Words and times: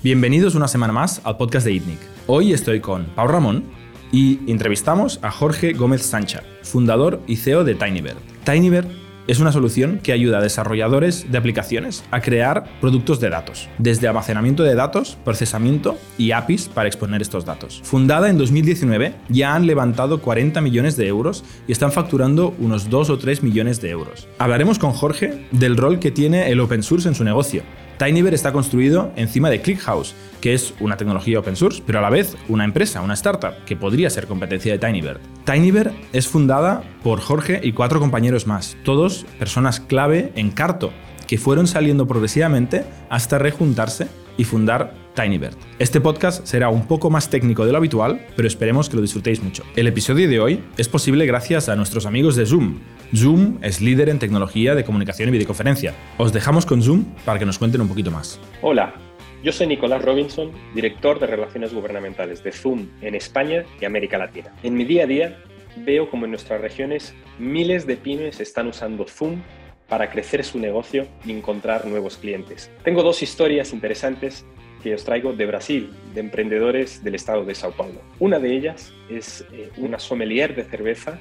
Bienvenidos 0.00 0.54
una 0.54 0.68
semana 0.68 0.92
más 0.92 1.20
al 1.24 1.38
podcast 1.38 1.66
de 1.66 1.72
ITNIC. 1.72 1.98
Hoy 2.28 2.52
estoy 2.52 2.78
con 2.78 3.06
Pau 3.16 3.26
Ramón 3.26 3.64
y 4.12 4.38
entrevistamos 4.48 5.18
a 5.22 5.32
Jorge 5.32 5.72
Gómez 5.72 6.02
Sancha, 6.02 6.44
fundador 6.62 7.20
y 7.26 7.34
CEO 7.34 7.64
de 7.64 7.74
Tinybird. 7.74 8.16
Tinybird 8.44 8.86
es 9.26 9.40
una 9.40 9.50
solución 9.50 9.98
que 10.00 10.12
ayuda 10.12 10.38
a 10.38 10.40
desarrolladores 10.40 11.32
de 11.32 11.36
aplicaciones 11.36 12.04
a 12.12 12.20
crear 12.20 12.64
productos 12.80 13.18
de 13.18 13.28
datos, 13.28 13.68
desde 13.78 14.06
almacenamiento 14.06 14.62
de 14.62 14.76
datos, 14.76 15.18
procesamiento 15.24 15.98
y 16.16 16.30
APIs 16.30 16.68
para 16.68 16.86
exponer 16.86 17.20
estos 17.20 17.44
datos. 17.44 17.80
Fundada 17.82 18.30
en 18.30 18.38
2019, 18.38 19.14
ya 19.28 19.56
han 19.56 19.66
levantado 19.66 20.22
40 20.22 20.60
millones 20.60 20.96
de 20.96 21.08
euros 21.08 21.44
y 21.66 21.72
están 21.72 21.90
facturando 21.90 22.54
unos 22.60 22.88
2 22.88 23.10
o 23.10 23.18
3 23.18 23.42
millones 23.42 23.80
de 23.80 23.90
euros. 23.90 24.28
Hablaremos 24.38 24.78
con 24.78 24.92
Jorge 24.92 25.44
del 25.50 25.76
rol 25.76 25.98
que 25.98 26.12
tiene 26.12 26.52
el 26.52 26.60
open 26.60 26.84
source 26.84 27.08
en 27.08 27.16
su 27.16 27.24
negocio 27.24 27.64
Tinyver 27.98 28.32
está 28.32 28.52
construido 28.52 29.12
encima 29.16 29.50
de 29.50 29.60
ClickHouse, 29.60 30.14
que 30.40 30.54
es 30.54 30.72
una 30.78 30.96
tecnología 30.96 31.40
open 31.40 31.56
source, 31.56 31.82
pero 31.84 31.98
a 31.98 32.02
la 32.02 32.10
vez 32.10 32.36
una 32.48 32.64
empresa, 32.64 33.02
una 33.02 33.14
startup, 33.14 33.64
que 33.66 33.74
podría 33.74 34.08
ser 34.08 34.28
competencia 34.28 34.72
de 34.72 34.78
Tinyver. 34.78 35.18
Tinyver 35.44 35.92
es 36.12 36.28
fundada 36.28 36.84
por 37.02 37.20
Jorge 37.20 37.60
y 37.62 37.72
cuatro 37.72 37.98
compañeros 37.98 38.46
más, 38.46 38.76
todos 38.84 39.26
personas 39.40 39.80
clave 39.80 40.32
en 40.36 40.52
Carto, 40.52 40.92
que 41.26 41.38
fueron 41.38 41.66
saliendo 41.66 42.06
progresivamente 42.06 42.84
hasta 43.10 43.38
rejuntarse 43.38 44.06
y 44.38 44.44
fundar 44.44 44.94
Tinybird. 45.14 45.54
Este 45.78 46.00
podcast 46.00 46.46
será 46.46 46.70
un 46.70 46.86
poco 46.86 47.10
más 47.10 47.28
técnico 47.28 47.66
de 47.66 47.72
lo 47.72 47.78
habitual, 47.78 48.24
pero 48.36 48.48
esperemos 48.48 48.88
que 48.88 48.96
lo 48.96 49.02
disfrutéis 49.02 49.42
mucho. 49.42 49.64
El 49.76 49.86
episodio 49.86 50.26
de 50.28 50.40
hoy 50.40 50.64
es 50.78 50.88
posible 50.88 51.26
gracias 51.26 51.68
a 51.68 51.76
nuestros 51.76 52.06
amigos 52.06 52.36
de 52.36 52.46
Zoom. 52.46 52.78
Zoom 53.14 53.58
es 53.60 53.82
líder 53.82 54.08
en 54.08 54.18
tecnología 54.18 54.74
de 54.74 54.84
comunicación 54.84 55.28
y 55.28 55.32
videoconferencia. 55.32 55.92
Os 56.16 56.32
dejamos 56.32 56.64
con 56.64 56.82
Zoom 56.82 57.04
para 57.26 57.38
que 57.38 57.44
nos 57.44 57.58
cuenten 57.58 57.82
un 57.82 57.88
poquito 57.88 58.10
más. 58.10 58.40
Hola, 58.62 58.94
yo 59.42 59.52
soy 59.52 59.66
Nicolás 59.66 60.04
Robinson, 60.04 60.52
director 60.74 61.18
de 61.18 61.26
Relaciones 61.26 61.74
Gubernamentales 61.74 62.42
de 62.42 62.52
Zoom 62.52 62.88
en 63.02 63.14
España 63.14 63.64
y 63.80 63.84
América 63.84 64.18
Latina. 64.18 64.54
En 64.62 64.74
mi 64.74 64.84
día 64.84 65.04
a 65.04 65.06
día 65.06 65.38
veo 65.84 66.10
como 66.10 66.24
en 66.24 66.30
nuestras 66.30 66.60
regiones 66.60 67.14
miles 67.38 67.86
de 67.86 67.96
pymes 67.96 68.40
están 68.40 68.68
usando 68.68 69.04
Zoom 69.06 69.40
para 69.88 70.10
crecer 70.10 70.44
su 70.44 70.58
negocio 70.58 71.06
y 71.24 71.32
encontrar 71.32 71.86
nuevos 71.86 72.16
clientes. 72.16 72.70
Tengo 72.84 73.02
dos 73.02 73.22
historias 73.22 73.72
interesantes 73.72 74.44
que 74.82 74.94
os 74.94 75.04
traigo 75.04 75.32
de 75.32 75.46
Brasil, 75.46 75.90
de 76.14 76.20
emprendedores 76.20 77.02
del 77.02 77.14
estado 77.14 77.44
de 77.44 77.54
Sao 77.54 77.72
Paulo. 77.72 78.00
Una 78.18 78.38
de 78.38 78.54
ellas 78.54 78.92
es 79.08 79.44
eh, 79.52 79.70
una 79.78 79.98
sommelier 79.98 80.54
de 80.54 80.64
cerveza 80.64 81.18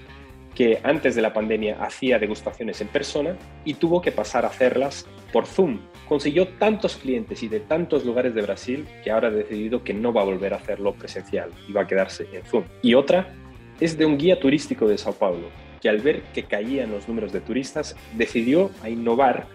que 0.54 0.80
antes 0.84 1.16
de 1.16 1.22
la 1.22 1.34
pandemia 1.34 1.78
hacía 1.80 2.18
degustaciones 2.18 2.82
en 2.82 2.88
persona 2.88 3.38
y 3.64 3.76
tuvo 3.76 4.02
que 4.02 4.12
pasar 4.12 4.44
a 4.44 4.48
hacerlas 4.48 5.06
por 5.32 5.46
Zoom. 5.46 5.80
Consiguió 6.08 6.48
tantos 6.48 6.98
clientes 6.98 7.44
y 7.44 7.48
de 7.48 7.60
tantos 7.60 8.06
lugares 8.06 8.34
de 8.34 8.42
Brasil 8.42 8.88
que 9.04 9.12
ahora 9.12 9.28
ha 9.28 9.32
decidido 9.32 9.84
que 9.84 9.94
no 9.94 10.14
va 10.14 10.22
a 10.22 10.26
volver 10.26 10.54
a 10.54 10.58
hacerlo 10.58 10.94
presencial 10.94 11.52
y 11.68 11.74
va 11.74 11.82
a 11.82 11.88
quedarse 11.88 12.28
en 12.34 12.44
Zoom. 12.44 12.64
Y 12.82 12.96
otra 12.96 13.36
es 13.80 13.98
de 13.98 14.06
un 14.06 14.18
guía 14.18 14.40
turístico 14.40 14.88
de 14.88 14.98
Sao 14.98 15.14
Paulo, 15.14 15.50
que 15.82 15.90
al 15.90 16.00
ver 16.00 16.22
que 16.34 16.44
caían 16.44 16.92
los 16.92 17.08
números 17.08 17.32
de 17.32 17.42
turistas, 17.42 17.96
decidió 18.16 18.72
a 18.82 18.90
innovar 18.90 19.48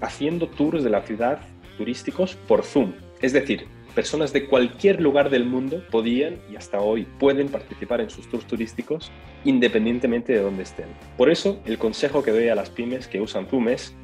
haciendo 0.00 0.48
tours 0.48 0.84
de 0.84 0.90
la 0.90 1.02
ciudad 1.02 1.40
turísticos 1.78 2.36
por 2.48 2.62
Zoom. 2.62 2.92
Es 3.20 3.32
decir, 3.32 3.66
personas 3.94 4.32
de 4.32 4.46
cualquier 4.46 5.00
lugar 5.00 5.30
del 5.30 5.44
mundo 5.44 5.82
podían 5.90 6.38
y 6.50 6.56
hasta 6.56 6.80
hoy 6.80 7.06
pueden 7.18 7.48
participar 7.48 8.00
en 8.00 8.10
sus 8.10 8.28
tours 8.28 8.46
turísticos 8.46 9.10
independientemente 9.44 10.32
de 10.32 10.40
dónde 10.40 10.64
estén. 10.64 10.86
Por 11.16 11.30
eso, 11.30 11.60
el 11.64 11.78
consejo 11.78 12.22
que 12.22 12.32
doy 12.32 12.48
a 12.48 12.54
las 12.54 12.70
pymes 12.70 13.08
que 13.08 13.20
usan 13.20 13.46
Zoom 13.46 13.68
es 13.68 13.94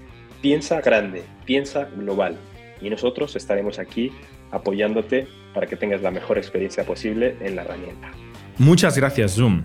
piensa 0.41 0.81
grande, 0.81 1.23
piensa 1.45 1.89
global. 1.97 2.37
Y 2.81 2.89
nosotros 2.89 3.37
estaremos 3.37 3.79
aquí 3.79 4.11
apoyándote 4.51 5.27
para 5.55 5.67
que 5.67 5.77
tengas 5.77 6.03
la 6.03 6.11
mejor 6.11 6.39
experiencia 6.39 6.85
posible 6.85 7.37
en 7.41 7.57
la 7.57 7.63
herramienta. 7.63 8.11
Muchas 8.59 8.97
gracias, 8.97 9.35
Zoom. 9.35 9.65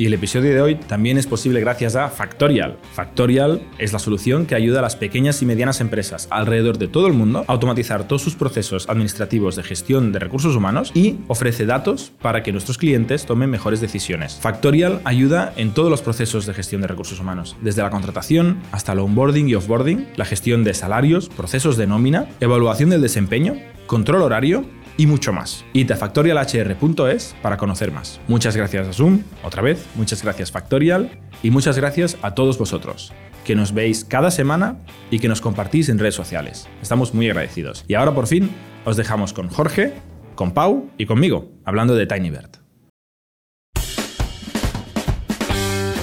Y 0.00 0.06
el 0.06 0.14
episodio 0.14 0.54
de 0.54 0.62
hoy 0.62 0.76
también 0.76 1.18
es 1.18 1.26
posible 1.26 1.60
gracias 1.60 1.94
a 1.94 2.08
Factorial. 2.08 2.78
Factorial 2.94 3.60
es 3.76 3.92
la 3.92 3.98
solución 3.98 4.46
que 4.46 4.54
ayuda 4.54 4.78
a 4.78 4.82
las 4.82 4.96
pequeñas 4.96 5.42
y 5.42 5.44
medianas 5.44 5.82
empresas 5.82 6.26
alrededor 6.30 6.78
de 6.78 6.88
todo 6.88 7.06
el 7.06 7.12
mundo 7.12 7.44
a 7.46 7.52
automatizar 7.52 8.08
todos 8.08 8.22
sus 8.22 8.34
procesos 8.34 8.88
administrativos 8.88 9.56
de 9.56 9.62
gestión 9.62 10.10
de 10.10 10.18
recursos 10.18 10.56
humanos 10.56 10.90
y 10.94 11.18
ofrece 11.28 11.66
datos 11.66 12.12
para 12.22 12.42
que 12.42 12.50
nuestros 12.50 12.78
clientes 12.78 13.26
tomen 13.26 13.50
mejores 13.50 13.82
decisiones. 13.82 14.38
Factorial 14.40 15.02
ayuda 15.04 15.52
en 15.56 15.74
todos 15.74 15.90
los 15.90 16.00
procesos 16.00 16.46
de 16.46 16.54
gestión 16.54 16.80
de 16.80 16.86
recursos 16.86 17.20
humanos, 17.20 17.58
desde 17.60 17.82
la 17.82 17.90
contratación 17.90 18.56
hasta 18.72 18.92
el 18.92 19.00
onboarding 19.00 19.50
y 19.50 19.54
offboarding, 19.54 20.08
la 20.16 20.24
gestión 20.24 20.64
de 20.64 20.72
salarios, 20.72 21.28
procesos 21.28 21.76
de 21.76 21.86
nómina, 21.86 22.26
evaluación 22.40 22.88
del 22.88 23.02
desempeño, 23.02 23.56
control 23.86 24.22
horario 24.22 24.64
y 25.00 25.06
mucho 25.06 25.32
más. 25.32 25.64
Id 25.72 25.92
a 25.92 25.96
factorialhr.es 25.96 27.34
para 27.40 27.56
conocer 27.56 27.90
más. 27.90 28.20
Muchas 28.28 28.54
gracias 28.54 28.86
a 28.86 28.92
Zoom, 28.92 29.22
otra 29.42 29.62
vez, 29.62 29.86
muchas 29.94 30.22
gracias 30.22 30.52
Factorial 30.52 31.10
y 31.42 31.50
muchas 31.50 31.78
gracias 31.78 32.18
a 32.20 32.34
todos 32.34 32.58
vosotros 32.58 33.10
que 33.42 33.54
nos 33.54 33.72
veis 33.72 34.04
cada 34.04 34.30
semana 34.30 34.76
y 35.10 35.18
que 35.18 35.28
nos 35.28 35.40
compartís 35.40 35.88
en 35.88 35.98
redes 35.98 36.14
sociales. 36.14 36.68
Estamos 36.82 37.14
muy 37.14 37.30
agradecidos. 37.30 37.86
Y 37.88 37.94
ahora 37.94 38.14
por 38.14 38.26
fin 38.26 38.50
os 38.84 38.98
dejamos 38.98 39.32
con 39.32 39.48
Jorge, 39.48 39.94
con 40.34 40.52
Pau 40.52 40.90
y 40.98 41.06
conmigo, 41.06 41.50
hablando 41.64 41.94
de 41.94 42.06
TinyBird. 42.06 42.58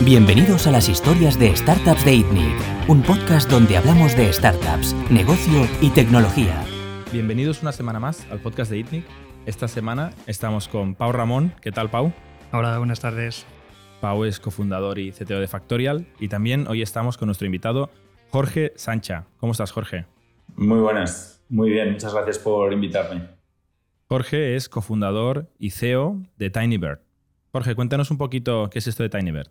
Bienvenidos 0.02 0.66
a 0.66 0.72
las 0.72 0.90
historias 0.90 1.38
de 1.38 1.56
Startups 1.56 2.03
de 2.03 2.16
ITNIC, 2.16 2.88
un 2.88 3.03
podcast 3.03 3.47
donde 3.47 3.78
hablamos 3.78 4.18
de 4.18 4.34
startups, 4.34 4.96
negocio 5.12 5.68
y 5.81 5.91
tecnología 5.91 6.66
Bienvenidos 7.12 7.62
una 7.62 7.72
semana 7.72 8.01
más 8.01 8.29
al 8.31 8.40
podcast 8.40 8.69
de 8.69 8.79
ITNIC. 8.79 9.06
Esta 9.45 9.69
semana 9.69 10.12
estamos 10.28 10.68
con 10.68 10.94
Pau 10.94 11.13
Ramón. 11.13 11.53
¿Qué 11.62 11.72
tal, 11.72 11.90
Pau? 11.90 12.12
Hola, 12.51 12.78
buenas 12.79 13.00
tardes. 13.00 13.45
Pau 14.01 14.25
es 14.25 14.41
cofundador 14.41 15.00
y 15.00 15.13
CTO 15.13 15.40
de 15.40 15.47
Factorial. 15.47 16.06
Y 16.19 16.28
también 16.28 16.68
hoy 16.68 16.81
estamos 16.81 17.18
con 17.18 17.28
nuestro 17.28 17.45
invitado, 17.45 17.90
Jorge 18.29 18.73
Sancha. 18.75 19.25
¿Cómo 19.40 19.53
estás, 19.53 19.72
Jorge? 19.72 20.06
Muy 20.57 20.79
buenas. 20.79 21.41
Muy 21.47 21.69
bien. 21.69 21.94
Muchas 21.94 22.13
gracias 22.13 22.40
por 22.40 22.73
invitarme. 22.73 23.29
Jorge 24.09 24.57
es 24.57 24.68
cofundador 24.68 25.50
y 25.57 25.69
CEO 25.69 26.22
de 26.35 26.50
TinyBird. 26.50 27.00
Jorge, 27.53 27.74
cuéntanos 27.74 28.12
un 28.12 28.18
poquito 28.18 28.69
qué 28.69 28.79
es 28.79 28.88
esto 28.88 29.03
de 29.03 29.09
TinyBird. 29.09 29.50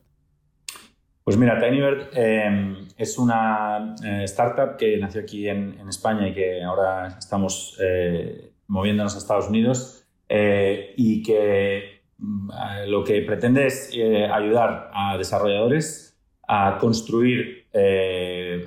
Pues 1.27 1.37
mira, 1.37 1.59
TinyBird 1.59 2.11
em, 2.13 2.87
es 2.97 3.19
una 3.19 3.97
eh, 4.05 4.23
startup 4.27 4.77
que 4.77 4.97
nació 4.97 5.23
aquí 5.23 5.49
en, 5.49 5.77
España 5.89 6.29
y 6.29 6.33
que 6.33 6.63
ahora 6.63 7.17
estamos 7.19 7.77
eh, 7.83 8.53
moviéndonos 8.69 9.17
a 9.17 9.19
Estados 9.19 9.49
Unidos 9.49 10.07
eh, 10.29 10.95
y 10.97 11.25
que 11.25 12.03
mm, 12.19 12.51
lo 12.87 13.03
que 13.03 13.23
pretende 13.23 13.67
es 13.67 13.91
ayudar 14.33 14.93
a 14.95 15.19
desarrolladores 15.19 16.17
a 16.47 16.79
construir 16.79 17.67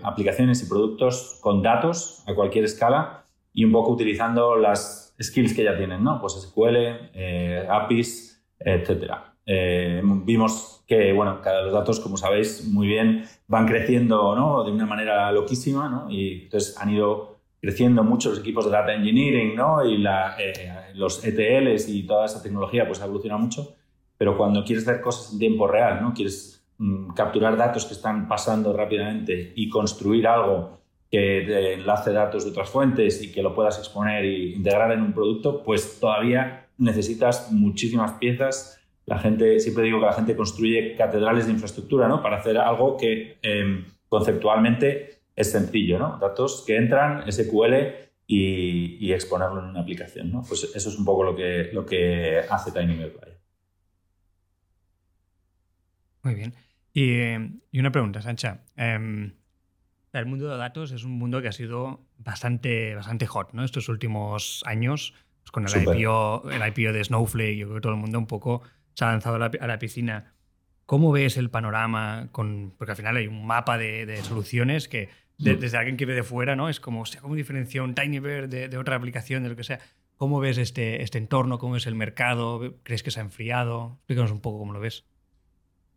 aplicaciones 0.04 0.62
y 0.62 0.68
productos 0.68 1.40
con 1.42 1.62
datos 1.64 2.26
a 2.28 2.36
cualquier 2.36 2.66
escala 2.66 3.24
y 3.54 3.64
un 3.64 3.72
poco 3.72 3.94
utilizando 3.94 4.58
las 4.58 5.16
skills 5.22 5.54
que 5.54 5.64
ya 5.64 5.78
tienen, 5.78 6.04
¿no? 6.04 6.20
Pues 6.20 6.34
SQL, 6.34 7.70
APIs, 7.70 8.44
etcétera. 8.60 9.34
vimos 9.46 10.79
que, 10.90 11.14
bueno, 11.14 11.40
cada 11.40 11.62
los 11.62 11.72
datos, 11.72 12.00
como 12.00 12.18
sabéis 12.18 12.68
muy 12.68 12.88
bien, 12.88 13.24
van 13.48 13.68
creciendo 13.68 14.36
¿no? 14.36 14.64
de 14.64 14.72
una 14.72 14.88
manera 14.88 15.32
loquísima, 15.32 15.88
¿no? 15.88 16.10
Y 16.10 16.46
entonces 16.46 16.76
han 16.80 16.90
ido 16.90 17.38
creciendo 17.62 18.04
mucho 18.04 18.30
los 18.30 18.40
equipos 18.40 18.66
de 18.66 18.72
data 18.72 18.96
engineering, 18.96 19.56
¿no? 19.56 19.86
Y 19.86 20.04
eh, 20.04 20.72
los 20.96 21.24
ETLs 21.24 21.88
y 21.90 22.08
toda 22.08 22.26
esa 22.26 22.42
tecnología, 22.42 22.88
pues 22.88 23.02
ha 23.02 23.06
evolucionado 23.06 23.40
mucho. 23.40 23.76
Pero 24.18 24.36
cuando 24.36 24.64
quieres 24.64 24.88
hacer 24.88 25.00
cosas 25.00 25.32
en 25.32 25.38
tiempo 25.38 25.68
real, 25.68 26.02
¿no? 26.02 26.12
Quieres 26.12 26.66
mm, 26.80 27.12
capturar 27.12 27.56
datos 27.56 27.86
que 27.86 27.94
están 27.94 28.28
pasando 28.28 28.74
rápidamente 28.74 29.54
y 29.56 29.70
construir 29.70 30.26
algo 30.28 30.80
que 31.12 31.74
enlace 31.74 32.12
datos 32.12 32.46
de 32.46 32.50
otras 32.50 32.70
fuentes 32.70 33.22
y 33.22 33.32
que 33.32 33.44
lo 33.44 33.54
puedas 33.54 33.78
exponer 33.78 34.26
e 34.26 34.56
integrar 34.56 34.92
en 34.92 35.04
un 35.04 35.14
producto, 35.14 35.62
pues 35.62 36.00
todavía 36.00 36.68
necesitas 36.80 37.52
muchísimas 37.52 38.14
piezas 38.14 38.79
la 39.10 39.18
gente, 39.18 39.60
siempre 39.60 39.86
digo 39.86 40.00
que 40.00 40.06
la 40.06 40.14
gente 40.14 40.36
construye 40.36 40.96
catedrales 40.96 41.48
de 41.48 41.54
infraestructura, 41.54 42.08
¿no? 42.08 42.22
Para 42.22 42.38
hacer 42.38 42.60
algo 42.60 42.96
que 42.96 43.40
em, 43.42 43.86
conceptualmente 44.08 45.24
es 45.36 45.52
sencillo, 45.52 45.98
¿no? 45.98 46.20
Datos 46.20 46.64
que 46.66 46.78
entran, 46.78 47.30
SQL 47.30 47.74
y, 48.28 49.12
exponerlo 49.12 49.64
en 49.64 49.70
una 49.72 49.82
aplicación, 49.82 50.32
¿no? 50.32 50.44
Pues 50.48 50.72
eso 50.76 50.90
es 50.90 50.96
un 51.00 51.06
poco 51.06 51.24
lo 51.24 51.36
que, 51.36 51.72
lo 51.74 51.88
que 51.88 52.40
hace 52.48 52.72
TinyMailPlay. 52.72 53.34
Muy 56.22 56.36
bien. 56.36 56.54
Y, 56.94 57.80
una 57.80 57.92
pregunta, 57.92 58.22
Sancha. 58.22 58.64
Em, 58.76 59.34
el 60.14 60.26
mundo 60.28 60.50
de 60.50 60.58
datos 60.58 60.92
es 60.92 61.04
un 61.04 61.14
mundo 61.14 61.42
que 61.42 61.48
ha 61.48 61.52
sido 61.52 62.06
bastante, 62.20 62.94
bastante 62.94 63.26
hot, 63.26 63.54
¿no? 63.54 63.64
Estos 63.64 63.90
últimos 63.90 64.62
años, 64.68 65.16
pues 65.42 65.52
con 65.52 65.66
el 65.66 66.00
IPO, 66.00 66.52
el 66.52 66.68
IPO 66.68 66.94
de 66.94 67.04
Snowflake, 67.04 67.58
yo 67.58 67.66
creo 67.66 67.76
que 67.78 67.82
todo 67.82 67.94
el 67.94 68.00
mundo 68.00 68.20
un 68.20 68.28
poco 68.28 68.62
se 69.00 69.06
ha 69.06 69.12
lanzado 69.12 69.36
a 69.38 69.68
la, 69.68 69.80
piscina. 69.80 70.34
¿Cómo 70.86 71.12
ves 71.14 71.38
el 71.38 71.50
panorama? 71.50 72.28
Con, 72.34 72.74
porque 72.78 72.92
al 72.92 72.98
final 72.98 73.16
hay 73.16 73.28
un 73.28 73.48
mapa 73.48 73.78
de, 73.78 74.20
soluciones 74.24 74.90
que 74.90 75.10
desde 75.38 75.78
alguien 75.78 75.96
que 75.96 76.06
ve 76.06 76.14
de 76.14 76.24
fuera, 76.24 76.58
¿no? 76.58 76.68
Es 76.68 76.82
como, 76.82 77.02
o 77.02 77.06
sea, 77.06 77.22
¿cómo 77.22 77.36
diferencia 77.36 77.82
un 77.82 77.96
TinyBird 77.96 78.50
de, 78.50 78.68
de, 78.68 78.78
otra 78.78 78.98
aplicación, 78.98 79.44
de 79.44 79.50
lo 79.50 79.56
que 79.56 79.64
sea? 79.64 79.80
¿Cómo 80.18 80.42
ves 80.42 80.58
este, 80.58 81.02
este 81.02 81.18
entorno? 81.18 81.60
¿Cómo 81.60 81.74
ves 81.76 81.88
el 81.88 81.96
mercado? 81.96 82.76
¿Crees 82.84 83.04
que 83.04 83.12
se 83.12 83.22
ha 83.22 83.24
enfriado? 83.24 83.96
Explícanos 84.00 84.32
un 84.32 84.42
poco 84.42 84.60
cómo 84.60 84.74
lo 84.74 84.82
ves. 84.82 85.06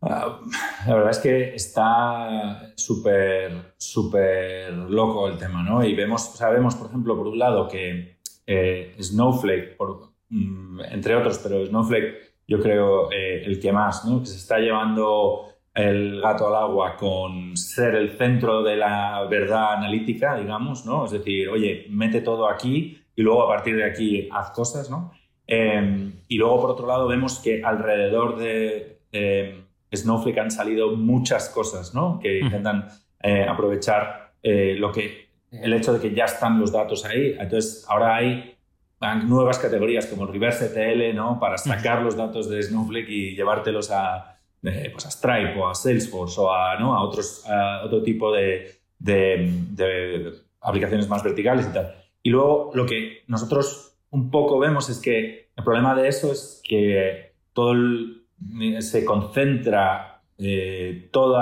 Ah, 0.01 0.41
la 0.87 0.95
verdad 0.95 1.11
es 1.11 1.19
que 1.19 1.55
está 1.57 2.73
súper, 2.77 3.75
súper 3.79 4.73
loco 4.73 5.27
el 5.27 5.39
tema, 5.39 5.65
¿no? 5.65 5.83
Y 5.85 5.97
vemos, 5.97 6.37
sabemos, 6.37 6.77
por 6.77 6.87
ejemplo, 6.87 7.17
por 7.17 7.27
un 7.27 7.39
lado 7.41 7.67
que 7.67 8.21
eh, 8.47 8.95
Snowflake, 9.01 9.77
por, 9.77 10.13
mm, 10.29 10.83
entre 10.93 11.17
otros, 11.17 11.39
pero 11.39 11.67
Snowflake 11.67 12.31
yo 12.53 12.61
creo 12.61 13.11
eh, 13.11 13.43
el 13.47 13.59
que 13.59 13.73
más, 13.73 14.05
¿no? 14.05 14.21
Que 14.21 14.27
se 14.27 14.37
está 14.37 14.59
llevando 14.59 15.49
el 15.75 16.21
gato 16.21 16.49
al 16.49 16.55
agua 16.55 16.97
con 16.97 17.57
ser 17.57 17.95
el 17.95 18.11
centro 18.19 18.63
de 18.63 18.77
la 18.77 19.25
verdad 19.25 19.73
analítica, 19.73 20.37
digamos, 20.37 20.85
¿no? 20.85 21.07
Es 21.07 21.13
decir, 21.13 21.49
oye, 21.49 21.87
mete 21.89 22.21
todo 22.21 22.47
aquí 22.47 23.03
y 23.17 23.23
luego 23.23 23.45
a 23.45 23.49
partir 23.49 23.77
de 23.77 23.85
aquí 23.85 24.29
haz 24.31 24.51
cosas, 24.51 24.91
¿no? 24.91 25.13
Em, 25.47 26.13
y 26.29 26.37
luego, 26.37 26.61
por 26.61 26.71
otro 26.71 26.87
lado, 26.87 27.09
vemos 27.09 27.39
que 27.39 27.65
alrededor 27.65 28.37
de 28.37 28.99
em, 29.13 29.65
Snowflake 29.91 30.39
han 30.39 30.51
salido 30.51 30.95
muchas 30.95 31.49
cosas, 31.49 31.95
¿no? 31.95 32.21
Que 32.21 32.41
intentan 32.41 32.89
eh, 33.23 33.47
aprovechar 33.49 34.35
eh, 34.43 34.75
lo 34.79 34.93
que, 34.93 35.31
el 35.51 35.73
hecho 35.73 35.95
de 35.95 36.01
que 36.01 36.15
ya 36.15 36.27
están 36.27 36.61
los 36.61 36.71
datos 36.71 37.07
ahí. 37.07 37.35
Entonces, 37.39 37.87
ahora 37.89 38.17
hay 38.17 38.52
nuevas 39.25 39.59
categorías 39.59 40.07
como 40.07 40.27
Reverse 40.27 40.67
ETL, 40.67 41.15
¿no? 41.15 41.39
Para 41.41 41.59
sacar 41.59 42.03
los 42.03 42.17
datos 42.17 42.49
de 42.49 42.63
Snowflake 42.63 43.09
y 43.09 43.35
llevártelos 43.35 43.91
a, 43.91 44.39
eh, 44.63 44.91
pues 44.93 45.07
a 45.07 45.11
Stripe 45.11 45.59
o 45.59 45.69
a 45.69 45.75
Salesforce 45.75 46.41
o 46.41 46.53
a, 46.53 46.79
¿no? 46.79 46.95
a, 46.95 47.03
otros, 47.03 47.45
otro 47.85 48.03
tipo 48.03 48.33
de, 48.33 48.81
de, 48.99 50.33
aplicaciones 50.61 51.09
más 51.09 51.23
verticales 51.23 51.67
y 51.69 51.73
tal. 51.73 51.95
Y 52.23 52.31
luego 52.31 52.71
lo 52.75 52.87
que 52.87 53.25
nosotros 53.27 53.97
un 54.11 54.31
poco 54.31 54.59
vemos 54.59 54.89
es 54.89 55.01
que 55.01 55.51
el 55.57 55.65
problema 55.65 55.95
de 55.95 56.09
eso 56.09 56.31
es 56.31 56.63
que 56.65 57.33
todo 57.53 57.73
el, 57.73 58.23
se 58.81 59.05
concentra 59.05 60.23
eh, 60.39 61.09
todo 61.13 61.37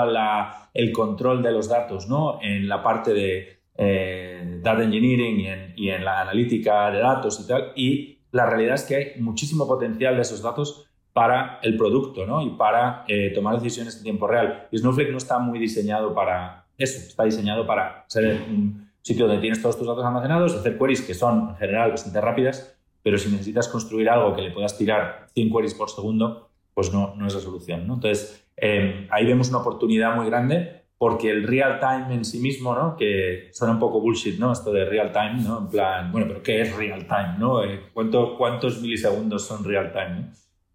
el 0.73 0.91
control 0.91 1.43
de 1.43 1.51
los 1.51 1.69
datos 1.69 2.07
¿no? 2.07 2.39
en 2.41 2.67
la 2.67 2.81
parte 2.81 3.13
de 3.13 3.60
eh, 3.83 4.59
data 4.61 4.83
engineering 4.83 5.73
y 5.75 5.89
en, 5.89 6.05
la 6.05 6.21
analítica 6.21 6.91
de 6.91 6.99
datos 6.99 7.39
y 7.39 7.47
tal. 7.47 7.71
Y 7.75 8.19
la 8.31 8.45
realidad 8.45 8.75
es 8.75 8.83
que 8.83 8.95
hay 8.95 9.11
muchísimo 9.19 9.67
potencial 9.67 10.15
de 10.15 10.21
esos 10.21 10.43
datos 10.43 10.87
para 11.13 11.59
el 11.63 11.75
producto 11.77 12.27
¿no? 12.27 12.43
y 12.43 12.51
para 12.51 13.05
eh, 13.07 13.31
tomar 13.33 13.55
decisiones 13.55 13.97
en 13.97 14.03
tiempo 14.03 14.27
real. 14.27 14.67
Y 14.71 14.77
Snowflake 14.77 15.09
no 15.09 15.17
está 15.17 15.39
muy 15.39 15.57
diseñado 15.57 16.13
para 16.13 16.65
eso, 16.77 16.99
está 16.99 17.23
diseñado 17.23 17.65
para 17.65 18.05
ser 18.07 18.39
un 18.47 18.87
sitio 19.01 19.25
donde 19.25 19.41
tienes 19.41 19.59
todos 19.63 19.79
tus 19.79 19.87
datos 19.87 20.05
almacenados, 20.05 20.53
hacer 20.53 20.77
queries 20.77 21.01
que 21.01 21.15
son 21.15 21.49
en 21.49 21.55
general 21.55 21.89
bastante 21.89 22.21
rápidas, 22.21 22.77
pero 23.01 23.17
si 23.17 23.29
necesitas 23.31 23.67
construir 23.67 24.11
algo 24.11 24.35
que 24.35 24.43
le 24.43 24.51
puedas 24.51 24.77
tirar 24.77 25.25
100 25.33 25.51
queries 25.51 25.73
por 25.73 25.89
segundo, 25.89 26.51
pues 26.75 26.93
no, 26.93 27.15
no 27.15 27.25
es 27.25 27.33
la 27.33 27.41
solución. 27.41 27.87
¿no? 27.87 27.95
Entonces, 27.95 28.47
em, 28.57 29.07
ahí 29.09 29.25
vemos 29.25 29.49
una 29.49 29.57
oportunidad 29.57 30.15
muy 30.15 30.27
grande 30.27 30.80
porque 31.01 31.31
el 31.31 31.47
real 31.47 31.79
time 31.79 32.13
en 32.13 32.23
sí 32.23 32.37
mismo, 32.37 32.75
¿no? 32.75 32.95
que 32.95 33.49
suena 33.53 33.73
un 33.73 33.79
poco 33.79 33.99
bullshit, 33.99 34.37
¿no? 34.37 34.51
esto 34.51 34.71
de 34.71 34.85
real 34.85 35.11
time, 35.11 35.41
¿no? 35.41 35.57
en 35.57 35.67
plan, 35.67 36.11
bueno, 36.11 36.27
pero 36.27 36.43
¿qué 36.43 36.61
es 36.61 36.75
real 36.77 37.07
time? 37.07 37.39
¿no? 37.39 37.63
Eh, 37.63 37.87
¿cuánto, 37.91 38.37
¿Cuántos 38.37 38.79
milisegundos 38.83 39.47
son 39.47 39.63
real 39.63 39.91
time? 39.91 40.27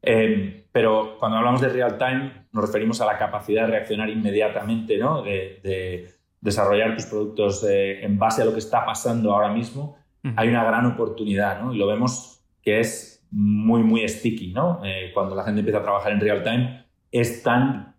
Em, 0.03 0.65
pero 0.73 1.17
cuando 1.21 1.39
hablamos 1.39 1.61
de 1.61 1.69
real 1.69 1.97
time 1.97 2.49
nos 2.51 2.65
referimos 2.67 3.01
a 3.01 3.07
la 3.07 3.17
capacidad 3.17 3.67
de 3.67 3.69
reaccionar 3.75 4.11
inmediatamente, 4.11 4.99
¿no? 4.99 5.23
de, 5.23 5.61
de 5.63 6.11
desarrollar 6.41 6.97
tus 6.97 7.07
productos 7.07 7.63
eh, 7.63 8.05
en 8.05 8.19
base 8.19 8.43
a 8.43 8.47
lo 8.47 8.53
que 8.53 8.59
está 8.59 8.85
pasando 8.85 9.33
ahora 9.33 9.53
mismo, 9.53 9.97
hay 10.35 10.49
una 10.49 10.65
gran 10.65 10.87
oportunidad, 10.87 11.63
¿no? 11.63 11.73
Y 11.73 11.79
lo 11.79 11.87
vemos 11.87 12.45
que 12.63 12.81
es 12.81 13.25
muy, 13.31 13.85
muy 13.85 14.09
sticky, 14.09 14.53
¿no? 14.53 14.81
Eh, 14.85 15.13
cuando 15.15 15.37
la 15.37 15.45
gente 15.45 15.61
empieza 15.61 15.79
a 15.79 15.83
trabajar 15.85 16.11
en 16.11 16.19
real 16.19 16.43
time, 16.43 16.85
es 17.13 17.45
tan 17.45 17.96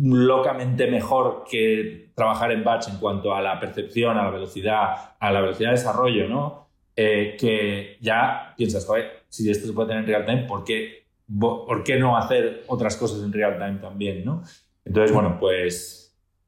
locamente 0.00 0.90
mejor 0.90 1.44
que 1.50 2.10
trabajar 2.14 2.52
en 2.52 2.64
batch 2.64 2.88
en 2.88 2.98
cuanto 2.98 3.34
a 3.34 3.40
la 3.40 3.58
percepción, 3.58 4.16
a 4.16 4.24
la 4.24 4.30
velocidad, 4.30 5.14
a 5.18 5.32
la 5.32 5.40
velocidad 5.40 5.70
de 5.70 5.76
desarrollo, 5.76 6.28
¿no? 6.28 6.68
Eh, 6.94 7.36
que 7.38 7.96
ya 8.00 8.54
piensas, 8.56 8.86
joder, 8.86 9.24
si 9.28 9.50
esto 9.50 9.66
se 9.66 9.72
puede 9.72 9.88
tener 9.88 10.02
en 10.02 10.08
real 10.08 10.26
time, 10.26 10.42
¿por 10.44 10.64
qué, 10.64 11.06
¿por 11.38 11.84
qué 11.84 11.98
no 11.98 12.16
hacer 12.16 12.64
otras 12.66 12.96
cosas 12.96 13.22
en 13.22 13.32
real 13.32 13.58
time 13.58 13.78
también, 13.78 14.24
¿no? 14.24 14.42
Entonces, 14.84 15.12
bueno, 15.12 15.36
pues... 15.38 16.04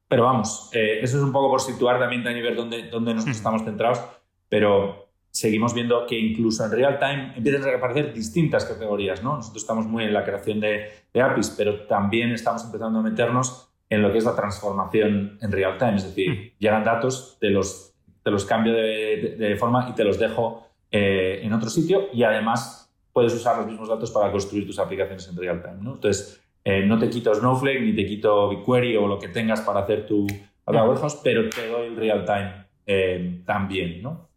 Pero 0.08 0.24
vamos, 0.24 0.70
eh, 0.72 0.98
eso 1.02 1.18
es 1.18 1.22
un 1.22 1.30
poco 1.30 1.50
por 1.50 1.60
situar 1.60 2.00
también 2.00 2.26
a 2.26 2.32
nivel 2.32 2.56
donde, 2.56 2.88
donde 2.88 3.14
nosotros 3.14 3.36
estamos 3.36 3.62
centrados, 3.62 4.00
pero 4.48 5.09
seguimos 5.30 5.74
viendo 5.74 6.06
que 6.06 6.18
incluso 6.18 6.64
en 6.64 6.72
real 6.72 6.98
time 6.98 7.32
empiezan 7.36 7.68
a 7.68 7.76
aparecer 7.76 8.12
distintas 8.12 8.64
categorías. 8.64 9.22
¿no? 9.22 9.36
Nosotros 9.36 9.62
estamos 9.62 9.86
muy 9.86 10.04
en 10.04 10.12
la 10.12 10.24
creación 10.24 10.60
de, 10.60 10.88
APIs, 11.14 11.54
pero 11.56 11.86
también 11.86 12.32
estamos 12.32 12.64
empezando 12.64 12.98
a 12.98 13.02
meternos 13.02 13.68
en 13.88 14.02
lo 14.02 14.12
que 14.12 14.18
es 14.18 14.24
la 14.24 14.36
transformación 14.36 15.38
en 15.40 15.52
real 15.52 15.78
time. 15.78 15.96
Es 15.96 16.04
decir, 16.04 16.30
hmm. 16.30 16.58
llegan 16.58 16.84
datos, 16.84 17.36
te 17.40 17.50
los, 17.50 17.94
te 18.22 18.30
los 18.30 18.44
cambio 18.44 18.74
de, 18.74 19.56
forma 19.58 19.88
y 19.90 19.94
te 19.94 20.04
los 20.04 20.18
dejo 20.18 20.66
eh, 20.90 21.40
en 21.42 21.52
otro 21.52 21.70
sitio 21.70 22.08
y 22.12 22.22
además 22.22 22.92
puedes 23.12 23.34
usar 23.34 23.56
los 23.58 23.66
mismos 23.66 23.88
datos 23.88 24.10
para 24.10 24.30
construir 24.30 24.66
tus 24.66 24.78
aplicaciones 24.78 25.28
en 25.28 25.36
real 25.36 25.62
time. 25.62 25.78
¿no? 25.80 25.94
Entonces, 25.94 26.40
eh, 26.64 26.84
no 26.86 26.98
te 26.98 27.08
quito 27.08 27.34
Snowflake 27.34 27.80
ni 27.80 27.94
te 27.94 28.06
quito 28.06 28.48
BigQuery 28.48 28.96
o 28.96 29.06
lo 29.06 29.18
que 29.18 29.28
tengas 29.28 29.60
para 29.62 29.80
hacer 29.80 30.06
tu 30.06 30.26
data 30.66 30.84
warehouse, 30.84 31.20
pero 31.22 31.48
te 31.48 31.68
doy 31.68 31.88
el 31.88 31.96
real 31.96 32.24
time 32.24 32.66
eh, 32.86 33.42
también. 33.46 34.02
¿no? 34.02 34.29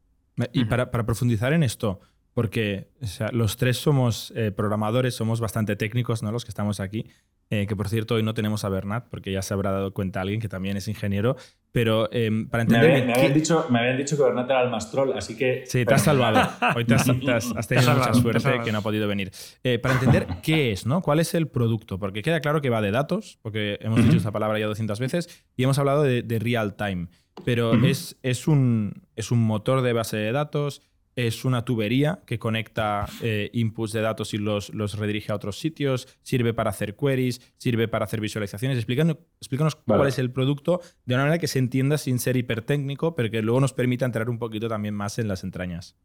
Y 0.51 0.65
para, 0.65 0.91
profundizar 0.91 1.53
en 1.53 1.63
esto, 1.63 2.00
porque 2.33 2.89
los 3.31 3.57
tres 3.57 3.77
somos 3.77 4.33
eh, 4.35 4.51
programadores, 4.51 5.15
somos 5.15 5.39
bastante 5.39 5.75
técnicos, 5.75 6.24
¿no? 6.24 6.31
Los 6.31 6.45
que 6.45 6.50
estamos 6.50 6.80
aquí. 6.80 7.06
Eh, 7.50 7.68
que 7.68 7.75
por 7.75 7.88
cierto, 7.88 8.15
hoy 8.15 8.24
no 8.24 8.33
tenemos 8.33 8.63
a 8.65 8.69
Bernat, 8.69 9.09
porque 9.09 9.31
ya 9.31 9.44
se 9.44 9.53
habrá 9.53 9.71
dado 9.71 9.94
cuenta 9.94 10.21
alguien 10.21 10.41
que 10.41 10.50
también 10.50 10.75
es 10.75 10.88
ingeniero. 10.88 11.35
Pero 11.71 12.12
em, 12.12 12.47
para 12.50 12.63
entender. 12.63 13.06
Me, 13.06 13.13
habían 13.13 13.33
dicho, 13.33 13.68
me 13.69 13.80
habían 13.80 13.97
dicho 13.97 14.18
que 14.18 14.24
Bernat 14.24 14.50
era 14.50 14.63
el 14.63 14.69
mastrol, 14.71 15.13
así 15.15 15.35
que. 15.35 15.63
Sí, 15.68 15.85
te 15.85 15.94
has 15.94 16.03
salvado. 16.03 16.50
Hoy 16.75 16.85
te 16.85 16.95
has, 16.95 17.06
tenido 17.68 17.94
mucha 17.94 18.13
suerte 18.13 18.62
que 18.63 18.71
no 18.71 18.80
ha 18.80 18.81
podido 18.81 19.07
venir. 19.07 19.31
Eh, 19.63 19.77
para 19.77 19.95
entender 19.95 20.27
qué 20.41 20.71
es, 20.71 20.88
¿no? 20.88 21.01
¿Cuál 21.01 21.19
es 21.19 21.35
el 21.35 21.47
producto? 21.47 22.00
Porque 22.00 22.24
queda 22.24 22.39
claro 22.41 22.62
que 22.62 22.69
va 22.69 22.81
de 22.81 22.91
datos, 22.91 23.38
porque 23.44 23.77
hemos 23.81 24.03
dicho 24.03 24.18
esta 24.18 24.31
palabra 24.31 24.57
ya 24.57 24.65
200 24.65 25.00
veces, 25.00 25.45
y 25.56 25.63
hemos 25.63 25.77
hablado 25.77 26.01
de, 26.03 26.24
de 26.24 26.39
real 26.39 26.75
time 26.75 27.07
pero 27.45 27.74
es, 27.85 28.18
es, 28.24 28.47
un, 28.47 29.03
es 29.15 29.31
un 29.31 29.39
motor 29.39 29.81
de 29.81 29.94
base 29.94 30.18
de 30.18 30.31
datos, 30.31 30.81
es 31.15 31.45
una 31.45 31.63
tubería 31.63 32.21
que 32.25 32.39
conecta 32.39 33.06
eh, 33.21 33.50
inputs 33.53 33.91
de 33.91 34.01
datos 34.01 34.33
y 34.33 34.37
los, 34.37 34.73
los, 34.73 34.97
redirige 34.97 35.31
a 35.31 35.35
otros 35.35 35.59
sitios, 35.59 36.07
sirve 36.21 36.54
para 36.54 36.71
hacer 36.71 36.95
queries, 36.95 37.54
sirve 37.57 37.87
para 37.87 38.06
hacer 38.06 38.19
visualizaciones. 38.19 38.78
Explícanos, 38.78 39.18
explícanos 39.40 39.75
cuál 39.75 40.07
es 40.07 40.18
el 40.18 40.31
producto 40.31 40.81
de 41.06 41.16
una 41.16 41.23
manera 41.23 41.40
que 41.40 41.47
se 41.47 41.59
entienda 41.59 41.97
sin 41.97 42.19
ser 42.19 42.35
hipertécnico, 42.35 43.16
pero 43.16 43.30
que 43.30 43.42
luego 43.42 43.59
nos 43.59 43.73
permita 43.73 44.06
entrar 44.06 44.30
un 44.30 44.40
poquito 44.40 44.68
también 44.68 44.95
más 44.95 45.19
en 45.19 45.28
las 45.28 45.44
entrañas. 45.44 45.95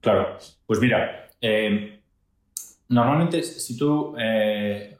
Claro, 0.00 0.36
pues 0.66 0.80
mira, 0.80 1.28
eh, 1.40 2.00
normalmente 2.88 3.42
si 3.42 3.76
tú 3.76 4.14
eh, 4.18 4.98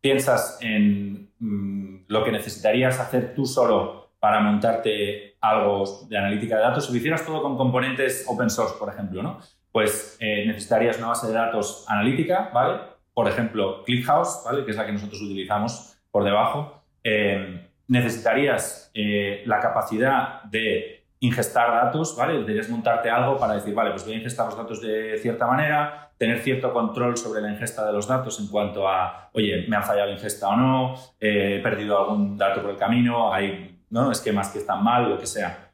piensas 0.00 0.58
en 0.60 1.30
mm, 1.38 2.04
lo 2.08 2.24
que 2.24 2.32
necesitarías 2.32 2.98
hacer 2.98 3.34
tú 3.34 3.44
solo 3.44 4.07
para 4.18 4.40
montarte 4.40 5.36
algo 5.40 6.06
de 6.08 6.18
analítica 6.18 6.56
de 6.56 6.62
datos. 6.62 6.86
Si 6.86 6.92
lo 6.92 6.98
hicieras 6.98 7.24
todo 7.24 7.42
con 7.42 7.56
componentes 7.56 8.24
open 8.28 8.50
source, 8.50 8.74
por 8.78 8.88
ejemplo, 8.88 9.22
¿no? 9.22 9.38
pues 9.72 10.16
eh, 10.20 10.44
necesitarías 10.46 10.98
una 10.98 11.08
base 11.08 11.28
de 11.28 11.34
datos 11.34 11.84
analítica, 11.88 12.50
¿vale? 12.52 12.80
Por 13.14 13.28
ejemplo, 13.28 13.84
ClickHouse, 13.84 14.42
¿vale? 14.44 14.64
Que 14.64 14.70
es 14.70 14.76
la 14.76 14.86
que 14.86 14.92
nosotros 14.92 15.20
utilizamos 15.22 15.96
por 16.10 16.24
debajo. 16.24 16.82
Eh, 17.04 17.68
necesitarías 17.88 18.90
eh, 18.94 19.42
la 19.46 19.60
capacidad 19.60 20.42
de 20.44 21.04
ingestar 21.20 21.70
datos, 21.70 22.16
¿vale? 22.16 22.34
Deberías 22.38 22.68
montarte 22.68 23.10
algo 23.10 23.36
para 23.36 23.54
decir, 23.54 23.74
vale, 23.74 23.90
pues 23.90 24.04
voy 24.04 24.14
a 24.14 24.16
ingestar 24.16 24.46
los 24.46 24.56
datos 24.56 24.80
de 24.80 25.16
cierta 25.18 25.46
manera, 25.46 26.10
tener 26.16 26.40
cierto 26.40 26.72
control 26.72 27.16
sobre 27.16 27.40
la 27.40 27.50
ingesta 27.50 27.86
de 27.86 27.92
los 27.92 28.06
datos 28.06 28.38
en 28.40 28.48
cuanto 28.48 28.88
a, 28.88 29.30
oye, 29.32 29.64
me 29.68 29.76
ha 29.76 29.82
fallado 29.82 30.06
la 30.06 30.12
ingesta 30.14 30.48
o 30.48 30.56
no, 30.56 30.94
he 31.20 31.60
perdido 31.60 31.98
algún 31.98 32.36
dato 32.36 32.62
por 32.62 32.70
el 32.70 32.76
camino, 32.76 33.32
hay 33.32 33.77
¿no? 33.90 34.10
esquemas 34.10 34.48
que 34.50 34.58
están 34.58 34.82
mal, 34.82 35.08
lo 35.08 35.18
que 35.18 35.26
sea. 35.26 35.70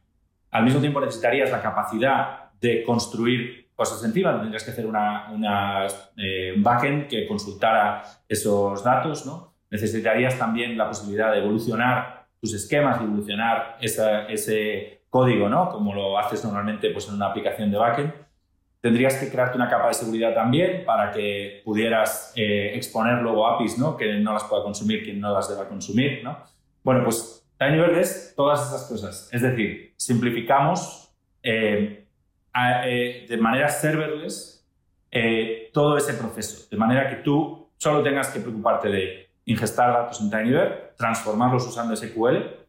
Al 0.51 0.65
mismo 0.65 0.81
tiempo 0.81 1.01
necesitarías 1.01 1.51
la 1.51 1.61
capacidad 1.61 2.51
de 2.61 2.83
construir 2.85 3.69
cosas 3.75 4.05
encima, 4.05 4.39
tendrías 4.39 4.63
que 4.63 4.71
hacer 4.71 4.87
una, 4.87 5.87
eh, 6.17 6.53
un 6.57 6.63
backend 6.63 7.09
que 7.09 7.27
consultara 7.27 8.05
esos 8.29 8.85
datos, 8.85 9.27
¿no? 9.27 9.55
Necesitarías 9.71 10.39
también 10.39 10.79
la 10.79 10.87
posibilidad 10.87 11.33
de 11.33 11.39
evolucionar 11.39 12.27
tus 12.41 12.55
esquemas, 12.55 13.01
de 13.01 13.05
evolucionar 13.07 13.79
ese 13.81 15.03
código, 15.11 15.49
¿no? 15.49 15.71
Como 15.71 15.95
lo 15.95 16.19
haces 16.19 16.45
normalmente 16.45 16.91
pues, 16.91 17.09
en 17.09 17.15
una 17.15 17.27
aplicación 17.27 17.71
de 17.71 17.79
backend. 17.79 18.13
Tendrías 18.81 19.17
que 19.17 19.31
crearte 19.31 19.57
una 19.57 19.69
capa 19.69 19.89
de 19.89 19.95
seguridad 19.95 20.35
también 20.35 20.85
para 20.85 21.11
que 21.11 21.63
pudieras 21.65 22.33
eh, 22.37 22.73
exponer 22.75 23.23
luego 23.23 23.47
APIs, 23.47 23.79
¿no? 23.79 23.97
Que 23.97 24.15
no 24.15 24.33
las 24.33 24.45
pueda 24.45 24.63
consumir 24.63 25.03
quien 25.03 25.21
no 25.21 25.33
las 25.33 25.49
deba 25.49 25.67
consumir, 25.69 26.23
¿no? 26.23 26.37
Bueno, 26.83 27.03
pues 27.05 27.44
TinyBird 27.59 27.99
es 27.99 28.35
todas 28.37 28.67
esas 28.67 28.89
cosas. 28.89 29.29
Es 29.33 29.43
decir, 29.43 29.95
simplificamos 29.97 31.15
eh, 31.43 32.07
eh, 32.87 33.27
de 33.29 33.37
manera 33.37 33.69
serverless 33.69 34.67
eh, 35.11 35.71
todo 35.73 35.97
ese 35.97 36.15
proceso. 36.15 36.69
De 36.71 36.77
manera 36.77 37.09
que 37.09 37.17
tú 37.17 37.71
solo 37.77 38.03
tengas 38.03 38.29
que 38.29 38.41
preocuparte 38.41 38.89
de 38.89 39.31
ingestar 39.45 39.93
datos 39.93 40.21
en 40.21 40.31
TinyBird, 40.31 40.97
transformarlos 40.97 41.67
usando 41.67 41.95
SQL. 41.95 42.65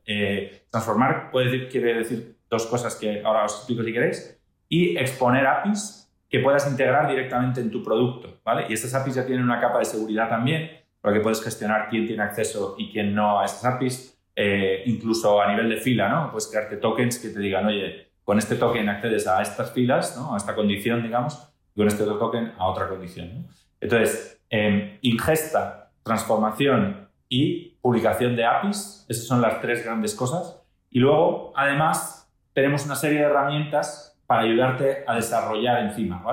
transformar 0.70 1.32
puede 1.32 1.68
quiere 1.68 1.96
decir 1.96 2.38
dos 2.50 2.66
cosas 2.68 2.96
que 2.96 3.24
ahora 3.24 3.46
os 3.46 3.56
explico 3.56 3.84
si 3.84 3.94
queréis. 3.94 4.40
Y 4.68 4.98
exponer 4.98 5.46
APIs 5.46 6.06
que 6.30 6.40
puedas 6.40 6.70
integrar 6.70 7.08
directamente 7.08 7.62
en 7.62 7.72
tu 7.72 7.84
producto, 7.84 8.42
¿vale? 8.44 8.66
Y 8.68 8.74
estas 8.74 8.94
APIs 8.94 9.16
ya 9.16 9.26
tienen 9.26 9.44
una 9.44 9.62
capa 9.62 9.80
de 9.80 9.86
seguridad 9.86 10.28
también, 10.28 10.70
para 11.00 11.16
que 11.16 11.22
puedes 11.22 11.42
gestionar 11.44 11.88
quién 11.90 12.08
tiene 12.08 12.24
acceso 12.24 12.76
y 12.78 12.92
quién 12.92 13.14
no 13.14 13.40
a 13.40 13.46
esas 13.46 13.64
APIs, 13.64 14.15
eh, 14.36 14.84
incluso 14.86 15.42
a 15.42 15.50
nivel 15.50 15.70
de 15.70 15.78
fila, 15.78 16.10
¿no? 16.10 16.32
Puedes 16.32 16.48
crearte 16.48 16.78
tokens 16.78 17.20
que 17.20 17.30
te 17.30 17.40
digan, 17.40 17.66
oye, 17.66 18.10
con 18.24 18.38
este 18.38 18.56
token 18.56 18.90
accedes 18.90 19.28
a 19.28 19.42
estas 19.42 19.72
filas, 19.72 20.18
¿no? 20.18 20.34
A 20.34 20.38
esta 20.38 20.56
condición, 20.56 21.04
digamos, 21.04 21.54
y 21.74 21.80
con 21.80 21.88
este 21.88 22.04
otro 22.04 22.18
token 22.18 22.54
a 22.58 22.68
otra 22.68 22.88
condición. 22.90 23.48
Entonces, 23.80 24.42
em, 24.50 24.98
ingesta, 25.02 25.92
transformación 26.04 27.08
y 27.30 27.78
publicación 27.82 28.36
de 28.36 28.46
APIs, 28.46 29.06
esas 29.08 29.26
son 29.26 29.42
las 29.42 29.62
tres 29.62 29.84
grandes 29.84 30.16
cosas. 30.16 30.62
Y 30.90 31.00
luego, 31.00 31.54
además, 31.56 32.32
tenemos 32.54 32.86
una 32.86 32.96
serie 32.96 33.20
de 33.20 33.26
herramientas 33.26 34.18
para 34.26 34.42
ayudarte 34.42 35.04
a 35.08 35.16
desarrollar 35.16 35.82
encima. 35.82 36.24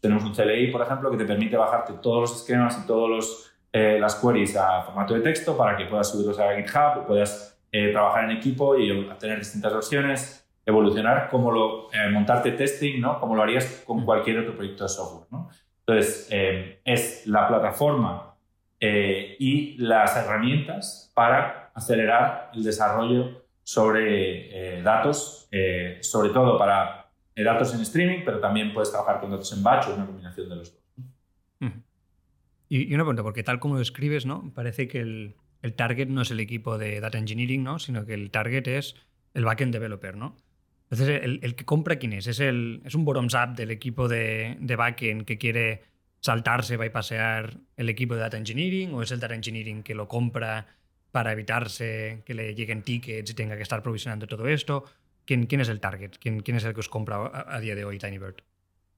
Tenemos 0.00 0.24
un 0.24 0.34
CLI, 0.34 0.70
por 0.70 0.82
ejemplo, 0.82 1.10
que 1.10 1.16
te 1.16 1.24
permite 1.24 1.56
bajarte 1.56 1.94
todos 1.94 2.30
los 2.30 2.40
esquemas 2.40 2.80
y 2.82 2.86
todas 2.86 3.51
eh, 3.74 3.98
las 3.98 4.16
queries 4.16 4.54
a 4.54 4.82
formato 4.82 5.14
de 5.14 5.20
texto 5.20 5.56
para 5.56 5.74
que 5.74 5.86
puedas 5.86 6.10
subirlos 6.10 6.38
a 6.38 6.54
GitHub, 6.56 7.06
puedas 7.06 7.58
eh, 7.72 7.90
trabajar 7.90 8.24
en 8.24 8.32
equipo 8.32 8.76
y 8.76 9.08
tener 9.18 9.38
distintas 9.38 9.72
versiones, 9.72 10.46
evolucionar, 10.66 11.30
como 11.30 11.50
lo, 11.50 11.90
eh, 11.90 12.10
montarte 12.10 12.52
testing, 12.52 13.00
¿no? 13.00 13.18
Como 13.18 13.34
lo 13.34 13.42
harías 13.42 13.82
con 13.86 14.02
mm. 14.02 14.04
cualquier 14.04 14.40
otro 14.40 14.54
proyecto 14.54 14.84
de 14.84 14.90
software, 14.90 15.26
¿no? 15.30 15.48
Entonces, 15.86 16.28
es 16.84 17.26
la 17.26 17.48
plataforma 17.48 18.36
y 18.78 19.76
las 19.78 20.16
herramientas 20.16 21.10
para 21.12 21.72
acelerar 21.74 22.50
el 22.54 22.62
desarrollo 22.62 23.42
sobre 23.64 24.80
datos, 24.82 25.48
sobre 26.02 26.30
todo 26.30 26.56
para 26.56 27.10
datos 27.34 27.74
en 27.74 27.80
streaming, 27.80 28.20
pero 28.24 28.38
también 28.38 28.72
puedes 28.72 28.92
trabajar 28.92 29.20
con 29.20 29.32
datos 29.32 29.52
en 29.52 29.62
batch 29.64 29.88
o 29.88 29.94
una 29.94 30.06
combinación 30.06 30.48
de 30.48 30.54
los 30.54 30.72
dos. 30.72 30.81
Y, 32.72 32.94
una 32.94 33.04
pregunta, 33.04 33.22
porque 33.22 33.42
tal 33.42 33.60
como 33.60 33.74
lo 33.74 33.82
escribes, 33.82 34.24
¿no? 34.24 34.50
Parece 34.54 34.88
que 34.88 35.00
el, 35.00 35.34
target 35.76 36.08
no 36.08 36.22
es 36.22 36.30
el 36.30 36.40
equipo 36.40 36.78
de 36.78 37.00
data 37.00 37.18
engineering, 37.18 37.62
¿no? 37.62 37.78
Sino 37.78 38.06
que 38.06 38.14
el 38.14 38.30
target 38.30 38.66
es 38.66 38.96
el 39.34 39.44
backend 39.44 39.74
developer, 39.74 40.16
¿no? 40.16 40.36
Entonces, 40.84 41.20
el, 41.22 41.40
el 41.42 41.54
que 41.54 41.66
compra 41.66 41.96
quién 41.96 42.14
es? 42.14 42.26
¿Es, 42.26 42.40
el, 42.40 42.80
es 42.86 42.94
un 42.94 43.04
bottoms-up 43.04 43.54
del 43.56 43.70
equipo 43.70 44.08
de, 44.08 44.56
de 44.58 44.76
backend 44.76 45.26
que 45.26 45.36
quiere 45.36 45.82
saltarse, 46.20 46.78
va 46.78 46.86
a 46.86 47.50
el 47.76 47.88
equipo 47.90 48.14
de 48.14 48.20
data 48.20 48.38
engineering 48.38 48.94
o 48.94 49.02
es 49.02 49.10
el 49.10 49.20
data 49.20 49.34
engineering 49.34 49.82
que 49.82 49.94
lo 49.94 50.08
compra 50.08 50.66
para 51.10 51.32
evitarse 51.32 52.22
que 52.24 52.32
le 52.32 52.54
lleguen 52.54 52.80
tickets 52.80 53.30
y 53.30 53.34
tenga 53.34 53.54
que 53.54 53.64
estar 53.64 53.82
provisionando 53.82 54.26
todo 54.26 54.48
esto? 54.48 54.84
¿Quién, 55.26 55.46
es 55.60 55.68
el 55.68 55.78
target? 55.78 56.12
¿Quién, 56.18 56.40
¿Quién, 56.40 56.56
es 56.56 56.64
el 56.64 56.72
que 56.72 56.80
os 56.80 56.88
compra 56.88 57.30
a, 57.34 57.60
día 57.60 57.74
de 57.74 57.84
hoy 57.84 57.98
TinyBird? 57.98 58.36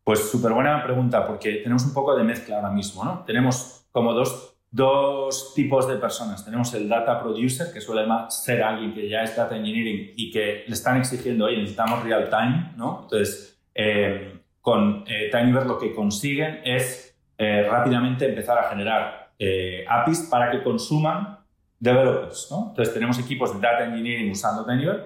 Pues 0.04 0.30
súper 0.30 0.52
buena 0.52 0.84
pregunta, 0.84 1.26
porque 1.26 1.54
tenemos 1.54 1.84
un 1.86 1.94
poco 1.94 2.14
de 2.14 2.24
mezcla 2.24 2.56
ahora 2.56 2.70
mismo, 2.70 3.04
¿no? 3.04 3.24
Tenemos 3.26 3.86
como 3.90 4.12
dos, 4.12 4.54
dos 4.70 5.54
tipos 5.54 5.88
de 5.88 5.96
personas. 5.96 6.44
Tenemos 6.44 6.74
el 6.74 6.88
data 6.88 7.22
producer, 7.22 7.72
que 7.72 7.80
suele 7.80 8.06
ser 8.28 8.62
alguien 8.62 8.92
que 8.92 9.08
ya 9.08 9.22
es 9.22 9.34
data 9.34 9.56
engineering 9.56 10.12
y 10.14 10.30
que 10.30 10.64
le 10.66 10.74
están 10.74 10.98
exigiendo, 10.98 11.46
oye, 11.46 11.56
necesitamos 11.56 12.04
real 12.04 12.28
time, 12.28 12.72
¿no? 12.76 13.00
Entonces, 13.04 13.58
eh, 13.74 14.40
con 14.60 15.04
eh, 15.06 15.30
lo 15.66 15.78
que 15.78 15.94
consiguen 15.94 16.60
es 16.64 17.16
eh, 17.36 17.66
rápidamente 17.68 18.26
empezar 18.26 18.58
a 18.58 18.70
generar 18.70 19.32
eh, 19.38 19.84
APIs 19.88 20.28
para 20.30 20.50
que 20.50 20.62
consuman 20.62 21.38
developers, 21.78 22.48
¿no? 22.50 22.68
Entonces, 22.70 22.94
tenemos 22.94 23.18
equipos 23.18 23.52
de 23.54 23.60
data 23.60 23.84
engineering 23.84 24.30
usando 24.30 24.64
TinyBird, 24.64 25.02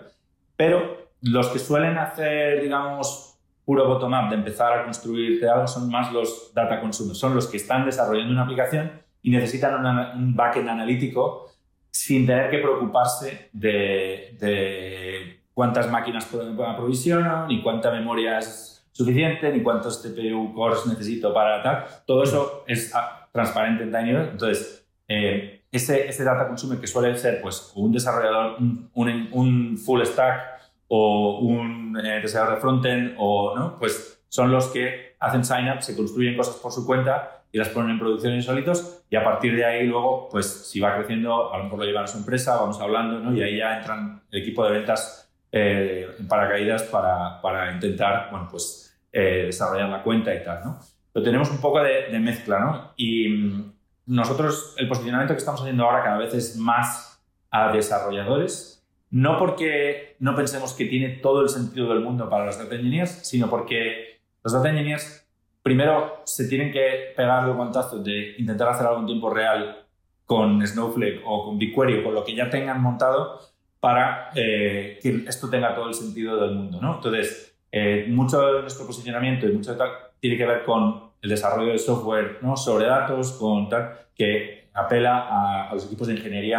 pero 0.57 1.09
los 1.23 1.49
que 1.49 1.59
suelen 1.59 1.99
hacer, 1.99 2.62
digamos, 2.62 3.27
puro 3.68 3.87
bottom-up 3.87 4.30
de 4.30 4.37
empezar 4.37 4.72
a 4.72 4.84
construirte 4.84 5.46
algo 5.46 5.66
son 5.66 5.90
más 5.90 6.10
los 6.10 6.52
data 6.54 6.80
consumers, 6.80 7.18
son 7.18 7.34
los 7.34 7.46
que 7.48 7.58
están 7.58 7.84
desarrollando 7.84 8.32
una 8.32 8.44
aplicación 8.44 8.90
y 9.20 9.30
necesitan 9.30 9.84
un 9.84 10.34
backend 10.34 10.70
analítico 10.70 11.50
sin 11.90 12.25
tener 12.25 12.48
que 12.48 12.60
preocuparse 12.60 13.50
de, 13.52 15.42
cuántas 15.52 15.90
máquinas 15.90 16.26
aprovisionan, 16.66 17.46
ni 17.48 17.62
cuánta 17.62 17.90
memoria 17.90 18.38
es 18.38 18.88
suficiente, 18.90 19.52
ni 19.52 19.62
cuántos 19.62 20.02
CPU 20.02 20.54
cores 20.54 20.87
necesito 20.87 21.34
para 21.34 21.62
tal. 21.62 21.84
Todo 22.06 22.22
eso 22.22 22.64
es 22.66 22.94
ah, 22.94 23.28
transparente 23.32 23.82
en 23.82 23.92
TinyBird. 23.92 24.30
Entonces, 24.30 24.88
eh, 25.08 25.64
ese, 25.70 26.08
ese 26.08 26.25
data 26.25 26.48
consumer 26.48 26.80
que 26.80 26.87
suele 26.87 27.14
ser 27.18 27.42
pues, 27.42 27.70
un 27.75 27.92
desarrollador, 27.92 28.56
un, 28.94 29.28
un 29.30 29.76
full 29.76 30.02
stack 30.04 30.57
o 30.88 31.38
un 31.40 31.99
eh, 32.02 32.21
desarrollador 32.21 32.57
de 32.57 32.61
frontend 32.61 33.14
o 33.18 33.54
no, 33.57 33.78
pues 33.78 34.23
son 34.28 34.50
los 34.50 34.66
que 34.68 35.16
hacen 35.21 35.45
sign 35.45 35.71
up, 35.71 35.83
se 35.83 35.97
construyen 35.97 36.37
cosas 36.37 36.57
por 36.57 36.73
su 36.73 36.87
cuenta 36.87 37.42
y 37.52 37.59
las 37.59 37.68
ponen 37.68 37.92
en 37.92 37.99
producción 37.99 38.35
en 38.35 38.42
solitos 38.42 39.04
y 39.11 39.16
a 39.16 39.25
partir 39.25 39.57
de 39.57 39.64
ahí 39.64 39.87
luego, 39.87 40.28
pues 40.30 40.47
si 40.47 40.80
va 40.80 40.95
creciendo, 40.97 41.52
a 41.52 41.59
lo 41.59 41.64
mejor 41.64 41.78
lo 41.80 41.85
llevan 41.85 42.04
a 42.04 42.07
su 42.07 42.18
empresa, 42.18 42.57
vamos 42.57 42.80
hablando, 42.80 43.21
¿no? 43.21 43.35
Y 43.35 43.42
ahí 43.42 43.59
ya 43.59 43.78
entran 43.78 44.23
el 44.30 44.42
equipo 44.42 44.64
de 44.64 44.73
ventas 44.73 45.30
eh, 45.50 46.09
en 46.18 46.28
paracaídas 46.28 46.83
para, 46.85 47.40
para 47.40 47.73
intentar, 47.73 48.28
bueno, 48.30 48.49
pues 48.50 48.99
eh, 49.12 49.45
desarrollar 49.47 49.88
la 49.88 50.02
cuenta 50.02 50.35
y 50.35 50.45
tal, 50.45 50.61
¿no? 50.62 50.78
Pero 51.12 51.25
tenemos 51.25 51.50
un 51.50 51.59
poco 51.59 51.83
de, 51.83 52.09
de 52.11 52.18
mezcla, 52.18 52.61
¿no? 52.61 52.92
Y 52.97 53.28
mm, 53.28 53.73
nosotros, 54.07 54.75
el 54.76 54.88
posicionamiento 54.88 55.33
que 55.33 55.38
estamos 55.38 55.62
haciendo 55.62 55.85
ahora 55.85 56.02
cada 56.02 56.18
vez 56.18 56.35
es 56.35 56.57
más 56.57 57.18
a 57.50 57.73
desarrolladores 57.73 58.77
no 59.10 59.38
porque 59.38 60.16
no 60.18 60.34
pensemos 60.34 60.74
que 60.74 60.84
tiene 60.84 61.08
todo 61.08 61.42
el 61.42 61.48
sentido 61.48 61.88
del 61.88 62.00
mundo 62.00 62.28
para 62.28 62.46
los 62.46 62.58
data 62.58 62.74
engineers, 62.74 63.26
sino 63.26 63.48
porque 63.48 64.20
los 64.42 64.52
data 64.52 64.68
engineers 64.68 65.26
primero 65.62 66.22
se 66.24 66.48
tienen 66.48 66.72
que 66.72 67.12
pegar 67.16 67.48
el 67.48 67.54
guantazo 67.54 68.02
de 68.02 68.34
intentar 68.38 68.68
hacer 68.68 68.86
algo 68.86 69.00
en 69.00 69.06
tiempo 69.06 69.30
real 69.30 69.86
con 70.24 70.66
Snowflake 70.66 71.22
o 71.24 71.46
con 71.46 71.58
BigQuery 71.58 72.00
o 72.00 72.04
con 72.04 72.14
lo 72.14 72.24
que 72.24 72.34
ya 72.34 72.50
tengan 72.50 72.82
montado 72.82 73.40
para 73.80 74.30
eh, 74.34 74.98
que 75.00 75.24
esto 75.26 75.48
tenga 75.48 75.74
todo 75.74 75.88
el 75.88 75.94
sentido 75.94 76.40
del 76.40 76.54
mundo. 76.54 76.80
¿no? 76.80 76.96
Entonces, 76.96 77.56
eh, 77.70 78.06
mucho 78.08 78.40
de 78.40 78.60
nuestro 78.62 78.86
posicionamiento 78.86 79.46
y 79.46 79.52
mucho 79.52 79.72
de 79.72 79.78
tal 79.78 79.90
tiene 80.20 80.36
que 80.36 80.46
ver 80.46 80.64
con 80.64 81.10
el 81.22 81.30
desarrollo 81.30 81.72
de 81.72 81.78
software 81.78 82.38
¿no? 82.42 82.56
sobre 82.56 82.86
datos, 82.86 83.32
con 83.32 83.68
tal, 83.68 83.92
que 84.14 84.68
apela 84.74 85.68
a, 85.68 85.74
los 85.74 85.86
equipos 85.86 86.08
de 86.08 86.14
ingeniería 86.14 86.58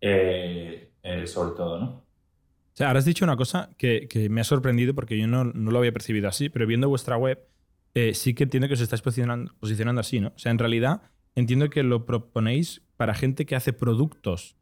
eh, 0.00 0.73
eh, 1.04 1.26
sobre 1.28 1.54
todo, 1.54 1.78
¿no? 1.78 1.86
O 1.86 2.76
sea, 2.76 2.88
ahora 2.88 2.98
has 2.98 3.04
dicho 3.04 3.24
una 3.24 3.36
cosa 3.36 3.70
que, 3.78 4.08
me 4.30 4.40
ha 4.40 4.44
sorprendido 4.44 4.94
porque 4.94 5.16
yo 5.16 5.28
no, 5.28 5.44
lo 5.44 5.78
había 5.78 5.92
percibido 5.92 6.28
así, 6.28 6.48
pero 6.48 6.66
viendo 6.66 6.88
vuestra 6.88 7.16
web, 7.16 7.46
eh, 7.94 8.14
sí 8.14 8.34
que 8.34 8.42
entiendo 8.42 8.66
que 8.66 8.74
os 8.74 8.80
estáis 8.80 9.00
posicionando, 9.00 9.54
posicionando 9.60 10.00
así, 10.00 10.18
¿no? 10.18 10.32
O 10.34 10.38
sea, 10.38 10.50
en 10.50 10.58
realidad 10.58 11.02
entiendo 11.36 11.70
que 11.70 11.84
lo 11.84 12.04
proponéis 12.04 12.82
para 12.96 13.14
gente 13.14 13.46
que 13.46 13.54
hace 13.54 13.72
productos 13.72 14.56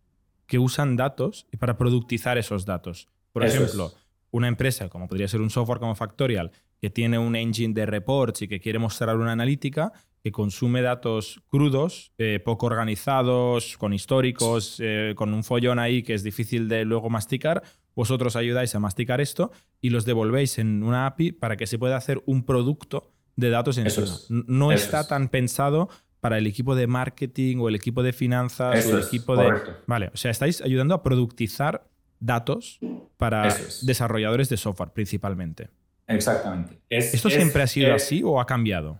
que 0.46 0.58
usan 0.58 0.96
datos 0.96 1.46
y 1.52 1.56
para 1.56 1.78
productizar 1.78 2.37
esos 2.37 2.66
datos. 2.66 3.08
Por 3.32 3.46
ejemplo, 3.46 3.94
una 4.30 4.49
empresa, 4.49 4.90
como 4.90 5.08
podría 5.08 5.28
ser 5.28 5.40
un 5.40 5.49
software 5.49 5.78
como 5.78 5.94
Factorial, 5.94 6.52
que 6.82 6.90
tiene 6.90 7.16
un 7.16 7.36
engine 7.36 7.72
de 7.74 7.86
reports 7.86 8.42
y 8.42 8.48
que 8.48 8.58
quiere 8.58 8.80
mostrar 8.80 9.16
una 9.16 9.30
analítica, 9.30 9.92
que 10.20 10.32
consume 10.32 10.82
datos 10.82 11.40
crudos, 11.46 12.12
eh, 12.18 12.40
poco 12.44 12.66
organizados, 12.66 13.78
con 13.78 13.92
históricos, 13.92 14.78
eh, 14.80 15.14
con 15.16 15.32
un 15.32 15.44
follón 15.44 15.78
ahí 15.78 16.02
que 16.02 16.14
es 16.14 16.24
difícil 16.24 16.68
de 16.68 16.84
luego 16.84 17.08
masticar, 17.08 17.62
vosotros 17.94 18.34
ayudáis 18.34 18.74
a 18.74 18.80
masticar 18.80 19.20
esto 19.20 19.52
y 19.80 19.90
los 19.90 20.04
devolvéis 20.04 20.58
en 20.58 20.82
una 20.82 21.06
API 21.06 21.30
para 21.30 21.56
que 21.56 21.68
se 21.68 21.78
pueda 21.78 21.96
hacer 21.96 22.20
un 22.26 22.44
producto 22.44 23.12
de 23.36 23.50
datos 23.50 23.78
en 23.78 23.86
eso. 23.86 24.04
No 24.28 24.72
está 24.72 25.06
tan 25.06 25.28
pensado 25.28 25.88
para 26.18 26.36
el 26.36 26.48
equipo 26.48 26.74
de 26.74 26.88
marketing 26.88 27.58
o 27.58 27.68
el 27.68 27.76
equipo 27.76 28.02
de 28.02 28.12
finanzas 28.12 28.86
o 28.86 28.98
el 28.98 29.04
equipo 29.04 29.36
de... 29.36 29.52
Vale, 29.86 30.10
o 30.12 30.16
sea, 30.16 30.32
estáis 30.32 30.60
ayudando 30.62 30.94
a 30.94 31.02
productizar 31.04 31.88
datos 32.18 32.80
para 33.18 33.56
desarrolladores 33.82 34.48
de 34.48 34.56
software 34.56 34.90
principalmente. 34.90 35.70
Exactamente. 36.06 36.78
¿Esto 36.88 37.30
siempre 37.30 37.62
ha 37.62 37.66
sido 37.66 37.94
así 37.94 38.23
o 38.25 38.40
ha 38.40 38.47
cambiado? 38.47 38.99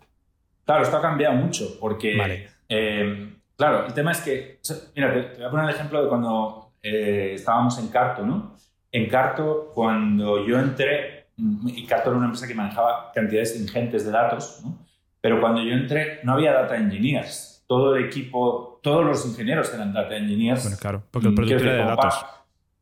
Claro, 0.65 0.83
esto 0.85 0.97
ha 0.97 1.03
cambiado 1.03 1.35
mucho 1.35 1.77
porque, 1.81 2.47
eh, 2.69 3.35
claro, 3.57 3.87
el 3.87 3.95
tema 3.95 4.13
es 4.13 4.21
que, 4.21 4.61
mira, 4.95 5.13
te, 5.13 5.37
voy 5.39 5.45
a 5.45 5.51
poner 5.51 5.69
el 5.69 5.75
ejemplo 5.75 6.03
de 6.03 6.09
cuando 6.09 6.73
eh, 6.83 7.33
estábamos 7.35 7.79
en 7.79 7.89
Carto, 7.89 8.25
¿no? 8.25 8.57
En 8.91 9.09
Carto, 9.09 9.73
cuando 9.75 10.47
yo 10.47 10.59
entré, 10.59 11.27
y 11.37 11.87
Carto 11.87 12.11
era 12.11 12.19
una 12.19 12.27
empresa 12.27 12.47
que 12.47 12.55
manejaba 12.55 13.11
cantidades 13.13 13.59
ingentes 13.61 14.05
de 14.05 14.13
datos, 14.13 14.61
¿no? 14.65 14.79
Pero 15.21 15.41
cuando 15.41 15.63
yo 15.63 15.73
entré 15.73 16.21
no 16.25 16.35
había 16.35 16.53
data 16.53 16.77
engineers. 16.77 17.65
Todo 17.67 17.97
el 17.97 18.05
equipo, 18.05 18.81
todos 18.83 19.05
los 19.05 19.25
ingenieros 19.25 19.73
eran 19.73 19.93
data 19.93 20.17
engineers. 20.17 20.63
Bueno, 20.63 20.77
claro, 20.79 21.03
porque 21.11 21.29
el 21.29 21.35
producto 21.35 21.65
era 21.65 21.73
de 21.73 21.85
datos. 21.85 22.27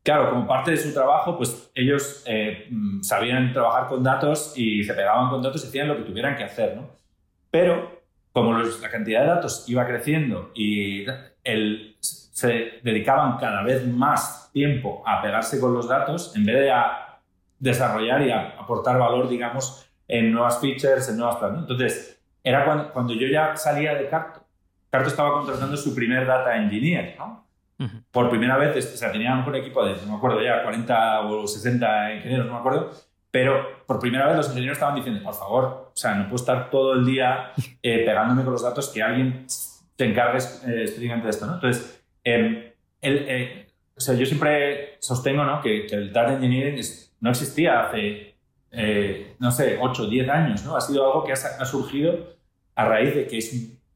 Claro, 0.02 0.30
como 0.30 0.46
parte 0.46 0.72
de 0.72 0.76
su 0.76 0.92
trabajo, 0.92 1.36
pues 1.36 1.70
ellos 1.74 2.22
eh, 2.26 2.66
mm, 2.70 3.02
sabían 3.02 3.52
trabajar 3.52 3.88
con 3.88 4.02
datos 4.02 4.54
y 4.56 4.84
se 4.84 4.94
pegaban 4.94 5.30
con 5.30 5.42
datos 5.42 5.64
y 5.64 5.68
hacían 5.68 5.88
lo 5.88 5.96
que 5.96 6.04
tuvieran 6.04 6.36
que 6.36 6.44
hacer, 6.44 6.76
¿no? 6.76 6.88
Pero 7.50 8.00
como 8.32 8.56
la 8.58 8.90
cantidad 8.90 9.22
de 9.22 9.26
datos 9.26 9.68
iba 9.68 9.86
creciendo 9.86 10.52
y 10.54 11.04
se 12.00 12.80
dedicaban 12.82 13.38
cada 13.38 13.62
vez 13.62 13.86
más 13.86 14.50
tiempo 14.52 15.02
a 15.06 15.20
pegarse 15.20 15.60
con 15.60 15.74
los 15.74 15.88
datos 15.88 16.34
en 16.36 16.44
vez 16.44 16.60
de 16.60 16.70
a 16.70 17.20
desarrollar 17.58 18.22
y 18.22 18.30
a 18.30 18.50
aportar 18.58 18.98
valor, 18.98 19.28
digamos, 19.28 19.90
en 20.08 20.32
nuevas 20.32 20.60
features, 20.60 21.08
en 21.08 21.18
nuevas 21.18 21.36
planes. 21.36 21.60
Entonces, 21.60 22.20
era 22.42 22.64
cuando, 22.64 22.92
cuando, 22.92 23.14
yo 23.14 23.26
ya 23.26 23.56
salía 23.56 23.94
de 23.94 24.08
Carto. 24.08 24.40
Carto 24.90 25.08
estaba 25.08 25.32
contratando 25.32 25.76
su 25.76 25.94
primer 25.94 26.26
data 26.26 26.56
engineer, 26.56 27.14
¿no? 27.18 27.44
Por 28.10 28.28
primera 28.28 28.58
vez, 28.58 28.76
o 28.94 28.96
sea, 28.96 29.10
tenían 29.10 29.46
un 29.46 29.54
equipo 29.54 29.84
de, 29.84 29.94
no 30.04 30.12
me 30.12 30.16
acuerdo 30.16 30.42
ya, 30.42 30.62
40 30.62 31.20
o 31.22 31.46
60 31.46 32.14
ingenieros, 32.14 32.46
no 32.46 32.52
me 32.52 32.58
acuerdo, 32.58 32.90
pero 33.30 33.84
por 33.86 33.98
primera 33.98 34.26
vez 34.26 34.36
los 34.36 34.48
ingenieros 34.48 34.76
estaban 34.76 34.96
diciendo, 34.96 35.22
por 35.22 35.34
favor, 35.34 35.64
o 35.92 35.96
sea, 35.96 36.14
no 36.14 36.24
puedo 36.24 36.36
estar 36.36 36.68
todo 36.68 36.94
el 36.94 37.06
día 37.06 37.52
eh, 37.82 38.04
pegándome 38.04 38.42
con 38.42 38.52
los 38.52 38.62
datos, 38.62 38.88
que 38.88 39.02
alguien 39.02 39.46
te 39.96 40.04
encargue 40.04 40.38
eh, 40.38 40.84
estrictamente 40.84 41.26
de 41.26 41.30
esto, 41.30 41.46
¿no? 41.46 41.54
Entonces, 41.54 42.02
em, 42.24 42.70
el, 43.00 43.24
eh, 43.28 43.66
o 44.00 44.00
sea, 44.00 44.14
yo 44.14 44.24
siempre 44.24 44.96
sostengo 44.98 45.44
¿no? 45.44 45.60
que, 45.60 45.84
el 45.84 46.10
data 46.10 46.32
engineering 46.32 46.82
no 47.20 47.30
existía 47.30 47.82
hace, 47.82 48.34
eh, 48.70 49.36
no 49.38 49.50
sé, 49.50 49.78
8 49.78 50.02
o 50.02 50.06
10 50.06 50.28
años, 50.30 50.64
¿no? 50.64 50.74
Ha 50.74 50.80
sido 50.80 51.04
algo 51.04 51.22
que 51.24 51.32
ha, 51.32 51.34
ha 51.34 51.64
surgido 51.66 52.34
a 52.74 52.84
raíz 52.86 53.14
de 53.14 53.26
que 53.26 53.36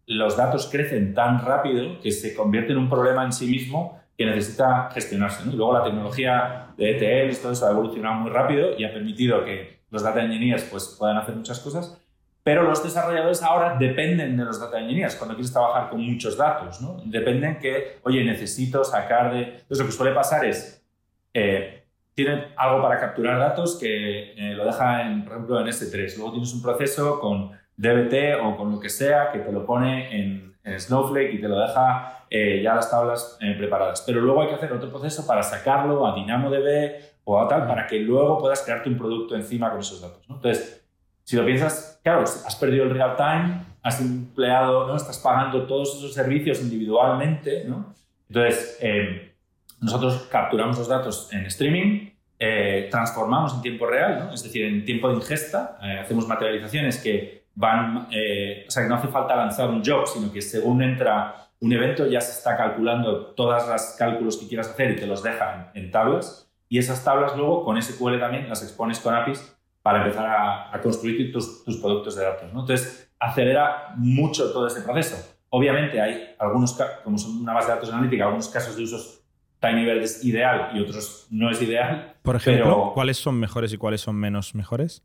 los 0.06 0.36
datos 0.36 0.68
crecen 0.70 1.14
tan 1.14 1.44
rápido 1.44 2.00
que 2.00 2.10
se 2.12 2.34
convierte 2.34 2.72
en 2.72 2.78
un 2.78 2.88
problema 2.88 3.24
en 3.24 3.32
sí 3.32 3.46
mismo 3.46 4.00
que 4.16 4.26
necesita 4.26 4.90
gestionarse. 4.92 5.44
luego 5.46 5.72
la 5.72 5.84
tecnología 5.84 6.68
de 6.76 6.90
ETL 6.90 7.36
todo 7.40 7.52
eso 7.52 7.66
ha 7.66 7.70
evolucionado 7.70 8.20
muy 8.20 8.30
rápido 8.30 8.78
y 8.78 8.84
ha 8.84 8.92
permitido 8.92 9.44
que 9.44 9.80
los 9.90 10.02
data 10.02 10.22
engineers 10.22 10.64
pues, 10.64 10.96
puedan 10.98 11.16
hacer 11.16 11.34
muchas 11.34 11.60
cosas, 11.60 12.00
pero 12.42 12.62
los 12.62 12.82
desarrolladores 12.82 13.42
ahora 13.42 13.76
dependen 13.78 14.36
de 14.36 14.44
los 14.44 14.60
data 14.60 14.78
engineers 14.78 15.16
cuando 15.16 15.34
quieres 15.34 15.52
trabajar 15.52 15.88
con 15.88 16.00
muchos 16.02 16.36
datos. 16.36 16.78
Dependen 17.06 17.58
que, 17.58 18.00
oye, 18.02 18.22
necesito 18.22 18.84
sacar 18.84 19.32
de... 19.32 19.42
Entonces 19.42 19.78
lo 19.78 19.86
que 19.86 19.92
suele 19.92 20.14
pasar 20.14 20.44
es, 20.44 20.84
eh, 21.32 21.84
tienen 22.14 22.44
algo 22.56 22.82
para 22.82 23.00
capturar 23.00 23.38
datos 23.38 23.78
que 23.80 24.32
eh, 24.32 24.54
lo 24.54 24.66
deja, 24.66 25.06
en, 25.06 25.24
por 25.24 25.32
ejemplo, 25.32 25.60
en 25.60 25.68
S3. 25.68 26.16
Luego 26.16 26.32
tienes 26.32 26.52
un 26.52 26.62
proceso 26.62 27.18
con 27.18 27.52
DBT 27.76 28.40
o 28.42 28.56
con 28.56 28.72
lo 28.72 28.80
que 28.80 28.88
sea 28.88 29.30
que 29.32 29.40
te 29.40 29.52
lo 29.52 29.64
pone 29.66 30.20
en, 30.20 30.54
Snowflake 30.66 31.34
y 31.34 31.40
te 31.42 31.46
lo 31.46 31.58
deja 31.58 32.24
eh, 32.30 32.62
ya 32.62 32.74
las 32.74 32.90
tablas 32.90 33.38
preparadas. 33.58 34.02
Pero 34.06 34.22
luego 34.22 34.40
hay 34.40 34.48
que 34.48 34.54
hacer 34.54 34.72
otro 34.72 34.88
proceso 34.88 35.26
para 35.26 35.42
sacarlo 35.42 36.06
a 36.06 36.14
DynamoDB 36.14 37.02
o 37.24 37.38
a 37.38 37.46
tal, 37.46 37.66
para 37.66 37.86
que 37.86 37.98
luego 37.98 38.38
puedas 38.38 38.62
crearte 38.62 38.88
un 38.88 38.96
producto 38.96 39.34
encima 39.34 39.70
con 39.70 39.80
esos 39.80 40.00
datos. 40.00 40.24
Entonces, 40.26 40.86
si 41.22 41.36
lo 41.36 41.44
piensas, 41.44 42.00
claro, 42.02 42.22
has 42.22 42.56
perdido 42.56 42.84
el 42.84 42.90
real 42.90 43.16
time, 43.16 43.64
has 43.82 44.00
empleado, 44.00 44.86
¿no? 44.86 44.96
estás 44.96 45.18
pagando 45.18 45.66
todos 45.66 45.96
esos 45.96 46.14
servicios 46.14 46.60
individualmente, 46.62 47.64
¿no? 47.66 47.94
Entonces, 48.28 48.78
eh, 48.80 49.34
nosotros 49.80 50.28
capturamos 50.30 50.78
los 50.78 50.88
datos 50.88 51.30
en 51.32 51.44
streaming, 51.46 52.10
eh, 52.38 52.88
transformamos 52.90 53.54
en 53.54 53.62
tiempo 53.62 53.86
real, 53.86 54.30
es 54.32 54.42
decir, 54.42 54.64
en 54.64 54.84
tiempo 54.84 55.08
de 55.08 55.16
ingesta, 55.16 55.78
eh, 55.82 55.98
hacemos 56.00 56.26
materializaciones 56.26 57.02
que 57.02 57.43
van, 57.54 58.08
o 58.08 58.70
sea, 58.70 58.82
que 58.82 58.88
no 58.88 58.96
hace 58.96 59.08
falta 59.08 59.36
lanzar 59.36 59.68
un 59.70 59.82
job, 59.84 60.06
sino 60.06 60.32
que 60.32 60.42
según 60.42 60.82
entra 60.82 61.48
un 61.60 61.72
evento 61.72 62.06
ya 62.06 62.20
se 62.20 62.32
está 62.32 62.56
calculando 62.56 63.26
todas 63.28 63.68
las 63.68 63.96
cálculos 63.98 64.36
que 64.36 64.46
quieras 64.46 64.68
hacer 64.68 64.90
y 64.92 64.96
te 64.96 65.06
los 65.06 65.22
dejan 65.22 65.70
en 65.74 65.90
tablas, 65.90 66.50
y 66.68 66.78
esas 66.78 67.04
tablas 67.04 67.36
luego 67.36 67.64
con 67.64 67.80
SQL 67.80 68.18
también 68.18 68.48
las 68.48 68.62
expones 68.62 68.98
con 69.00 69.14
APIs 69.14 69.56
para 69.82 70.02
empezar 70.02 70.26
a, 70.72 70.80
construir 70.80 71.30
tus, 71.32 71.62
productos 71.80 72.16
de 72.16 72.24
datos. 72.24 72.52
¿no? 72.52 72.60
Entonces, 72.60 73.12
acelera 73.18 73.94
mucho 73.96 74.52
todo 74.52 74.66
ese 74.66 74.80
proceso. 74.80 75.36
Obviamente 75.50 76.00
hay 76.00 76.34
algunos, 76.38 76.76
como 77.04 77.18
son 77.18 77.36
una 77.36 77.52
base 77.52 77.68
de 77.68 77.74
datos 77.74 77.92
analítica, 77.92 78.24
algunos 78.24 78.48
casos 78.48 78.76
de 78.76 78.82
usos 78.82 79.22
TinyBird 79.60 80.02
es 80.02 80.24
ideal 80.24 80.70
y 80.74 80.80
otros 80.80 81.26
no 81.30 81.50
es 81.50 81.60
ideal. 81.62 82.14
Por 82.22 82.36
ejemplo, 82.36 82.92
¿cuáles 82.94 83.18
son 83.18 83.38
mejores 83.38 83.72
y 83.72 83.76
cuáles 83.76 84.00
son 84.00 84.16
menos 84.16 84.54
mejores? 84.54 85.02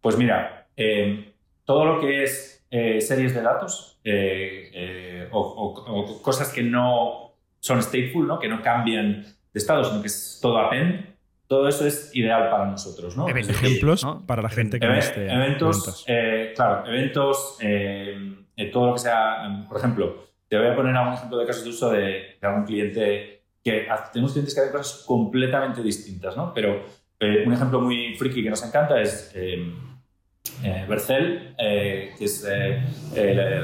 Pues 0.00 0.16
mira, 0.16 0.68
eh, 0.76 1.34
todo 1.68 1.84
lo 1.84 2.00
que 2.00 2.22
es 2.22 2.66
eh, 2.70 2.98
series 3.02 3.34
de 3.34 3.42
datos 3.42 4.00
eh, 4.02 5.28
o, 5.32 6.18
cosas 6.22 6.50
que 6.50 6.62
no 6.62 7.34
son 7.60 7.82
stateful, 7.82 8.26
¿no? 8.26 8.38
que 8.38 8.48
no 8.48 8.62
cambian 8.62 9.22
de 9.22 9.58
estado, 9.58 9.84
sino 9.84 10.00
que 10.00 10.06
es 10.06 10.38
todo 10.40 10.56
append, 10.56 11.04
todo 11.46 11.68
eso 11.68 11.86
es 11.86 12.10
ideal 12.14 12.48
para 12.48 12.64
nosotros. 12.64 13.18
¿no? 13.18 13.28
Ejemplos 13.28 14.06
para 14.26 14.40
la 14.40 14.48
gente 14.48 14.80
que 14.80 14.86
no 14.86 14.94
esté. 14.94 15.30
Eventos, 15.30 16.06
eh, 16.08 16.54
claro, 16.56 16.86
eventos, 16.88 17.58
eh, 17.60 18.46
todo 18.72 18.86
lo 18.86 18.92
que 18.94 19.00
sea, 19.00 19.66
por 19.68 19.76
ejemplo, 19.76 20.24
te 20.48 20.56
voy 20.56 20.68
a 20.68 20.74
poner 20.74 20.96
algún 20.96 21.14
ejemplo 21.16 21.36
de 21.36 21.44
casos 21.44 21.64
de 21.64 21.70
uso 21.70 21.90
de, 21.90 22.38
algún 22.40 22.64
cliente 22.64 23.42
que 23.62 23.86
tenemos 24.10 24.32
clientes 24.32 24.54
que 24.54 24.60
hacen 24.62 24.72
cosas 24.72 25.04
completamente 25.06 25.82
distintas, 25.82 26.34
¿no? 26.34 26.54
Pero 26.54 26.86
eh, 27.20 27.44
un 27.46 27.52
ejemplo 27.52 27.78
muy 27.82 28.14
friki 28.16 28.42
que 28.42 28.48
nos 28.48 28.64
encanta 28.64 28.98
es 29.02 29.34
Bercel, 30.88 31.54
que 31.56 32.24
es, 32.24 32.46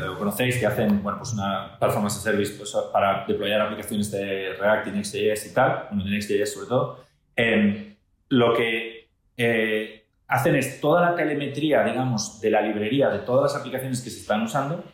lo 0.02 0.18
conocéis, 0.18 0.58
que 0.58 0.66
hacen 0.66 1.02
bueno, 1.02 1.18
pues 1.18 1.32
una 1.32 1.76
performance 1.78 2.22
service 2.22 2.54
pues, 2.56 2.74
para 2.92 3.24
deployar 3.26 3.60
aplicaciones 3.60 4.10
de 4.10 4.54
React 4.58 4.88
y 4.88 4.90
Next.js 4.90 5.46
y 5.46 5.54
tal, 5.54 5.86
bueno, 5.90 6.04
de 6.04 6.10
Next.js 6.10 6.52
sobre 6.52 6.68
todo. 6.68 7.04
Em, 7.36 7.94
lo 8.28 8.54
que 8.54 9.08
eh, 9.36 10.04
hacen 10.28 10.56
es 10.56 10.80
toda 10.80 11.10
la 11.10 11.16
telemetría, 11.16 11.84
digamos, 11.84 12.40
de 12.40 12.50
la 12.50 12.60
librería, 12.62 13.08
de 13.08 13.20
todas 13.20 13.52
las 13.52 13.60
aplicaciones 13.60 14.00
que 14.00 14.10
se 14.10 14.20
están 14.20 14.42
usando, 14.42 14.84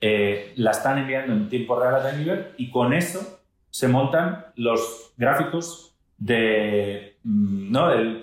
eh, 0.00 0.52
la 0.56 0.70
están 0.70 0.98
enviando 0.98 1.32
en 1.32 1.48
tiempo 1.48 1.78
real 1.78 1.94
a 1.96 2.10
Tinyver 2.10 2.54
y 2.56 2.70
con 2.70 2.92
eso 2.92 3.40
se 3.70 3.88
montan 3.88 4.46
los 4.56 5.12
gráficos 5.16 5.94
de 6.18 7.07
¿no? 7.24 7.92
El, 7.92 8.22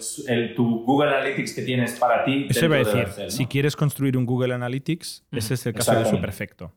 tu 0.55 0.83
Google 0.83 1.09
Analytics 1.09 1.53
que 1.53 1.61
tienes 1.61 1.99
para 1.99 2.23
ti. 2.23 2.47
Eso 2.49 2.65
iba 2.65 2.77
a 2.77 2.79
decir, 2.79 3.31
si 3.31 3.45
quieres 3.45 3.75
construir 3.75 4.17
un 4.17 4.25
Google 4.25 4.53
Analytics, 4.53 5.25
ese 5.31 5.53
es 5.53 5.65
el 5.65 5.73
caso 5.73 5.95
de 5.95 6.05
su 6.05 6.19
perfecto. 6.19 6.71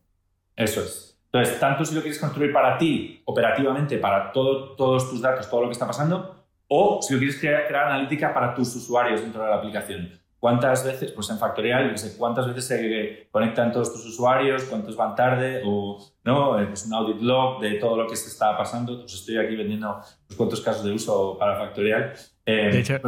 Eso 0.55 0.81
es. 0.81 1.17
Entonces, 1.31 1.59
tanto 1.59 1.85
si 1.85 1.93
lo 1.93 2.01
quieres 2.01 2.19
construir 2.19 2.51
para 2.51 2.77
ti, 2.77 3.21
operativamente, 3.25 3.97
para 3.97 4.31
todo, 4.31 4.75
todos 4.75 5.09
tus 5.09 5.21
datos, 5.21 5.47
todo 5.49 5.61
lo 5.61 5.67
que 5.67 5.73
está 5.73 5.85
pasando, 5.85 6.43
o 6.67 7.01
si 7.01 7.13
lo 7.13 7.19
quieres 7.19 7.39
crear, 7.39 7.67
crear 7.67 7.87
analítica 7.87 8.33
para 8.33 8.53
tus 8.55 8.75
usuarios 8.75 9.21
dentro 9.21 9.43
de 9.43 9.49
la 9.49 9.55
aplicación. 9.57 10.19
¿Cuántas 10.39 10.85
veces, 10.85 11.11
pues 11.11 11.29
en 11.29 11.37
Factorial, 11.37 11.97
sé, 11.97 12.17
cuántas 12.17 12.47
veces 12.47 12.65
se 12.65 13.27
conectan 13.29 13.73
todos 13.73 13.91
tus 13.91 14.05
usuarios, 14.05 14.63
cuántos 14.63 14.95
van 14.95 15.13
tarde, 15.13 15.61
o 15.65 15.99
¿no? 16.23 16.59
Eh, 16.61 16.65
pues 16.67 16.85
un 16.85 16.93
audit 16.93 17.21
log 17.21 17.59
de 17.59 17.73
todo 17.73 17.97
lo 17.97 18.07
que 18.07 18.15
se 18.15 18.29
está 18.29 18.57
pasando. 18.57 19.01
Pues 19.01 19.15
estoy 19.15 19.37
aquí 19.37 19.57
vendiendo 19.57 19.89
unos 19.89 20.37
cuantos 20.37 20.61
casos 20.61 20.85
de 20.85 20.93
uso 20.93 21.37
para 21.37 21.57
Factorial. 21.57 22.13
Eh, 22.45 22.69
de 22.71 22.79
hecho, 22.79 22.95
es 22.95 23.01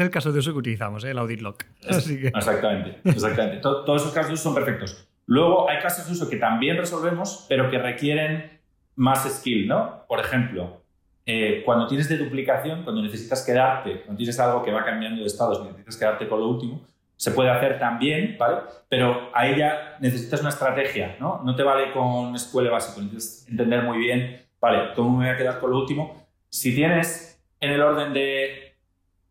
el, 0.00 0.10
caso, 0.10 0.32
de 0.32 0.38
uso 0.38 0.52
que 0.52 0.58
utilizamos, 0.58 1.04
¿eh? 1.04 1.10
el 1.10 1.18
audit 1.18 1.40
log. 1.40 1.56
Exactamente, 1.82 2.98
exactamente. 3.04 3.58
todos 3.58 4.00
esos 4.00 4.14
casos 4.14 4.28
de 4.28 4.34
uso 4.34 4.44
son 4.44 4.54
perfectos. 4.54 5.06
Luego 5.26 5.68
hay 5.68 5.78
casos 5.80 6.06
de 6.06 6.12
uso 6.12 6.30
que 6.30 6.36
también 6.36 6.78
resolvemos, 6.78 7.44
pero 7.48 7.70
que 7.70 7.78
requieren 7.78 8.60
más 8.96 9.24
skill, 9.28 9.68
¿no? 9.68 10.04
Por 10.08 10.20
ejemplo, 10.20 10.83
eh, 11.26 11.62
cuando 11.64 11.86
tienes 11.86 12.08
de 12.08 12.18
duplicación, 12.18 12.82
cuando 12.82 13.02
necesitas 13.02 13.44
quedarte, 13.44 14.02
cuando 14.02 14.18
tienes 14.18 14.38
algo 14.38 14.62
que 14.62 14.70
va 14.70 14.84
cambiando 14.84 15.20
de 15.20 15.26
estados 15.26 15.64
necesitas 15.64 15.96
quedarte 15.96 16.28
con 16.28 16.40
lo 16.40 16.48
último, 16.48 16.82
se 17.16 17.30
puede 17.30 17.50
hacer 17.50 17.78
también, 17.78 18.36
¿vale? 18.38 18.58
Pero 18.88 19.30
ahí 19.32 19.56
ya 19.56 19.96
necesitas 20.00 20.40
una 20.40 20.50
estrategia, 20.50 21.16
¿no? 21.20 21.40
No 21.44 21.54
te 21.56 21.62
vale 21.62 21.92
con 21.92 22.38
SQL 22.38 22.68
básico, 22.68 23.00
necesitas 23.00 23.48
entender 23.48 23.82
muy 23.82 23.98
bien, 23.98 24.42
¿vale? 24.60 24.92
¿Cómo 24.94 25.16
me 25.16 25.26
voy 25.26 25.34
a 25.34 25.36
quedar 25.38 25.60
con 25.60 25.70
lo 25.70 25.78
último? 25.78 26.26
Si 26.50 26.74
tienes 26.74 27.42
en 27.60 27.70
el 27.70 27.80
orden 27.80 28.12
de, 28.12 28.74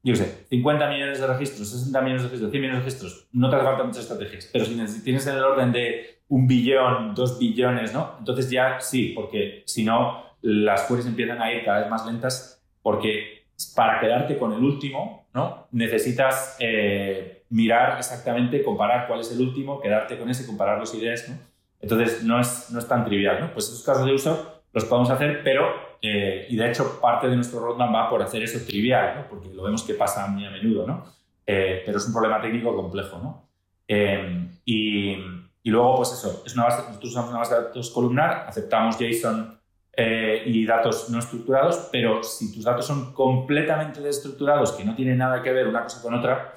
yo 0.01 0.15
sé, 0.15 0.45
50 0.49 0.89
millones 0.89 1.19
de 1.19 1.27
registros, 1.27 1.69
60 1.69 2.01
millones 2.01 2.23
de 2.23 2.29
registros, 2.29 2.51
100 2.51 2.61
millones 2.61 2.83
de 2.83 2.85
registros, 2.85 3.27
no 3.33 3.49
te 3.49 3.55
hace 3.57 3.65
falta 3.65 3.83
muchas 3.83 4.03
estrategias. 4.03 4.49
Pero 4.51 4.65
si 4.65 5.03
tienes 5.03 5.27
en 5.27 5.35
el 5.35 5.43
orden 5.43 5.71
de 5.71 6.21
un 6.29 6.47
billón, 6.47 7.13
dos 7.13 7.37
billones, 7.37 7.93
¿no? 7.93 8.15
Entonces 8.17 8.49
ya 8.49 8.79
sí, 8.79 9.11
porque 9.15 9.63
si 9.67 9.83
no, 9.83 10.22
las 10.43 10.83
queries 10.83 11.07
empiezan 11.07 11.41
a 11.41 11.51
ir 11.51 11.63
cada 11.63 11.79
vez 11.79 11.89
más 11.89 12.05
lentas 12.05 12.61
porque 12.81 13.45
para 13.75 13.99
quedarte 13.99 14.37
con 14.37 14.51
el 14.51 14.61
último, 14.61 15.25
¿no? 15.33 15.67
Necesitas 15.71 16.57
eh, 16.59 17.45
mirar 17.49 17.97
exactamente, 17.97 18.61
comparar 18.61 19.07
cuál 19.07 19.21
es 19.21 19.31
el 19.31 19.41
último, 19.41 19.79
quedarte 19.79 20.17
con 20.17 20.29
ese, 20.29 20.45
comparar 20.45 20.77
los 20.79 20.93
ideas, 20.93 21.29
¿no? 21.29 21.37
Entonces 21.79 22.23
no 22.23 22.39
es, 22.39 22.69
no 22.71 22.79
es 22.79 22.87
tan 22.87 23.05
trivial, 23.05 23.39
¿no? 23.39 23.53
Pues 23.53 23.67
esos 23.67 23.83
casos 23.83 24.05
de 24.05 24.13
uso 24.13 24.63
los 24.73 24.85
podemos 24.85 25.09
hacer, 25.11 25.41
pero, 25.43 25.65
eh, 26.01 26.45
y 26.49 26.57
de 26.57 26.69
hecho 26.69 26.99
parte 26.99 27.27
de 27.29 27.35
nuestro 27.35 27.59
roadmap 27.59 27.93
va 27.93 28.09
por 28.09 28.21
hacer 28.21 28.43
eso 28.43 28.59
trivial. 28.65 29.27
Porque 29.29 29.49
lo 29.53 29.63
vemos 29.63 29.83
que 29.83 29.93
pasa 29.93 30.27
muy 30.27 30.45
a 30.45 30.51
menudo, 30.51 30.85
¿no? 30.85 31.05
Eh, 31.45 31.83
pero 31.85 31.99
es 31.99 32.07
un 32.07 32.13
problema 32.13 32.41
técnico 32.41 32.75
complejo, 32.75 33.19
¿no? 33.19 33.43
y, 34.65 35.11
y, 35.61 35.69
luego, 35.69 35.97
pues 35.97 36.13
eso, 36.13 36.41
es 36.45 36.55
una 36.55 36.63
nosotros 36.63 37.11
usamos 37.11 37.29
una 37.29 37.39
base 37.39 37.53
de 37.53 37.61
datos 37.63 37.91
columnar, 37.91 38.45
aceptamos 38.47 38.97
JSON 38.97 39.59
eh, 39.95 40.43
y 40.45 40.65
datos 40.65 41.09
no 41.09 41.19
estructurados, 41.19 41.89
pero 41.91 42.23
si 42.23 42.51
tus 42.51 42.63
datos 42.63 42.85
son 42.85 43.13
completamente 43.13 44.01
desestructurados, 44.01 44.71
que 44.71 44.83
no 44.83 44.95
tienen 44.95 45.19
nada 45.19 45.43
que 45.43 45.51
ver 45.51 45.67
una 45.67 45.83
cosa 45.83 46.01
con 46.01 46.15
otra, 46.15 46.55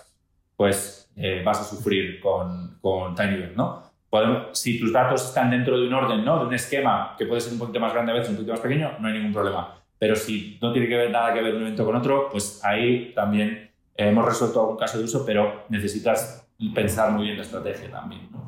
pues 0.57 1.11
eh, 1.17 1.43
vas 1.45 1.61
a 1.61 1.65
sufrir 1.65 2.19
con, 2.21 2.79
con 2.81 3.15
TinyBird, 3.15 3.55
¿no? 3.55 3.83
Podemos, 4.09 4.59
si 4.59 4.81
tus 4.81 4.93
datos 4.93 5.27
están 5.27 5.51
dentro 5.51 5.79
de 5.79 5.87
un 5.87 5.93
orden, 5.93 6.25
¿no? 6.25 6.39
De 6.39 6.47
un 6.47 6.55
esquema 6.55 7.15
que 7.19 7.27
puede 7.27 7.41
ser 7.43 7.53
un 7.53 7.59
poquito 7.59 7.81
más 7.81 7.93
grande 7.93 8.13
a 8.13 8.15
veces, 8.15 8.31
un 8.31 8.37
poquito 8.37 8.53
más 8.53 8.61
pequeño, 8.61 8.93
no 9.01 9.09
hay 9.09 9.15
ningún 9.15 9.33
problema. 9.33 9.83
Pero 9.99 10.17
si 10.17 10.59
no 10.63 10.73
tiene 10.73 10.89
que 10.89 10.97
ver 10.97 11.11
nada 11.11 11.35
que 11.35 11.43
ver 11.43 11.55
un 11.55 11.63
evento 11.63 11.85
con 11.85 11.97
otro, 11.97 12.29
pues 12.31 12.65
ahí 12.65 13.13
también 13.15 13.71
hemos 13.97 14.25
resuelto 14.25 14.61
algún 14.61 14.77
caso 14.77 14.99
de 14.99 15.05
uso, 15.05 15.25
pero 15.27 15.65
necesitas 15.69 16.47
pensar 16.75 17.11
muy 17.13 17.25
bien 17.25 17.37
la 17.37 17.43
estrategia 17.43 17.91
también, 17.91 18.29
¿no? 18.31 18.46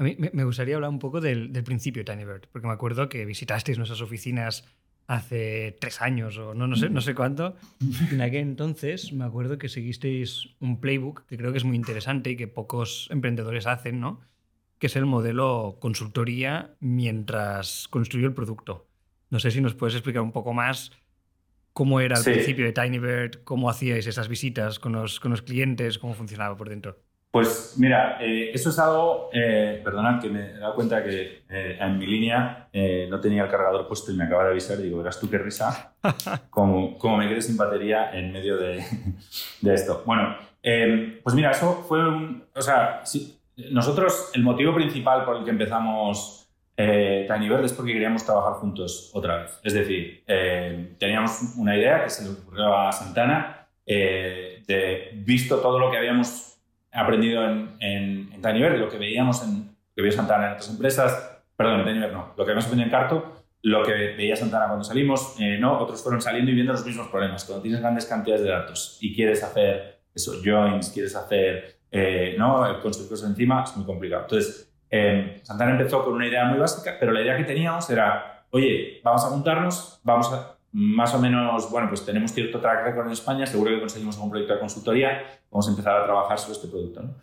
A 0.00 0.02
mí 0.02 0.16
me 0.32 0.44
gustaría 0.44 0.76
hablar 0.76 0.88
un 0.88 0.98
poco 0.98 1.20
del, 1.20 1.52
principio 1.62 2.02
de 2.02 2.10
TinyBird, 2.10 2.48
porque 2.50 2.66
me 2.66 2.72
acuerdo 2.72 3.10
que 3.10 3.26
visitasteis 3.26 3.76
nuestras 3.76 4.00
oficinas 4.00 4.64
hace 5.06 5.76
tres 5.78 6.00
años 6.00 6.38
o 6.38 6.54
no, 6.54 6.66
no, 6.66 6.74
sé, 6.74 6.88
no 6.88 7.02
sé 7.02 7.14
cuánto. 7.14 7.54
En 8.10 8.22
aquel 8.22 8.40
entonces 8.40 9.12
me 9.12 9.26
acuerdo 9.26 9.58
que 9.58 9.68
seguisteis 9.68 10.56
un 10.58 10.80
playbook 10.80 11.26
que 11.26 11.36
creo 11.36 11.52
que 11.52 11.58
es 11.58 11.64
muy 11.64 11.76
interesante 11.76 12.30
y 12.30 12.36
que 12.36 12.48
pocos 12.48 13.08
emprendedores 13.10 13.66
hacen, 13.66 14.00
¿no? 14.00 14.22
que 14.78 14.86
es 14.86 14.96
el 14.96 15.04
modelo 15.04 15.76
consultoría 15.80 16.74
mientras 16.80 17.86
construyo 17.88 18.26
el 18.26 18.32
producto. 18.32 18.88
No 19.28 19.38
sé 19.38 19.50
si 19.50 19.60
nos 19.60 19.74
puedes 19.74 19.94
explicar 19.96 20.22
un 20.22 20.32
poco 20.32 20.54
más 20.54 20.92
cómo 21.74 22.00
era 22.00 22.16
el 22.16 22.24
principio 22.24 22.64
de 22.64 22.72
TinyBird, 22.72 23.44
cómo 23.44 23.68
hacíais 23.68 24.06
esas 24.06 24.28
visitas 24.28 24.78
con 24.78 24.92
los, 24.92 25.20
con 25.20 25.30
los 25.30 25.42
clientes, 25.42 25.98
cómo 25.98 26.14
funcionaba 26.14 26.56
por 26.56 26.70
dentro. 26.70 26.96
Pues 27.30 27.76
mira, 27.78 28.18
eh, 28.20 28.50
eso 28.52 28.70
es 28.70 28.78
algo, 28.80 29.30
eh, 29.32 29.80
perdonad 29.84 30.20
que 30.20 30.28
me 30.28 30.50
he 30.50 30.58
dado 30.58 30.74
cuenta 30.74 31.04
que 31.04 31.44
eh, 31.48 31.78
en 31.78 31.96
mi 31.96 32.04
línea 32.04 32.68
no 33.08 33.20
tenía 33.20 33.44
el 33.44 33.48
cargador 33.48 33.86
puesto 33.86 34.10
y 34.10 34.16
me 34.16 34.24
acaba 34.24 34.44
de 34.44 34.50
avisar 34.50 34.78
digo, 34.78 34.98
verás 34.98 35.20
tú 35.20 35.30
qué 35.30 35.38
risa, 35.38 35.94
como, 36.50 36.98
como 36.98 37.18
me 37.18 37.28
quedé 37.28 37.40
sin 37.40 37.56
batería 37.56 38.10
en 38.12 38.32
medio 38.32 38.56
de, 38.56 38.84
de 39.60 39.74
esto. 39.74 40.02
Bueno, 40.04 40.36
pues 40.60 41.34
mira, 41.36 41.52
eso 41.52 41.84
fue 41.88 42.06
un, 42.06 42.44
o 42.54 42.62
sea, 42.62 43.04
nosotros 43.70 44.32
el 44.34 44.42
motivo 44.42 44.74
principal 44.74 45.24
por 45.24 45.36
el 45.36 45.44
que 45.44 45.50
empezamos 45.50 46.48
eh, 46.76 47.28
TinyBird 47.32 47.64
es 47.64 47.72
porque 47.74 47.92
queríamos 47.92 48.24
trabajar 48.24 48.54
juntos 48.54 49.12
otra 49.14 49.42
vez. 49.42 49.60
Es 49.62 49.74
decir, 49.74 50.24
teníamos 50.98 51.54
una 51.56 51.76
idea 51.76 52.02
que 52.02 52.10
se 52.10 52.24
le 52.24 52.30
ocurrió 52.30 52.76
a 52.76 52.90
Santana, 52.90 53.68
de 53.86 55.10
visto 55.14 55.58
todo 55.58 55.78
lo 55.78 55.92
que 55.92 55.96
habíamos 55.96 56.49
aprendido 56.92 57.44
en, 57.44 57.76
en, 57.80 58.42
Tinyver, 58.42 58.78
lo 58.78 58.88
que 58.88 58.98
veíamos 58.98 59.42
en 59.44 59.70
que 59.94 60.02
veía 60.02 60.12
Santana 60.12 60.46
en 60.46 60.52
otras 60.52 60.70
empresas, 60.70 61.42
perdón, 61.56 61.80
en 61.80 61.86
Tinyver 61.86 62.12
no, 62.12 62.32
lo 62.36 62.44
que 62.44 62.50
habíamos 62.50 62.66
aprendido 62.66 62.86
en 62.86 62.90
Carto, 62.90 63.32
lo 63.62 63.82
que 63.82 63.92
veía 63.92 64.36
Santana 64.36 64.66
cuando 64.66 64.84
salimos, 64.84 65.36
eh, 65.38 65.58
no, 65.58 65.78
otros 65.78 66.02
fueron 66.02 66.20
saliendo 66.20 66.50
y 66.50 66.54
viendo 66.54 66.72
los 66.72 66.84
mismos 66.84 67.08
problemas. 67.08 67.44
Cuando 67.44 67.62
tienes 67.62 67.80
grandes 67.80 68.06
cantidades 68.06 68.42
de 68.42 68.50
datos 68.50 68.98
y 69.00 69.14
quieres 69.14 69.42
hacer 69.42 70.00
eso, 70.14 70.32
joins, 70.44 70.90
quieres 70.90 71.14
hacer, 71.14 71.80
eh, 71.90 72.34
¿no? 72.38 72.80
construir 72.80 73.10
cosas 73.10 73.30
encima, 73.30 73.64
es 73.64 73.76
muy 73.76 73.84
complicado. 73.84 74.22
Entonces, 74.22 74.72
eh, 74.90 75.40
Santana 75.42 75.72
empezó 75.72 76.04
con 76.04 76.14
una 76.14 76.26
idea 76.26 76.44
muy 76.46 76.58
básica, 76.58 76.96
pero 76.98 77.12
la 77.12 77.20
idea 77.20 77.36
que 77.36 77.44
teníamos 77.44 77.88
era, 77.90 78.44
oye, 78.50 79.00
vamos 79.04 79.24
a 79.24 79.28
juntarnos, 79.28 80.00
vamos 80.02 80.32
a 80.32 80.56
más 80.72 81.14
o 81.14 81.18
menos, 81.18 81.70
bueno, 81.70 81.88
pues 81.88 82.04
tenemos 82.04 82.32
cierto 82.32 82.60
track 82.60 82.84
record 82.84 83.06
en 83.06 83.12
España, 83.12 83.46
seguro 83.46 83.70
que 83.70 83.80
conseguimos 83.80 84.16
algún 84.16 84.30
proyecto 84.30 84.54
de 84.54 84.60
consultoría, 84.60 85.22
vamos 85.50 85.66
a 85.66 85.70
empezar 85.70 85.96
a 85.96 86.04
trabajar 86.04 86.38
sobre 86.38 86.54
este 86.54 86.68
producto. 86.68 87.02
¿no? 87.02 87.14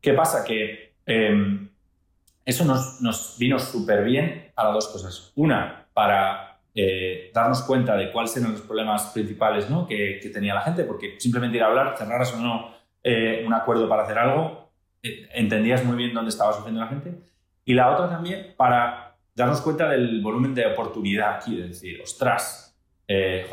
¿Qué 0.00 0.12
pasa? 0.12 0.44
Que 0.44 0.94
em, 1.06 1.70
eso 2.44 2.64
nos, 2.64 3.00
nos 3.00 3.36
vino 3.38 3.58
súper 3.58 4.04
bien 4.04 4.52
para 4.54 4.70
dos 4.70 4.88
cosas. 4.88 5.32
Una, 5.36 5.86
para 5.94 6.60
eh, 6.74 7.30
darnos 7.32 7.62
cuenta 7.62 7.96
de 7.96 8.10
cuáles 8.10 8.36
eran 8.36 8.52
los 8.52 8.62
problemas 8.62 9.06
principales 9.06 9.70
¿no? 9.70 9.86
que, 9.86 10.18
que, 10.22 10.28
tenía 10.28 10.54
la 10.54 10.62
gente, 10.62 10.84
porque 10.84 11.16
simplemente 11.18 11.56
ir 11.56 11.62
a 11.62 11.68
hablar, 11.68 11.96
cerraras 11.96 12.34
o 12.34 12.38
no 12.38 12.74
eh, 13.02 13.42
un 13.46 13.52
acuerdo 13.52 13.88
para 13.88 14.04
hacer 14.04 14.18
algo, 14.18 14.70
eh, 15.02 15.28
entendías 15.34 15.84
muy 15.84 15.96
bien 15.96 16.14
dónde 16.14 16.30
estaba 16.30 16.52
sufriendo 16.52 16.80
la 16.80 16.88
gente. 16.88 17.14
Y 17.64 17.74
la 17.74 17.90
otra 17.90 18.08
también 18.08 18.54
para 18.56 19.16
darnos 19.34 19.60
cuenta 19.60 19.88
del 19.88 20.20
volumen 20.20 20.54
de 20.54 20.66
oportunidad 20.66 21.36
aquí, 21.36 21.56
de 21.56 21.68
decir, 21.68 22.00
ostras, 22.02 22.61
eh, 23.14 23.46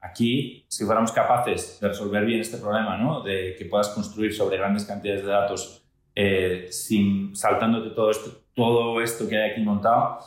aquí, 0.00 0.64
si 0.68 0.84
fuéramos 0.84 1.12
capaces 1.12 1.78
de 1.80 1.88
resolver 1.88 2.24
bien 2.24 2.40
este 2.40 2.58
problema, 2.58 2.96
¿no? 2.96 3.22
de 3.22 3.54
que 3.56 3.64
puedas 3.64 3.88
construir 3.90 4.34
sobre 4.34 4.56
grandes 4.56 4.84
cantidades 4.84 5.24
de 5.24 5.30
datos 5.30 5.86
eh, 6.14 6.66
sin 6.70 7.34
saltándote 7.34 7.90
todo 7.90 8.10
esto, 8.10 8.30
todo 8.54 9.00
esto 9.00 9.28
que 9.28 9.36
hay 9.36 9.50
aquí 9.52 9.62
montado, 9.62 10.18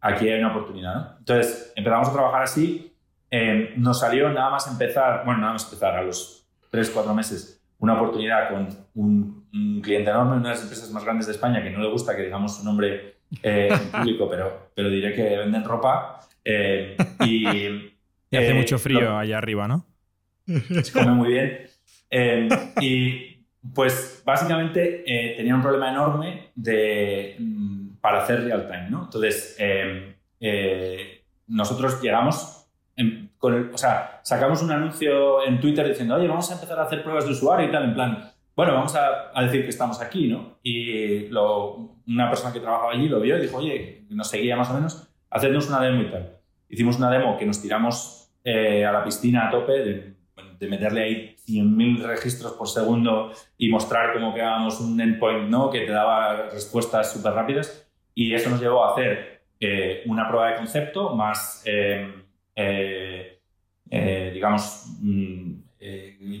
aquí 0.00 0.28
hay 0.28 0.38
una 0.38 0.52
oportunidad. 0.52 1.16
Entonces, 1.18 1.72
empezamos 1.74 2.08
a 2.08 2.12
trabajar 2.12 2.42
así. 2.42 2.94
Eh, 3.30 3.74
nos 3.76 4.00
salió 4.00 4.30
nada 4.30 4.50
más 4.50 4.68
empezar, 4.68 5.24
bueno, 5.24 5.40
nada 5.40 5.54
más 5.54 5.64
empezar 5.64 5.96
a 5.96 6.02
los 6.02 6.46
3, 6.70 6.90
4 6.90 7.14
meses, 7.14 7.62
una 7.78 7.94
oportunidad 7.94 8.48
con 8.48 8.68
un, 8.94 9.46
un, 9.52 9.80
cliente 9.82 10.10
enorme, 10.10 10.36
una 10.36 10.50
de 10.50 10.54
las 10.54 10.62
empresas 10.62 10.90
más 10.90 11.04
grandes 11.04 11.26
de 11.26 11.32
España, 11.32 11.62
que 11.62 11.70
no 11.70 11.80
le 11.80 11.90
gusta 11.90 12.16
que 12.16 12.22
digamos 12.22 12.56
su 12.56 12.64
nombre 12.64 13.16
en 13.42 13.90
público, 13.90 14.28
pero, 14.30 14.70
pero 14.74 14.88
diré 14.88 15.12
que 15.14 15.36
venden 15.36 15.64
ropa. 15.64 16.20
y 17.24 17.95
y 18.30 18.36
hace 18.36 18.54
mucho 18.54 18.76
eh, 18.76 18.78
frío 18.78 19.16
allá 19.16 19.38
arriba, 19.38 19.68
¿no? 19.68 19.86
Se 20.46 20.92
come 20.92 21.12
muy 21.12 21.32
bien. 21.32 21.66
Eh, 22.10 22.48
y 22.80 23.44
pues 23.74 24.22
básicamente 24.24 25.02
eh, 25.06 25.36
tenía 25.36 25.54
un 25.54 25.62
problema 25.62 25.90
enorme 25.90 26.50
de, 26.54 27.36
mm, 27.38 27.96
para 28.00 28.22
hacer 28.22 28.44
real 28.44 28.66
time, 28.66 28.90
¿no? 28.90 29.04
Entonces, 29.04 29.56
nosotros 31.48 32.00
llegamos, 32.02 32.68
con 33.38 33.54
el, 33.54 33.70
o 33.72 33.78
sea, 33.78 34.20
sacamos 34.22 34.62
un 34.62 34.72
anuncio 34.72 35.44
en 35.44 35.60
Twitter 35.60 35.86
diciendo, 35.88 36.16
oye, 36.16 36.28
vamos 36.28 36.50
a 36.50 36.54
empezar 36.54 36.78
a 36.78 36.84
hacer 36.84 37.02
pruebas 37.02 37.24
de 37.24 37.32
usuario 37.32 37.68
y 37.68 37.72
tal, 37.72 37.84
en 37.84 37.94
plan, 37.94 38.32
bueno, 38.54 38.72
vamos 38.72 38.94
a, 38.96 39.30
a 39.34 39.42
decir 39.44 39.62
que 39.62 39.70
estamos 39.70 40.00
aquí, 40.00 40.28
¿no? 40.28 40.58
Y 40.62 41.28
lo, 41.28 41.96
una 42.06 42.28
persona 42.28 42.52
que 42.52 42.60
trabajaba 42.60 42.92
allí 42.92 43.08
lo 43.08 43.20
vio 43.20 43.36
y 43.36 43.42
dijo, 43.42 43.58
oye, 43.58 44.04
nos 44.10 44.28
seguía 44.28 44.56
más 44.56 44.70
o 44.70 44.74
menos, 44.74 45.08
hacernos 45.30 45.68
una 45.68 45.82
demo 45.82 46.02
y 46.02 46.10
tal. 46.10 46.35
Hicimos 46.68 46.98
una 46.98 47.10
demo 47.10 47.36
que 47.36 47.46
nos 47.46 47.60
tiramos 47.60 48.30
eh, 48.44 48.84
a 48.84 48.92
la 48.92 49.04
piscina 49.04 49.48
a 49.48 49.50
tope, 49.50 49.72
de, 49.72 50.16
meterle 50.68 51.02
ahí 51.02 51.36
100.000 51.46 52.02
registros 52.02 52.52
por 52.52 52.66
segundo 52.68 53.30
y 53.56 53.68
mostrar 53.68 54.14
cómo 54.14 54.34
quedábamos 54.34 54.80
un 54.80 55.00
endpoint 55.00 55.48
¿no? 55.48 55.70
que 55.70 55.80
te 55.80 55.92
daba 55.92 56.48
respuestas 56.50 57.12
súper 57.12 57.32
rápidas. 57.34 57.88
Y 58.14 58.34
eso 58.34 58.50
nos 58.50 58.60
llevó 58.60 58.84
a 58.84 58.92
hacer 58.92 59.42
eh, 59.60 60.02
una 60.06 60.26
prueba 60.28 60.50
de 60.50 60.56
concepto 60.56 61.14
más, 61.14 61.62
eh, 61.66 62.10
digamos, 64.32 64.86
mm, 65.00 65.52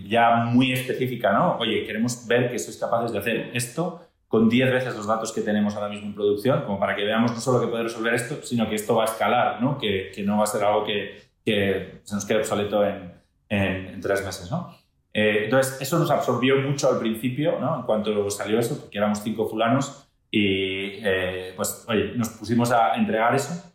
ya 0.08 0.36
muy 0.46 0.72
específica, 0.72 1.32
¿no? 1.32 1.58
Oye, 1.58 1.84
queremos 1.84 2.26
ver 2.26 2.50
que 2.50 2.58
sois 2.58 2.76
capaces 2.78 3.12
de 3.12 3.18
hacer 3.18 3.50
esto 3.52 4.05
con 4.28 4.48
10 4.48 4.72
veces 4.72 4.96
los 4.96 5.06
datos 5.06 5.32
que 5.32 5.40
tenemos 5.40 5.74
ahora 5.74 5.88
mismo 5.88 6.06
en 6.06 6.14
producción, 6.14 6.62
como 6.62 6.78
para 6.78 6.96
que 6.96 7.04
veamos 7.04 7.32
no 7.32 7.40
solo 7.40 7.60
que 7.60 7.68
puede 7.68 7.84
resolver 7.84 8.14
esto, 8.14 8.36
sino 8.42 8.68
que 8.68 8.74
esto 8.74 8.96
va 8.96 9.02
a 9.02 9.06
escalar, 9.06 9.62
¿no? 9.62 9.78
Que, 9.78 10.10
que 10.14 10.22
no 10.22 10.38
va 10.38 10.44
a 10.44 10.46
ser 10.46 10.64
algo 10.64 10.84
que, 10.84 11.20
que 11.44 12.00
se 12.02 12.14
nos 12.14 12.26
quede 12.26 12.38
obsoleto 12.38 12.84
en, 12.84 13.12
en, 13.48 14.00
tres 14.00 14.24
meses. 14.24 14.50
¿no? 14.50 14.74
Eh, 15.12 15.42
entonces, 15.44 15.80
eso 15.80 15.98
nos 15.98 16.10
absorbió 16.10 16.56
mucho 16.56 16.90
al 16.90 16.98
principio, 16.98 17.58
¿no? 17.60 17.76
en 17.76 17.82
cuanto 17.82 18.28
salió 18.30 18.58
eso, 18.58 18.78
porque 18.80 18.98
éramos 18.98 19.20
cinco 19.22 19.46
fulanos 19.46 20.08
y 20.30 20.98
eh, 21.04 21.52
pues, 21.56 21.84
oye, 21.88 22.12
nos 22.16 22.30
pusimos 22.30 22.72
a 22.72 22.96
entregar 22.96 23.34
eso. 23.34 23.72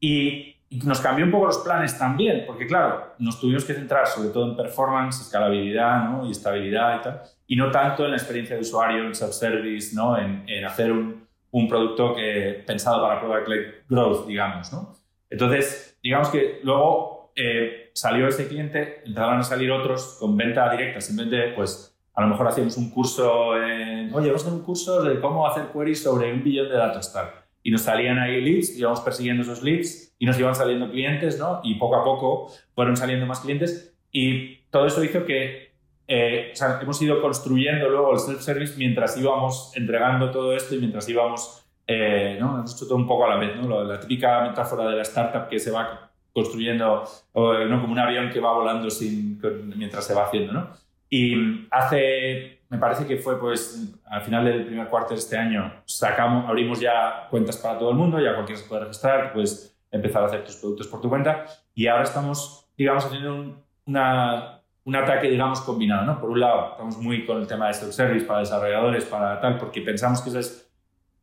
Y, 0.00 0.53
nos 0.82 1.00
cambió 1.00 1.24
un 1.24 1.30
poco 1.30 1.46
los 1.46 1.58
planes 1.58 1.98
también, 1.98 2.44
porque 2.46 2.66
claro, 2.66 3.14
nos 3.18 3.40
tuvimos 3.40 3.64
que 3.64 3.74
centrar 3.74 4.06
sobre 4.06 4.30
todo 4.30 4.50
en 4.50 4.56
performance, 4.56 5.20
escalabilidad 5.20 6.08
¿no? 6.08 6.26
y 6.26 6.30
estabilidad 6.30 6.98
y 6.98 7.02
tal, 7.02 7.22
y 7.46 7.56
no 7.56 7.70
tanto 7.70 8.04
en 8.04 8.10
la 8.12 8.16
experiencia 8.16 8.56
de 8.56 8.62
usuario, 8.62 9.04
en 9.04 9.14
self-service, 9.14 9.94
¿no? 9.94 10.18
en, 10.18 10.44
en 10.48 10.64
hacer 10.64 10.90
un, 10.90 11.26
un, 11.50 11.68
producto 11.68 12.14
que, 12.14 12.62
pensado 12.66 13.02
para 13.02 13.20
product 13.20 13.48
growth, 13.88 14.26
digamos. 14.26 14.72
¿no? 14.72 14.96
Entonces, 15.30 15.98
digamos 16.02 16.28
que 16.28 16.60
luego 16.62 17.32
eh, 17.36 17.90
salió 17.94 18.26
ese 18.28 18.48
cliente, 18.48 19.02
empezaron 19.04 19.38
a 19.38 19.42
salir 19.42 19.70
otros 19.70 20.16
con 20.18 20.36
venta 20.36 20.70
directa, 20.70 21.00
simplemente 21.00 21.52
pues 21.54 21.94
a 22.14 22.22
lo 22.22 22.28
mejor 22.28 22.48
hacíamos 22.48 22.76
un 22.76 22.90
curso, 22.90 23.56
en, 23.56 24.14
oye, 24.14 24.28
vamos 24.28 24.44
a 24.44 24.46
hacer 24.46 24.58
un 24.58 24.64
curso 24.64 25.02
de 25.02 25.20
cómo 25.20 25.46
hacer 25.46 25.66
queries 25.72 26.02
sobre 26.02 26.32
un 26.32 26.44
billón 26.44 26.68
de 26.68 26.76
datos 26.76 27.12
tal. 27.12 27.43
Y 27.64 27.72
nos 27.72 27.80
salían 27.80 28.18
ahí 28.18 28.40
leads, 28.40 28.78
íbamos 28.78 29.00
persiguiendo 29.00 29.42
esos 29.42 29.62
leads 29.62 30.14
y 30.18 30.26
nos 30.26 30.38
iban 30.38 30.54
saliendo 30.54 30.88
clientes, 30.90 31.38
¿no? 31.38 31.60
Y 31.64 31.74
poco 31.74 31.96
a 31.96 32.04
poco 32.04 32.52
fueron 32.74 32.96
saliendo 32.96 33.26
más 33.26 33.40
clientes 33.40 33.96
y 34.12 34.58
todo 34.70 34.86
eso 34.86 35.02
hizo 35.02 35.24
que 35.24 35.74
eh, 36.06 36.50
o 36.52 36.56
sea, 36.56 36.78
hemos 36.82 37.00
ido 37.00 37.20
construyendo 37.22 37.88
luego 37.88 38.12
el 38.12 38.18
self-service 38.18 38.74
mientras 38.76 39.16
íbamos 39.16 39.72
entregando 39.74 40.30
todo 40.30 40.54
esto 40.54 40.74
y 40.74 40.78
mientras 40.78 41.08
íbamos, 41.08 41.66
eh, 41.86 42.36
¿no? 42.38 42.58
Hemos 42.58 42.76
hecho 42.76 42.86
todo 42.86 42.96
un 42.96 43.06
poco 43.06 43.24
a 43.24 43.30
la 43.30 43.36
vez, 43.36 43.56
¿no? 43.56 43.84
La, 43.84 43.98
típica 43.98 44.42
metáfora 44.42 44.88
de 44.90 44.96
la 44.96 45.02
startup 45.02 45.48
que 45.48 45.58
se 45.58 45.70
va 45.70 46.10
construyendo, 46.32 47.04
¿no? 47.34 47.80
como 47.80 47.92
un 47.92 47.98
avión 47.98 48.28
que 48.28 48.40
va 48.40 48.52
volando 48.52 48.90
sin, 48.90 49.40
mientras 49.76 50.04
se 50.04 50.14
va 50.14 50.24
haciendo. 50.24 50.52
¿no? 50.52 50.70
Y 51.16 51.68
hace, 51.70 52.58
me 52.68 52.78
parece 52.78 53.06
que 53.06 53.18
fue 53.18 53.38
pues 53.38 53.94
al 54.06 54.20
final 54.22 54.44
del 54.44 54.66
primer 54.66 54.88
cuarto 54.88 55.14
de 55.14 55.20
este 55.20 55.38
año, 55.38 55.72
sacamos, 55.84 56.48
abrimos 56.48 56.80
ya 56.80 57.28
cuentas 57.30 57.56
para 57.56 57.78
todo 57.78 57.90
el 57.90 57.96
mundo, 57.96 58.18
ya 58.18 58.34
cualquiera 58.34 58.60
se 58.60 58.68
puede 58.68 58.80
registrar, 58.80 59.32
pues 59.32 59.78
empezar 59.92 60.24
a 60.24 60.26
hacer 60.26 60.42
tus 60.42 60.56
productos 60.56 60.88
por 60.88 61.00
tu 61.00 61.08
cuenta. 61.08 61.44
Y 61.72 61.86
ahora 61.86 62.02
estamos, 62.02 62.68
digamos, 62.76 63.04
haciendo 63.04 63.32
un, 63.32 63.62
una, 63.86 64.60
un 64.82 64.96
ataque, 64.96 65.30
digamos, 65.30 65.60
combinado, 65.60 66.04
¿no? 66.04 66.20
Por 66.20 66.30
un 66.30 66.40
lado, 66.40 66.72
estamos 66.72 66.98
muy 66.98 67.24
con 67.24 67.38
el 67.38 67.46
tema 67.46 67.66
de 67.66 67.72
stock 67.74 67.92
service 67.92 68.26
para 68.26 68.40
desarrolladores, 68.40 69.04
para 69.04 69.40
tal, 69.40 69.56
porque 69.56 69.82
pensamos 69.82 70.20
que 70.20 70.30
esa 70.30 70.40
es 70.40 70.68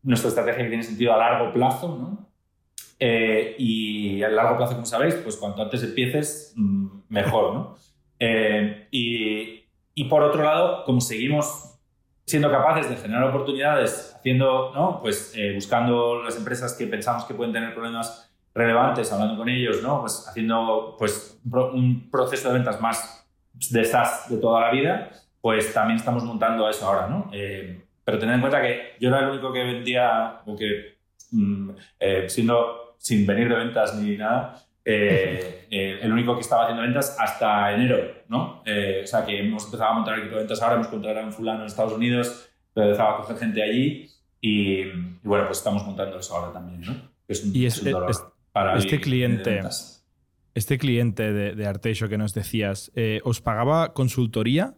nuestra 0.03 0.29
estrategia 0.29 0.63
que 0.63 0.69
tiene 0.69 0.83
sentido 0.83 1.13
a 1.13 1.17
largo 1.17 1.51
plazo, 1.51 1.97
¿no? 1.97 2.29
Eh, 2.97 3.55
y 3.57 4.23
a 4.23 4.29
largo 4.29 4.55
plazo, 4.55 4.75
como 4.75 4.85
sabéis, 4.85 5.15
pues 5.15 5.35
cuanto 5.35 5.61
antes 5.61 5.83
empieces, 5.83 6.53
mm, 6.55 6.87
mejor, 7.09 7.53
¿no? 7.53 7.75
Eh, 8.19 8.87
y, 8.91 9.60
y, 9.93 10.05
por 10.05 10.23
otro 10.23 10.43
lado, 10.43 10.83
como 10.85 11.01
seguimos 11.01 11.75
siendo 12.25 12.49
capaces 12.49 12.89
de 12.89 12.95
generar 12.95 13.25
oportunidades, 13.25 14.13
haciendo, 14.15 14.71
¿no? 14.73 14.99
Pues 15.01 15.33
eh, 15.35 15.53
buscando 15.53 16.23
las 16.23 16.37
empresas 16.37 16.73
que 16.73 16.87
pensamos 16.87 17.25
que 17.25 17.33
pueden 17.33 17.51
tener 17.51 17.73
problemas 17.73 18.31
relevantes, 18.53 19.11
hablando 19.11 19.37
con 19.37 19.49
ellos, 19.49 19.81
¿no? 19.81 20.01
Pues 20.01 20.25
haciendo, 20.27 20.95
pues, 20.97 21.39
un 21.43 22.09
proceso 22.09 22.49
de 22.49 22.55
ventas 22.55 22.79
más 22.79 23.27
de 23.53 23.83
SaaS 23.83 24.29
de 24.29 24.37
toda 24.37 24.61
la 24.61 24.71
vida, 24.71 25.11
pues 25.41 25.73
también 25.73 25.97
estamos 25.97 26.23
montando 26.23 26.69
eso 26.69 26.85
ahora, 26.85 27.07
¿no? 27.07 27.29
pero 28.03 28.17
tened 28.17 28.33
en 28.33 28.41
cuenta 28.41 28.61
que 28.61 28.95
yo 28.99 29.09
era 29.09 29.19
el 29.19 29.29
único 29.29 29.53
que 29.53 29.63
vendía, 29.63 30.41
o 30.45 30.55
que 30.55 30.97
mm, 31.31 31.69
siendo 32.27 32.81
sin 32.97 33.25
venir 33.25 33.49
de 33.49 33.55
ventas 33.55 33.95
ni 33.95 34.15
nada, 34.15 34.55
eh, 34.83 35.67
eh, 35.69 35.99
el 36.01 36.11
único 36.11 36.33
que 36.33 36.41
estaba 36.41 36.63
haciendo 36.63 36.81
ventas 36.81 37.15
hasta 37.19 37.73
enero, 37.73 37.99
¿no? 38.29 38.63
Eh, 38.65 39.01
o 39.03 39.07
sea, 39.07 39.25
que 39.25 39.39
hemos 39.39 39.65
empezado 39.65 39.91
a 39.91 39.93
montar 39.93 40.17
equipo 40.17 40.35
de 40.35 40.41
ventas 40.41 40.61
ahora, 40.61 40.75
hemos 40.75 40.87
contratado 40.87 41.25
a 41.25 41.27
un 41.27 41.33
fulano 41.33 41.59
en 41.59 41.67
Estados 41.67 41.93
Unidos, 41.93 42.49
empezaba 42.73 43.13
a 43.13 43.17
coger 43.17 43.37
gente 43.37 43.61
allí 43.61 44.09
y, 44.39 44.85
bueno, 45.23 45.45
pues 45.45 45.59
estamos 45.59 45.85
montando 45.85 46.17
eso 46.17 46.35
ahora 46.35 46.51
también, 46.53 46.81
¿no? 46.81 47.11
Es 47.27 47.45
y 47.45 47.65
es, 47.65 47.83
para 48.51 48.75
este 48.77 48.99
cliente, 48.99 49.61
este 50.55 50.77
cliente 50.77 51.31
de, 51.31 51.55
de 51.55 52.07
que 52.09 52.17
nos 52.17 52.33
decías, 52.33 52.91
¿os 53.23 53.39
pagaba 53.39 53.93
consultoría 53.93 54.75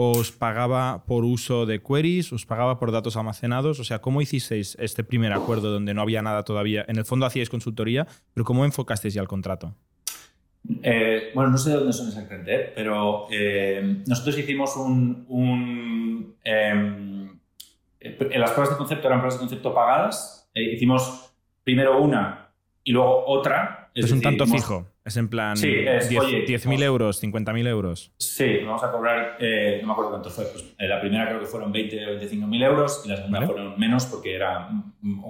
os 0.00 0.32
pagaba 0.32 1.04
por 1.04 1.26
uso 1.26 1.66
de 1.66 1.82
queries, 1.82 2.32
os 2.32 2.46
pagaba 2.46 2.78
por 2.78 2.90
datos 2.90 3.18
almacenados. 3.18 3.80
O 3.80 3.84
sea, 3.84 4.00
¿cómo 4.00 4.22
hicisteis 4.22 4.74
este 4.80 5.04
primer 5.04 5.34
acuerdo 5.34 5.70
donde 5.70 5.92
no 5.92 6.00
había 6.00 6.22
nada 6.22 6.42
todavía? 6.42 6.86
En 6.88 6.96
el 6.96 7.04
fondo 7.04 7.26
hacíais 7.26 7.50
consultoría, 7.50 8.06
pero 8.32 8.44
¿cómo 8.44 8.64
enfocasteis 8.64 9.12
ya 9.12 9.20
el 9.20 9.28
contrato? 9.28 9.74
Eh, 10.82 11.32
bueno, 11.34 11.50
no 11.50 11.58
sé 11.58 11.70
de 11.70 11.76
dónde 11.76 11.92
son 11.92 12.08
exactamente, 12.08 12.54
¿eh? 12.54 12.72
pero 12.74 13.26
eh, 13.30 14.02
nosotros 14.06 14.38
hicimos 14.38 14.74
un... 14.76 16.34
Em, 16.44 17.38
en 18.00 18.40
las 18.40 18.52
pruebas 18.52 18.70
de 18.70 18.78
concepto 18.78 19.06
eran 19.06 19.20
pruebas 19.20 19.34
de 19.34 19.40
concepto 19.40 19.74
pagadas. 19.74 20.48
hicimos 20.54 21.34
primero 21.62 22.00
una 22.00 22.48
y 22.84 22.92
luego 22.92 23.26
otra. 23.26 23.90
Es, 23.94 24.10
un 24.10 24.22
tanto 24.22 24.46
fijo. 24.46 24.86
Es 25.10 25.16
en 25.16 25.28
plan 25.28 25.56
sí, 25.56 25.66
10.000 25.66 26.82
euros, 26.84 27.20
50.000 27.20 27.66
euros. 27.66 28.12
Sí, 28.16 28.58
vamos 28.64 28.84
a 28.84 28.92
cobrar, 28.92 29.38
eh, 29.40 29.78
no 29.80 29.88
me 29.88 29.92
acuerdo 29.92 30.12
cuánto 30.12 30.30
fue. 30.30 30.44
Pues, 30.44 30.72
eh, 30.78 30.86
la 30.86 31.00
primera 31.00 31.26
creo 31.26 31.40
que 31.40 31.46
fueron 31.46 31.72
20 31.72 32.06
o 32.06 32.20
25.000 32.20 32.64
euros 32.64 33.02
y 33.04 33.08
la 33.08 33.16
segunda 33.16 33.44
fueron 33.44 33.76
menos 33.76 34.06
porque 34.06 34.36
era 34.36 34.68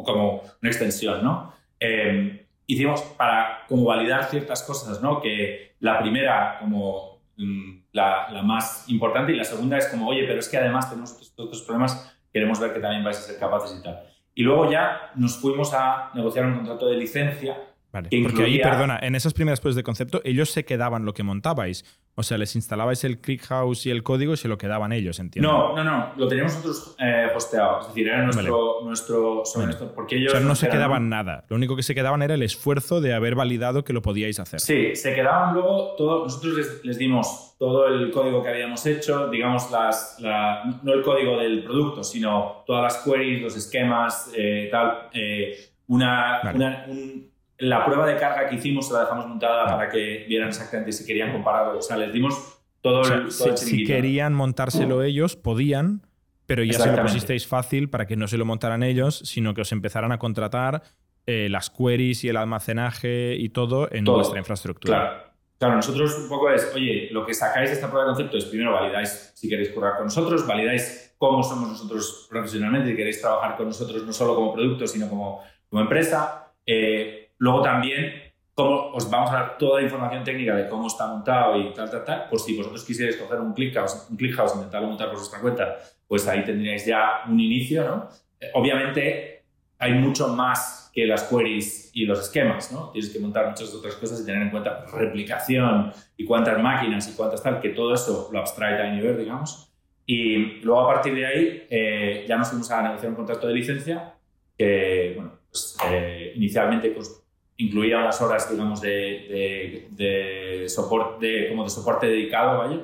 como 0.05 0.43
una 0.61 0.71
extensión, 0.71 1.25
¿no? 1.25 1.55
Eh, 1.81 2.47
hicimos 2.67 3.01
para 3.17 3.65
como 3.67 3.85
validar 3.85 4.25
ciertas 4.25 4.63
cosas, 4.65 5.01
¿no? 5.01 5.19
Que 5.19 5.73
la 5.81 5.99
primera 5.99 6.59
como 6.61 7.23
mm, 7.39 7.79
la, 7.93 8.29
la, 8.31 8.43
más 8.43 8.85
importante 8.89 9.33
y 9.33 9.37
la 9.37 9.45
segunda 9.45 9.79
es 9.79 9.87
como, 9.87 10.09
oye, 10.09 10.25
pero 10.27 10.41
es 10.41 10.49
que 10.51 10.59
además 10.59 10.91
tenemos 10.91 11.13
estos, 11.13 11.29
estos 11.29 11.63
problemas, 11.63 12.15
queremos 12.31 12.61
ver 12.61 12.75
que 12.75 12.81
también 12.81 13.03
vais 13.03 13.17
a 13.17 13.23
ser 13.23 13.39
capaces 13.39 13.79
y 13.81 13.83
tal. 13.83 13.99
Y 14.35 14.43
luego 14.43 14.71
ya 14.71 15.11
nos 15.15 15.39
fuimos 15.39 15.73
a 15.73 16.11
negociar 16.13 16.45
un 16.45 16.57
contrato 16.57 16.87
de 16.87 16.99
licencia 16.99 17.57
Vale, 17.93 18.09
porque 18.23 18.45
ahí, 18.45 18.61
perdona, 18.61 18.99
en 19.03 19.15
esas 19.15 19.35
primeras 19.35 19.61
pruebas 19.61 19.77
de 19.77 19.83
concepto, 19.83 20.21
ellos 20.25 20.51
se 20.51 20.65
quedaban 20.65 21.05
lo 21.05 21.13
que 21.13 21.23
montabais. 21.23 21.85
O 22.17 22.23
sea, 22.23 22.37
les 22.37 22.55
instalabais 22.55 23.03
el 23.05 23.21
ClickHouse 23.21 23.87
y 23.87 23.91
el 23.91 24.03
código 24.03 24.35
y 24.35 24.37
se 24.37 24.47
lo 24.47 24.59
quedaban 24.59 24.93
ellos, 24.93 25.19
entiendo. 25.21 25.51
No, 25.51 25.75
no, 25.75 25.85
no, 25.85 26.13
lo 26.17 26.29
teníamos 26.29 26.53
nosotros 26.55 26.97
eh, 26.99 27.29
hosteado. 27.35 27.81
Es 27.81 27.87
decir, 27.89 28.09
era 28.09 28.23
nuestro. 28.25 28.81
nuestro, 28.85 29.95
porque 29.95 30.17
ellos 30.17 30.35
o 30.35 30.37
sea, 30.37 30.47
no 30.47 30.55
se 30.55 30.69
quedaban 30.69 31.09
nada. 31.09 31.45
Lo 31.49 31.57
único 31.57 31.77
que 31.77 31.83
se 31.83 31.95
quedaban 31.95 32.21
era 32.23 32.35
el 32.35 32.43
esfuerzo 32.43 33.01
de 33.01 33.15
haber 33.15 33.37
validado 33.37 33.85
que 33.85 33.93
lo 33.93 34.03
podíais 34.03 34.39
hacer. 34.39 34.61
Sí, 34.61 34.95
se 34.97 35.15
quedaban 35.15 35.55
luego 35.55 35.95
todo. 35.97 36.25
Nosotros 36.25 36.83
les, 36.85 36.99
dimos 36.99 37.57
todo 37.59 37.87
el 37.87 38.11
código 38.11 38.43
que 38.43 38.51
habíamos 38.51 38.85
hecho, 38.87 39.29
digamos, 39.29 39.71
las, 39.71 40.19
no 40.21 40.93
el 40.93 41.03
código 41.03 41.39
del 41.39 41.65
producto, 41.65 42.05
sino 42.05 42.65
todas 42.67 42.83
las 42.83 43.03
queries, 43.03 43.41
los 43.41 43.57
esquemas, 43.57 44.31
eh, 44.37 44.69
tal. 44.71 45.09
Eh, 45.15 45.57
una, 45.87 46.41
una 46.55 46.85
un, 46.87 47.30
la 47.61 47.85
prueba 47.85 48.07
de 48.07 48.17
carga 48.17 48.49
que 48.49 48.57
hicimos 48.57 48.89
se 48.89 48.95
la 48.95 49.01
dejamos 49.01 49.27
montada 49.27 49.67
para 49.67 49.89
que 49.89 50.25
vieran 50.29 50.49
exactamente 50.49 50.93
si 50.93 51.07
querían 51.07 51.33
compararlo. 51.33 51.79
O 51.79 51.83
sea, 51.83 51.97
les 51.97 52.13
dimos 52.13 52.63
todo, 52.81 53.03
el, 53.13 53.31
si, 53.31 53.85
querían 53.85 54.33
montárselo 54.35 55.03
ellos, 55.03 55.37
podían, 55.37 56.07
pero 56.47 56.65
ya 56.65 56.79
se 56.79 56.91
lo 56.91 57.03
pusisteis 57.03 57.47
fácil 57.47 57.91
para 57.91 58.07
que 58.07 58.17
no 58.17 58.27
se 58.27 58.39
lo 58.39 58.45
montaran 58.45 58.83
ellos, 58.83 59.19
sino 59.25 59.55
que 59.55 59.61
os 59.61 59.73
empezaran 59.73 60.13
a 60.13 60.19
contratar 60.19 60.83
eh, 61.27 61.49
las 61.51 61.71
queries 61.71 62.25
y 62.25 62.29
el 62.29 62.37
almacenaje 62.37 63.37
y 63.37 63.51
todo 63.51 63.89
en 63.93 64.05
vuestra 64.05 64.39
infraestructura. 64.39 64.99
Claro. 64.99 65.31
Claro, 65.61 65.77
nosotros 65.77 66.17
un 66.19 66.27
poco 66.31 66.51
es, 66.51 66.73
oye, 66.75 67.09
lo 67.11 67.27
que 67.27 67.35
sacáis 67.35 67.69
de 67.69 67.75
esta 67.75 67.91
prueba 67.91 68.07
de 68.07 68.15
concepto 68.15 68.39
es 68.39 68.47
primero 68.47 68.73
validáis 68.73 69.31
si 69.35 69.47
queréis 69.47 69.69
currar 69.69 69.97
con 69.97 70.05
nosotros, 70.05 70.47
validáis 70.47 71.15
cómo 71.19 71.43
somos 71.43 71.69
nosotros 71.69 72.27
profesionalmente, 72.31 72.93
y 72.93 72.97
queréis 72.97 73.21
trabajar 73.21 73.59
con 73.59 73.67
nosotros 73.67 74.03
no 74.07 74.13
solo 74.15 74.35
como 74.35 74.55
producto, 74.55 74.87
sino 74.87 75.07
como, 75.11 75.43
como 75.69 75.83
empresa. 75.83 76.55
Eh, 76.65 77.20
Luego 77.41 77.63
también, 77.63 78.13
cómo 78.55 78.93
os 78.93 79.11
vamos 79.11 79.31
a 79.31 79.35
dar 79.35 79.59
toda 79.59 79.81
la 79.81 79.85
información 79.85 80.23
técnica 80.23 80.55
de 80.55 80.69
cómo 80.69 80.87
está 80.87 81.07
montado 81.07 81.59
y 81.59 81.73
tal, 81.73 81.91
tal, 81.91 82.05
tal. 82.05 82.27
Pues 82.29 82.45
si 82.45 82.55
vosotros 82.55 82.85
quisierais 82.85 83.17
coger 83.17 83.41
un 83.41 83.55
ClickHouse, 83.55 84.09
un 84.11 84.17
ClickHouse 84.19 84.53
e 84.53 84.57
intentarlo 84.57 84.89
montar 84.89 85.09
por 85.09 85.17
vuestra 85.17 85.41
cuenta, 85.41 85.79
pues 86.07 86.29
ahí 86.29 86.45
tendríais 86.45 86.85
ya 86.85 87.23
un 87.27 87.41
inicio, 87.41 87.83
¿no? 87.85 88.09
Eh, 88.39 88.51
obviamente 88.53 89.45
hay 89.79 89.95
mucho 89.95 90.29
más 90.29 90.91
que 90.93 91.07
las 91.07 91.23
queries 91.23 91.91
y 91.95 92.05
los 92.05 92.21
esquemas, 92.21 92.73
¿no? 92.73 92.91
Tienes 92.91 93.11
que 93.11 93.19
montar 93.19 93.49
muchas 93.49 93.73
otras 93.75 93.95
cosas 93.95 94.21
y 94.21 94.27
tener 94.27 94.43
en 94.43 94.51
cuenta 94.51 94.85
replicación 94.93 95.93
y 96.19 96.27
cuántas 96.27 96.63
máquinas 96.63 97.09
y 97.09 97.17
cuántas 97.17 97.43
tal, 97.43 97.59
que 97.59 97.71
todo 97.71 97.95
eso 97.95 98.29
lo 98.31 98.41
abstrae 98.41 98.77
TinyBird, 98.77 99.19
digamos. 99.19 99.73
Y 100.05 100.61
luego 100.61 100.83
a 100.83 100.95
partir 100.95 101.15
de 101.15 101.25
ahí 101.27 101.67
eh, 101.71 102.27
ya 102.29 102.37
nos 102.37 102.51
fuimos 102.51 102.71
a 102.71 102.83
negociar 102.83 103.11
un 103.11 103.17
contrato 103.17 103.47
de 103.47 103.55
licencia 103.55 104.15
que, 104.59 105.15
bueno, 105.17 105.39
pues 105.51 105.79
eh, 105.91 106.33
inicialmente 106.37 106.91
pues, 106.91 107.21
incluía 107.61 107.99
unas 107.99 108.21
horas, 108.21 108.51
digamos, 108.51 108.81
de, 108.81 109.87
de, 109.91 110.69
soporte, 110.69 111.49
como 111.49 111.65
de 111.65 111.71
soporte 111.71 112.07
dedicado, 112.07 112.59
vaya. 112.59 112.81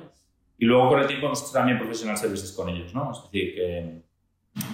Y 0.59 0.65
luego 0.65 0.89
con 0.89 1.01
el 1.01 1.07
tiempo 1.07 1.27
hemos 1.27 1.43
hecho 1.43 1.53
también 1.53 1.79
professional 1.79 2.17
services 2.17 2.53
con 2.53 2.69
ellos, 2.69 2.95
¿no? 2.95 3.13
Es 3.13 3.23
decir, 3.25 3.55
que... 3.55 4.03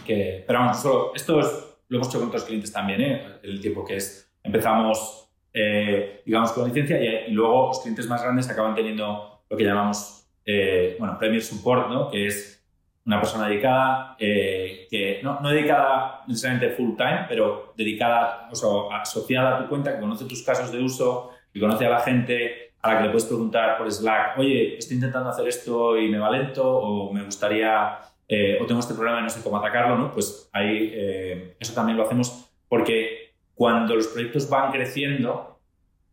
que 0.06 0.44
pero 0.46 0.58
vamos, 0.60 0.80
solo, 0.80 1.12
esto 1.14 1.40
lo 1.88 1.96
hemos 1.96 2.08
hecho 2.08 2.18
con 2.18 2.28
otros 2.28 2.44
clientes 2.44 2.72
también, 2.72 3.00
¿eh? 3.00 3.26
El 3.42 3.60
tiempo 3.60 3.84
que 3.84 3.96
es... 3.96 4.32
Empezamos, 4.42 5.28
eh, 5.52 6.22
digamos, 6.26 6.52
con 6.52 6.66
licencia 6.66 7.00
y, 7.00 7.30
y, 7.30 7.32
luego 7.32 7.68
los 7.68 7.80
clientes 7.80 8.08
más 8.08 8.22
grandes 8.22 8.48
acaban 8.50 8.74
teniendo 8.74 9.44
lo 9.48 9.56
que 9.56 9.64
llamamos, 9.64 10.26
eh, 10.44 10.96
bueno, 10.98 11.16
Premier 11.18 11.42
Support, 11.42 11.88
¿no? 11.88 12.10
Que 12.10 12.26
es 12.26 12.62
una 13.04 13.20
persona 13.20 13.48
dedicada, 13.48 14.16
eh, 14.18 14.86
que 14.88 15.20
no, 15.22 15.40
no, 15.40 15.48
dedicada 15.48 16.22
necesariamente 16.26 16.74
full 16.74 16.96
time, 16.96 17.26
pero 17.28 17.74
dedicada, 17.76 18.48
o 18.50 18.54
sea, 18.54 19.00
asociada 19.00 19.56
a 19.56 19.62
tu 19.62 19.68
cuenta, 19.68 19.94
que 19.94 20.00
conoce 20.00 20.24
tus 20.24 20.42
casos 20.42 20.70
de 20.70 20.80
uso, 20.80 21.30
que 21.52 21.60
conoce 21.60 21.86
a 21.86 21.90
la 21.90 22.00
gente 22.00 22.72
a 22.80 22.92
la 22.92 22.98
que 22.98 23.04
le 23.04 23.10
puedes 23.10 23.26
preguntar 23.26 23.78
por 23.78 23.90
Slack, 23.90 24.38
oye, 24.38 24.76
estoy 24.76 24.96
intentando 24.96 25.28
hacer 25.30 25.46
esto 25.46 25.96
y 25.98 26.08
me 26.08 26.18
va 26.18 26.30
lento, 26.30 26.68
o 26.68 27.12
me 27.12 27.24
gustaría, 27.24 27.98
eh, 28.28 28.58
o 28.60 28.66
tengo 28.66 28.80
este 28.80 28.94
problema 28.94 29.20
y 29.20 29.22
no 29.22 29.30
sé 29.30 29.42
cómo 29.42 29.58
atacarlo, 29.58 29.96
¿no? 29.96 30.12
Pues 30.12 30.48
ahí 30.52 30.90
eh, 30.92 31.56
eso 31.60 31.74
también 31.74 31.96
lo 31.96 32.04
hacemos 32.04 32.50
porque 32.68 33.34
cuando 33.54 33.94
los 33.94 34.08
proyectos 34.08 34.48
van 34.48 34.72
creciendo, 34.72 35.52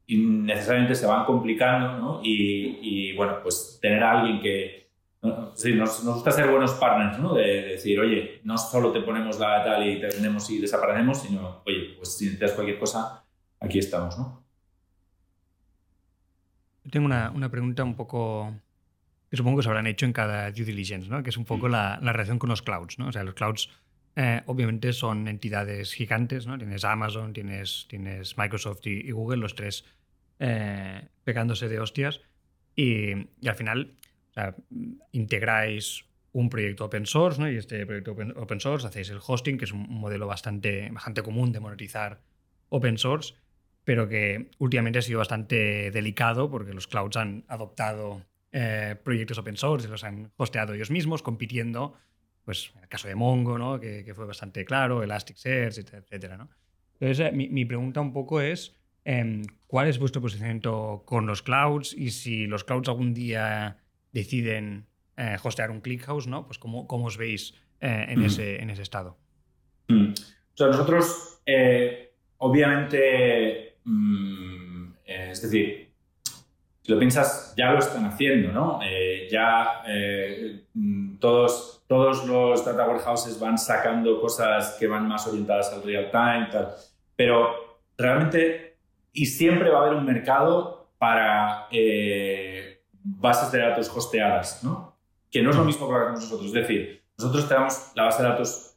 y 0.05 0.17
necesariamente 0.17 0.95
se 0.95 1.05
van 1.05 1.23
complicando, 1.23 1.99
¿no? 1.99 2.19
Y, 2.23 2.79
y 2.81 3.15
bueno, 3.15 3.37
pues 3.43 3.77
tener 3.79 4.03
a 4.03 4.19
alguien 4.19 4.41
que, 4.41 4.78
Sí, 5.55 5.73
nos, 5.73 6.03
nos, 6.05 6.15
gusta 6.15 6.31
ser 6.31 6.49
buenos 6.49 6.73
partners, 6.73 7.19
¿no? 7.19 7.33
De, 7.33 7.63
decir, 7.63 7.99
oye, 7.99 8.39
no 8.45 8.57
solo 8.57 8.91
te 8.93 9.01
ponemos 9.01 9.37
la 9.37 9.63
tal 9.63 9.85
y 9.85 9.99
te 9.99 10.07
vendemos 10.07 10.49
y 10.49 10.59
desaparecemos, 10.59 11.21
sino, 11.21 11.61
oye, 11.65 11.95
pues 11.97 12.17
si 12.17 12.25
necesitas 12.25 12.53
cualquier 12.53 12.79
cosa, 12.79 13.25
aquí 13.59 13.79
estamos, 13.79 14.17
¿no? 14.17 14.45
Tengo 16.89 17.05
una, 17.05 17.31
una, 17.31 17.49
pregunta 17.49 17.83
un 17.83 17.95
poco 17.95 18.53
que 19.29 19.35
supongo 19.35 19.57
que 19.57 19.63
se 19.63 19.69
habrán 19.69 19.87
hecho 19.87 20.05
en 20.05 20.13
cada 20.13 20.49
due 20.51 20.63
diligence, 20.63 21.09
¿no? 21.09 21.21
Que 21.21 21.31
es 21.31 21.37
un 21.37 21.45
poco 21.45 21.67
la, 21.67 21.99
la 22.01 22.13
relación 22.13 22.39
con 22.39 22.49
los 22.49 22.61
clouds, 22.61 22.97
¿no? 22.97 23.09
O 23.09 23.11
sea, 23.11 23.23
los 23.23 23.33
clouds 23.33 23.69
eh, 24.15 24.41
obviamente 24.47 24.93
son 24.93 25.27
entidades 25.27 25.93
gigantes, 25.93 26.47
¿no? 26.47 26.57
Tienes 26.57 26.83
Amazon, 26.83 27.33
tienes, 27.33 27.85
tienes 27.89 28.37
Microsoft 28.37 28.87
y, 28.87 29.07
y 29.07 29.11
Google, 29.11 29.37
los 29.37 29.55
tres 29.55 29.85
eh, 30.39 31.07
pegándose 31.23 31.67
de 31.67 31.79
hostias. 31.79 32.21
Y, 32.75 33.11
y, 33.41 33.47
al 33.47 33.55
final 33.55 33.93
integráis 35.11 36.05
un 36.31 36.49
proyecto 36.49 36.85
open 36.85 37.05
source, 37.05 37.39
¿no? 37.39 37.49
Y 37.49 37.57
este 37.57 37.85
proyecto 37.85 38.15
open 38.35 38.59
source 38.59 38.87
hacéis 38.87 39.09
el 39.09 39.19
hosting, 39.25 39.57
que 39.57 39.65
es 39.65 39.71
un 39.71 39.87
modelo 39.89 40.27
bastante, 40.27 40.89
bastante 40.91 41.23
común 41.23 41.51
de 41.51 41.59
monetizar 41.59 42.21
open 42.69 42.97
source, 42.97 43.33
pero 43.83 44.07
que 44.07 44.51
últimamente 44.59 44.99
ha 44.99 45.01
sido 45.01 45.19
bastante 45.19 45.91
delicado 45.91 46.49
porque 46.49 46.73
los 46.73 46.87
clouds 46.87 47.17
han 47.17 47.45
adoptado 47.47 48.21
eh, 48.51 48.95
proyectos 49.03 49.37
open 49.37 49.57
source 49.57 49.87
y 49.87 49.91
los 49.91 50.03
han 50.03 50.31
hosteado 50.37 50.73
ellos 50.73 50.91
mismos, 50.91 51.23
compitiendo, 51.23 51.95
pues 52.43 52.71
en 52.75 52.83
el 52.83 52.89
caso 52.89 53.07
de 53.07 53.15
Mongo, 53.15 53.57
¿no? 53.57 53.79
que, 53.79 54.11
fue 54.13 54.25
bastante 54.25 54.65
claro, 54.65 55.01
Elasticsearch, 55.03 55.79
etcétera. 55.79 56.37
¿no? 56.37 56.49
Entonces, 56.99 57.27
eh, 57.27 57.31
mi, 57.31 57.65
pregunta 57.65 58.01
un 58.01 58.13
poco 58.13 58.41
es, 58.41 58.75
em, 59.05 59.43
¿cuál 59.67 59.87
es 59.87 59.99
vuestro 59.99 60.21
posicionamiento 60.21 61.03
con 61.05 61.25
los 61.25 61.41
clouds? 61.41 61.93
Y 61.93 62.11
si 62.11 62.45
los 62.45 62.63
clouds 62.63 62.89
algún 62.89 63.13
día 63.13 63.77
deciden 64.11 64.87
eh, 65.17 65.37
hostear 65.41 65.71
un 65.71 65.81
ClickHouse, 65.81 66.27
¿no? 66.27 66.45
Pues 66.45 66.59
¿cómo, 66.59 66.87
cómo 66.87 67.05
os 67.05 67.17
veis 67.17 67.53
en, 67.79 68.19
mm. 68.19 68.25
ese, 68.25 68.61
en 68.61 68.69
ese 68.69 68.81
estado? 68.81 69.17
Mm. 69.87 70.11
O 70.11 70.57
sea, 70.57 70.67
nosotros, 70.67 71.41
obviamente, 72.37 73.77
mm, 73.83 74.91
es 75.05 75.41
decir, 75.41 75.89
si 76.89 76.93
lo 76.93 76.99
piensas, 76.99 77.53
ya 77.55 77.71
lo 77.71 77.77
están 77.77 78.05
haciendo, 78.05 78.51
¿no? 78.51 78.79
Eh, 78.83 79.27
ya 79.29 79.83
eh, 79.87 80.63
todos, 81.19 81.83
todos 81.87 82.25
los 82.25 82.65
data 82.65 82.87
warehouses 82.87 83.39
van 83.39 83.59
sacando 83.59 84.19
cosas 84.19 84.75
que 84.79 84.87
van 84.87 85.07
más 85.07 85.27
orientadas 85.27 85.71
al 85.71 85.83
real 85.83 86.09
time, 86.09 86.47
tal. 86.51 86.69
Pero 87.15 87.83
realmente, 87.95 88.77
y 89.13 89.27
siempre 89.27 89.69
va 89.69 89.77
a 89.77 89.81
haber 89.83 89.97
un 89.99 90.05
mercado 90.05 90.89
para 90.97 91.67
eh, 91.71 92.68
bases 93.03 93.51
de 93.51 93.59
datos 93.59 93.89
hosteadas, 93.89 94.63
¿no? 94.63 94.97
Que 95.31 95.41
no 95.41 95.51
es 95.51 95.55
lo 95.55 95.63
mismo 95.63 95.87
que 95.87 95.93
lo 95.93 95.99
hacemos 95.99 96.21
nosotros. 96.21 96.47
Es 96.47 96.53
decir, 96.53 97.03
nosotros 97.17 97.47
tenemos 97.47 97.91
la 97.95 98.03
base 98.05 98.23
de 98.23 98.29
datos, 98.29 98.75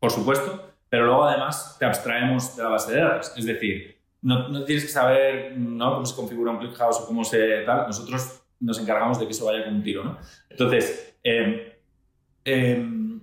por 0.00 0.10
supuesto, 0.10 0.72
pero 0.88 1.06
luego 1.06 1.24
además 1.24 1.76
te 1.78 1.84
abstraemos 1.84 2.56
de 2.56 2.62
la 2.62 2.68
base 2.70 2.92
de 2.92 3.00
datos. 3.00 3.32
Es 3.36 3.44
decir, 3.44 4.00
no, 4.22 4.64
tienes 4.64 4.84
que 4.84 4.90
saber 4.90 5.56
¿no? 5.56 5.94
cómo 5.94 6.06
se 6.06 6.16
configura 6.16 6.52
un 6.52 6.58
ClickHouse 6.58 7.00
o 7.00 7.06
cómo 7.06 7.24
se 7.24 7.62
tal. 7.64 7.86
Nosotros 7.86 8.42
nos 8.60 8.78
encargamos 8.80 9.18
de 9.18 9.26
que 9.26 9.32
eso 9.32 9.44
vaya 9.44 9.64
con 9.64 9.74
un 9.74 9.82
tiro. 9.82 10.04
¿no? 10.04 10.18
Entonces, 10.48 11.16
em, 11.22 11.60
em, 12.44 13.20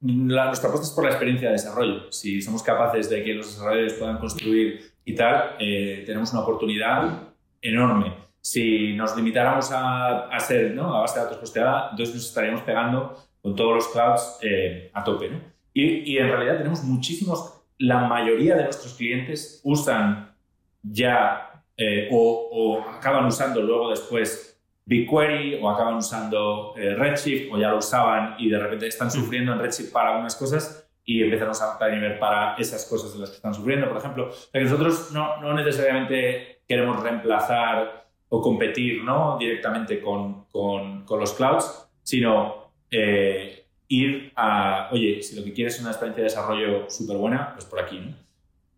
nuestra 0.00 0.68
apuesta 0.68 0.86
es 0.86 0.92
por 0.92 1.04
la 1.04 1.10
experiencia 1.10 1.48
de 1.48 1.54
desarrollo. 1.54 2.12
Si 2.12 2.42
somos 2.42 2.62
capaces 2.62 3.08
de 3.08 3.24
que 3.24 3.34
los 3.34 3.46
desarrolladores 3.46 3.94
puedan 3.94 4.18
construir 4.18 4.92
y 5.04 5.14
tal, 5.14 5.56
eh, 5.58 6.02
tenemos 6.04 6.32
una 6.32 6.42
oportunidad 6.42 7.28
enorme. 7.62 8.23
Si 8.44 8.92
nos 8.94 9.16
limitáramos 9.16 9.72
a, 9.72 10.28
a 10.28 10.40
ser 10.40 10.74
¿no? 10.74 10.94
a 10.94 11.00
base 11.00 11.18
de 11.18 11.24
datos 11.24 11.38
costeada, 11.38 11.88
entonces 11.90 12.14
nos 12.14 12.26
estaríamos 12.26 12.60
pegando 12.60 13.16
con 13.40 13.56
todos 13.56 13.74
los 13.74 13.88
clouds 13.88 14.38
eh, 14.42 14.90
a 14.92 15.02
tope. 15.02 15.30
¿no? 15.30 15.40
Y, 15.72 16.12
y, 16.12 16.18
en 16.18 16.28
realidad 16.28 16.58
tenemos 16.58 16.84
muchísimos 16.84 17.54
la 17.78 18.00
mayoría 18.06 18.54
de 18.54 18.64
nuestros 18.64 18.94
clientes 18.94 19.60
usan 19.64 20.34
ya 20.82 21.62
eh, 21.76 22.08
o, 22.12 22.84
acaban 22.88 23.24
usando 23.26 23.60
luego 23.60 23.90
después 23.90 24.62
BigQuery 24.86 25.60
o 25.62 25.70
acaban 25.70 25.96
usando 25.96 26.74
eh, 26.76 26.94
Redshift 26.94 27.52
o 27.52 27.58
ya 27.58 27.70
lo 27.70 27.78
usaban 27.78 28.36
y 28.38 28.48
de 28.48 28.58
repente 28.58 28.86
están 28.86 29.10
sufriendo 29.10 29.52
en 29.52 29.58
Redshift 29.58 29.92
para 29.92 30.10
algunas 30.10 30.36
cosas 30.36 30.88
y 31.04 31.22
empiezan 31.22 31.48
a 31.48 31.50
usar 31.50 31.90
nivel 31.90 32.18
para 32.18 32.54
esas 32.56 32.86
cosas 32.86 33.12
de 33.12 33.20
las 33.20 33.30
que 33.30 33.36
están 33.36 33.52
sufriendo, 33.52 33.88
por 33.88 33.98
ejemplo. 33.98 34.30
que 34.52 34.60
nosotros 34.60 35.10
no, 35.12 35.40
no, 35.40 35.52
necesariamente 35.52 36.62
queremos 36.66 37.02
reemplazar 37.02 38.03
o 38.34 38.40
competir 38.42 39.04
¿no? 39.04 39.38
directamente 39.38 40.00
con, 40.00 40.46
con, 40.46 41.04
con 41.04 41.20
los 41.20 41.34
clouds, 41.34 41.88
sino 42.02 42.72
eh, 42.90 43.66
ir 43.86 44.32
a, 44.34 44.88
oye, 44.90 45.22
si 45.22 45.36
lo 45.36 45.44
que 45.44 45.52
quieres 45.52 45.76
es 45.76 45.82
una 45.82 45.90
experiencia 45.90 46.24
de 46.24 46.30
desarrollo 46.30 46.90
súper 46.90 47.16
buena, 47.16 47.52
pues 47.52 47.64
por 47.64 47.80
aquí, 47.80 48.00
¿no? 48.00 48.12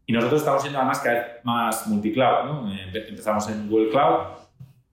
Y 0.05 0.13
nosotros 0.13 0.43
estamos 0.43 0.61
siendo 0.61 0.79
además 0.79 1.01
cada 1.01 1.15
vez 1.15 1.27
más 1.43 1.87
multicloud, 1.89 2.45
¿no? 2.45 2.71
Empezamos 2.71 3.49
en 3.49 3.69
Google 3.69 3.89
Cloud, 3.89 4.27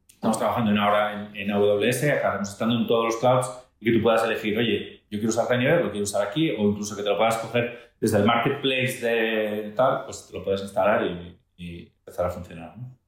estamos 0.08 0.38
trabajando 0.38 0.72
en 0.72 0.78
ahora 0.78 1.30
en, 1.34 1.52
AWS, 1.52 2.04
acabamos 2.06 2.50
estando 2.50 2.76
en 2.76 2.88
todos 2.88 3.06
los 3.06 3.18
clouds 3.18 3.52
y 3.82 3.86
que 3.86 3.98
tú 3.98 4.02
puedas 4.02 4.24
elegir, 4.24 4.58
oye, 4.58 5.04
yo 5.12 5.20
quiero 5.20 5.30
usar 5.30 5.48
Tinyver, 5.48 5.84
lo 5.84 5.92
quiero 5.92 6.06
usar 6.06 6.26
aquí, 6.26 6.52
o 6.52 6.62
incluso 6.70 6.96
que 6.96 7.04
te 7.04 7.10
lo 7.10 7.18
puedas 7.18 7.38
coger 7.38 7.94
desde 8.00 8.18
el 8.18 8.24
marketplace 8.24 9.06
de 9.06 9.74
tal, 9.76 10.06
pues 10.06 10.28
te 10.28 10.38
lo 10.38 10.44
puedes 10.44 10.62
instalar 10.62 11.06
y, 11.06 11.38
y 11.58 11.92
empezar 12.00 12.26
a 12.26 12.30
funcionar, 12.30 12.78
¿no? 12.78 13.03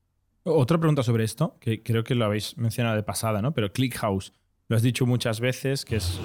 Otra 0.47 0.77
pregunta 0.77 1.01
sobre 1.01 1.23
esto, 1.23 1.58
que 1.60 1.81
creo 1.81 2.03
que 2.03 2.13
lo 2.13 2.23
habéis 2.23 2.55
mencionado 2.55 2.95
de 2.95 3.01
pasada, 3.01 3.41
¿no? 3.41 3.55
Pero 3.55 3.73
ClickHouse, 3.73 4.31
lo 4.67 4.75
has 4.75 4.84
dicho 4.84 5.08
muchas 5.08 5.39
veces, 5.39 5.86
que 5.86 5.95
es, 5.95 6.19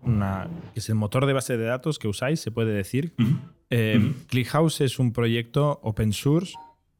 una, 0.00 0.48
que 0.72 0.78
es 0.78 0.88
el 0.88 0.94
motor 0.94 1.26
de 1.26 1.32
base 1.32 1.56
de 1.56 1.64
datos 1.64 1.98
que 1.98 2.06
usáis, 2.06 2.38
se 2.38 2.52
puede 2.52 2.72
decir. 2.72 3.14
Eh, 3.70 4.14
ClickHouse 4.28 4.82
es 4.82 5.00
un 5.00 5.12
proyecto 5.12 5.80
open 5.82 6.12
source 6.12 6.54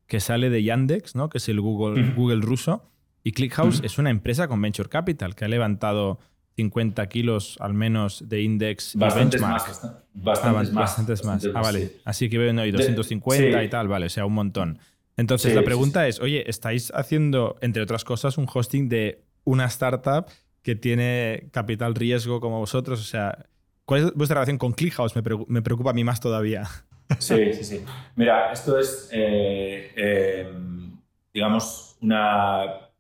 que 0.09 0.18
sale 0.18 0.51
de 0.51 0.64
Yandex, 0.64 1.14
¿no? 1.14 1.29
que 1.29 1.38
es 1.38 1.49
el 1.49 1.61
Google, 1.61 2.12
Google 2.16 2.40
ruso. 2.40 2.90
Y 3.23 3.33
ClickHouse 3.33 3.81
es 3.85 3.99
una 3.99 4.11
empresa 4.11 4.49
con 4.49 4.61
Venture 4.61 4.88
Capital 4.88 5.37
que 5.37 5.44
ha 5.44 5.49
levantado 5.49 6.18
50 6.57 7.09
kilos 7.09 7.57
al 7.61 7.73
menos 7.73 8.29
de 8.29 8.42
index 8.42 8.97
bastantes 8.97 9.40
Más, 9.40 9.64
bastantes, 10.12 10.73
más, 10.73 10.75
bastantes 10.75 11.25
más. 11.25 11.47
ah, 11.55 11.61
vale. 11.61 11.92
Así 12.05 12.29
que 12.29 12.37
veo, 12.37 12.64
y 12.64 12.73
250 12.73 13.62
y 13.62 13.71
tal, 13.71 13.87
vale, 13.87 14.07
o 14.07 14.09
sea, 14.09 14.27
un 14.27 14.35
montón. 14.35 14.81
Entonces, 15.18 15.52
la 15.52 15.64
pregunta 15.64 16.07
es, 16.07 16.20
oye, 16.20 16.48
¿estáis 16.48 16.92
haciendo, 16.94 17.57
entre 17.61 17.83
otras 17.83 18.04
cosas, 18.04 18.38
un 18.38 18.46
hosting 18.52 18.88
de 18.88 19.24
una 19.42 19.64
startup 19.66 20.26
que 20.62 20.76
tiene 20.76 21.48
capital 21.50 21.96
riesgo 21.96 22.40
como 22.40 22.61
vosotros? 22.61 23.00
O 23.00 23.04
sea, 23.04 23.46
¿cuál 23.85 24.04
es 24.04 24.14
vuestra 24.14 24.37
relación 24.37 24.59
con 24.59 24.72
ClickHouse? 24.72 25.16
Me, 25.16 25.61
preocupa 25.61 25.90
a 25.90 25.92
mí 25.92 26.04
más 26.04 26.20
todavía. 26.20 26.62
Sí, 27.18 27.54
sí, 27.54 27.64
sí. 27.64 27.85
Mira, 28.16 28.52
esto 28.52 28.78
es, 28.78 29.09
eh, 29.12 29.92
em, 29.96 30.94
digamos, 31.33 31.96
una 32.02 32.90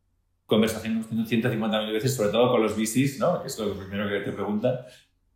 conversación 0.46 1.04
que 1.04 1.14
hemos 1.14 1.30
150.000 1.30 1.92
veces, 1.92 2.16
sobre 2.16 2.30
todo 2.30 2.50
con 2.50 2.62
los 2.62 2.74
VCs, 2.74 3.18
¿no? 3.18 3.42
que 3.42 3.48
es 3.48 3.58
lo 3.58 3.74
primero 3.74 4.08
que 4.08 4.20
te 4.20 4.32
preguntan. 4.32 4.76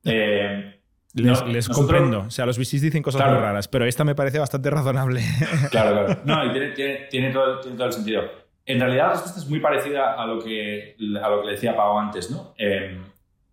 Eh, 0.05 0.82
les, 1.15 1.69
comprendo. 1.69 2.21
O 2.21 2.31
sea, 2.31 2.47
los 2.47 2.59
VCs 2.59 2.81
dicen 2.81 3.03
cosas 3.03 3.29
muy 3.29 3.39
raras, 3.39 3.69
pero 3.69 3.85
esta 3.85 4.05
me 4.05 4.15
parece 4.15 4.39
bastante 4.39 4.71
razonable. 4.71 5.23
Claro, 5.71 6.07
claro. 6.07 6.21
No, 6.25 6.45
y 6.47 6.53
tiene, 6.53 7.07
tiene, 7.11 7.31
todo, 7.31 7.61
tiene 7.61 7.77
todo 7.77 7.87
el 7.87 7.93
sentido. 7.93 8.23
En 8.65 8.81
realidad 8.81 9.07
la 9.07 9.13
respuesta 9.13 9.41
es 9.41 9.49
muy 9.49 9.61
parecida 9.61 10.15
a 10.15 10.27
lo 10.27 10.39
que, 10.39 10.97
a 11.23 11.29
lo 11.29 11.41
que 11.41 11.47
le 11.47 11.53
decía 11.53 11.77
Pau 11.77 11.99
antes. 11.99 12.31
¿no? 12.31 12.55
Em, 12.57 13.03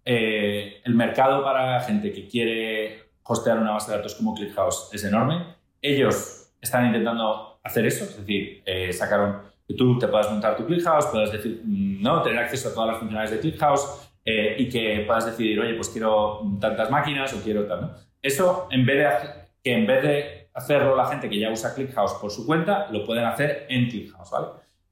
eh, 0.05 0.81
el 0.83 0.95
mercado 0.95 1.43
para 1.43 1.81
gente 1.81 2.11
que 2.11 2.27
quiere 2.27 3.09
hostear 3.23 3.59
una 3.59 3.71
base 3.71 3.91
de 3.91 3.97
datos 3.97 4.15
como 4.15 4.33
ClickHouse 4.33 4.89
es 4.93 5.03
enorme. 5.03 5.55
Ellos 5.81 6.51
están 6.61 6.87
intentando 6.87 7.59
hacer 7.63 7.85
eso, 7.85 8.05
es 8.05 8.17
decir, 8.17 8.63
eh, 8.65 8.91
sacaron 8.91 9.41
que 9.67 9.75
tú 9.75 9.99
te 9.99 10.07
puedas 10.07 10.29
montar 10.31 10.57
tu 10.57 10.65
ClickHouse, 10.65 11.05
puedas 11.07 11.31
decir, 11.31 11.61
mm, 11.63 12.01
¿no? 12.01 12.21
tener 12.21 12.39
acceso 12.39 12.69
a 12.69 12.73
todas 12.73 12.89
las 12.89 12.99
funcionalidades 12.99 13.43
de 13.43 13.49
ClickHouse 13.49 14.08
eh, 14.25 14.55
y 14.57 14.69
que 14.69 15.03
puedas 15.05 15.25
decidir, 15.25 15.59
oye, 15.59 15.73
pues 15.75 15.89
quiero 15.89 16.41
tantas 16.59 16.89
máquinas 16.89 17.33
o 17.33 17.41
quiero 17.41 17.65
tal. 17.65 17.95
Eso, 18.21 18.67
en 18.71 18.85
vez 18.85 18.97
de 18.97 19.29
que 19.63 19.73
en 19.73 19.85
vez 19.85 20.03
de 20.03 20.49
hacerlo 20.53 20.95
la 20.95 21.07
gente 21.07 21.29
que 21.29 21.39
ya 21.39 21.51
usa 21.51 21.73
ClickHouse 21.73 22.13
por 22.13 22.31
su 22.31 22.45
cuenta, 22.45 22.87
lo 22.91 23.05
pueden 23.05 23.25
hacer 23.25 23.65
en 23.69 23.89
ClickHouse, 23.89 24.31
¿vale? 24.31 24.47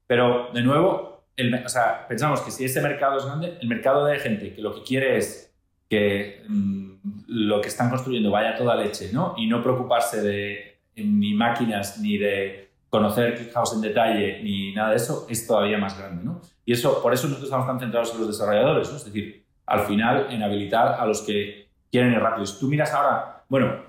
Pero, 0.06 0.48
de 0.52 0.62
nuevo, 0.62 1.24
o 1.64 1.68
sea, 1.68 2.06
pensamos 2.08 2.40
que 2.40 2.50
si 2.50 2.64
ese 2.64 2.80
mercado 2.80 3.18
es 3.18 3.26
grande, 3.26 3.58
el 3.60 3.68
mercado 3.68 4.06
de 4.06 4.18
gente 4.18 4.54
que 4.54 4.62
lo 4.62 4.74
que 4.74 4.82
quiere 4.82 5.16
es 5.16 5.54
que 5.88 6.42
mm, 6.48 6.92
lo 7.28 7.60
que 7.60 7.68
están 7.68 7.90
construyendo 7.90 8.30
vaya 8.30 8.56
toda 8.56 8.74
leche, 8.76 9.10
¿no? 9.12 9.34
Y 9.36 9.46
no 9.46 9.62
preocuparse 9.62 10.22
de 10.22 10.78
ni 10.96 11.34
máquinas, 11.34 12.00
ni 12.00 12.18
de 12.18 12.67
conocer 12.88 13.34
ClickHouse 13.36 13.74
en 13.74 13.80
detalle, 13.80 14.42
ni 14.42 14.72
nada 14.72 14.90
de 14.90 14.96
eso, 14.96 15.26
es 15.28 15.46
todavía 15.46 15.78
más 15.78 15.98
grande, 15.98 16.24
¿no? 16.24 16.40
Y 16.64 16.72
eso, 16.72 17.02
por 17.02 17.12
eso 17.12 17.26
nosotros 17.26 17.48
estamos 17.48 17.66
tan 17.66 17.78
centrados 17.78 18.12
en 18.12 18.20
los 18.20 18.28
desarrolladores, 18.28 18.90
¿no? 18.90 18.96
Es 18.96 19.04
decir, 19.04 19.44
al 19.66 19.80
final, 19.80 20.26
en 20.30 20.42
habilitar 20.42 20.96
a 20.98 21.06
los 21.06 21.22
que 21.22 21.68
quieren 21.90 22.12
ir 22.12 22.18
rápido. 22.18 22.46
Si 22.46 22.58
tú 22.58 22.68
miras 22.68 22.92
ahora, 22.92 23.44
bueno, 23.48 23.82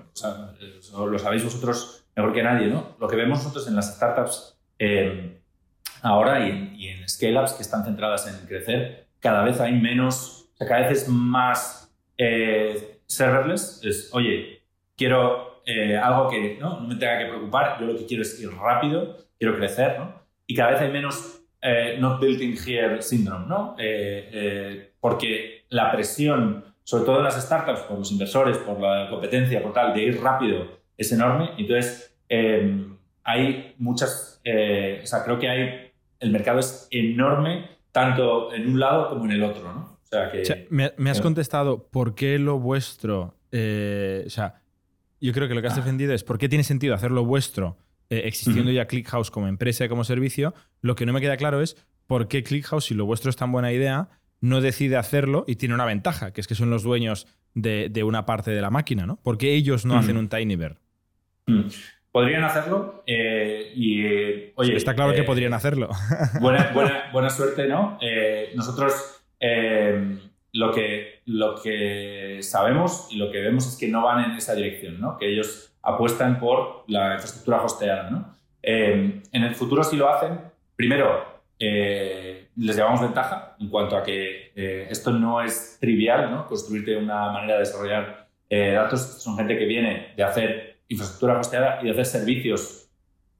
lo 0.94 1.18
sabéis 1.18 1.44
vosotros 1.44 2.04
mejor 2.14 2.32
que 2.32 2.42
nadie, 2.42 2.68
¿no? 2.68 2.96
Lo 2.98 3.08
que 3.08 3.16
vemos 3.16 3.38
nosotros 3.38 3.66
en 3.68 3.76
las 3.76 3.94
startups 3.96 4.58
eh, 4.78 5.40
ahora 6.02 6.46
y, 6.46 6.88
en 6.88 7.08
scale-ups 7.08 7.54
que 7.54 7.62
están 7.62 7.84
centradas 7.84 8.26
en 8.26 8.46
crecer, 8.46 9.08
cada 9.20 9.42
vez 9.42 9.60
hay 9.60 9.72
menos, 9.72 10.48
o 10.54 10.56
sea, 10.56 10.66
cada 10.66 10.80
vez 10.80 11.02
es 11.02 11.08
más 11.08 11.92
eh, 12.18 13.00
serverless. 13.06 13.80
Es, 13.84 14.10
oye, 14.12 14.62
quiero 14.96 15.49
eh, 15.66 15.96
algo 15.96 16.28
que 16.28 16.56
¿no? 16.60 16.80
no 16.80 16.88
me 16.88 16.96
tenga 16.96 17.18
que 17.18 17.26
preocupar, 17.26 17.78
yo 17.80 17.86
lo 17.86 17.96
que 17.96 18.06
quiero 18.06 18.22
es 18.22 18.40
ir 18.40 18.50
rápido, 18.52 19.16
quiero 19.38 19.56
crecer, 19.56 19.98
¿no? 19.98 20.20
Y 20.46 20.54
cada 20.54 20.72
vez 20.72 20.80
hay 20.80 20.90
menos 20.90 21.42
eh, 21.62 21.96
not 21.98 22.20
built 22.20 22.40
in 22.40 22.56
here 22.56 23.00
syndrome, 23.02 23.46
¿no? 23.46 23.76
porque 25.00 25.64
la 25.70 25.90
presión, 25.92 26.64
sobre 26.82 27.04
todo 27.04 27.18
en 27.18 27.24
las 27.24 27.40
startups, 27.40 27.80
por 27.82 27.98
los 27.98 28.10
inversores, 28.12 28.58
por 28.58 28.80
la 28.80 29.08
competencia, 29.08 29.62
por 29.62 29.72
tal, 29.72 29.94
de 29.94 30.02
ir 30.02 30.20
rápido, 30.20 30.66
es 30.98 31.10
enorme. 31.12 31.50
Entonces, 31.56 32.14
hay 33.24 33.74
muchas, 33.78 34.42
o 34.44 35.06
sea, 35.06 35.24
creo 35.24 35.38
que 35.38 35.48
hay 35.48 35.90
el 36.20 36.30
mercado 36.30 36.60
es 36.60 36.86
enorme, 36.90 37.70
tanto 37.92 38.52
en 38.52 38.68
un 38.68 38.78
lado 38.78 39.08
como 39.08 39.24
en 39.24 39.32
el 39.32 39.42
otro, 39.42 39.72
¿no? 39.72 39.98
O 40.02 40.06
sea, 40.06 40.30
que, 40.30 40.66
me, 40.70 41.10
has 41.10 41.20
contestado 41.20 41.88
por 41.88 42.14
qué 42.14 42.38
lo 42.38 42.58
vuestro. 42.58 43.34
Eh, 43.52 44.24
o 44.26 44.30
sea, 44.30 44.59
yo 45.20 45.32
creo 45.32 45.48
que 45.48 45.54
lo 45.54 45.60
que 45.60 45.68
has 45.68 45.76
defendido 45.76 46.14
es 46.14 46.24
por 46.24 46.38
qué 46.38 46.48
tiene 46.48 46.64
sentido 46.64 46.94
hacerlo 46.94 47.24
vuestro 47.24 47.76
eh, 48.12 48.22
existiendo 48.24 48.72
ya 48.72 48.86
ClickHouse 48.86 49.30
como 49.30 49.46
empresa 49.46 49.84
y 49.84 49.88
como 49.88 50.02
servicio, 50.02 50.52
lo 50.80 50.96
que 50.96 51.06
no 51.06 51.12
me 51.12 51.20
queda 51.20 51.36
claro 51.36 51.62
es 51.62 51.76
por 52.08 52.26
qué 52.26 52.42
ClickHouse, 52.42 52.86
si 52.86 52.94
lo 52.94 53.06
vuestro 53.06 53.30
es 53.30 53.36
tan 53.36 53.52
buena 53.52 53.70
idea, 53.70 54.08
no 54.40 54.60
decide 54.60 54.96
hacerlo 54.96 55.44
y 55.46 55.54
tiene 55.56 55.76
una 55.76 55.84
ventaja, 55.84 56.32
que 56.32 56.40
es 56.40 56.48
que 56.48 56.56
son 56.56 56.70
los 56.70 56.82
dueños 56.82 57.28
de, 57.54 58.02
una 58.02 58.26
parte 58.26 58.50
de 58.50 58.60
la 58.60 58.70
máquina, 58.70 59.06
¿no? 59.06 59.20
¿Por 59.22 59.38
qué 59.38 59.54
ellos 59.54 59.86
no 59.86 59.96
hacen 59.96 60.16
un 60.16 60.28
TinyBear? 60.28 60.78
Podrían 62.10 62.42
hacerlo 62.42 63.04
eh, 63.06 63.72
y, 63.76 64.04
eh, 64.04 64.52
oye... 64.56 64.74
Está 64.74 64.96
claro 64.96 65.14
que 65.14 65.22
podrían 65.22 65.54
hacerlo. 65.54 65.88
Buena, 66.40 66.70
buena, 66.74 67.10
buena 67.12 67.30
suerte, 67.30 67.68
¿no? 67.68 67.96
nosotros 68.56 69.22
lo, 70.52 70.72
que, 70.72 71.19
lo 71.30 71.60
que 71.62 72.38
sabemos 72.42 73.06
y 73.10 73.16
lo 73.16 73.30
que 73.30 73.40
vemos 73.40 73.66
es 73.68 73.76
que 73.76 73.86
no 73.86 74.02
van 74.02 74.24
en 74.24 74.36
esa 74.36 74.54
dirección, 74.54 75.00
¿no? 75.00 75.16
Que 75.16 75.28
ellos 75.28 75.72
apuestan 75.82 76.40
por 76.40 76.84
la 76.88 77.14
infraestructura 77.14 77.62
hosteada. 77.62 78.10
¿no? 78.10 78.34
Eh, 78.62 79.22
en 79.30 79.42
el 79.42 79.54
futuro, 79.54 79.84
si 79.84 79.96
lo 79.96 80.12
hacen, 80.12 80.40
primero, 80.74 81.24
eh, 81.58 82.48
les 82.56 82.76
llevamos 82.76 83.00
ventaja 83.00 83.56
en 83.60 83.68
cuanto 83.68 83.96
a 83.96 84.02
que 84.02 84.52
eh, 84.56 84.88
esto 84.90 85.12
no 85.12 85.40
es 85.40 85.78
trivial, 85.80 86.30
¿no? 86.30 86.46
construirte 86.46 86.96
una 86.96 87.30
manera 87.30 87.54
de 87.54 87.60
desarrollar 87.60 88.28
datos. 88.50 89.22
Son 89.22 89.36
gente 89.36 89.56
que 89.56 89.64
viene 89.64 90.12
de 90.16 90.24
hacer 90.24 90.80
infraestructura 90.88 91.38
hosteada 91.38 91.78
y 91.80 91.84
de 91.84 91.92
hacer 91.92 92.06
servicios 92.06 92.90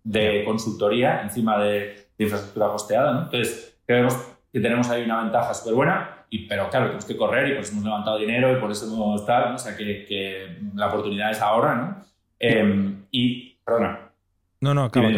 de 0.04 0.44
consultoría 0.44 1.22
encima 1.22 1.58
de, 1.58 2.08
infraestructura 2.18 2.68
hosteada. 2.68 3.12
¿no? 3.14 3.22
Entonces, 3.22 3.80
creemos 3.86 4.14
que 4.52 4.60
tenemos 4.60 4.88
ahí 4.90 5.02
una 5.02 5.22
ventaja 5.22 5.54
súper 5.54 5.74
buena, 5.74 6.19
y, 6.30 6.46
pero 6.46 6.70
claro, 6.70 6.86
tenemos 6.86 7.04
que 7.04 7.16
correr 7.16 7.48
y 7.48 7.54
por 7.54 7.62
eso 7.62 7.72
hemos 7.72 7.84
levantado 7.84 8.18
dinero 8.18 8.56
y 8.56 8.60
por 8.60 8.70
eso 8.70 8.86
hemos 8.86 9.26
tal, 9.26 9.54
o 9.54 9.58
sea 9.58 9.76
que, 9.76 10.04
que, 10.04 10.58
la 10.74 10.86
oportunidad 10.86 11.32
es 11.32 11.40
ahora, 11.40 11.74
¿no? 11.74 12.02
Em, 12.38 13.04
y, 13.10 13.56
perdona. 13.64 14.12
No, 14.60 14.72
no, 14.72 14.84
acaba, 14.84 15.08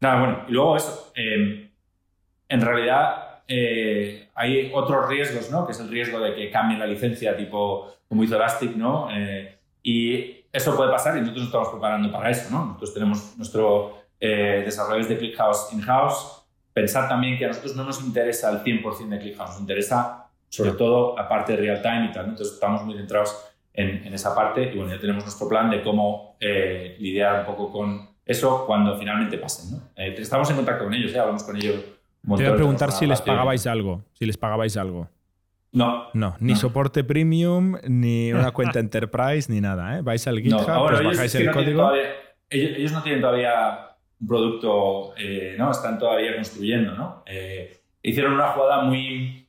Nada, 0.00 0.18
bueno, 0.18 0.44
y 0.48 0.52
luego 0.52 0.76
eso. 0.76 1.12
Em, 1.14 1.70
en 2.48 2.60
realidad 2.60 3.42
eh, 3.46 4.28
hay 4.34 4.70
otros 4.74 5.08
riesgos, 5.08 5.50
¿no? 5.50 5.66
Que 5.66 5.72
es 5.72 5.80
el 5.80 5.88
riesgo 5.88 6.20
de 6.20 6.34
que 6.34 6.50
cambie 6.50 6.78
la 6.78 6.86
licencia, 6.86 7.36
tipo 7.36 7.92
como 8.08 8.24
hizo 8.24 8.36
Elastic, 8.36 8.74
¿no? 8.76 9.08
Eh, 9.12 9.58
y 9.82 10.44
eso 10.52 10.76
puede 10.76 10.90
pasar 10.90 11.16
y 11.16 11.20
nosotros 11.20 11.44
nos 11.44 11.48
estamos 11.48 11.68
preparando 11.68 12.10
para 12.10 12.30
eso, 12.30 12.50
¿no? 12.50 12.66
Nosotros 12.66 12.94
tenemos 12.94 13.36
nuestro 13.36 13.98
eh, 14.18 14.62
desarrollo 14.64 15.06
de 15.06 15.16
ClickHouse 15.16 15.72
in-house. 15.72 16.39
Pensar 16.72 17.08
también 17.08 17.38
que 17.38 17.44
a 17.44 17.48
nosotros 17.48 17.74
no 17.76 17.84
nos 17.84 18.02
interesa 18.02 18.50
el 18.50 18.58
100% 18.62 19.08
de 19.08 19.18
ClickHouse, 19.18 19.50
nos 19.50 19.60
interesa 19.60 20.26
sobre 20.48 20.72
todo 20.72 21.14
la 21.16 21.28
parte 21.28 21.52
de 21.52 21.58
real-time 21.58 22.06
y 22.06 22.12
tal. 22.12 22.26
Entonces 22.26 22.54
estamos 22.54 22.84
muy 22.84 22.96
centrados 22.96 23.50
en, 23.72 24.12
esa 24.12 24.34
parte 24.34 24.70
y 24.72 24.76
bueno, 24.76 24.92
ya 24.92 25.00
tenemos 25.00 25.24
nuestro 25.24 25.48
plan 25.48 25.70
de 25.70 25.82
cómo 25.82 26.36
eh, 26.40 26.96
lidiar 26.98 27.40
un 27.40 27.46
poco 27.46 27.72
con 27.72 28.10
eso 28.24 28.64
cuando 28.66 28.96
finalmente 28.98 29.38
pasen. 29.38 29.76
¿no? 29.76 29.82
Eh, 29.96 30.14
estamos 30.18 30.50
en 30.50 30.56
contacto 30.56 30.84
con 30.84 30.94
ellos, 30.94 31.12
¿eh? 31.14 31.18
hablamos 31.18 31.42
con 31.44 31.56
ellos. 31.56 31.76
Te 31.76 31.88
voy 32.22 32.44
a 32.44 32.54
preguntar 32.54 32.92
si 32.92 33.06
les 33.06 33.22
pagabais 33.22 33.66
algo, 33.66 34.04
si 34.12 34.26
les 34.26 34.36
pagabais 34.36 34.76
algo. 34.76 35.08
No. 35.72 36.06
No, 36.14 36.36
ni 36.40 36.56
soporte 36.56 37.04
premium, 37.04 37.76
ni 37.86 38.32
una 38.34 38.50
cuenta 38.50 38.80
enterprise, 38.80 39.50
ni 39.50 39.60
nada. 39.60 39.98
¿eh? 39.98 40.02
Vais 40.02 40.26
al 40.26 40.40
GitHub, 40.40 40.64
pues 40.64 41.04
bajáis 41.04 41.34
el 41.36 41.50
código. 41.50 41.92
ellos, 42.50 42.92
no 42.92 43.02
tienen 43.02 43.20
todavía 43.20 43.89
un 44.20 44.26
producto, 44.26 45.14
¿no? 45.58 45.70
Están 45.70 45.98
todavía 45.98 46.34
construyendo, 46.34 46.94
¿no? 46.94 47.24
hicieron 48.02 48.34
una 48.34 48.48
jugada 48.48 48.82
muy 48.82 49.46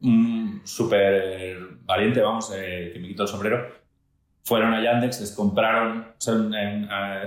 mm, 0.00 0.60
súper 0.64 1.58
valiente, 1.82 2.20
vamos, 2.20 2.52
eh, 2.54 2.90
que 2.92 2.98
me 2.98 3.08
quito 3.08 3.22
el 3.22 3.28
sombrero, 3.28 3.68
fueron 4.42 4.74
a 4.74 4.82
Yandex, 4.82 5.20
les 5.20 5.32
compraron, 5.32 6.06
son 6.18 6.50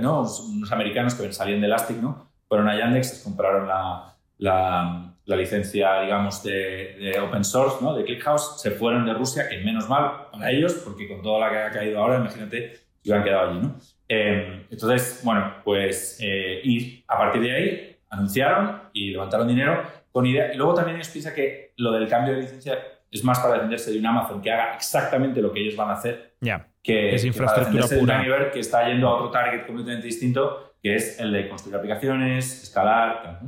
¿no? 0.01 0.21
unos 0.21 0.71
americanos 0.71 1.15
que 1.15 1.31
salían 1.33 1.61
de 1.61 1.67
Elastic, 1.67 1.97
¿no? 1.97 2.31
Fueron 2.47 2.69
a 2.69 2.77
Yandex, 2.77 3.13
les 3.13 3.23
compraron 3.23 3.67
la, 3.67 4.15
la, 4.37 5.35
licencia, 5.35 6.01
digamos, 6.01 6.43
de, 6.43 7.19
open 7.19 7.43
source, 7.43 7.77
¿no? 7.81 7.95
De 7.95 8.03
ClickHouse, 8.03 8.61
se 8.61 8.71
fueron 8.71 9.05
de 9.05 9.13
Rusia, 9.13 9.49
que 9.49 9.57
menos 9.63 9.89
mal 9.89 10.27
para 10.31 10.51
ellos, 10.51 10.73
porque 10.85 11.07
con 11.07 11.23
toda 11.23 11.39
la 11.39 11.49
que 11.49 11.57
ha 11.57 11.71
caído 11.71 11.99
ahora, 11.99 12.19
imagínate, 12.19 12.75
se 12.75 13.09
hubieran 13.09 13.23
quedado 13.23 13.49
allí, 13.49 13.59
¿no? 13.61 13.75
Eh, 14.09 14.65
entonces, 14.69 15.21
bueno, 15.23 15.55
pues, 15.63 16.19
eh, 16.21 16.61
y 16.63 17.03
a 17.07 17.17
partir 17.17 17.41
de 17.41 17.51
ahí 17.51 17.97
anunciaron 18.09 18.83
y 18.93 19.11
levantaron 19.11 19.47
dinero 19.47 19.83
con 20.11 20.25
idea. 20.25 20.53
Y 20.53 20.57
luego 20.57 20.73
también 20.73 20.97
ellos 20.97 21.09
piensan 21.09 21.33
que 21.33 21.73
lo 21.77 21.91
del 21.91 22.07
cambio 22.07 22.33
de 22.33 22.41
licencia 22.41 22.77
es 23.11 23.23
más 23.23 23.39
para 23.39 23.55
defenderse 23.55 23.91
de 23.91 23.99
un 23.99 24.05
Amazon 24.05 24.41
que 24.41 24.51
haga 24.51 24.75
exactamente 24.75 25.41
lo 25.41 25.51
que 25.51 25.61
ellos 25.61 25.75
van 25.75 25.89
a 25.89 25.93
hacer. 25.93 26.35
Que, 26.81 27.15
es 27.15 27.25
infraestructura 27.25 27.87
que 27.87 27.95
pura. 27.97 28.21
De 28.21 28.51
que 28.51 28.59
está 28.59 28.87
yendo 28.87 29.07
a 29.09 29.15
otro 29.15 29.31
target 29.31 29.65
completamente 29.65 30.07
distinto, 30.07 30.75
que 30.81 30.95
es 30.95 31.19
el 31.19 31.33
de 31.33 31.49
construir 31.49 31.75
aplicaciones, 31.75 32.63
escalar. 32.63 33.41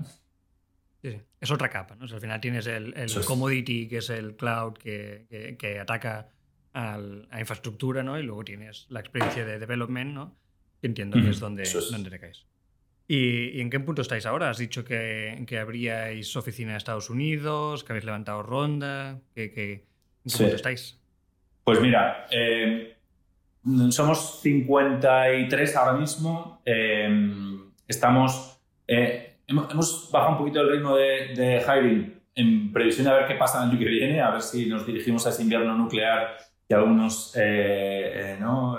Sí, 1.02 1.12
sí. 1.12 1.22
Es 1.40 1.52
otra 1.52 1.70
capa, 1.70 1.96
¿no? 1.96 2.04
al 2.04 2.20
final 2.20 2.42
tienes 2.42 2.68
el, 2.68 2.94
commodity, 3.26 3.88
que 3.88 3.98
es 3.98 4.10
el 4.10 4.36
cloud 4.36 4.74
que, 4.74 5.56
que, 5.58 5.80
ataca 5.80 6.28
al, 6.74 7.30
a 7.32 7.40
infraestructura, 7.40 8.04
¿no? 8.04 8.20
Y 8.20 8.24
luego 8.24 8.44
tienes 8.44 8.88
la 8.90 9.00
experiencia 9.00 9.46
de 9.46 9.58
development, 9.58 10.14
¿no? 10.14 10.36
Que 10.82 10.88
entiendo 10.88 11.18
que 11.22 11.30
es 11.30 11.40
donde, 11.40 11.64
donde 11.92 12.10
te 12.10 12.20
caes. 12.20 12.46
¿Y, 13.12 13.60
en 13.60 13.72
qué 13.72 13.80
punto 13.80 14.04
estáis 14.04 14.28
ahora? 14.28 14.52
¿Has 14.52 14.60
dicho 14.60 14.86
que, 14.86 15.44
que 15.48 15.58
habríais 15.58 16.36
oficina 16.36 16.72
en 16.72 16.78
Estados 16.78 17.10
Unidos, 17.10 17.84
que 17.84 17.92
habéis 17.92 18.06
levantado 18.06 18.44
ronda? 18.44 19.20
¿En 19.36 19.52
qué 19.52 19.86
punto 20.24 20.56
estáis? 20.56 21.00
Pues 21.64 21.82
mira, 21.82 22.28
eh, 22.32 22.98
somos 23.90 24.42
53 24.42 25.76
ahora 25.76 25.94
mismo. 25.94 26.62
Eh, 26.66 27.10
estamos. 27.88 28.60
Eh, 28.88 29.38
hemos, 29.48 30.10
bajado 30.12 30.34
un 30.34 30.38
poquito 30.38 30.62
el 30.62 30.72
ritmo 30.72 30.96
de, 30.96 31.34
de, 31.36 31.62
hiring 31.62 32.22
en 32.36 32.72
previsión 32.72 33.06
de 33.06 33.12
a 33.12 33.16
ver 33.18 33.28
qué 33.28 33.36
pasa 33.36 33.64
el 33.64 33.70
año 33.70 33.80
que 33.80 33.86
viene, 33.86 34.22
a 34.22 34.32
ver 34.32 34.42
si 34.42 34.68
nos 34.68 34.86
dirigimos 34.86 35.26
a 35.26 35.30
ese 35.30 35.44
invierno 35.44 35.76
nuclear 35.76 36.38
que 36.68 36.76
algunos 36.76 37.36
¿no? 38.40 38.78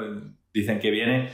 Dicen 0.53 0.78
que 0.78 0.90
viene 0.90 1.28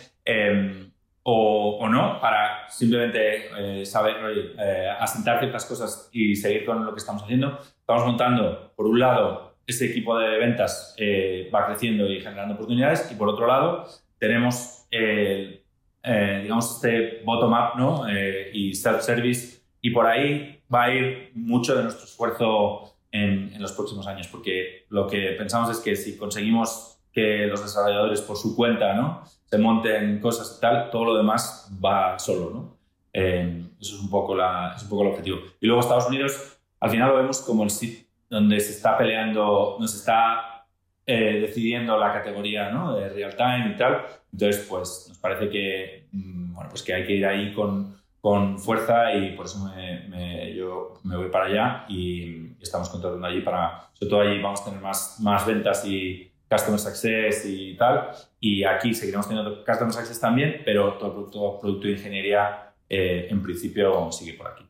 o, 1.29 1.89
no, 1.89 2.21
para 2.21 2.69
simplemente 2.69 3.49
eh, 3.59 3.85
saber, 3.85 4.15
eh, 4.61 4.89
asentar 5.01 5.41
ciertas 5.41 5.65
cosas 5.65 6.09
y 6.13 6.37
seguir 6.37 6.65
con 6.65 6.85
lo 6.85 6.93
que 6.93 7.01
estamos 7.01 7.25
haciendo. 7.25 7.59
Estamos 7.81 8.07
montando, 8.07 8.73
por 8.77 8.87
un 8.87 9.01
lado, 9.01 9.57
ese 9.67 9.87
equipo 9.87 10.17
de 10.17 10.39
ventas 10.39 10.95
eh, 10.99 11.51
va 11.53 11.67
creciendo 11.67 12.09
y 12.09 12.21
generando 12.21 12.55
oportunidades, 12.55 13.11
y 13.11 13.17
por 13.17 13.29
otro 13.29 13.49
lado, 13.49 13.89
tenemos, 14.21 14.87
digamos, 14.91 16.77
este 16.77 17.23
bottom-up 17.25 17.77
¿no? 17.77 18.05
y 18.53 18.77
self-service, 18.77 19.63
y 19.81 19.91
por 19.91 20.07
ahí 20.07 20.63
va 20.73 20.85
a 20.85 20.95
ir 20.95 21.33
mucho 21.35 21.75
de 21.75 21.83
nuestro 21.83 22.05
esfuerzo 22.05 22.97
en, 23.11 23.53
en 23.53 23.61
los 23.61 23.73
próximos 23.73 24.07
años, 24.07 24.29
porque 24.29 24.87
lo 24.91 25.09
que 25.09 25.33
pensamos 25.37 25.71
es 25.71 25.79
que 25.79 25.97
si 25.97 26.17
conseguimos 26.17 26.96
que 27.17 27.47
los 27.47 27.63
desarrolladores 27.63 28.21
por 28.21 28.37
su 28.37 28.55
cuenta 28.55 28.93
¿no? 28.93 29.23
se 29.25 29.57
monten 29.57 30.21
cosas 30.21 30.55
y 30.59 30.61
tal, 30.61 30.91
todo 30.91 31.07
lo 31.07 31.17
demás 31.17 31.75
va 31.83 32.19
solo. 32.19 32.51
¿no? 32.51 32.77
Eh, 33.11 33.65
eso 33.81 33.97
es 33.97 34.03
un, 34.03 34.11
poco 34.11 34.35
la, 34.35 34.75
es 34.77 34.83
un 34.83 34.91
poco 34.91 35.01
el 35.01 35.09
objetivo. 35.09 35.39
Y 35.59 35.67
luego 35.67 35.81
Estados 35.81 36.09
Unidos, 36.09 36.61
al 36.79 36.91
final 36.91 37.09
lo 37.09 37.17
vemos 37.17 37.41
como 37.41 37.65
el 37.65 37.71
sitio 37.71 38.07
donde 38.29 38.61
se 38.61 38.73
está 38.73 38.99
peleando, 38.99 39.79
se 39.87 39.97
está 39.97 40.67
eh, 41.07 41.41
decidiendo 41.41 41.97
la 41.97 42.13
categoría 42.13 42.71
¿no? 42.71 42.95
de 42.95 43.09
real 43.09 43.35
time 43.35 43.73
y 43.75 43.79
tal. 43.79 44.05
Entonces, 44.31 44.67
pues 44.69 45.07
nos 45.09 45.17
parece 45.17 45.49
que, 45.49 46.09
mm, 46.13 46.55
bueno, 46.55 46.69
pues 46.69 46.83
que 46.83 46.93
hay 46.93 47.07
que 47.07 47.15
ir 47.15 47.25
ahí 47.25 47.55
con, 47.55 47.97
con 48.21 48.59
fuerza 48.59 49.15
y 49.15 49.35
por 49.35 49.47
eso 49.47 49.59
me, 49.75 50.55
yo 50.55 51.01
me 51.03 51.17
voy 51.17 51.31
para 51.31 51.47
allá 51.47 51.87
y, 51.89 52.53
estamos 52.61 52.91
contratando 52.91 53.27
allí 53.27 53.41
para, 53.41 53.89
sobre 53.95 54.11
todo 54.11 54.21
allí 54.21 54.43
vamos 54.43 54.61
a 54.61 54.65
tener 54.65 54.81
más, 54.81 55.19
más 55.21 55.47
ventas 55.47 55.87
y, 55.87 56.31
Customer 56.49 56.79
Success 56.79 57.45
y 57.47 57.77
tal. 57.77 58.11
Y 58.41 58.65
aquí 58.65 58.95
seguiremos 58.95 59.29
teniendo 59.29 59.65
Customer 59.65 59.93
Success 59.93 60.21
también, 60.21 60.63
pero 60.65 60.95
todo 60.95 61.09
el 61.09 61.13
producto, 61.15 61.61
producto 61.61 61.87
de 61.87 61.93
ingeniería 61.95 62.73
eh, 62.89 63.29
en 63.31 63.43
principio 63.43 64.11
sigue 64.13 64.35
por 64.35 64.49
aquí. 64.49 64.65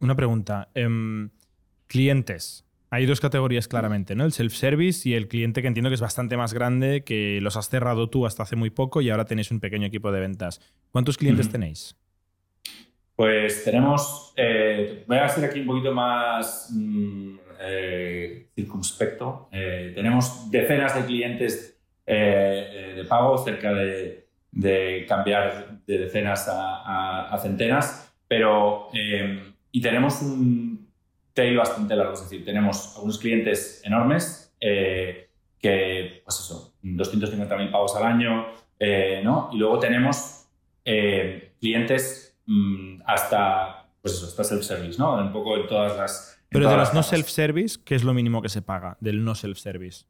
Una 0.00 0.14
pregunta. 0.14 0.68
Em, 0.74 1.30
clientes. 1.86 2.64
Hay 2.90 3.06
dos 3.06 3.20
categorías 3.20 3.66
claramente, 3.66 4.14
¿no? 4.14 4.24
El 4.24 4.32
self-service 4.32 5.08
y 5.08 5.14
el 5.14 5.26
cliente 5.26 5.62
que 5.62 5.68
entiendo 5.68 5.90
que 5.90 5.94
es 5.94 6.00
bastante 6.00 6.36
más 6.36 6.54
grande, 6.54 7.02
que 7.02 7.40
los 7.40 7.56
has 7.56 7.68
cerrado 7.68 8.08
tú 8.08 8.24
hasta 8.24 8.44
hace 8.44 8.54
muy 8.54 8.70
poco 8.70 9.00
y 9.00 9.10
ahora 9.10 9.24
tenéis 9.24 9.50
un 9.50 9.58
pequeño 9.58 9.86
equipo 9.86 10.12
de 10.12 10.20
ventas. 10.20 10.60
¿Cuántos 10.92 11.16
clientes 11.16 11.48
tenéis? 11.48 11.96
Pues 13.16 13.64
tenemos, 13.64 14.32
eh, 14.36 15.04
voy 15.08 15.16
a 15.16 15.24
hacer 15.24 15.44
aquí 15.44 15.60
un 15.60 15.66
poquito 15.66 15.92
más 15.92 16.70
mm, 16.72 17.36
eh, 17.66 18.48
circunspecto. 18.54 19.48
Eh, 19.52 19.92
tenemos 19.94 20.50
decenas 20.50 20.94
de 20.94 21.04
clientes 21.04 21.78
eh, 22.06 22.94
de 22.96 23.04
pago, 23.04 23.38
cerca 23.38 23.72
de, 23.72 24.26
cambiar 25.08 25.80
de 25.86 25.98
decenas 25.98 26.46
a, 26.48 27.36
centenas, 27.42 28.14
pero 28.28 28.88
y 28.92 29.80
tenemos 29.80 30.22
un 30.22 30.88
tail 31.32 31.56
bastante 31.56 31.96
largo, 31.96 32.14
es 32.14 32.22
decir, 32.22 32.44
tenemos 32.44 32.94
algunos 32.94 33.18
clientes 33.18 33.82
enormes 33.84 34.54
que, 34.60 36.20
pues 36.22 36.40
eso, 36.40 36.74
250.000 36.82 37.70
pagos 37.72 37.96
al 37.96 38.04
año, 38.04 38.46
¿no? 39.24 39.50
Y 39.52 39.56
luego 39.58 39.80
tenemos 39.80 40.44
eh, 40.84 41.52
clientes 41.60 42.36
mm, 42.46 43.00
hasta, 43.06 43.86
pues 44.02 44.14
eso, 44.14 44.26
hasta 44.26 44.44
self-service, 44.44 44.98
¿no? 44.98 45.14
Un 45.14 45.32
poco 45.32 45.56
en 45.56 45.66
todas 45.66 45.96
las... 45.96 46.30
Pero 46.54 46.70
de 46.70 46.76
los 46.76 46.94
no 46.94 47.02
self-service, 47.02 47.80
¿qué 47.84 47.96
es 47.96 48.04
lo 48.04 48.14
mínimo 48.14 48.40
que 48.40 48.48
se 48.48 48.62
paga 48.62 48.96
del 49.00 49.24
no 49.24 49.34
self-service? 49.34 50.04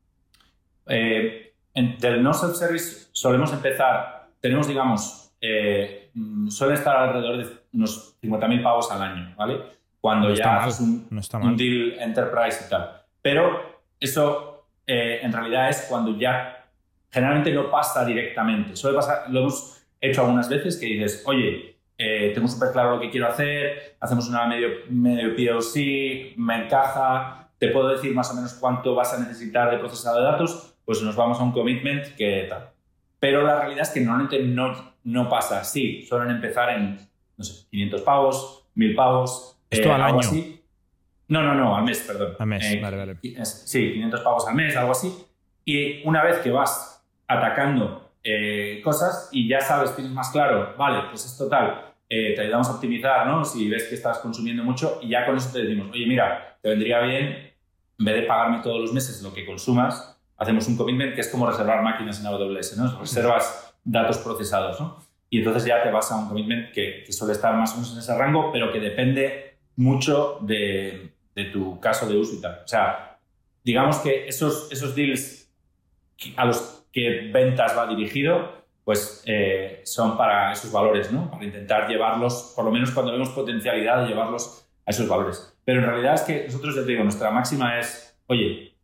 Eh, 0.86 1.54
del 1.74 2.22
no 2.22 2.34
self-service 2.34 3.08
solemos 3.12 3.50
empezar, 3.52 4.28
tenemos, 4.40 4.68
digamos, 4.68 5.32
eh, 5.40 6.10
mm, 6.12 6.48
suele 6.50 6.74
estar 6.74 6.96
alrededor 6.96 7.38
de 7.38 7.50
unos 7.72 8.16
50.000 8.22 8.62
pavos 8.62 8.90
al 8.92 9.02
año, 9.02 9.34
¿vale? 9.36 9.58
Cuando 10.00 10.34
ya 10.34 10.62
haces 10.62 10.80
un, 10.80 11.08
un, 11.42 11.56
deal 11.56 11.98
enterprise 11.98 12.64
y 12.66 12.68
tal. 12.68 13.02
Pero 13.22 13.80
eso 13.98 14.66
eh, 14.86 15.20
en 15.22 15.32
realidad 15.32 15.70
es 15.70 15.86
cuando 15.88 16.14
ya 16.18 16.66
generalmente 17.10 17.52
no 17.52 17.70
pasa 17.70 18.04
directamente. 18.04 18.76
Suele 18.76 18.96
pasar, 18.96 19.30
lo 19.30 19.40
hemos 19.40 19.82
hecho 19.98 20.20
algunas 20.20 20.50
veces 20.50 20.76
que 20.76 20.84
dices, 20.84 21.22
oye, 21.24 21.73
eh, 21.96 22.32
tengo 22.34 22.48
súper 22.48 22.72
claro 22.72 22.96
lo 22.96 23.00
que 23.00 23.10
quiero 23.10 23.28
hacer, 23.28 23.96
hacemos 24.00 24.28
una 24.28 24.46
medio, 24.46 24.68
medio 24.90 25.34
POC, 25.36 26.36
me 26.36 26.64
encaja, 26.64 27.48
te 27.58 27.68
puedo 27.68 27.88
decir 27.88 28.12
más 28.14 28.30
o 28.30 28.34
menos 28.34 28.54
cuánto 28.54 28.94
vas 28.94 29.14
a 29.14 29.20
necesitar 29.20 29.70
de 29.70 29.78
procesado 29.78 30.18
de 30.18 30.24
datos, 30.24 30.74
pues 30.84 31.02
nos 31.02 31.16
vamos 31.16 31.38
a 31.38 31.42
un 31.44 31.52
commitment 31.52 32.14
que 32.16 32.46
tal. 32.48 32.70
Pero 33.20 33.42
la 33.42 33.60
realidad 33.60 33.82
es 33.82 33.90
que 33.90 34.00
normalmente 34.00 34.42
no, 34.42 34.94
no 35.04 35.28
pasa 35.28 35.60
así. 35.60 36.02
Suelen 36.02 36.30
empezar 36.30 36.70
en, 36.70 36.98
no 37.36 37.44
sé, 37.44 37.66
500 37.70 38.02
pavos, 38.02 38.66
1000 38.74 38.94
pavos. 38.94 39.58
¿Esto 39.70 39.88
eh, 39.88 39.92
al 39.92 40.02
año? 40.02 40.20
No, 41.28 41.42
no, 41.42 41.54
no, 41.54 41.74
al 41.74 41.84
mes, 41.84 42.00
perdón. 42.06 42.34
Al 42.38 42.46
mes, 42.46 42.64
eh, 42.70 42.80
vale, 42.82 42.96
vale. 42.98 43.16
Sí, 43.44 43.92
500 43.94 44.20
pavos 44.20 44.46
al 44.46 44.54
mes, 44.54 44.76
algo 44.76 44.92
así. 44.92 45.10
Y 45.64 46.06
una 46.06 46.22
vez 46.22 46.38
que 46.38 46.50
vas 46.50 47.02
atacando 47.26 48.03
eh, 48.24 48.80
cosas 48.82 49.28
y 49.32 49.46
ya 49.46 49.60
sabes, 49.60 49.94
tienes 49.94 50.12
más 50.12 50.30
claro, 50.30 50.74
vale, 50.78 51.08
pues 51.10 51.26
es 51.26 51.36
total, 51.36 51.92
eh, 52.08 52.32
te 52.34 52.40
ayudamos 52.40 52.68
a 52.68 52.72
optimizar, 52.72 53.26
¿no? 53.26 53.44
Si 53.44 53.68
ves 53.68 53.84
que 53.84 53.94
estás 53.94 54.18
consumiendo 54.18 54.64
mucho 54.64 54.98
y 55.02 55.10
ya 55.10 55.26
con 55.26 55.36
eso 55.36 55.50
te 55.52 55.62
decimos, 55.62 55.90
oye, 55.92 56.06
mira, 56.06 56.58
te 56.62 56.70
vendría 56.70 57.00
bien, 57.00 57.52
en 57.98 58.04
vez 58.04 58.14
de 58.16 58.22
pagarme 58.22 58.62
todos 58.62 58.80
los 58.80 58.92
meses 58.92 59.22
lo 59.22 59.34
que 59.34 59.44
consumas, 59.44 60.18
hacemos 60.38 60.66
un 60.68 60.76
commitment 60.76 61.14
que 61.14 61.20
es 61.20 61.28
como 61.28 61.46
reservar 61.46 61.82
máquinas 61.82 62.18
en 62.20 62.26
AWS, 62.26 62.78
¿no? 62.78 62.98
Reservas 62.98 63.76
datos 63.84 64.18
procesados, 64.18 64.80
¿no? 64.80 64.98
Y 65.28 65.38
entonces 65.38 65.64
ya 65.64 65.82
te 65.82 65.90
vas 65.90 66.10
a 66.10 66.16
un 66.16 66.28
commitment 66.28 66.72
que, 66.72 67.04
que 67.04 67.12
suele 67.12 67.34
estar 67.34 67.54
más 67.54 67.72
o 67.72 67.74
menos 67.74 67.92
en 67.92 67.98
ese 67.98 68.16
rango, 68.16 68.50
pero 68.52 68.72
que 68.72 68.80
depende 68.80 69.58
mucho 69.76 70.38
de, 70.40 71.12
de 71.34 71.44
tu 71.46 71.78
caso 71.80 72.08
de 72.08 72.16
uso 72.16 72.36
y 72.36 72.40
tal. 72.40 72.60
O 72.64 72.68
sea, 72.68 73.18
digamos 73.64 73.98
que 73.98 74.28
esos, 74.28 74.70
esos 74.70 74.94
deals 74.94 75.50
a 76.36 76.44
los 76.44 76.83
que 76.94 77.30
ventas 77.32 77.76
va 77.76 77.86
dirigido, 77.86 78.64
pues 78.84 79.22
eh, 79.26 79.82
son 79.84 80.16
para 80.16 80.52
esos 80.52 80.72
valores, 80.72 81.12
¿no? 81.12 81.30
Para 81.30 81.44
intentar 81.44 81.88
llevarlos, 81.88 82.54
por 82.56 82.64
lo 82.64 82.70
menos 82.70 82.92
cuando 82.92 83.12
vemos 83.12 83.28
potencialidad, 83.30 84.06
llevarlos 84.06 84.66
a 84.86 84.90
esos 84.90 85.08
valores. 85.08 85.54
Pero 85.64 85.80
en 85.80 85.86
realidad 85.86 86.14
es 86.14 86.22
que 86.22 86.44
nosotros, 86.46 86.76
ya 86.76 86.82
te 86.82 86.92
digo, 86.92 87.02
nuestra 87.02 87.30
máxima 87.30 87.78
es, 87.78 88.16
oye, 88.28 88.74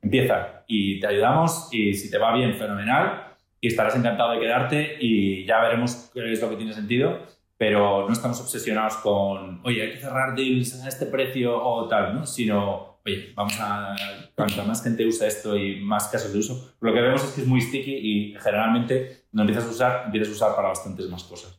empieza 0.00 0.64
y 0.66 1.00
te 1.00 1.08
ayudamos 1.08 1.68
y 1.72 1.92
si 1.94 2.10
te 2.10 2.18
va 2.18 2.34
bien, 2.34 2.54
fenomenal 2.54 3.34
y 3.60 3.68
estarás 3.68 3.96
encantado 3.96 4.32
de 4.32 4.40
quedarte 4.40 4.96
y 5.00 5.44
ya 5.44 5.60
veremos 5.60 6.10
qué 6.14 6.32
es 6.32 6.40
lo 6.40 6.50
que 6.50 6.56
tiene 6.56 6.72
sentido 6.72 7.34
pero 7.56 8.06
no 8.06 8.12
estamos 8.12 8.40
obsesionados 8.40 8.96
con, 8.96 9.60
oye, 9.64 9.82
hay 9.82 9.92
que 9.92 9.98
cerrar 9.98 10.34
deals 10.34 10.82
a 10.82 10.88
este 10.88 11.06
precio 11.06 11.56
o 11.62 11.86
tal, 11.88 12.14
¿no? 12.14 12.26
Sino, 12.26 12.93
oye, 13.06 13.32
vamos 13.34 13.56
a, 13.60 13.94
cuanta 14.34 14.64
más 14.64 14.82
gente 14.82 15.06
usa 15.06 15.26
esto 15.26 15.56
y 15.56 15.80
más 15.80 16.08
casos 16.08 16.32
de 16.32 16.38
uso, 16.38 16.74
lo 16.80 16.92
que 16.92 17.00
vemos 17.00 17.24
es 17.24 17.30
que 17.32 17.40
es 17.42 17.46
muy 17.46 17.60
sticky 17.60 17.92
y 17.92 18.34
generalmente 18.40 19.24
cuando 19.30 19.50
empiezas 19.50 19.68
a 19.68 19.72
usar, 19.72 20.02
empiezas 20.06 20.28
a 20.28 20.32
usar 20.32 20.56
para 20.56 20.68
bastantes 20.68 21.08
más 21.08 21.24
cosas. 21.24 21.58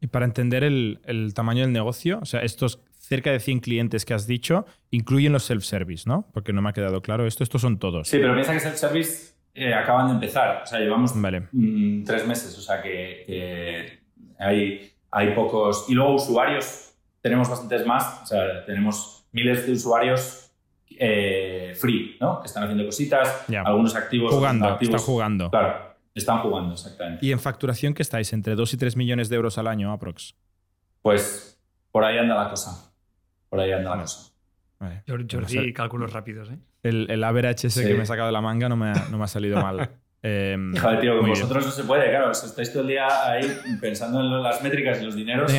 Y 0.00 0.06
para 0.08 0.26
entender 0.26 0.64
el, 0.64 1.00
el, 1.04 1.32
tamaño 1.34 1.62
del 1.62 1.72
negocio, 1.72 2.18
o 2.20 2.26
sea, 2.26 2.40
estos 2.40 2.80
cerca 2.98 3.30
de 3.30 3.40
100 3.40 3.60
clientes 3.60 4.04
que 4.04 4.14
has 4.14 4.26
dicho 4.26 4.66
incluyen 4.90 5.32
los 5.32 5.44
self-service, 5.44 6.04
¿no? 6.06 6.28
Porque 6.32 6.52
no 6.52 6.60
me 6.60 6.70
ha 6.70 6.72
quedado 6.72 7.00
claro 7.02 7.26
esto, 7.26 7.44
estos 7.44 7.62
son 7.62 7.78
todos. 7.78 8.08
Sí, 8.08 8.18
pero 8.18 8.34
piensa 8.34 8.52
que 8.52 8.60
self-service 8.60 9.34
eh, 9.54 9.72
acaban 9.72 10.08
de 10.08 10.14
empezar, 10.14 10.62
o 10.62 10.66
sea, 10.66 10.80
llevamos 10.80 11.14
mm, 11.14 12.04
tres 12.04 12.26
meses, 12.26 12.58
o 12.58 12.60
sea 12.60 12.82
que, 12.82 13.24
que 13.26 14.00
hay 14.38 14.96
hay 15.16 15.34
pocos. 15.34 15.86
Y 15.88 15.94
luego 15.94 16.14
usuarios, 16.14 16.94
tenemos 17.22 17.48
bastantes 17.48 17.86
más, 17.86 18.22
o 18.22 18.26
sea, 18.26 18.64
tenemos 18.66 19.26
miles 19.32 19.66
de 19.66 19.72
usuarios 19.72 20.45
eh, 20.90 21.74
free, 21.78 22.16
¿no? 22.20 22.40
Que 22.40 22.46
están 22.46 22.64
haciendo 22.64 22.84
cositas, 22.84 23.46
algunos 23.64 23.94
activos. 23.94 24.32
Jugando, 24.32 24.68
activos, 24.68 24.94
están 24.94 25.06
jugando. 25.06 25.50
Claro, 25.50 25.96
están 26.14 26.38
jugando, 26.38 26.74
exactamente. 26.74 27.24
¿Y 27.24 27.32
en 27.32 27.40
facturación 27.40 27.94
qué 27.94 28.02
estáis? 28.02 28.32
¿Entre 28.32 28.54
2 28.54 28.74
y 28.74 28.76
3 28.76 28.96
millones 28.96 29.28
de 29.28 29.36
euros 29.36 29.58
al 29.58 29.66
año, 29.66 29.92
aprox? 29.92 30.34
Pues 31.02 31.58
por 31.90 32.04
ahí 32.04 32.18
anda 32.18 32.34
la 32.34 32.50
cosa. 32.50 32.92
Por 33.48 33.60
ahí 33.60 33.72
anda 33.72 33.94
la 33.94 34.02
cosa. 34.02 34.32
Vale. 34.78 35.02
Jordi, 35.06 35.72
cálculos 35.72 36.12
rápidos, 36.12 36.50
¿eh? 36.50 36.58
El, 36.82 37.10
el 37.10 37.24
average 37.24 37.68
ese 37.68 37.86
que 37.86 37.94
me 37.94 38.02
he 38.02 38.06
sacado 38.06 38.26
de 38.26 38.32
la 38.32 38.40
manga 38.40 38.68
no 38.68 38.76
me 38.76 38.90
ha, 38.90 39.08
no 39.10 39.18
me 39.18 39.24
ha 39.24 39.28
salido 39.28 39.60
mal. 39.60 39.90
Eh, 40.28 40.56
tío, 41.00 41.18
con 41.20 41.28
vosotros 41.28 41.64
no 41.66 41.70
se 41.70 41.84
puede, 41.84 42.10
claro. 42.10 42.32
estáis 42.32 42.72
todo 42.72 42.82
el 42.82 42.88
día 42.88 43.06
ahí 43.30 43.48
pensando 43.80 44.18
en 44.18 44.42
las 44.42 44.60
métricas 44.60 45.00
y 45.00 45.04
los 45.04 45.14
dineros. 45.14 45.52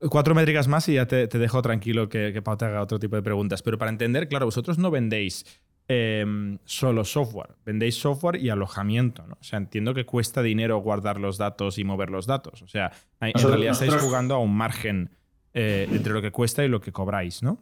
Cuatro 0.00 0.34
métricas 0.34 0.68
más 0.68 0.88
y 0.88 0.94
ya 0.94 1.06
te, 1.06 1.26
dejo 1.26 1.62
tranquilo 1.62 2.08
que, 2.08 2.32
que 2.32 2.42
Pau 2.42 2.56
te 2.56 2.64
haga 2.64 2.82
otro 2.82 2.98
tipo 2.98 3.16
de 3.16 3.22
preguntas. 3.22 3.62
Pero 3.62 3.78
para 3.78 3.90
entender, 3.90 4.28
claro, 4.28 4.46
vosotros 4.46 4.78
no 4.78 4.90
vendéis 4.90 5.44
em, 5.88 6.58
solo 6.64 7.04
software, 7.04 7.50
vendéis 7.64 7.98
software 7.98 8.36
y 8.36 8.50
alojamiento. 8.50 9.26
¿no? 9.26 9.36
O 9.40 9.44
sea, 9.44 9.58
entiendo 9.58 9.94
que 9.94 10.04
cuesta 10.04 10.42
dinero 10.42 10.78
guardar 10.78 11.18
los 11.18 11.38
datos 11.38 11.78
y 11.78 11.84
mover 11.84 12.10
los 12.10 12.26
datos. 12.26 12.62
O 12.62 12.68
sea, 12.68 12.92
en 13.20 13.32
realidad 13.34 13.72
estáis 13.72 13.94
jugando 13.96 14.34
a 14.34 14.38
un 14.38 14.56
margen 14.56 15.10
eh, 15.54 15.88
entre 15.90 16.12
lo 16.12 16.20
que 16.20 16.32
cuesta 16.32 16.64
y 16.64 16.68
lo 16.68 16.80
que 16.80 16.92
cobráis, 16.92 17.42
¿no? 17.42 17.58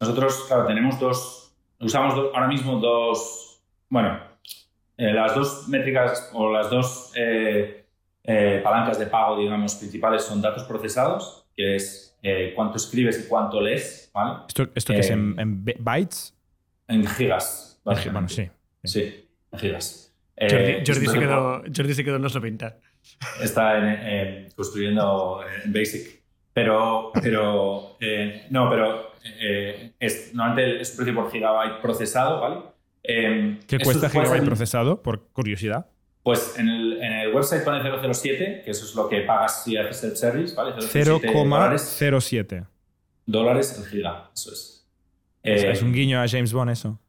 Nosotros, 0.00 0.44
claro, 0.46 0.66
tenemos 0.66 1.00
dos, 1.00 1.52
usamos 1.80 2.14
ahora 2.14 2.46
mismo 2.46 2.78
dos, 2.78 3.62
bueno, 3.88 4.20
eh, 4.96 5.12
las 5.12 5.34
dos 5.34 5.68
métricas 5.68 6.30
o 6.34 6.52
las 6.52 6.70
dos 6.70 7.12
eh, 8.28 8.56
eh, 8.56 8.60
palancas 8.62 8.98
de 8.98 9.06
pago, 9.06 9.38
digamos, 9.38 9.74
principales 9.76 10.22
son 10.22 10.42
datos 10.42 10.64
procesados, 10.64 11.46
que 11.56 11.76
es 11.76 12.14
cuánto 12.54 12.76
escribes 12.76 13.24
y 13.24 13.28
cuánto 13.28 13.60
lees. 13.60 14.10
¿vale? 14.12 14.40
¿Esto, 14.46 14.68
esto 14.74 14.92
que 14.92 15.00
es 15.00 15.10
en, 15.10 15.64
bytes? 15.78 16.34
En 16.88 17.06
gigas. 17.06 17.80
Bueno, 17.84 18.28
sí. 18.28 18.50
Sí, 18.84 19.28
en 19.50 19.58
gigas. 19.58 20.14
Jordi, 20.38 21.06
se 21.06 21.18
quedó, 21.18 21.62
Jordi, 21.74 21.94
se 21.94 22.04
quedó, 22.04 22.16
en 22.16 22.22
los 22.22 22.38
pintar. 22.38 22.78
Está 23.42 23.80
construyendo 24.54 25.40
en 25.64 25.72
Basic. 25.72 26.22
Pero, 26.52 27.12
pero 27.22 27.96
no, 28.50 28.70
pero 28.70 29.12
es, 29.98 30.34
normalmente 30.34 30.82
es 30.82 30.90
precio 30.90 31.14
por 31.14 31.30
gigabyte 31.30 31.80
procesado, 31.80 32.40
¿vale? 32.40 32.60
¿Qué 33.66 33.78
cuesta 33.82 34.10
Gigabyte 34.10 34.44
procesado, 34.44 35.02
por 35.02 35.28
curiosidad? 35.28 35.86
Pues 36.28 36.58
en 36.58 36.68
el, 36.68 37.02
en 37.02 37.10
el, 37.10 37.34
website 37.34 37.64
pone 37.64 37.80
007, 37.80 38.60
que 38.62 38.70
eso 38.70 38.84
es 38.84 38.94
lo 38.94 39.08
que 39.08 39.22
pagas 39.22 39.64
si 39.64 39.78
haces 39.78 40.04
el 40.04 40.14
service, 40.14 40.54
¿vale? 40.54 40.72
0,07 40.72 42.66
dólares 43.24 43.78
el 43.78 43.86
giga, 43.86 44.28
eso 44.34 44.52
es. 44.52 44.86
es 45.42 45.80
un 45.80 45.90
guiño 45.90 46.20
a 46.20 46.28
James 46.28 46.52
Bond 46.52 46.70
eso. 46.72 47.00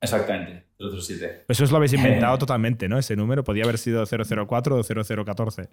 Exactamente, 0.00 0.64
007. 0.80 1.44
Pues 1.46 1.60
eso 1.60 1.70
lo 1.70 1.76
habéis 1.76 1.92
inventado 1.92 2.38
totalmente, 2.38 2.88
¿no? 2.88 2.98
Ese 2.98 3.14
número 3.14 3.44
podía 3.44 3.62
haber 3.62 3.78
sido 3.78 4.04
004 4.04 4.76
o 4.76 4.82
0014. 4.82 5.68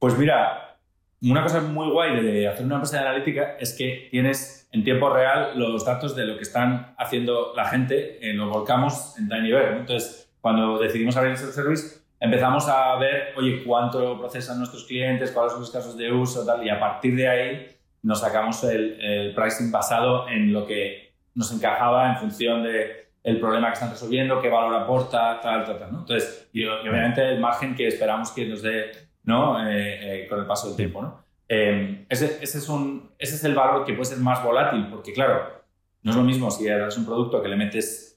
Pues 0.00 0.18
mira, 0.18 0.76
una 1.22 1.40
cosa 1.40 1.60
muy 1.60 1.88
guay 1.88 2.20
de 2.20 2.48
hacer 2.48 2.66
una 2.66 2.74
empresa 2.74 2.96
de 2.96 3.06
analítica 3.06 3.56
es 3.60 3.74
que 3.74 4.08
tienes 4.10 4.68
en 4.72 4.82
tiempo 4.82 5.08
real 5.08 5.56
los 5.56 5.84
datos 5.84 6.16
de 6.16 6.26
lo 6.26 6.34
que 6.34 6.42
están 6.42 6.96
haciendo 6.98 7.52
la 7.54 7.68
gente, 7.68 8.18
eh, 8.28 8.32
los 8.32 8.50
volcamos 8.50 9.16
en 9.20 9.28
TinyBear. 9.28 9.76
Entonces, 9.76 10.32
cuando 10.40 10.80
decidimos 10.80 11.16
abrir 11.16 11.30
el 11.30 11.38
service, 11.38 12.03
empezamos 12.20 12.68
a 12.68 12.96
ver, 12.96 13.34
oye, 13.36 13.62
cuánto 13.64 14.18
procesan 14.18 14.58
nuestros 14.58 14.84
clientes, 14.84 15.30
cuáles 15.30 15.52
son 15.52 15.60
los 15.60 15.70
casos 15.70 15.96
de 15.96 16.12
uso, 16.12 16.44
tal, 16.44 16.64
y 16.64 16.70
a 16.70 16.80
partir 16.80 17.16
de 17.16 17.28
ahí 17.28 17.76
nos 18.02 18.20
sacamos 18.20 18.62
el, 18.64 19.32
pricing 19.34 19.70
basado 19.70 20.28
en 20.28 20.52
lo 20.52 20.66
que 20.66 21.14
nos 21.34 21.52
encajaba 21.52 22.10
en 22.10 22.16
función 22.16 22.62
de 22.62 23.04
el 23.22 23.40
problema 23.40 23.68
que 23.68 23.74
están 23.74 23.90
resolviendo, 23.90 24.40
qué 24.42 24.50
valor 24.50 24.74
aporta, 24.74 25.40
tal, 25.40 25.64
tal, 25.64 25.78
tal. 25.78 25.92
¿no? 25.92 26.00
Entonces, 26.00 26.48
y, 26.52 26.64
obviamente 26.66 27.26
el 27.26 27.40
margen 27.40 27.74
que 27.74 27.88
esperamos 27.88 28.30
que 28.32 28.46
nos 28.46 28.60
dé 28.60 28.92
¿no? 29.24 29.66
Eh, 29.66 30.24
eh, 30.24 30.28
con 30.28 30.38
el 30.40 30.46
paso 30.46 30.68
del 30.68 30.76
tiempo. 30.76 31.02
¿no? 31.02 31.24
Eh, 31.48 32.06
ese, 32.08 32.38
ese, 32.42 32.58
es 32.58 32.68
un, 32.68 33.10
ese 33.18 33.34
es 33.34 33.44
el 33.44 33.54
valor 33.54 33.84
que 33.84 33.94
puede 33.94 34.06
ser 34.06 34.18
más 34.18 34.42
volátil, 34.42 34.86
porque 34.90 35.12
claro, 35.12 35.64
no 36.02 36.10
es 36.10 36.16
lo 36.16 36.22
mismo 36.22 36.50
si 36.50 36.66
eres 36.66 36.96
un 36.96 37.06
producto 37.06 37.42
que 37.42 37.48
le 37.48 37.56
metes 37.56 38.13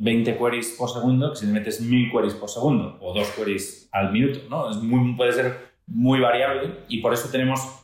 20 0.00 0.38
queries 0.38 0.74
por 0.78 0.88
segundo 0.88 1.30
que 1.30 1.36
si 1.36 1.46
le 1.46 1.52
metes 1.52 1.80
1000 1.80 2.10
queries 2.10 2.34
por 2.34 2.48
segundo 2.48 2.96
o 3.00 3.12
dos 3.14 3.28
queries 3.30 3.88
al 3.92 4.12
minuto. 4.12 4.40
¿no? 4.48 4.70
Es 4.70 4.76
muy, 4.78 5.14
puede 5.14 5.32
ser 5.32 5.70
muy 5.86 6.20
variable 6.20 6.84
y 6.88 7.00
por 7.00 7.12
eso 7.12 7.28
tenemos 7.30 7.80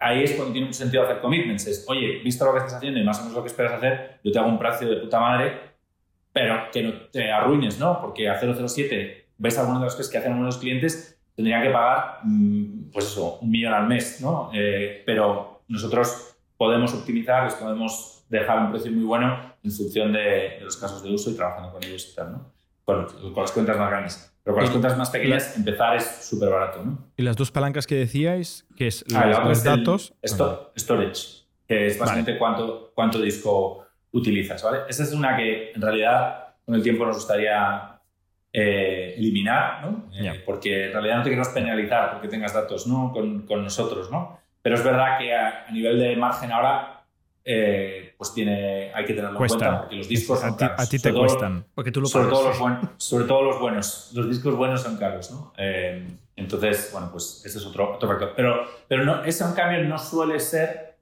ahí 0.00 0.24
es 0.24 0.32
cuando 0.32 0.52
tiene 0.52 0.66
un 0.66 0.74
sentido 0.74 1.04
hacer 1.04 1.20
commitments. 1.20 1.66
Es, 1.66 1.84
oye, 1.88 2.20
visto 2.24 2.44
lo 2.44 2.52
que 2.52 2.58
estás 2.58 2.74
haciendo 2.74 2.98
y 2.98 3.04
más 3.04 3.18
o 3.18 3.22
menos 3.22 3.36
lo 3.36 3.42
que 3.42 3.48
esperas 3.48 3.74
hacer, 3.74 4.18
yo 4.24 4.32
te 4.32 4.38
hago 4.38 4.48
un 4.48 4.58
precio 4.58 4.88
de 4.88 4.96
puta 4.96 5.20
madre, 5.20 5.60
pero 6.32 6.70
que 6.72 6.82
no 6.82 6.92
te 7.12 7.30
arruines, 7.30 7.78
¿no? 7.78 8.00
Porque 8.00 8.28
a 8.28 8.40
007 8.40 9.26
ves 9.38 9.58
algunas 9.58 9.82
de 9.82 9.86
cosas 9.86 10.08
que 10.08 10.18
hacen 10.18 10.32
algunos 10.32 10.58
clientes 10.58 11.18
tendrían 11.36 11.62
que 11.62 11.70
pagar, 11.70 12.20
mm, 12.24 12.90
pues 12.92 13.06
eso, 13.06 13.38
un 13.40 13.50
millón 13.50 13.72
al 13.72 13.86
mes, 13.86 14.20
¿no? 14.20 14.50
Eh, 14.52 15.02
pero 15.06 15.62
nosotros 15.68 16.36
podemos 16.56 16.92
optimizar, 16.92 17.44
les 17.44 17.54
podemos 17.54 18.19
dejar 18.30 18.60
un 18.60 18.70
precio 18.70 18.90
muy 18.90 19.04
bueno 19.04 19.54
en 19.62 19.70
función 19.70 20.12
de, 20.12 20.58
los 20.62 20.76
casos 20.76 21.02
de 21.02 21.12
uso 21.12 21.30
y 21.30 21.34
trabajando 21.34 21.72
con 21.72 21.84
ellos 21.84 22.08
y 22.10 22.16
tal, 22.16 22.32
¿no? 22.32 22.52
Con, 22.84 23.06
las 23.36 23.52
cuentas 23.52 23.76
más 23.76 23.90
grandes. 23.90 24.34
Pero 24.42 24.54
con 24.54 24.62
las 24.62 24.70
cuentas 24.70 24.96
más 24.96 25.10
pequeñas, 25.10 25.56
empezar 25.56 25.96
es 25.96 26.04
súper 26.04 26.48
barato, 26.48 26.82
¿no? 26.82 27.10
Y 27.16 27.22
las 27.22 27.36
dos 27.36 27.50
palancas 27.50 27.86
que 27.86 27.96
decíais, 27.96 28.66
que 28.74 28.86
es 28.86 29.04
ah, 29.14 29.26
los, 29.44 29.62
datos... 29.62 30.14
storage, 30.24 31.44
que 31.68 31.88
es 31.88 31.98
básicamente 31.98 32.38
cuánto, 32.38 32.92
cuánto 32.94 33.20
disco 33.20 33.84
utilizas, 34.12 34.62
¿vale? 34.62 34.78
Esa 34.88 35.02
es 35.02 35.12
una 35.12 35.36
que 35.36 35.72
en 35.72 35.82
realidad 35.82 36.54
con 36.64 36.74
el 36.74 36.82
tiempo 36.82 37.04
nos 37.04 37.16
gustaría 37.16 38.00
eh, 38.52 39.14
eliminar, 39.16 39.84
¿no? 39.84 40.10
Eh, 40.12 40.42
porque 40.44 40.86
en 40.86 40.92
realidad 40.92 41.18
no 41.18 41.22
te 41.22 41.30
queremos 41.30 41.48
penalizar 41.50 42.12
porque 42.12 42.28
tengas 42.28 42.54
datos 42.54 42.86
¿no? 42.86 43.12
con, 43.12 43.46
con 43.46 43.62
nosotros, 43.62 44.10
¿no? 44.10 44.40
Pero 44.62 44.74
es 44.74 44.84
verdad 44.84 45.18
que 45.18 45.34
a, 45.34 45.66
nivel 45.70 45.98
de 45.98 46.16
margen 46.16 46.52
ahora, 46.52 47.04
eh, 47.44 48.09
pues 48.20 48.34
tiene, 48.34 48.92
hay 48.92 49.06
que 49.06 49.14
tenerlo 49.14 49.30
en 49.30 49.48
cuenta 49.48 49.80
porque 49.80 49.96
los 49.96 50.06
discos 50.06 50.40
son 50.40 50.54
caros. 50.54 50.78
A 50.78 50.86
ti 50.86 50.98
te 50.98 51.10
cuestan. 51.10 51.64
porque 51.74 51.90
tú 51.90 52.02
lo 52.02 52.06
sobre, 52.06 52.28
todo 52.28 52.48
los 52.48 52.58
sobre 52.98 53.24
todo 53.24 53.42
los 53.44 53.58
buenos. 53.58 54.10
Los 54.12 54.28
discos 54.28 54.54
buenos 54.56 54.82
son 54.82 54.98
caros, 54.98 55.30
¿no? 55.30 55.54
entonces, 56.36 56.90
bueno, 56.92 57.08
pues 57.10 57.42
ese 57.46 57.56
es 57.56 57.64
otro, 57.64 57.94
otro 57.94 58.06
factor. 58.06 58.34
Pero, 58.36 58.66
pero 58.86 59.06
no, 59.06 59.24
ese, 59.24 59.42
en 59.42 59.52
cambio, 59.52 59.82
no 59.84 59.98
suele 59.98 60.38
ser 60.38 60.98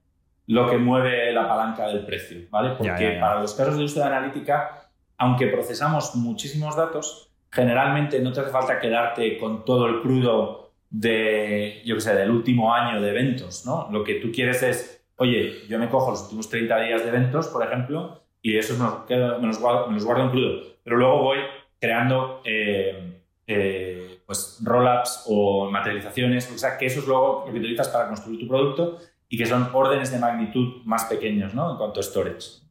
lo 0.47 0.69
que 0.69 0.77
mueve 0.77 1.33
la 1.33 1.45
palanca 1.45 1.87
del 1.87 2.05
precio, 2.05 2.47
¿vale? 2.49 2.75
Porque 2.77 3.17
para 3.19 3.41
los 3.41 3.53
casos 3.53 3.77
de 3.77 3.83
uso 3.83 3.99
de 3.99 4.05
analítica, 4.05 4.89
aunque 5.17 5.47
procesamos 5.47 6.15
muchísimos 6.15 6.77
datos, 6.77 7.31
generalmente 7.51 8.21
no 8.21 8.31
te 8.31 8.39
hace 8.39 8.49
falta 8.49 8.79
quedarte 8.79 9.37
con 9.37 9.65
todo 9.65 9.87
el 9.87 9.99
crudo 9.99 10.71
de, 10.89 11.81
yo 11.83 11.95
qué 11.95 12.01
sé, 12.01 12.15
del 12.15 12.31
último 12.31 12.73
año 12.73 13.01
de 13.01 13.09
eventos, 13.09 13.65
¿no? 13.65 13.89
Lo 13.91 14.05
que 14.05 14.15
tú 14.15 14.31
quieres 14.31 14.63
es, 14.63 14.98
oye, 15.19 15.67
yo 15.67 15.77
me 15.77 15.89
cojo 15.89 16.11
los 16.11 16.23
últimos 16.23 16.49
30 16.49 16.79
días 16.81 17.03
de 17.03 17.09
eventos, 17.09 17.47
por 17.49 17.63
ejemplo, 17.63 18.21
y 18.41 18.57
eso 18.57 18.73
me 18.73 19.47
los, 19.47 19.59
guardo, 19.59 19.89
en 19.89 20.29
crudo, 20.29 20.61
pero 20.83 20.97
luego 20.97 21.21
voy 21.21 21.39
creando 21.79 22.41
eh, 22.45 23.21
eh, 23.45 24.21
pues 24.25 24.59
roll-ups 24.63 25.25
o 25.27 25.69
materializaciones, 25.69 26.49
o 26.53 26.57
sea, 26.57 26.77
que 26.77 26.85
eso 26.85 27.01
es 27.01 27.07
luego 27.07 27.43
lo 27.45 27.53
que 27.53 27.59
utilizas 27.59 27.89
para 27.89 28.07
construir 28.07 28.39
tu 28.39 28.47
producto 28.47 28.99
y 29.27 29.37
que 29.37 29.45
son 29.45 29.69
órdenes 29.73 30.11
de 30.11 30.19
magnitud 30.19 30.81
más 30.85 31.05
pequeños 31.05 31.53
¿no? 31.53 31.71
en 31.71 31.77
cuanto 31.77 31.99
a 31.99 32.03
storage. 32.03 32.61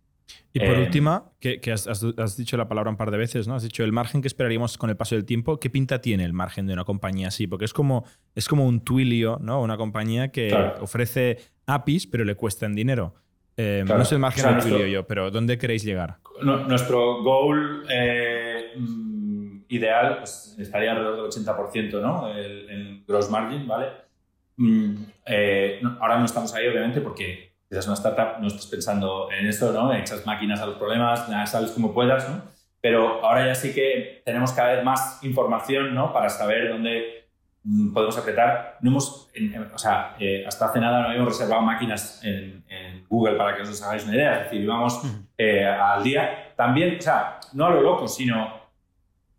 Y 0.52 0.60
por 0.60 0.76
eh, 0.76 0.80
última, 0.80 1.30
que, 1.40 1.60
has, 1.72 2.36
dicho 2.36 2.56
la 2.56 2.68
palabra 2.68 2.90
un 2.90 2.96
par 2.96 3.10
de 3.10 3.18
veces, 3.18 3.48
¿no? 3.48 3.54
Has 3.54 3.62
dicho 3.62 3.84
el 3.84 3.92
margen 3.92 4.22
que 4.22 4.28
esperaríamos 4.28 4.78
con 4.78 4.90
el 4.90 4.96
paso 4.96 5.14
del 5.14 5.24
tiempo. 5.24 5.58
¿Qué 5.58 5.70
pinta 5.70 6.00
tiene 6.00 6.24
el 6.24 6.32
margen 6.32 6.66
de 6.66 6.72
una 6.72 6.84
compañía 6.84 7.28
así? 7.28 7.46
Porque 7.46 7.64
es 7.64 7.72
como, 7.72 8.04
es 8.34 8.48
como 8.48 8.66
un 8.66 8.80
Twilio, 8.80 9.38
¿no? 9.40 9.60
Una 9.62 9.76
compañía 9.76 10.28
que 10.28 10.54
ofrece 10.80 11.38
APIs, 11.66 12.06
pero 12.06 12.24
le 12.24 12.34
cuesta 12.34 12.66
en 12.66 12.74
dinero. 12.74 13.14
Eh, 13.56 13.84
no 13.86 14.04
sé 14.04 14.14
el 14.14 14.20
margen 14.20 14.56
de 14.56 14.62
Twilio 14.62 14.86
yo, 14.86 15.06
pero 15.06 15.30
¿dónde 15.30 15.58
queréis 15.58 15.84
llegar? 15.84 16.18
nuestro 16.42 17.24
goal 17.24 17.84
eh, 17.90 18.72
mm, 18.76 19.62
ideal 19.68 20.18
pues, 20.18 20.54
estaría 20.58 20.92
alrededor 20.92 21.32
del 21.32 21.44
80%, 21.44 22.00
¿no? 22.00 22.28
El, 22.28 22.70
el 22.70 23.04
gross 23.06 23.28
margin, 23.28 23.66
¿vale? 23.66 23.88
Mm, 24.58 24.94
eh, 25.26 25.80
ahora 26.00 26.18
no 26.18 26.24
estamos 26.24 26.52
ahí, 26.54 26.66
obviamente, 26.66 27.00
porque 27.00 27.47
si 27.70 27.76
es 27.76 27.86
una 27.86 27.94
startup, 27.94 28.40
no 28.40 28.46
estás 28.46 28.66
pensando 28.66 29.28
en 29.30 29.46
eso, 29.46 29.72
¿no? 29.72 29.92
Echas 29.92 30.24
máquinas 30.24 30.60
a 30.60 30.66
los 30.66 30.76
problemas, 30.76 31.26
sales 31.50 31.70
como 31.72 31.92
puedas, 31.92 32.28
¿no? 32.28 32.42
Pero 32.80 33.24
ahora 33.24 33.46
ya 33.46 33.54
sí 33.54 33.74
que 33.74 34.22
tenemos 34.24 34.52
cada 34.52 34.74
vez 34.74 34.84
más 34.84 35.22
información, 35.22 35.94
¿no? 35.94 36.12
Para 36.12 36.30
saber 36.30 36.70
dónde 36.70 37.28
mm, 37.64 37.92
podemos 37.92 38.16
apretar. 38.16 38.78
No 38.80 38.90
hemos, 38.90 39.30
o 39.74 39.78
sea, 39.78 40.16
eh, 40.18 40.44
hasta 40.46 40.66
hace 40.66 40.80
nada 40.80 41.02
no 41.02 41.08
habíamos 41.08 41.28
reservado 41.28 41.60
máquinas 41.62 42.22
en, 42.24 42.58
Google 43.08 43.36
para 43.36 43.56
que 43.56 43.62
os 43.62 43.82
hagáis 43.82 44.04
una 44.04 44.14
idea. 44.14 44.36
Es 44.38 44.44
decir, 44.44 44.60
íbamos 44.62 45.02
eh, 45.38 45.66
al 45.66 46.02
día. 46.02 46.52
También, 46.56 46.98
o 46.98 47.00
sea, 47.00 47.40
no 47.54 47.66
a 47.66 47.70
lo 47.70 47.80
loco, 47.80 48.06
sino 48.06 48.52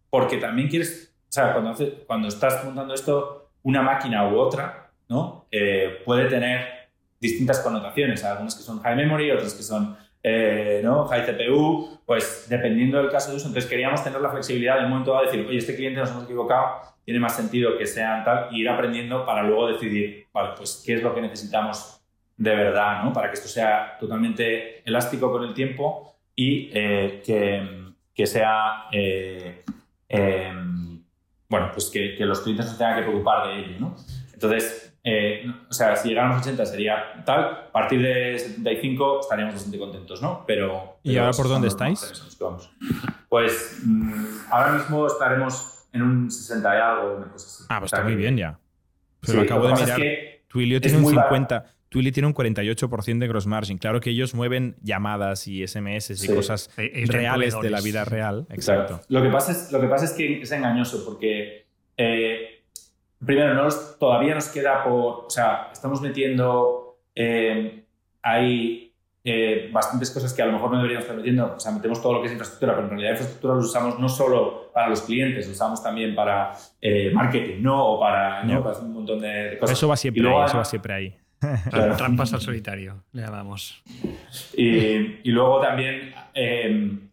porque 0.09 0.37
también 0.37 0.67
quieres, 0.67 1.15
o 1.21 1.31
sea, 1.31 1.53
cuando, 1.53 1.75
cuando 2.07 2.27
estás 2.27 2.65
montando 2.65 2.95
esto, 2.95 3.51
una 3.61 3.83
máquina 3.83 4.27
u 4.27 4.39
otra, 4.39 4.91
¿no? 5.07 5.45
Eh, 5.51 6.01
puede 6.03 6.25
tener 6.25 6.78
distintas 7.19 7.59
connotaciones, 7.59 8.23
algunas 8.23 8.55
que 8.55 8.63
son 8.63 8.79
high 8.81 8.95
memory, 8.95 9.31
otras 9.31 9.53
que 9.53 9.63
son 9.63 9.97
eh, 10.21 10.81
¿no? 10.83 11.05
high 11.07 11.25
CPU, 11.25 12.01
pues 12.05 12.47
dependiendo 12.49 12.97
del 12.97 13.09
caso 13.09 13.31
de 13.31 13.37
uso. 13.37 13.47
Entonces 13.47 13.69
queríamos 13.69 14.03
tener 14.03 14.19
la 14.19 14.29
flexibilidad 14.29 14.81
de 14.81 14.87
momento 14.87 15.17
de 15.17 15.25
decir, 15.25 15.45
oye, 15.47 15.57
este 15.57 15.75
cliente 15.75 15.99
nos 15.99 16.11
hemos 16.11 16.23
equivocado, 16.25 16.81
tiene 17.05 17.19
más 17.19 17.35
sentido 17.35 17.77
que 17.77 17.85
sean 17.85 18.23
tal, 18.23 18.47
y 18.51 18.61
ir 18.61 18.69
aprendiendo 18.69 19.25
para 19.25 19.43
luego 19.43 19.67
decidir, 19.67 20.27
vale, 20.33 20.51
pues 20.57 20.83
qué 20.85 20.95
es 20.95 21.03
lo 21.03 21.13
que 21.15 21.21
necesitamos 21.21 22.01
de 22.37 22.55
verdad, 22.55 23.03
¿no? 23.03 23.13
Para 23.13 23.29
que 23.29 23.35
esto 23.35 23.47
sea 23.47 23.97
totalmente 23.99 24.81
elástico 24.87 25.31
con 25.31 25.43
el 25.43 25.53
tiempo 25.53 26.15
y 26.35 26.69
eh, 26.73 27.21
que, 27.25 27.93
que, 28.13 28.25
sea, 28.25 28.85
bueno, 31.49 31.71
pues 31.73 31.89
que, 31.89 32.15
los 32.19 32.41
clientes 32.41 32.65
no 32.67 32.77
tengan 32.77 32.97
que 32.97 33.03
preocupar 33.03 33.47
de 33.47 33.59
ello, 33.59 33.79
¿no? 33.79 33.95
Entonces, 34.33 34.88
eh, 35.03 35.45
o 35.69 35.73
sea, 35.73 35.95
si 35.95 36.09
llegáramos 36.09 36.37
a 36.37 36.41
80 36.41 36.65
sería 36.65 37.23
tal, 37.25 37.43
a 37.43 37.71
partir 37.71 38.01
de 38.01 38.37
75 38.37 39.21
estaríamos 39.21 39.55
bastante 39.55 39.79
contentos, 39.79 40.21
¿no? 40.21 40.43
Pero... 40.45 40.99
¿Y 41.03 41.17
ahora 41.17 41.31
por 41.31 41.47
dónde 41.47 41.69
estáis? 41.69 42.37
Pues 43.29 43.81
mm, 43.83 44.51
ahora 44.51 44.73
mismo 44.73 45.07
estaremos 45.07 45.87
en 45.93 46.01
un 46.01 46.31
60 46.31 46.75
y 46.75 46.81
algo, 46.81 47.15
una 47.17 47.27
cosa 47.27 47.47
así. 47.47 47.63
Ah, 47.69 47.79
pues 47.79 47.93
está 47.93 48.03
muy 48.03 48.15
bien 48.15 48.37
ya. 48.37 48.59
Pero 49.21 49.41
acabo 49.41 49.67
de 49.67 49.73
mirar, 49.73 50.01
Twilio 50.47 50.81
tiene 50.81 50.97
un 50.97 51.07
50... 51.07 51.65
Twilio 51.89 52.13
tiene 52.13 52.27
un 52.27 52.35
48% 52.35 53.17
de 53.17 53.27
gross 53.27 53.47
margin. 53.47 53.79
Claro 53.79 53.99
que 53.99 54.11
ellos 54.11 54.35
mueven 54.35 54.75
llamadas 54.83 55.47
y 55.47 55.65
SMS 55.65 56.23
y 56.23 56.27
cosas 56.27 56.69
reales 56.77 57.59
de 57.59 57.69
la 57.71 57.81
vida 57.81 58.05
real. 58.05 58.45
Exacto. 58.51 59.01
Lo, 59.09 59.23
que 59.23 59.29
pasa 59.29 59.53
es, 59.53 59.71
lo 59.71 59.81
que 59.81 59.87
pasa 59.87 60.05
es 60.05 60.11
que 60.11 60.43
es 60.43 60.51
engañoso 60.51 61.03
porque 61.03 61.65
eh, 61.97 62.58
primero, 63.25 63.53
no 63.53 63.67
todavía 63.99 64.35
nos 64.35 64.47
queda 64.47 64.83
por, 64.83 65.25
o 65.25 65.29
sea, 65.29 65.69
estamos 65.71 66.01
metiendo, 66.01 66.97
eh, 67.15 67.83
hay 68.21 68.93
eh, 69.23 69.69
bastantes 69.71 70.11
cosas 70.11 70.33
que 70.33 70.41
a 70.41 70.45
lo 70.45 70.53
mejor 70.53 70.71
no 70.71 70.77
deberíamos 70.77 71.03
estar 71.03 71.17
metiendo, 71.17 71.53
o 71.55 71.59
sea, 71.59 71.71
metemos 71.71 72.01
todo 72.01 72.13
lo 72.13 72.21
que 72.21 72.27
es 72.27 72.31
infraestructura, 72.33 72.73
pero 72.73 72.85
en 72.85 72.89
realidad 72.91 73.11
infraestructura 73.11 73.53
lo 73.55 73.59
usamos 73.59 73.99
no 73.99 74.09
solo 74.09 74.71
para 74.73 74.89
los 74.89 75.01
clientes, 75.01 75.45
lo 75.47 75.53
usamos 75.53 75.83
también 75.83 76.15
para 76.15 76.53
eh, 76.81 77.11
marketing, 77.13 77.61
¿no? 77.61 77.85
O 77.85 77.99
para, 77.99 78.43
¿no? 78.43 78.63
para 78.63 78.79
un 78.79 78.93
montón 78.93 79.19
de 79.19 79.57
cosas. 79.59 79.77
Eso 79.77 79.87
va 79.87 79.97
siempre 79.97 80.27
ahí, 80.27 80.45
eso 80.45 80.57
va 80.57 80.65
siempre 80.65 80.93
ahí. 80.93 81.15
Trampas 81.97 82.33
al 82.33 82.41
solitario, 82.41 83.03
le 83.13 83.21
llamamos. 83.21 83.81
Y, 84.55 85.19
y 85.23 85.31
luego 85.31 85.61
también 85.61 86.13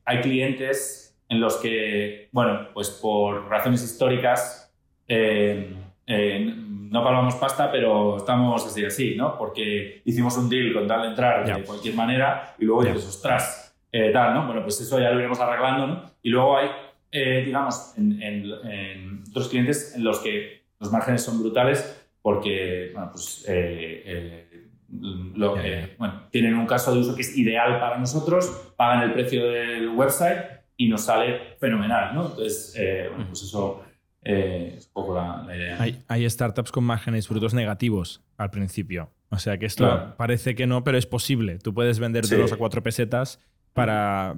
hay 0.05 0.21
clientes 0.21 1.07
en 1.29 1.41
los 1.41 1.57
que, 1.57 2.29
bueno, 2.33 2.69
pues 2.73 2.91
por 2.91 3.49
razones 3.49 3.83
históricas, 3.83 4.73
eh, 5.09 5.75
no 6.07 7.03
palmamos 7.03 7.35
pasta, 7.37 7.71
pero 7.71 8.19
estamos 8.19 8.65
así, 8.65 8.85
así, 8.85 9.15
¿no? 9.17 9.37
Porque 9.37 10.03
hicimos 10.05 10.37
un 10.37 10.49
deal 10.49 10.73
con 10.73 10.87
tal 10.87 11.03
de 11.03 11.09
entrar 11.09 11.45
de 11.45 11.65
cualquier 11.65 11.95
manera 11.95 12.55
y 12.59 12.65
luego 12.65 12.85
dices, 12.85 13.07
ostras, 13.07 13.77
eh, 13.93 14.11
tal, 14.13 14.35
¿no? 14.35 14.47
Bueno, 14.47 14.63
pues 14.63 14.81
eso 14.81 15.01
ya 15.01 15.11
lo 15.11 15.19
iremos 15.19 15.41
arreglando, 15.41 15.87
¿no? 15.87 16.11
Y 16.23 16.31
luego 16.31 16.59
hay, 16.59 16.69
eh, 17.11 17.43
digamos, 17.45 17.95
en, 17.97 19.23
otros 19.29 19.49
clientes 19.49 19.95
en 19.97 20.05
los 20.05 20.21
que 20.21 20.63
los 20.79 20.93
márgenes 20.93 21.23
son 21.23 21.41
brutales 21.41 22.07
porque, 22.23 22.91
bueno, 22.93 23.11
pues 23.13 23.47
lo, 25.35 25.57
bueno, 25.99 26.23
tienen 26.31 26.55
un 26.55 26.67
caso 26.67 26.93
de 26.93 27.01
uso 27.01 27.15
que 27.15 27.23
es 27.23 27.37
ideal 27.37 27.79
para 27.81 27.99
nosotros, 27.99 28.75
pagan 28.77 29.03
el 29.03 29.13
precio 29.13 29.47
del 29.47 29.89
website 29.91 30.39
y 30.77 30.89
nos 30.89 31.03
sale 31.03 31.57
fenomenal, 31.59 32.15
¿no? 32.15 32.27
Entonces, 32.27 32.75
bueno, 33.11 33.27
pues 33.29 33.43
eso 33.43 33.85
eh, 34.29 34.75
es 34.77 34.87
un 34.87 34.93
poco 34.93 35.15
la, 35.15 35.47
idea. 35.55 35.79
Hay, 36.09 36.29
startups 36.29 36.73
con 36.73 36.83
márgenes 36.83 37.29
brutos 37.29 37.55
negativos 37.55 38.25
al 38.37 38.51
principio. 38.51 39.13
O 39.31 39.39
sea 39.39 39.57
que 39.59 39.67
esto 39.67 40.15
parece 40.17 40.57
que 40.57 40.67
no, 40.67 40.83
pero 40.83 40.99
es 40.99 41.07
posible. 41.07 41.59
Tú 41.59 41.73
puedes 41.73 42.01
vender 42.01 42.27
dos 42.27 42.53
a 42.53 42.57
cuatro 42.57 42.83
pesetas 42.83 43.41
para 43.73 44.35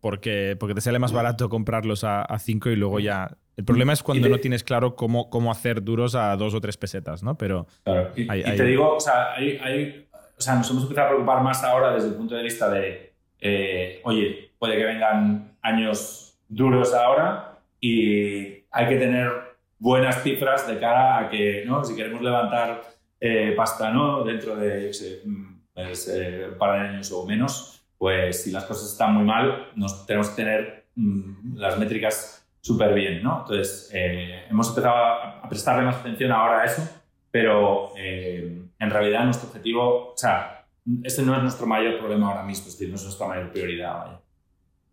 porque, 0.00 0.56
porque 0.58 0.74
te 0.74 0.80
sale 0.80 0.98
más 0.98 1.12
barato 1.12 1.48
comprarlos 1.48 2.02
a, 2.02 2.26
cinco 2.40 2.70
y 2.70 2.76
luego 2.76 2.98
ya. 2.98 3.36
El 3.56 3.64
problema 3.64 3.92
es 3.92 4.02
cuando 4.02 4.28
no 4.28 4.38
tienes 4.38 4.64
claro 4.64 4.96
cómo, 4.96 5.30
cómo 5.30 5.52
hacer 5.52 5.84
duros 5.84 6.14
a 6.14 6.36
dos 6.36 6.54
o 6.54 6.60
tres 6.60 6.76
pesetas, 6.76 7.22
¿no? 7.22 7.36
Pero. 7.38 7.66
Claro. 7.84 8.10
Y, 8.16 8.26
te 8.26 8.64
digo, 8.64 8.96
o 8.96 9.00
sea, 9.00 9.34
o 9.36 10.40
sea, 10.40 10.56
nos 10.56 10.70
hemos 10.70 10.82
empezado 10.82 11.06
a 11.06 11.10
preocupar 11.10 11.42
más 11.42 11.62
ahora 11.62 11.94
desde 11.94 12.08
el 12.08 12.14
punto 12.14 12.34
de 12.34 12.42
vista 12.42 12.68
de, 12.70 13.12
eh, 13.40 14.00
oye, 14.04 14.52
puede 14.58 14.76
que 14.76 14.84
vengan 14.84 15.56
años 15.62 16.38
duros 16.48 16.94
ahora 16.94 17.60
y 17.80 18.57
hay 18.70 18.88
que 18.88 18.96
tener 18.96 19.30
buenas 19.78 20.22
cifras 20.22 20.66
de 20.66 20.78
cara 20.78 21.18
a 21.18 21.28
que, 21.28 21.64
¿no? 21.66 21.84
si 21.84 21.94
queremos 21.94 22.22
levantar 22.22 22.82
eh, 23.20 23.52
pasta 23.56 23.90
¿no? 23.90 24.24
dentro 24.24 24.56
de 24.56 24.90
mm, 25.24 25.60
pues, 25.72 26.08
eh, 26.08 26.48
un 26.52 26.58
par 26.58 26.80
de 26.80 26.88
años 26.88 27.12
o 27.12 27.26
menos, 27.26 27.86
pues 27.96 28.42
si 28.42 28.50
las 28.50 28.64
cosas 28.64 28.92
están 28.92 29.14
muy 29.14 29.24
mal, 29.24 29.68
nos 29.74 30.06
tenemos 30.06 30.30
que 30.30 30.36
tener 30.36 30.86
mm, 30.94 31.56
las 31.56 31.78
métricas 31.78 32.46
súper 32.60 32.94
bien. 32.94 33.22
¿no? 33.22 33.40
Entonces, 33.40 33.90
eh, 33.92 34.44
hemos 34.50 34.68
empezado 34.68 34.94
a, 34.96 35.48
prestarle 35.48 35.84
más 35.84 35.96
atención 35.96 36.30
ahora 36.32 36.60
a 36.60 36.64
eso, 36.64 36.86
pero 37.30 37.92
en 37.96 38.90
realidad 38.90 39.24
nuestro 39.24 39.48
objetivo, 39.48 40.12
o 40.12 40.16
sea, 40.16 40.66
este 41.02 41.22
no 41.22 41.36
es 41.36 41.42
nuestro 41.42 41.66
mayor 41.66 41.98
problema 41.98 42.28
ahora 42.28 42.42
mismo, 42.42 42.66
es 42.66 42.72
decir, 42.72 42.88
no 42.88 42.96
es 42.96 43.04
nuestra 43.04 43.26
mayor 43.26 43.50
prioridad. 43.50 43.98
Vaya. 43.98 44.20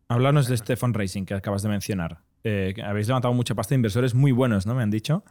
Háblanos 0.07 0.47
de 0.47 0.55
este 0.55 0.75
fundraising 0.75 1.25
que 1.25 1.33
acabas 1.33 1.63
de 1.63 1.69
mencionar. 1.69 2.19
Eh, 2.47 2.75
habéis 2.83 3.07
levantado 3.07 3.33
mucha 3.33 3.55
pasta 3.55 3.71
de 3.71 3.77
inversores 3.77 4.13
muy 4.13 4.31
buenos, 4.31 4.67
¿no? 4.67 4.75
Me 4.75 4.83
han 4.83 4.91
dicho. 4.91 5.23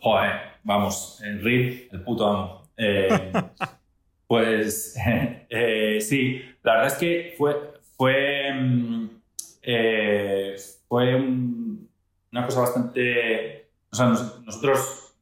Joder, 0.00 0.30
vamos, 0.62 1.20
el 1.24 1.42
RID, 1.42 1.88
el 1.90 2.02
puto 2.02 2.28
amo. 2.28 2.62
Eh, 2.76 3.32
pues 4.28 4.94
sí, 6.00 6.42
la 6.62 6.74
verdad 6.74 6.86
es 6.86 6.94
que 6.94 7.34
fue, 7.36 7.56
fue, 7.96 8.52
mm, 8.54 9.08
fue 10.88 11.16
una 11.16 12.46
cosa 12.46 12.60
bastante... 12.60 13.68
O 13.90 13.96
sea, 13.96 14.06
nosotros 14.06 15.16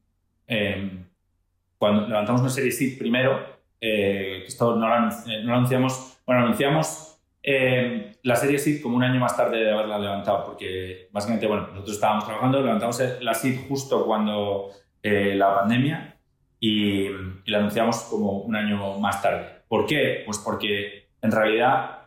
cuando 1.79 2.07
levantamos 2.07 2.41
una 2.41 2.49
serie 2.51 2.71
SID 2.71 2.99
primero, 2.99 3.39
eh, 3.81 4.43
esto 4.45 4.75
no 4.75 4.87
lo, 4.87 4.93
anunciamos, 4.93 6.17
bueno, 6.25 6.43
anunciamos 6.43 7.14
eh, 7.47 8.17
la 8.23 8.35
serie 8.35 8.57
SID 8.57 8.81
como 8.81 8.97
un 8.97 9.03
año 9.03 9.19
más 9.19 9.37
tarde 9.37 9.57
de 9.57 9.71
haberla 9.71 9.99
levantado, 9.99 10.45
porque 10.45 11.09
básicamente, 11.11 11.47
bueno, 11.47 11.67
nosotros 11.67 11.95
estábamos 11.95 12.25
trabajando, 12.25 12.61
levantamos 12.61 12.99
la 13.21 13.33
SID 13.33 13.67
justo 13.67 14.05
cuando 14.05 14.69
eh, 15.03 15.35
la 15.35 15.55
pandemia 15.55 16.17
y, 16.59 17.09
la 17.45 17.59
anunciamos 17.59 17.97
como 18.09 18.39
un 18.39 18.55
año 18.55 18.97
más 18.99 19.21
tarde. 19.21 19.45
¿Por 19.67 19.85
qué? 19.85 20.23
Pues 20.25 20.39
porque 20.39 21.09
en 21.21 21.31
realidad 21.31 21.99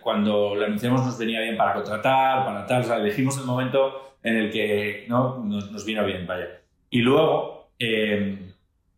cuando 0.00 0.54
la 0.54 0.66
anunciamos 0.66 1.04
nos 1.04 1.18
venía 1.18 1.40
bien 1.40 1.56
para 1.56 1.74
contratar, 1.74 2.44
para 2.44 2.66
tal, 2.66 2.82
o 2.82 2.84
sea, 2.84 2.96
elegimos 2.96 3.36
el 3.38 3.44
momento 3.44 4.16
en 4.22 4.36
el 4.36 4.50
que 4.50 5.06
¿no? 5.08 5.42
nos, 5.44 5.72
nos 5.72 5.84
vino 5.84 6.04
bien, 6.04 6.26
vaya. 6.26 6.46
Y 6.90 7.00
luego 7.00 7.56
eh, 7.78 8.52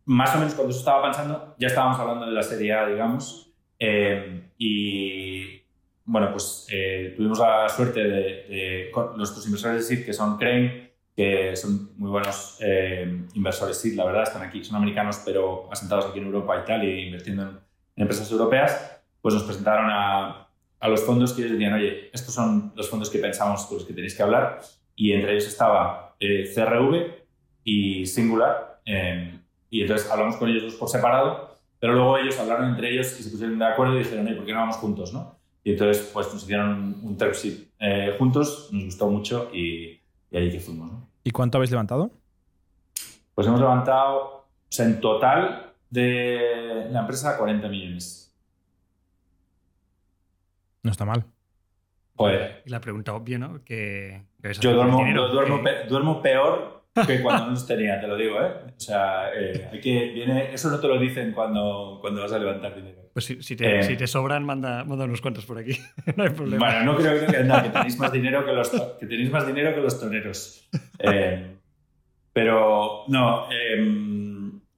más 0.05 0.35
o 0.35 0.39
menos 0.39 0.55
cuando 0.55 0.71
eso 0.71 0.81
estaba 0.81 1.03
pensando, 1.03 1.55
ya 1.59 1.69
estábamos 1.69 1.99
hablando 1.99 2.27
de 2.27 2.33
la 2.33 2.43
Serie 2.43 2.73
A, 2.73 2.87
digamos, 2.87 3.48
eh, 3.79 4.51
y 4.59 5.63
bueno, 6.05 6.33
pues 6.33 6.67
eh, 6.71 7.15
tuvimos 7.17 7.39
la 7.39 7.69
suerte 7.69 8.03
de, 8.03 8.91
nuestros 9.17 9.45
inversores 9.47 9.89
de 9.89 9.97
SID, 9.97 10.07
que 10.07 10.13
son 10.13 10.39
Crane, 10.39 10.93
que 11.15 11.55
son 11.57 11.91
muy 11.97 12.11
buenos 12.11 12.59
inversores 13.35 13.77
SID, 13.79 13.97
la 13.97 14.05
verdad, 14.05 14.23
están 14.23 14.43
aquí, 14.43 14.65
son 14.65 14.77
americanos, 14.77 15.21
pero 15.25 15.69
asentados 15.71 16.07
aquí 16.07 16.19
en 16.19 16.27
Europa 16.27 16.61
y 16.63 16.67
tal, 16.67 16.85
y 16.85 17.07
invirtiendo 17.07 17.43
en, 17.43 17.59
empresas 17.97 18.31
europeas, 18.31 19.03
pues 19.21 19.35
nos 19.35 19.43
presentaron 19.43 19.91
a, 19.91 20.49
a 20.79 20.89
los 20.89 21.03
fondos 21.03 21.33
que 21.33 21.43
ellos 21.43 21.53
decían, 21.53 21.73
oye, 21.75 22.11
estos 22.13 22.33
son 22.33 22.73
los 22.77 22.89
fondos 22.89 23.11
que 23.11 23.19
pensamos 23.19 23.67
con 23.67 23.79
los 23.79 23.87
que 23.87 23.93
tenéis 23.93 24.15
que 24.15 24.23
hablar, 24.23 24.61
y 24.95 25.13
entre 25.13 25.33
ellos 25.33 25.49
estaba 25.49 26.17
CRV 26.21 27.27
y 27.65 28.07
Singular, 28.07 28.69
Em, 28.89 29.43
y 29.69 29.83
entonces 29.83 30.11
hablamos 30.11 30.37
con 30.37 30.49
ellos 30.49 30.63
dos 30.63 30.75
por 30.77 30.89
separado, 30.89 31.48
pero 31.81 31.95
luego 31.95 32.19
ellos 32.19 32.39
hablaron 32.39 32.71
entre 32.71 32.91
ellos 32.91 33.19
y 33.19 33.23
se 33.23 33.31
pusieron 33.31 33.59
de 33.59 33.65
acuerdo 33.65 33.95
y 33.95 33.99
dijeron, 33.99 34.27
¿por 34.37 34.45
qué 34.45 34.53
no 34.53 34.61
vamos 34.61 34.77
juntos? 34.77 35.13
¿no? 35.13 35.39
Y 35.65 35.73
entonces 35.73 36.11
pues 36.13 36.33
nos 36.33 36.43
hicieron 36.43 37.01
un, 37.03 37.17
term 37.17 37.33
sheet 37.33 37.69
eh, 37.79 38.15
juntos, 38.19 38.71
nos 38.73 38.85
gustó 38.85 39.09
mucho 39.09 39.51
y, 39.53 40.01
y 40.31 40.37
ahí 40.37 40.51
que 40.51 40.61
fuimos. 40.61 40.91
¿no? 40.91 41.09
¿Y 41.25 41.31
cuánto 41.31 41.59
habéis 41.59 41.71
levantado? 41.71 42.11
Pues 43.35 43.47
hemos 43.47 43.61
levantado, 43.61 44.17
o 44.19 44.47
sea, 44.69 44.87
en 44.87 45.01
total 45.01 45.75
de 45.91 46.87
la 46.91 47.01
empresa 47.01 47.37
40 47.37 47.69
millones. 47.69 48.35
No 50.83 50.91
está 50.91 51.05
mal. 51.05 51.25
Pues, 52.17 52.51
y 52.65 52.71
la 52.71 52.81
pregunta 52.81 53.15
obvia, 53.15 53.39
¿no? 53.39 53.63
Que, 53.65 54.25
yo 54.61 54.75
duermo, 54.75 55.05
duermo, 55.33 55.61
duermo, 55.89 56.23
peor 56.23 56.78
que 57.07 57.23
cuando 57.23 57.47
no 57.47 57.51
los 57.53 57.67
tenía, 57.67 58.01
te 58.01 58.07
lo 58.07 58.17
digo, 58.17 58.41
¿eh? 58.41 58.53
O 58.77 58.81
sea, 58.81 59.33
eh, 59.35 59.69
hay 59.73 59.81
que, 59.81 60.11
viene, 60.13 60.53
eso 60.53 60.71
no 60.71 60.79
te 60.79 60.89
lo 60.89 60.99
dicen 60.99 61.33
cuando, 61.33 61.99
cuando 62.01 62.23
vas 62.23 62.33
a 62.33 62.39
levantar 62.39 62.75
dinero. 62.75 63.11
Pues 63.13 63.25
si, 63.25 63.43
si, 63.43 63.57
te, 63.57 63.81
eh, 63.81 63.83
si 63.83 63.97
te, 63.97 64.07
sobran, 64.07 64.45
manda, 64.45 64.85
manda, 64.85 65.05
unos 65.05 65.21
cuantos 65.21 65.45
por 65.45 65.59
aquí. 65.59 65.79
no 66.17 66.25
hay 66.25 66.31
problema. 66.31 66.67
Bueno, 66.67 66.93
no 66.93 66.97
creo, 66.97 67.27
que, 67.27 67.45
no, 67.45 67.63
que, 67.63 67.71
tenéis 67.71 67.99
más 67.99 68.13
dinero 68.13 68.45
que 68.45 68.53
los, 68.53 68.71
que 68.71 69.07
tenéis 69.07 69.31
más 69.31 69.47
dinero 69.47 69.75
que 69.75 69.81
los 69.81 69.99
toneros. 69.99 70.69
Eh, 70.99 71.57
pero, 72.33 73.05
no, 73.09 73.49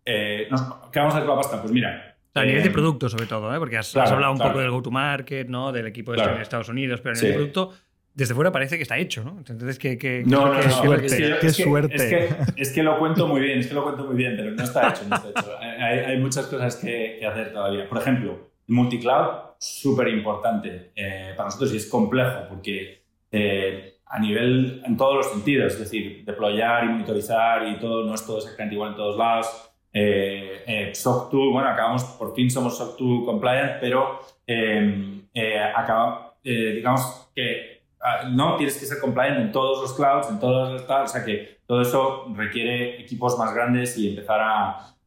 ¿qué 0.04 0.48
vamos 0.96 1.14
a 1.14 1.16
hacer 1.16 1.26
con 1.26 1.36
la 1.36 1.42
pasta? 1.42 1.60
Pues 1.60 1.72
mira, 1.72 2.10
a 2.34 2.44
nivel 2.44 2.62
de 2.62 2.70
producto, 2.70 3.08
sobre 3.08 3.26
todo, 3.26 3.54
¿eh? 3.54 3.58
porque 3.58 3.76
has, 3.76 3.96
hablado 3.96 4.32
un 4.32 4.38
poco 4.38 4.60
del 4.60 4.70
go-to-market, 4.70 5.48
¿no? 5.48 5.72
del 5.72 5.86
equipo 5.86 6.12
de 6.12 6.42
Estados 6.42 6.68
Unidos, 6.68 7.00
pero 7.00 7.16
a 7.16 7.20
nivel 7.20 7.30
de 7.30 7.36
producto, 7.36 7.74
desde 8.20 8.34
fuera 8.34 8.52
parece 8.52 8.76
que 8.76 8.82
está 8.82 8.98
hecho, 8.98 9.24
¿no? 9.24 9.38
Entonces, 9.38 9.78
¿qué, 9.78 9.96
qué, 9.96 10.22
no, 10.26 10.52
no, 10.52 10.60
qué 10.60 10.68
suerte? 10.68 11.36
qué 11.40 11.48
suerte. 11.48 12.28
Es 12.54 12.70
que, 12.70 12.82
lo 12.82 12.98
cuento 12.98 13.26
muy 13.26 13.40
bien, 13.40 13.60
es 13.60 13.66
que 13.66 13.72
lo 13.72 13.82
cuento 13.82 14.04
muy 14.04 14.14
bien, 14.14 14.34
pero 14.36 14.50
no 14.50 14.62
está 14.62 14.90
hecho, 14.90 15.04
no 15.08 15.16
está 15.16 15.30
hecho. 15.30 15.56
Hay, 15.60 15.98
hay 16.00 16.18
muchas 16.18 16.46
cosas 16.46 16.76
que, 16.76 17.24
hacer 17.26 17.50
todavía. 17.54 17.88
Por 17.88 17.96
ejemplo, 17.96 18.50
multicloud, 18.66 19.54
súper 19.58 20.08
importante 20.08 20.92
eh, 20.94 21.32
para 21.34 21.46
nosotros 21.46 21.72
y 21.72 21.78
es 21.78 21.86
complejo 21.86 22.40
porque 22.50 23.04
eh, 23.32 23.94
a 24.04 24.18
nivel, 24.18 24.82
en 24.84 24.98
todos 24.98 25.16
los 25.16 25.32
sentidos, 25.32 25.72
es 25.72 25.78
decir, 25.78 26.22
deployar 26.26 26.84
y 26.84 26.88
monitorizar 26.88 27.66
y 27.68 27.78
todo, 27.78 28.04
no 28.04 28.14
es 28.14 28.26
todo 28.26 28.36
exactamente 28.36 28.74
igual 28.74 28.90
en 28.90 28.96
todos 28.96 29.16
lados. 29.16 29.72
Eh, 29.94 30.62
eh 30.66 30.94
SOC 30.94 31.32
2, 31.32 31.52
bueno, 31.52 31.70
acabamos, 31.70 32.04
por 32.04 32.34
fin 32.34 32.50
somos 32.50 32.76
SOC 32.76 32.98
2 32.98 33.24
compliant, 33.24 33.80
pero 33.80 34.20
acaba, 35.74 36.34
digamos 36.44 37.30
que 37.34 37.79
no 38.30 38.56
tienes 38.56 38.78
que 38.78 38.86
ser 38.86 38.98
compliant 38.98 39.38
en 39.38 39.52
todos 39.52 39.82
los 39.82 39.92
clouds, 39.92 40.30
en 40.30 40.38
todos 40.40 40.72
los 40.72 40.82
o 40.82 41.06
sea 41.06 41.24
que 41.24 41.60
todo 41.66 41.82
eso 41.82 42.26
requiere 42.34 43.00
equipos 43.00 43.38
más 43.38 43.54
grandes 43.54 43.96
y 43.98 44.10
empezar 44.10 44.40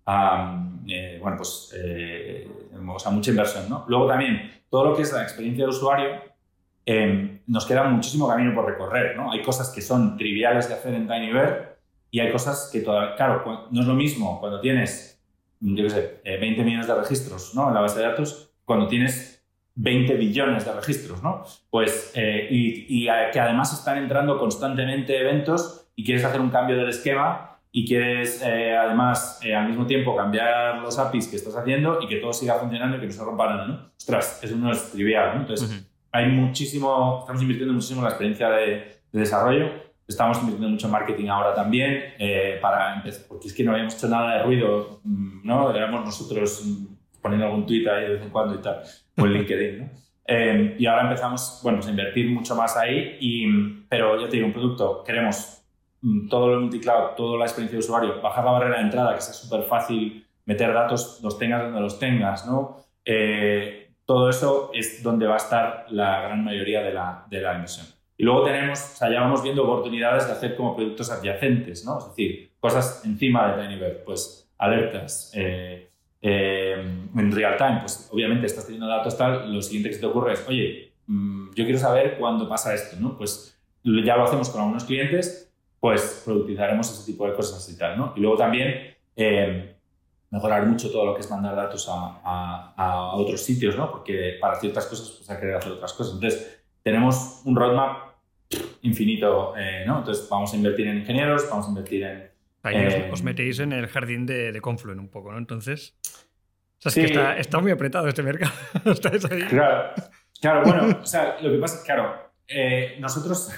a, 0.06 0.70
eh, 0.88 1.18
bueno, 1.22 1.38
pues, 1.38 1.74
eh, 1.76 2.48
o 2.88 3.00
sea, 3.00 3.12
mucha 3.12 3.32
inversión, 3.32 3.70
¿no? 3.70 3.86
Luego 3.88 4.08
también, 4.08 4.52
todo 4.70 4.86
lo 4.86 4.96
que 4.96 5.02
es 5.02 5.12
la 5.12 5.24
experiencia 5.24 5.64
de 5.64 5.70
usuario, 5.70 6.22
em, 6.86 7.40
nos 7.48 7.66
queda 7.66 7.84
muchísimo 7.86 8.28
camino 8.28 8.54
por 8.54 8.66
recorrer, 8.66 9.16
¿no? 9.16 9.32
Hay 9.32 9.42
cosas 9.42 9.70
que 9.70 9.82
son 9.82 10.18
triviales 10.18 10.68
de 10.68 10.76
hacer 10.76 10.94
en 10.94 11.08
TinyBear 11.08 11.78
y 12.12 12.20
hay 12.20 12.32
cosas 12.32 12.70
que 12.72 12.82
todavía, 12.82 13.16
claro, 13.16 13.68
no 13.72 13.82
es 13.82 13.88
lo 13.88 13.96
mismo 13.96 14.40
cuando 14.40 14.60
tienes, 14.60 15.22
yo 15.60 15.84
qué 15.84 15.90
sé, 15.90 16.22
20 16.24 16.62
eh, 16.62 16.64
millones 16.64 16.88
de 16.88 16.96
registros, 16.96 17.56
¿no? 17.56 17.70
En 17.70 17.74
la 17.74 17.82
base 17.82 18.00
de 18.00 18.06
datos, 18.06 18.52
cuando 18.66 18.88
tienes 18.88 19.33
20 19.76 20.16
billones 20.16 20.66
de 20.66 20.74
registros, 20.74 21.24
¿no? 21.24 21.44
Pues, 21.70 22.12
eh, 22.16 22.48
y, 22.50 23.06
que 23.32 23.40
además 23.40 23.74
están 23.74 23.98
entrando 23.98 24.38
constantemente 24.38 25.20
eventos 25.20 25.88
y 25.96 26.04
quieres 26.04 26.24
hacer 26.24 26.42
un 26.42 26.50
cambio 26.50 26.78
del 26.78 26.90
esquema 26.90 27.58
y 27.72 27.88
quieres 27.88 28.44
eh, 28.46 28.76
además 28.78 29.40
eh, 29.44 29.56
al 29.56 29.68
mismo 29.68 29.88
tiempo 29.88 30.16
cambiar 30.16 30.78
los 30.80 31.00
APIs 31.00 31.28
que 31.28 31.38
estás 31.38 31.56
haciendo 31.56 32.00
y 32.02 32.08
que 32.08 32.18
todo 32.18 32.32
siga 32.32 32.56
funcionando 32.56 32.98
y 32.98 33.00
que 33.00 33.08
no 33.08 33.12
se 33.12 33.24
rompa 33.24 33.50
nada, 33.50 33.68
¿no? 33.68 33.92
Ostras, 33.98 34.44
eso 34.44 34.56
no 34.56 34.72
es 34.72 34.92
trivial, 34.92 35.36
¿no? 35.36 35.42
Entonces, 35.42 35.90
hay 36.12 36.28
muchísimo, 36.28 37.20
estamos 37.22 37.42
invirtiendo 37.42 37.74
muchísimo 37.74 38.02
en 38.02 38.04
la 38.04 38.10
experiencia 38.12 38.50
de, 38.50 39.02
desarrollo, 39.12 39.70
estamos 40.08 40.40
invirtiendo 40.40 40.70
mucho 40.70 40.88
en 40.88 40.92
marketing 40.92 41.28
ahora 41.28 41.54
también, 41.54 42.16
para 42.62 42.96
empezar, 42.96 43.28
porque 43.28 43.48
es 43.48 43.54
que 43.54 43.64
no 43.64 43.72
habíamos 43.72 43.94
hecho 43.94 44.08
nada 44.08 44.38
de 44.38 44.44
ruido, 44.44 45.02
mm, 45.04 45.42
¿no? 45.44 45.70
Éramos 45.72 46.04
nosotros 46.04 46.64
mm, 46.66 47.22
poniendo 47.22 47.46
algún 47.46 47.68
tweet 47.68 47.88
ahí 47.88 48.06
de 48.06 48.14
vez 48.14 48.24
en 48.24 48.30
cuando 48.30 48.56
y 48.56 48.58
tal 48.58 48.82
o 49.18 49.26
en 49.26 49.34
LinkedIn. 49.34 49.80
¿no? 49.80 49.90
Eh, 50.26 50.76
y 50.80 50.86
ahora 50.86 51.04
empezamos 51.04 51.60
bueno, 51.64 51.80
pues 51.80 51.88
a 51.88 51.92
invertir 51.92 52.30
mucho 52.30 52.56
más 52.56 52.78
ahí, 52.78 53.18
y, 53.20 53.46
pero 53.90 54.20
ya 54.20 54.28
te 54.30 54.38
digo, 54.38 54.48
un 54.48 54.54
producto, 54.54 55.04
queremos 55.04 55.62
mm, 56.02 56.30
todo 56.30 56.48
lo 56.48 56.62
multicloud, 56.62 57.16
toda 57.16 57.38
la 57.38 57.46
experiencia 57.46 57.78
de 57.78 57.84
usuario, 57.84 58.22
bajar 58.22 58.46
la 58.46 58.52
barrera 58.52 58.78
de 58.78 58.84
entrada, 58.84 59.16
que 59.16 59.22
sea 59.22 59.34
súper 59.34 59.64
fácil 59.64 60.26
meter 60.46 60.74
datos, 60.74 61.20
los 61.24 61.38
tengas 61.38 61.64
donde 61.64 61.80
los 61.80 62.00
tengas, 62.00 62.46
¿no? 62.46 62.78
Eh, 63.06 63.92
todo 64.06 64.30
eso 64.30 64.72
es 64.74 65.02
donde 65.02 65.28
va 65.28 65.36
a 65.36 65.38
estar 65.38 65.86
la 65.90 66.22
gran 66.22 66.44
mayoría 66.44 66.82
de 66.82 66.94
la, 66.94 67.26
de 67.30 67.42
la 67.42 67.54
inversión. 67.54 67.88
Y 68.18 68.24
luego 68.24 68.44
tenemos, 68.44 68.80
o 68.80 68.96
sea, 68.98 69.10
ya 69.12 69.22
vamos 69.22 69.42
viendo 69.42 69.64
oportunidades 69.64 70.28
de 70.28 70.34
hacer 70.34 70.56
como 70.56 70.76
productos 70.76 71.10
adyacentes, 71.12 71.86
¿no? 71.86 72.00
Es 72.00 72.08
decir, 72.10 72.52
cosas 72.60 73.04
encima 73.06 73.56
de 73.56 73.64
TinyBird, 73.64 74.04
pues 74.04 74.52
alertas, 74.58 75.32
eh, 75.36 75.90
eh, 76.26 76.74
en 77.16 77.32
real 77.34 77.58
time, 77.58 77.80
pues 77.82 78.08
obviamente 78.10 78.46
estás 78.46 78.66
teniendo 78.66 78.88
datos 78.88 79.18
tal, 79.18 79.54
lo 79.54 79.62
siguiente 79.62 79.90
que 79.90 79.98
te 79.98 80.06
ocurre 80.06 80.34
es, 80.34 80.48
oye, 80.48 80.94
mm, 81.06 81.50
yo 81.54 81.66
quiero 81.66 81.78
saber 81.78 82.18
cuándo 82.18 82.48
pasa 82.48 82.74
esto, 82.74 82.96
¿no? 82.98 83.18
Pues 83.18 83.60
ya 83.84 84.16
lo 84.16 84.24
hacemos 84.24 84.50
con 84.50 84.62
algunos 84.62 84.86
clientes, 84.86 85.54
pues 85.82 86.22
productizaremos 86.24 86.90
ese 86.90 87.12
tipo 87.12 87.28
de 87.28 87.34
cosas 87.34 87.70
y 87.70 87.78
tal, 87.78 87.98
¿no? 87.98 88.14
Y 88.16 88.22
luego 88.22 88.38
también 88.38 88.96
eh, 89.18 89.76
mejorar 90.30 90.66
mucho 90.66 90.90
todo 90.90 91.08
lo 91.08 91.14
que 91.14 91.20
es 91.20 91.30
mandar 91.30 91.58
datos 91.58 91.90
a, 91.90 92.74
a, 92.78 93.16
otros 93.16 93.42
sitios, 93.42 93.76
¿no? 93.76 93.92
Porque 93.92 94.38
para 94.40 94.56
ciertas 94.56 94.86
cosas 94.86 95.10
pues 95.10 95.30
hay 95.30 95.42
que 95.42 95.54
hacer 95.54 95.74
otras 95.74 95.92
cosas. 95.92 96.14
Entonces, 96.14 96.64
tenemos 96.82 97.42
un 97.44 97.54
roadmap 97.54 98.14
infinito, 98.82 99.56
eh, 99.58 99.84
¿no? 99.86 100.00
Entonces, 100.00 100.26
vamos 100.30 100.54
a 100.54 100.56
invertir 100.56 100.88
en 100.88 101.00
ingenieros, 101.00 101.50
vamos 101.50 101.66
a 101.66 101.70
invertir 101.70 102.04
en 102.04 102.33
Ahí 102.64 103.10
os, 103.12 103.24
metéis 103.24 103.60
en 103.60 103.74
el 103.74 103.88
jardín 103.88 104.26
de, 104.26 104.54
de 104.54 104.62
Confluent 104.62 105.00
un 105.00 105.10
poco, 105.10 105.32
¿no? 105.32 105.38
Entonces. 105.38 105.96
O 106.80 106.90
sea, 106.90 106.90
es 106.90 106.96
que 106.96 107.04
está, 107.06 107.38
está, 107.38 107.60
muy 107.60 107.72
apretado 107.72 108.08
este 108.08 108.24
mercado. 108.24 108.54
ahí. 109.32 109.42
Claro, 109.50 109.94
claro, 110.42 110.64
bueno, 110.64 111.00
o 111.02 111.06
sea, 111.06 111.38
lo 111.42 111.52
que 111.52 111.58
pasa 111.58 111.76
es 111.76 111.82
que, 111.82 111.86
claro, 111.86 112.32
eh, 112.48 112.98
nosotros. 113.00 113.52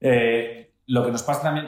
Eh, 0.00 0.68
lo 0.86 1.04
que 1.04 1.10
nos 1.10 1.22
pasa 1.22 1.42
también 1.42 1.66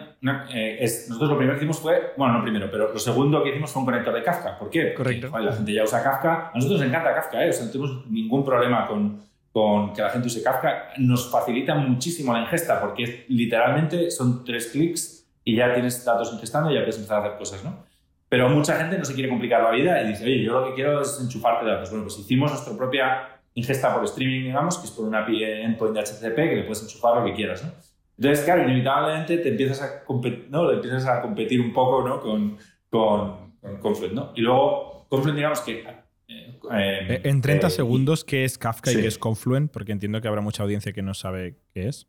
eh, 0.50 0.78
es, 0.80 1.06
nosotros 1.08 1.32
lo 1.32 1.36
primero 1.36 1.58
que 1.58 1.64
hicimos 1.64 1.78
fue, 1.78 2.14
bueno, 2.16 2.38
no 2.38 2.42
primero, 2.42 2.70
pero 2.70 2.90
lo 2.90 2.98
segundo 2.98 3.42
que 3.42 3.50
hicimos 3.50 3.70
fue 3.70 3.80
un 3.80 3.86
conector 3.86 4.14
de 4.14 4.22
Kafka. 4.22 4.58
¿Por 4.58 4.70
qué? 4.70 4.94
Correcto. 4.94 5.28
Porque, 5.30 5.44
la 5.44 5.52
gente 5.52 5.74
ya 5.74 5.84
usa 5.84 6.02
Kafka. 6.02 6.48
A 6.48 6.52
nosotros 6.54 6.80
nos 6.80 6.88
encanta 6.88 7.14
Kafka, 7.14 7.44
¿eh? 7.44 7.50
o 7.50 7.52
sea, 7.52 7.66
no 7.66 7.70
tenemos 7.70 8.06
ningún 8.10 8.44
problema 8.44 8.86
con, 8.86 9.20
con 9.52 9.92
que 9.92 10.00
la 10.00 10.08
gente 10.08 10.28
use 10.28 10.42
Kafka. 10.42 10.92
Nos 10.96 11.30
facilita 11.30 11.74
muchísimo 11.74 12.32
la 12.32 12.40
ingesta 12.40 12.80
porque 12.80 13.26
literalmente 13.28 14.10
son 14.10 14.42
tres 14.42 14.68
clics 14.68 15.19
y 15.44 15.56
ya 15.56 15.72
tienes 15.72 16.04
datos 16.04 16.32
ingestando 16.32 16.70
y 16.70 16.74
ya 16.74 16.80
puedes 16.80 16.96
empezar 16.96 17.18
a 17.18 17.26
hacer 17.26 17.38
cosas, 17.38 17.64
¿no? 17.64 17.84
Pero 18.28 18.48
mucha 18.48 18.76
gente 18.76 18.96
no 18.96 19.04
se 19.04 19.14
quiere 19.14 19.28
complicar 19.28 19.62
la 19.62 19.70
vida 19.72 20.02
y 20.02 20.08
dice, 20.08 20.24
oye, 20.24 20.42
yo 20.42 20.60
lo 20.60 20.68
que 20.68 20.74
quiero 20.74 21.02
es 21.02 21.20
enchufarte 21.20 21.66
datos. 21.66 21.90
Bueno, 21.90 22.04
pues 22.04 22.18
hicimos 22.18 22.50
nuestra 22.52 22.76
propia 22.76 23.40
ingesta 23.54 23.92
por 23.92 24.04
streaming, 24.04 24.44
digamos, 24.44 24.78
que 24.78 24.86
es 24.86 24.92
por 24.92 25.06
una 25.06 25.22
API 25.24 25.42
endpoint 25.42 25.96
de 25.96 26.00
HTTP 26.00 26.36
que 26.36 26.56
le 26.56 26.62
puedes 26.62 26.82
enchufar 26.82 27.16
lo 27.16 27.24
que 27.24 27.34
quieras, 27.34 27.64
¿no? 27.64 27.72
Entonces, 28.20 28.44
claro, 28.44 28.64
inevitablemente 28.64 29.38
te 29.38 29.48
empiezas 29.48 29.82
a, 29.82 30.04
¿no? 30.50 30.70
empiezas 30.70 31.06
a 31.06 31.22
competir 31.22 31.58
un 31.60 31.72
poco 31.72 32.06
¿no? 32.06 32.20
con, 32.20 32.58
con, 32.90 33.50
Confluent, 33.80 34.14
¿no? 34.14 34.32
Y 34.36 34.42
luego, 34.42 35.06
Confluent, 35.08 35.36
digamos 35.36 35.60
que... 35.60 35.84
Eh, 36.28 36.60
eh, 36.70 37.20
en 37.24 37.40
30 37.40 37.66
eh, 37.66 37.70
segundos, 37.70 38.22
¿qué 38.24 38.44
es 38.44 38.58
Kafka 38.58 38.92
y 38.92 38.96
qué 38.96 39.06
es 39.06 39.18
Confluent? 39.18 39.72
Porque 39.72 39.92
entiendo 39.92 40.20
que 40.20 40.28
habrá 40.28 40.42
mucha 40.42 40.62
audiencia 40.62 40.92
que 40.92 41.02
no 41.02 41.14
sabe 41.14 41.56
qué 41.72 41.88
es. 41.88 42.06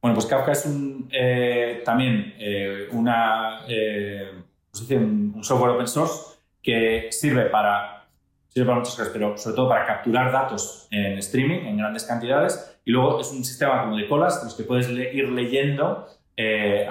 Bueno, 0.00 0.14
pues 0.14 0.26
Kafka 0.26 0.52
es 0.52 0.64
un, 0.66 1.10
también 1.84 2.34
una, 2.92 3.62
pues 3.66 4.90
un 4.90 5.42
software 5.42 5.72
open 5.72 5.88
source 5.88 6.38
que 6.62 7.08
sirve 7.10 7.46
para 7.46 7.98
sirve 8.48 8.66
para 8.66 8.78
muchas 8.78 8.96
cosas, 8.96 9.12
pero 9.12 9.36
sobre 9.36 9.56
todo 9.56 9.68
para 9.68 9.86
capturar 9.86 10.32
datos 10.32 10.88
en 10.90 11.18
streaming 11.18 11.66
en 11.66 11.76
grandes 11.76 12.04
cantidades. 12.04 12.80
Y 12.84 12.90
luego 12.90 13.20
es 13.20 13.30
un 13.30 13.44
sistema 13.44 13.82
como 13.82 13.96
de 13.96 14.08
colas, 14.08 14.42
los 14.42 14.54
que 14.54 14.64
puedes 14.64 14.88
ir 14.88 15.28
leyendo 15.28 16.06
eh, 16.36 16.88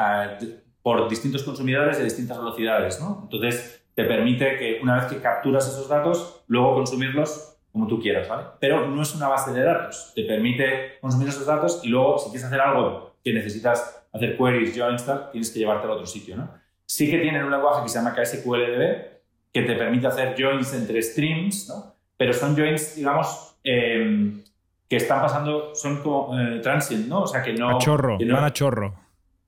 por 0.82 1.10
distintos 1.10 1.44
consumidores 1.44 1.98
de 1.98 2.04
distintas 2.04 2.38
velocidades. 2.38 3.00
¿no? 3.02 3.22
Entonces, 3.24 3.84
te 3.96 4.04
permite 4.04 4.58
que 4.58 4.80
una 4.82 4.96
vez 4.96 5.06
que 5.06 5.18
capturas 5.18 5.68
esos 5.68 5.90
datos, 5.90 6.44
luego 6.48 6.76
consumirlos 6.76 7.57
como 7.72 7.88
tú 7.88 8.00
quieras. 8.00 8.28
¿vale? 8.28 8.44
Pero 8.60 8.88
no 8.88 9.02
es 9.02 9.16
una 9.16 9.28
base 9.28 9.52
de 9.52 9.64
datos. 9.64 10.12
Te 10.16 10.24
permite 10.24 10.98
consumir 11.02 11.30
esos 11.30 11.46
datos 11.46 11.82
y 11.84 11.90
luego, 11.90 12.18
si 12.18 12.30
quieres 12.30 12.46
hacer 12.46 12.62
algo 12.62 13.16
que 13.24 13.34
necesitas 13.34 14.06
hacer 14.14 14.38
queries, 14.38 14.78
joins, 14.78 15.06
tal, 15.06 15.30
tienes 15.32 15.52
que 15.52 15.60
llevártelo 15.60 15.94
a 15.94 15.96
otro 15.96 16.08
sitio. 16.08 16.38
¿no? 16.38 16.50
Sí 16.86 17.10
que 17.10 17.20
tienen 17.20 17.44
un 17.44 17.52
lenguaje 17.52 17.84
que 17.84 17.90
se 17.90 18.00
llama 18.00 18.14
KSQLDB, 18.16 19.18
que 19.54 19.62
te 19.64 19.76
permite 19.76 20.08
hacer 20.08 20.36
joins 20.38 20.74
entre 20.74 21.02
streams, 21.02 21.68
¿no? 21.70 21.96
Pero 22.16 22.34
son 22.34 22.56
joins, 22.56 22.96
digamos, 22.96 23.58
em, 23.64 24.44
que 24.90 24.96
están 24.96 25.22
pasando, 25.22 25.76
son 25.76 26.02
como 26.02 26.40
eh, 26.40 26.60
transient, 26.60 27.08
¿no? 27.08 27.24
O 27.24 27.28
sea, 27.28 27.42
que 27.44 27.54
no... 27.54 27.78
A 27.78 27.78
chorro, 27.78 28.18
no, 28.20 28.36
van 28.36 28.44
a 28.44 28.54
chorro. 28.54 28.94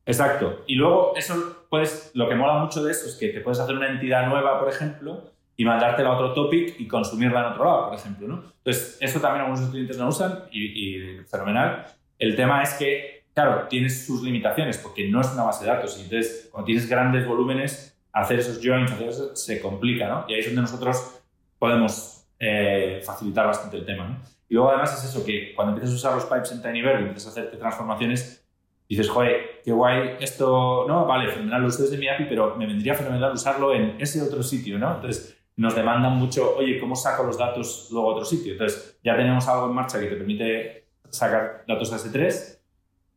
Exacto. 0.05 0.63
Y 0.67 0.75
luego, 0.75 1.13
eso, 1.15 1.65
puedes, 1.69 2.11
lo 2.13 2.27
que 2.27 2.35
mola 2.35 2.55
mucho 2.55 2.83
de 2.83 2.91
eso 2.91 3.07
es 3.07 3.15
que 3.15 3.29
te 3.29 3.41
puedes 3.41 3.59
hacer 3.59 3.75
una 3.75 3.89
entidad 3.89 4.27
nueva, 4.27 4.59
por 4.59 4.69
ejemplo, 4.69 5.31
y 5.59 5.65
mandártela 5.65 6.11
a 6.11 6.13
otro 6.13 6.33
topic 6.33 6.79
y 6.79 6.87
consumirla 6.87 7.41
en 7.41 7.45
otro 7.47 7.65
lado, 7.65 7.89
por 7.89 7.99
ejemplo, 7.99 8.29
¿no? 8.29 8.43
Entonces, 8.59 8.97
eso 9.01 9.19
también 9.19 9.43
algunos 9.43 9.69
clientes 9.69 9.97
no 9.97 10.07
usan 10.07 10.45
y, 10.53 10.61
y 10.61 11.17
fenomenal. 11.25 11.85
El 12.17 12.37
tema 12.37 12.63
es 12.63 12.75
que, 12.75 13.25
claro, 13.33 13.67
tienes 13.67 14.05
sus 14.05 14.23
limitaciones 14.23 14.77
porque 14.77 15.09
no 15.09 15.19
es 15.19 15.27
una 15.33 15.43
base 15.43 15.65
de 15.65 15.71
datos 15.71 15.97
y 15.97 16.03
entonces, 16.03 16.47
cuando 16.49 16.65
tienes 16.65 16.87
grandes 16.87 17.27
volúmenes, 17.27 18.01
hacer 18.13 18.39
esos 18.39 18.61
joins, 18.63 18.89
hacer 18.89 19.09
eso, 19.09 19.35
se 19.35 19.59
complica, 19.59 20.07
¿no? 20.07 20.23
Y 20.29 20.35
ahí 20.35 20.39
es 20.39 20.45
donde 20.45 20.61
nosotros 20.61 21.21
podemos 21.59 22.25
eh, 22.39 23.01
facilitar 23.05 23.45
bastante 23.45 23.75
el 23.75 23.85
tema, 23.85 24.07
¿no? 24.07 24.17
Y 24.47 24.53
luego 24.53 24.69
además 24.69 24.97
es 24.97 25.09
eso, 25.09 25.25
que 25.25 25.53
cuando 25.55 25.73
empiezas 25.73 25.93
a 25.93 25.97
usar 25.97 26.15
los 26.15 26.23
pipes 26.23 26.53
en 26.53 26.61
TinyBird 26.61 27.01
y 27.01 27.03
empiezas 27.03 27.27
a 27.27 27.31
hacerte 27.31 27.57
transformaciones, 27.57 28.47
dices, 28.87 29.09
joder, 29.09 29.59
qué 29.65 29.73
guay, 29.73 30.15
esto, 30.21 30.85
no, 30.87 31.05
vale, 31.05 31.29
fenomenal, 31.29 31.63
lo 31.63 31.67
uso 31.67 31.83
desde 31.83 31.97
mi 31.97 32.07
API, 32.07 32.27
pero 32.29 32.55
me 32.55 32.65
vendría 32.65 32.95
fenomenal 32.95 33.33
usarlo 33.33 33.75
en 33.75 33.97
ese 33.99 34.21
otro 34.21 34.41
sitio, 34.41 34.79
¿no? 34.79 34.95
Entonces, 34.95 35.38
nos 35.59 35.75
demandan 35.75 36.13
mucho, 36.13 36.55
oye, 36.55 36.79
¿cómo 36.79 36.95
saco 36.95 37.23
los 37.23 37.37
datos 37.37 37.89
luego 37.91 38.11
a 38.11 38.13
otro 38.13 38.25
sitio? 38.25 38.53
Entonces, 38.53 38.97
ya 39.03 39.17
tenemos 39.17 39.45
algo 39.49 39.67
en 39.67 39.73
marcha 39.73 39.99
que 39.99 40.05
te 40.05 40.15
permite 40.15 40.87
sacar 41.09 41.65
datos 41.67 41.91
a 41.91 41.97
S3, 41.97 42.59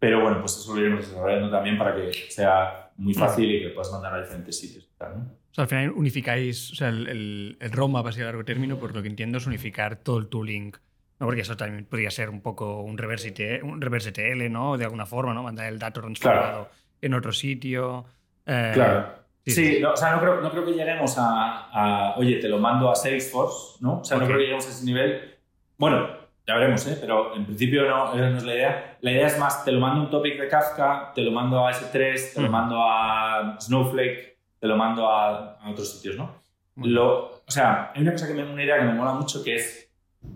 pero 0.00 0.20
bueno, 0.22 0.40
pues 0.40 0.56
eso 0.56 0.74
lo 0.74 0.80
iremos 0.80 1.08
desarrollando 1.08 1.48
también 1.52 1.78
para 1.78 1.94
que 1.94 2.12
sea 2.30 2.90
muy 2.96 3.14
fácil 3.14 3.48
y 3.48 3.62
que 3.62 3.68
puedas 3.68 3.92
mandar 3.92 4.14
a 4.14 4.20
diferentes 4.22 4.58
sitios. 4.58 4.88
O 4.98 5.54
sea, 5.54 5.62
al 5.62 5.68
final 5.68 5.92
unificáis, 5.92 6.72
o 6.72 6.74
sea, 6.74 6.88
el, 6.88 7.06
el, 7.06 7.56
el 7.60 7.70
roadmap 7.70 8.08
a 8.08 8.10
largo 8.10 8.44
término, 8.44 8.76
por 8.76 8.92
lo 8.92 9.02
que 9.02 9.08
entiendo, 9.08 9.38
es 9.38 9.46
unificar 9.46 9.94
todo 9.94 10.18
el 10.18 10.26
tooling. 10.26 10.72
¿no? 11.20 11.26
Porque 11.26 11.42
eso 11.42 11.56
también 11.56 11.84
podría 11.84 12.10
ser 12.10 12.28
un 12.28 12.40
poco 12.40 12.82
un 12.82 12.98
reverse, 12.98 13.28
ETL, 13.28 13.64
un 13.64 13.80
reverse 13.80 14.08
ETL, 14.08 14.50
¿no? 14.50 14.76
De 14.76 14.84
alguna 14.84 15.06
forma, 15.06 15.32
¿no? 15.32 15.44
Mandar 15.44 15.72
el 15.72 15.78
dato 15.78 16.00
transformado 16.00 16.70
en 17.00 17.14
otro 17.14 17.30
sitio. 17.30 18.04
Eh, 18.46 18.72
claro. 18.74 19.21
Sí, 19.46 19.82
o 19.82 19.96
sea, 19.96 20.12
no 20.12 20.20
creo, 20.20 20.40
no 20.40 20.50
creo 20.50 20.64
que 20.64 20.72
lleguemos 20.72 21.18
a, 21.18 21.68
a, 21.72 22.16
oye, 22.16 22.36
te 22.36 22.48
lo 22.48 22.58
mando 22.58 22.90
a 22.90 22.94
Salesforce, 22.94 23.78
¿no? 23.80 24.00
O 24.00 24.04
sea, 24.04 24.18
no 24.18 24.24
creo 24.24 24.38
que 24.38 24.44
lleguemos 24.44 24.66
a 24.66 24.70
ese 24.70 24.84
nivel. 24.84 25.36
Bueno, 25.76 26.22
ya 26.46 26.54
veremos, 26.54 26.84
¿eh? 26.88 26.98
pero 27.00 27.36
en 27.36 27.44
principio 27.44 27.88
no, 27.88 28.14
esa 28.14 28.30
no 28.30 28.38
es 28.38 28.44
la 28.44 28.54
idea. 28.54 28.98
La 29.00 29.12
idea 29.12 29.26
es 29.28 29.38
más, 29.38 29.64
te 29.64 29.70
lo 29.70 29.78
mando 29.78 30.02
un 30.02 30.10
topic 30.10 30.40
de 30.40 30.48
Kafka, 30.48 31.12
te 31.14 31.22
lo 31.22 31.30
mando 31.30 31.64
a 31.64 31.72
S3, 31.72 32.34
te 32.34 32.40
lo 32.40 32.48
mm. 32.48 32.50
mando 32.50 32.82
a 32.82 33.56
Snowflake, 33.60 34.38
te 34.58 34.66
lo 34.66 34.76
mando 34.76 35.08
a, 35.08 35.58
otros 35.70 35.92
sitios, 35.92 36.16
¿no? 36.16 36.42
Lo, 36.76 37.26
o 37.26 37.50
sea, 37.50 37.92
hay 37.94 38.02
una 38.02 38.12
cosa 38.12 38.26
que 38.26 38.34
me, 38.34 38.44
una 38.44 38.62
idea 38.62 38.78
que 38.78 38.84
me 38.84 38.94
mola 38.94 39.12
mucho 39.12 39.44
que 39.44 39.56
es, 39.56 39.88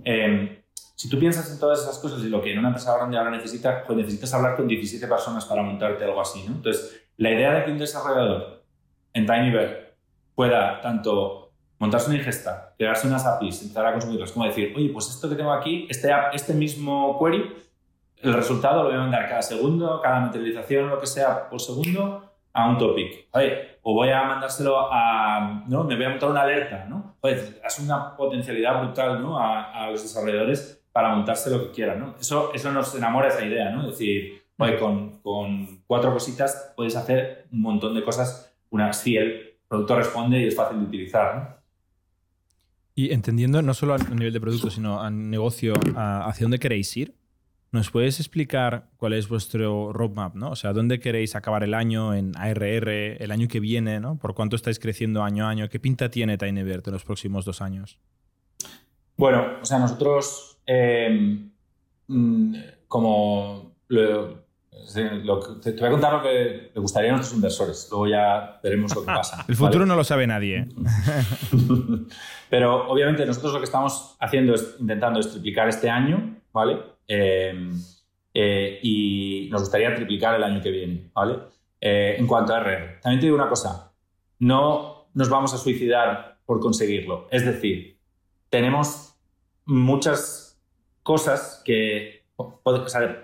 em, 0.04 0.56
si 0.94 1.08
tú 1.08 1.18
piensas 1.18 1.50
en 1.50 1.58
todas 1.58 1.82
esas 1.82 1.98
cosas 1.98 2.22
y 2.22 2.28
lo 2.28 2.40
que 2.40 2.52
en 2.52 2.58
una 2.58 2.68
empresa 2.68 2.96
grande 2.96 3.18
ahora 3.18 3.30
necesita, 3.30 3.82
pues 3.84 3.98
necesitas 3.98 4.32
hablar 4.34 4.54
con 4.54 4.68
17 4.68 5.08
personas 5.08 5.44
para 5.44 5.62
montarte 5.62 6.04
algo 6.04 6.20
así, 6.20 6.44
¿no? 6.46 6.54
Entonces, 6.54 7.08
la 7.16 7.30
idea 7.30 7.52
de 7.54 7.64
que 7.64 7.72
un 7.72 7.78
desarrollador 7.78 8.55
en 9.16 9.26
TinyBird 9.26 9.70
pueda 10.34 10.80
tanto 10.80 11.52
montarse 11.78 12.08
una 12.08 12.18
ingesta, 12.18 12.74
crearse 12.78 13.06
unas 13.06 13.26
APIs, 13.26 13.62
empezar 13.62 13.86
a 13.86 13.92
consumirlas, 13.92 14.32
como 14.32 14.46
decir, 14.46 14.72
oye, 14.76 14.90
pues 14.90 15.08
esto 15.08 15.28
que 15.28 15.34
tengo 15.34 15.52
aquí, 15.52 15.86
este, 15.88 16.10
este 16.32 16.54
mismo 16.54 17.18
query, 17.18 17.54
el 18.22 18.32
resultado 18.32 18.82
lo 18.82 18.88
voy 18.88 18.98
a 18.98 19.00
mandar 19.00 19.28
cada 19.28 19.42
segundo, 19.42 20.00
cada 20.02 20.20
materialización, 20.20 20.88
lo 20.88 21.00
que 21.00 21.06
sea 21.06 21.48
por 21.48 21.60
segundo, 21.60 22.32
a 22.52 22.68
un 22.70 22.78
topic. 22.78 23.28
Oye, 23.32 23.78
o 23.82 23.92
voy 23.92 24.10
a 24.10 24.22
mandárselo 24.24 24.90
a, 24.90 25.64
¿no? 25.68 25.84
Me 25.84 25.94
voy 25.96 26.06
a 26.06 26.08
montar 26.10 26.30
una 26.30 26.42
alerta, 26.42 26.86
¿no? 26.88 27.16
Oye, 27.20 27.34
es 27.34 27.78
una 27.78 28.16
potencialidad 28.16 28.82
brutal, 28.82 29.22
¿no? 29.22 29.38
A, 29.38 29.90
los 29.90 30.02
desarrolladores 30.02 30.82
para 30.90 31.14
montarse 31.14 31.50
lo 31.50 31.62
que 31.62 31.70
quieran, 31.72 32.00
¿no? 32.00 32.14
Eso, 32.18 32.52
eso 32.54 32.72
nos 32.72 32.94
enamora 32.94 33.28
esa 33.28 33.44
idea, 33.44 33.70
¿no? 33.70 33.82
Es 33.82 33.90
decir, 33.90 34.42
oye, 34.58 34.78
con, 34.78 35.20
con 35.20 35.82
cuatro 35.86 36.12
cositas 36.12 36.72
puedes 36.74 36.96
hacer 36.96 37.46
un 37.52 37.60
montón 37.60 37.94
de 37.94 38.02
cosas, 38.02 38.55
una, 38.70 38.92
si 38.92 39.16
el 39.16 39.58
producto 39.68 39.96
responde 39.96 40.40
y 40.40 40.46
es 40.46 40.56
fácil 40.56 40.80
de 40.80 40.86
utilizar, 40.86 41.36
¿no? 41.36 41.56
Y 42.98 43.12
entendiendo 43.12 43.60
no 43.60 43.74
solo 43.74 43.94
a 43.94 43.98
nivel 43.98 44.32
de 44.32 44.40
producto, 44.40 44.70
sino 44.70 45.02
a 45.02 45.10
negocio, 45.10 45.74
hacia 45.94 46.44
dónde 46.44 46.58
queréis 46.58 46.96
ir, 46.96 47.14
¿nos 47.70 47.90
puedes 47.90 48.20
explicar 48.20 48.88
cuál 48.96 49.12
es 49.12 49.28
vuestro 49.28 49.92
roadmap? 49.92 50.34
¿no? 50.34 50.52
O 50.52 50.56
sea, 50.56 50.72
¿dónde 50.72 50.98
queréis 50.98 51.36
acabar 51.36 51.62
el 51.62 51.74
año 51.74 52.14
en 52.14 52.32
ARR, 52.38 52.88
el 52.88 53.30
año 53.30 53.48
que 53.48 53.60
viene? 53.60 54.00
¿no? 54.00 54.16
¿Por 54.16 54.34
cuánto 54.34 54.56
estáis 54.56 54.78
creciendo 54.78 55.22
año 55.22 55.46
a 55.46 55.50
año? 55.50 55.68
¿Qué 55.68 55.78
pinta 55.78 56.10
tiene 56.10 56.38
TinyBird 56.38 56.84
en 56.86 56.92
los 56.94 57.04
próximos 57.04 57.44
dos 57.44 57.60
años? 57.60 57.98
Bueno, 59.18 59.58
o 59.60 59.64
sea, 59.66 59.78
nosotros, 59.78 60.58
eh, 60.66 61.50
te, 64.94 65.72
voy 65.72 65.88
a 65.88 65.90
contar 65.90 66.12
lo 66.12 66.22
que 66.22 66.70
le 66.74 66.80
gustaría 66.80 67.10
a 67.10 67.16
nuestros 67.16 67.36
inversores. 67.36 67.88
Luego 67.90 68.06
ya 68.06 68.60
veremos 68.62 68.94
lo 68.94 69.02
que 69.02 69.06
pasa. 69.06 69.44
El 69.48 69.56
futuro 69.56 69.86
no 69.86 69.96
lo 69.96 70.04
sabe 70.04 70.26
nadie. 70.26 70.58
¿eh? 70.58 70.68
Pero 72.50 72.88
obviamente 72.88 73.24
nosotros 73.26 73.52
lo 73.52 73.58
que 73.58 73.64
estamos 73.64 74.16
haciendo 74.20 74.54
es 74.54 74.76
intentando 74.78 75.20
es 75.20 75.30
triplicar 75.30 75.68
este 75.68 75.90
año, 75.90 76.36
¿vale? 76.52 76.78
Em, 77.08 77.72
eh, 78.34 78.78
y 78.82 79.48
nos 79.50 79.62
gustaría 79.62 79.94
triplicar 79.94 80.34
el 80.34 80.44
año 80.44 80.60
que 80.60 80.70
viene, 80.70 81.10
¿vale? 81.14 81.38
Eh, 81.80 82.16
en 82.18 82.26
cuanto 82.26 82.54
a 82.54 82.60
RR. 82.60 83.00
También 83.00 83.20
te 83.20 83.26
digo 83.26 83.36
una 83.36 83.48
cosa. 83.48 83.92
No 84.38 85.08
nos 85.14 85.28
vamos 85.28 85.54
a 85.54 85.58
suicidar 85.58 86.38
por 86.44 86.60
conseguirlo. 86.60 87.26
Es 87.30 87.44
decir, 87.44 87.98
tenemos 88.50 89.14
muchas 89.64 90.60
cosas 91.02 91.62
que 91.64 92.15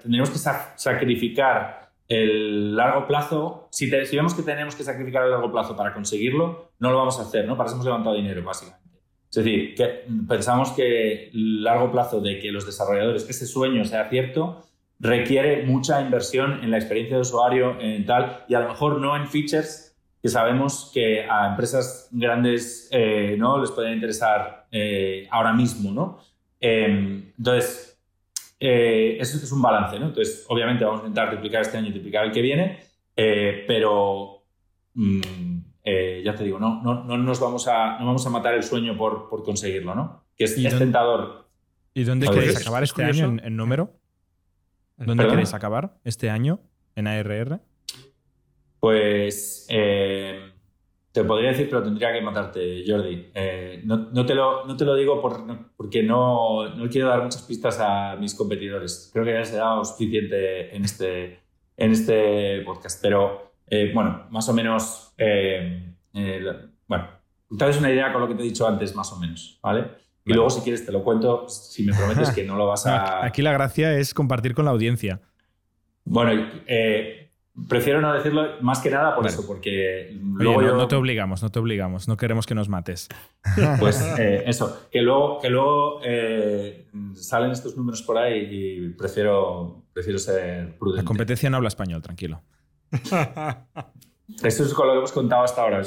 tendremos 0.03 0.31
que 0.31 0.39
sacrificar 0.39 1.91
el 2.09 2.77
largo 2.77 3.07
plazo. 3.07 3.69
Si, 3.71 3.89
vemos 3.89 4.35
que 4.35 4.43
tenemos 4.43 4.75
que 4.75 4.85
sacrificar 4.85 5.25
el 5.25 5.31
largo 5.31 5.51
plazo 5.51 5.77
para 5.77 5.95
conseguirlo, 5.95 6.73
no 6.79 6.91
lo 6.91 6.99
vamos 6.99 7.19
a 7.19 7.23
hacer, 7.23 7.47
¿no? 7.47 7.57
Para 7.57 7.69
eso 7.69 7.77
hemos 7.77 7.87
levantado 7.87 8.15
dinero, 8.15 8.43
básicamente. 8.43 8.83
Es 9.31 9.37
decir, 9.37 9.75
que 9.75 10.05
pensamos 10.29 10.73
que 10.73 11.29
el 11.29 11.65
largo 11.65 11.91
plazo 11.91 12.21
de 12.21 12.39
que 12.39 12.53
los 12.53 12.67
desarrolladores, 12.67 13.25
que 13.25 13.31
ese 13.31 13.47
sueño 13.47 13.85
sea 13.85 14.11
cierto, 14.11 14.63
requiere 15.01 15.65
mucha 15.65 16.01
inversión 16.03 16.63
en 16.63 16.71
la 16.71 16.77
experiencia 16.77 17.17
de 17.17 17.23
usuario, 17.23 17.81
en 17.81 18.05
tal, 18.05 18.45
y 18.49 18.55
a 18.55 18.61
lo 18.61 18.69
mejor 18.69 19.01
no 19.01 19.17
en 19.17 19.27
features 19.27 19.97
que 20.23 20.29
sabemos 20.29 20.91
que 20.95 21.27
a 21.29 21.49
empresas 21.49 22.09
grandes 22.13 22.89
eh, 22.93 23.35
no 23.37 23.59
les 23.61 23.73
pueden 23.73 23.95
interesar 23.95 24.67
eh, 24.71 25.27
ahora 25.31 25.53
mismo, 25.53 25.91
¿no? 25.91 26.21
Em, 26.61 27.33
entonces, 27.37 27.82
eh, 28.65 29.17
eso 29.21 29.37
es 29.39 29.51
un 29.51 29.61
balance, 29.61 29.99
¿no? 29.99 30.07
Entonces, 30.07 30.45
obviamente 30.49 30.85
vamos 30.85 31.01
a 31.01 31.07
intentar 31.09 31.31
triplicar 31.31 31.63
este 31.63 31.79
año 31.79 31.89
y 31.89 31.93
triplicar 31.93 32.27
el 32.27 32.33
que 32.33 32.41
viene, 32.41 32.79
pero 33.15 34.45
mm, 34.95 35.21
ya 36.25 36.35
te 36.35 36.45
digo, 36.45 36.61
no, 36.61 36.81
no, 36.81 37.03
no, 37.03 37.19
nos 37.19 37.41
vamos 37.41 37.67
a, 37.67 37.99
no 37.99 38.07
vamos 38.07 38.25
a 38.25 38.31
matar 38.31 38.55
el 38.55 38.63
sueño 38.63 38.97
por, 38.97 39.29
por 39.29 39.43
conseguirlo, 39.43 39.95
¿no? 39.97 40.25
Que 40.37 40.45
es, 40.45 40.55
tentador. 40.55 41.49
¿Y 41.93 42.05
dónde 42.05 42.29
queréis 42.29 42.57
acabar 42.57 42.85
este 42.85 43.05
año 43.05 43.37
en, 43.43 43.57
número? 43.57 43.99
¿Dónde 44.97 45.27
queréis 45.27 45.53
acabar 45.55 45.99
este 46.05 46.31
año 46.31 46.61
en 46.95 47.09
ARR? 47.09 47.61
Pues 48.79 49.67
te 51.13 51.25
podría 51.25 51.51
decir, 51.51 51.69
pero 51.69 51.83
tendría 51.83 52.11
que 52.13 52.23
matarte, 52.23 52.83
Jordi. 52.87 53.31
Eh, 53.35 53.83
no, 53.85 54.27
te 54.27 54.35
lo, 54.35 54.65
no, 54.65 54.77
te 54.77 54.85
lo, 54.85 54.95
digo 54.95 55.21
porque 55.21 56.03
no, 56.03 56.75
no, 56.75 56.89
quiero 56.89 57.09
dar 57.09 57.23
muchas 57.23 57.43
pistas 57.43 57.79
a 57.81 58.17
mis 58.17 58.35
competidores. 58.35 59.11
Creo 59.13 59.25
que 59.25 59.35
ya 59.35 59.45
se 59.45 59.57
ha 59.57 59.65
dado 59.65 59.85
suficiente 59.85 60.75
en 60.75 60.85
este, 60.85 61.41
en 61.77 61.93
este 61.93 62.63
podcast. 62.63 63.01
Pero 63.03 63.53
eh, 63.67 63.91
bueno, 63.95 64.27
más 64.31 64.49
o 64.49 64.55
menos. 64.55 65.13
Eh, 65.19 65.95
bueno, 66.89 67.09
tal 67.59 67.69
vez 67.69 67.79
una 67.79 67.91
idea 67.91 68.11
con 68.11 68.23
lo 68.23 68.29
que 68.29 68.35
te 68.35 68.41
he 68.41 68.47
dicho 68.47 68.67
antes, 68.67 68.95
más 68.95 69.13
o 69.13 69.19
menos. 69.19 69.59
¿Vale? 69.63 70.03
Y 70.25 70.33
luego, 70.33 70.49
si 70.49 70.63
quieres, 70.63 70.87
te 70.87 70.93
lo 70.93 71.05
cuento. 71.05 71.47
Si 71.49 71.83
me 71.85 71.95
prometes 71.95 72.31
que 72.35 72.45
no 72.45 72.57
lo 72.57 72.67
vas 72.67 72.87
a. 72.87 73.23
Aquí 73.25 73.43
la 73.43 73.53
gracia 73.53 73.99
es 73.99 74.15
compartir 74.15 74.55
con 74.55 74.65
la 74.65 74.71
audiencia. 74.71 75.21
Bueno, 76.05 76.49
eh, 76.67 77.22
Prefiero 77.69 78.01
no 78.01 78.15
decirlo 78.15 78.63
más 78.63 78.81
que 78.81 78.91
nada 78.91 79.15
por 79.15 79.27
eso, 79.27 79.47
porque 79.47 80.19
luego 80.23 80.63
no, 80.63 80.89
te 80.89 80.97
obligamos, 80.97 81.43
no 81.43 81.51
te 81.51 81.59
obligamos, 81.59 82.09
no 82.09 82.17
queremos 82.17 82.47
que 82.47 82.55
nos 82.55 82.69
mates. 82.69 83.09
Pues 83.79 84.01
eh, 84.19 84.45
eso, 84.47 84.89
que 84.91 85.03
luego, 85.03 85.39
que 85.39 85.51
luego 85.51 86.01
eh, 86.03 86.89
salen 87.15 87.51
estos 87.51 87.77
números 87.77 88.03
por 88.03 88.17
ahí 88.17 88.49
y 88.51 88.89
prefiero, 88.91 89.85
prefiero 89.93 90.19
ser 90.19 90.79
prudente. 90.79 91.03
La 91.03 91.07
competencia 91.07 91.51
no 91.51 91.59
habla 91.59 91.69
español, 91.69 92.01
tranquilo. 92.01 92.43
Esto 94.43 94.63
es 94.65 94.73
con 94.73 94.87
lo 94.87 94.95
que 94.95 94.99
hemos 94.99 95.13
contado 95.13 95.45
hasta 95.45 95.61
ahora. 95.61 95.83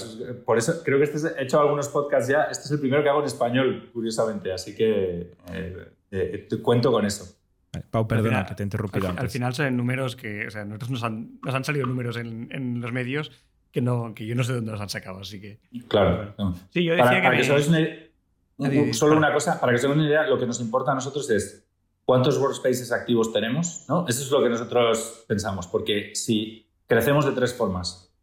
por 0.46 0.60
eso 0.60 0.84
creo 0.84 1.00
que 1.00 1.06
este 1.06 1.30
he 1.40 1.44
hecho 1.46 1.60
algunos 1.60 1.88
podcasts 1.88 2.30
ya. 2.30 2.44
Este 2.44 2.66
es 2.66 2.72
el 2.72 2.80
primero 2.80 3.02
que 3.02 3.10
hago 3.10 3.22
en 3.22 3.26
español, 3.26 3.90
curiosamente. 3.92 4.52
Así 4.54 4.76
que 4.76 5.36
eh, 5.52 6.48
te 6.48 6.62
cuento 6.62 6.92
con 6.92 7.06
eso. 7.06 7.38
Pau, 7.82 8.08
perdona 8.08 8.46
que 8.46 8.56
te 8.56 8.64
he 8.64 8.66
interrumpido 8.66 9.06
al, 9.06 9.12
antes. 9.12 9.24
Al 9.24 9.30
final 9.30 9.54
salen 9.54 9.78
números 9.78 10.16
que, 10.16 10.48
o 10.48 10.52
sea, 10.52 10.66
nosotros 10.66 10.92
nos 10.92 11.04
han, 11.04 11.40
nos 11.44 11.56
han 11.56 11.64
salido 11.64 11.86
números 11.86 12.18
en, 12.18 12.50
en, 12.52 12.82
los 12.82 12.92
medios 12.92 13.32
que, 13.72 13.82
no, 13.82 14.14
que 14.14 14.26
yo 14.26 14.36
no 14.36 14.44
sé 14.44 14.54
dónde 14.54 14.72
los 14.72 14.82
han 14.82 14.90
sacado, 14.90 15.20
así 15.20 15.40
que... 15.42 15.60
Claro. 15.88 16.34
Sí, 16.72 16.84
yo 16.84 16.94
decía 16.94 17.22
para, 17.22 17.38
que... 17.38 18.10
una, 18.58 18.94
solo 18.94 19.18
una 19.18 19.34
cosa, 19.34 19.60
para 19.60 19.74
que 19.74 19.80
se 19.80 19.88
den 19.88 19.98
una 19.98 20.08
idea, 20.08 20.28
lo 20.28 20.40
que 20.40 20.46
nos 20.46 20.60
importa 20.62 20.92
a 20.92 20.96
nosotros 20.96 21.30
es 21.30 21.66
cuántos 22.06 22.38
workspaces 22.38 22.92
activos 22.92 23.34
tenemos, 23.34 23.86
¿no? 23.90 24.06
Eso 24.08 24.24
es 24.24 24.32
lo 24.32 24.42
que 24.42 24.50
nosotros 24.50 25.26
pensamos, 25.28 25.68
porque 25.68 26.12
si 26.16 26.70
crecemos 26.88 27.26
de 27.26 27.32
tres 27.32 27.54
formas, 27.54 28.14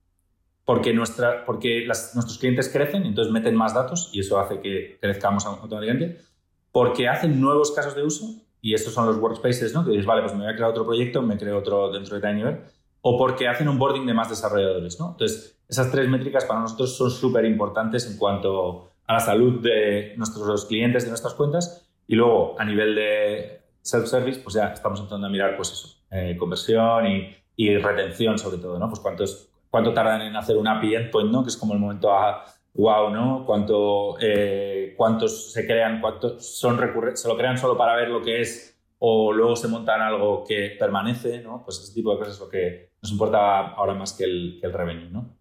porque, 0.64 0.94
nuestra, 0.94 1.44
porque 1.44 1.84
las, 1.86 2.14
nuestros 2.14 2.38
clientes 2.38 2.68
crecen, 2.68 3.05
entonces 3.05 3.32
meten 3.32 3.57
más 3.57 3.74
datos 3.74 4.11
y 4.12 4.20
eso 4.20 4.38
hace 4.38 4.61
que 4.61 4.98
crezcamos 5.00 5.44
automáticamente, 5.44 6.20
porque 6.70 7.09
hacen 7.09 7.40
nuevos 7.40 7.72
casos 7.72 7.94
de 7.94 8.05
uso 8.05 8.41
y 8.62 8.74
estos 8.74 8.94
son 8.94 9.06
los 9.06 9.18
workspaces, 9.18 9.74
¿no? 9.74 9.84
Que 9.84 9.90
dices, 9.90 10.06
vale, 10.06 10.22
pues 10.22 10.32
me 10.34 10.44
voy 10.44 10.52
a 10.52 10.54
crear 10.54 10.70
otro 10.70 10.86
proyecto, 10.86 11.20
me 11.20 11.36
creo 11.36 11.58
otro 11.58 11.92
dentro 11.92 12.18
de 12.18 12.26
TinyBird, 12.26 12.60
o 13.02 13.18
porque 13.18 13.48
hacen 13.48 13.68
un 13.68 13.76
boarding 13.76 14.06
de 14.06 14.14
más 14.14 14.30
desarrolladores, 14.30 14.98
¿no? 15.00 15.10
Entonces, 15.10 15.58
esas 15.68 15.90
tres 15.90 16.08
métricas 16.08 16.44
para 16.44 16.60
nosotros 16.60 16.96
son 16.96 17.10
súper 17.10 17.44
importantes 17.44 18.08
en 18.08 18.16
cuanto 18.16 18.92
a 19.08 19.14
la 19.14 19.20
salud 19.20 19.60
de 19.60 20.14
nuestros 20.16 20.66
clientes, 20.66 21.02
de 21.02 21.08
nuestras 21.08 21.34
cuentas, 21.34 21.90
y 22.06 22.14
luego 22.14 22.54
a 22.58 22.64
nivel 22.64 22.94
de 22.94 23.62
self-service, 23.82 24.40
pues 24.40 24.54
ya 24.54 24.68
estamos 24.68 25.00
intentando 25.00 25.28
mirar, 25.28 25.56
pues 25.56 25.72
eso, 25.72 25.96
eh, 26.12 26.36
conversión 26.38 27.06
y, 27.06 27.36
y, 27.56 27.76
retención 27.78 28.38
sobre 28.38 28.58
todo, 28.58 28.78
¿no? 28.78 28.88
Pues 28.88 29.00
cuántos, 29.00 29.48
cuánto 29.70 29.92
tardan 29.92 30.22
en 30.22 30.36
hacer 30.36 30.56
un 30.56 30.68
API 30.68 30.94
endpoint, 30.94 31.32
¿no? 31.32 31.42
Que 31.42 31.48
es 31.48 31.56
como 31.56 31.74
el 31.74 31.80
momento 31.80 32.12
a, 32.12 32.44
wow, 32.74 33.10
¿no? 33.10 33.44
Cuánto, 33.44 34.16
eh, 34.20 34.94
cuántos 34.96 35.52
se 35.52 35.66
crean, 35.66 36.00
cuántos 36.00 36.58
son 36.58 36.78
recurrentes, 36.78 37.22
se 37.22 37.28
lo 37.28 37.36
crean 37.36 37.58
solo 37.58 37.76
para 37.76 37.96
ver 37.96 38.08
lo 38.08 38.22
que 38.22 38.40
es 38.40 38.72
o 38.98 39.32
luego 39.32 39.56
se 39.56 39.68
montan 39.68 40.00
algo 40.00 40.44
que 40.46 40.76
permanece, 40.78 41.42
¿no? 41.42 41.64
Pues 41.64 41.80
ese 41.80 41.92
tipo 41.92 42.12
de 42.12 42.18
cosas 42.18 42.34
es 42.34 42.40
lo 42.40 42.48
que 42.48 42.92
nos 43.02 43.10
importa 43.10 43.70
ahora 43.70 43.94
más 43.94 44.12
que 44.12 44.24
el, 44.24 44.58
que 44.60 44.68
revenue, 44.68 45.10
¿no? 45.10 45.36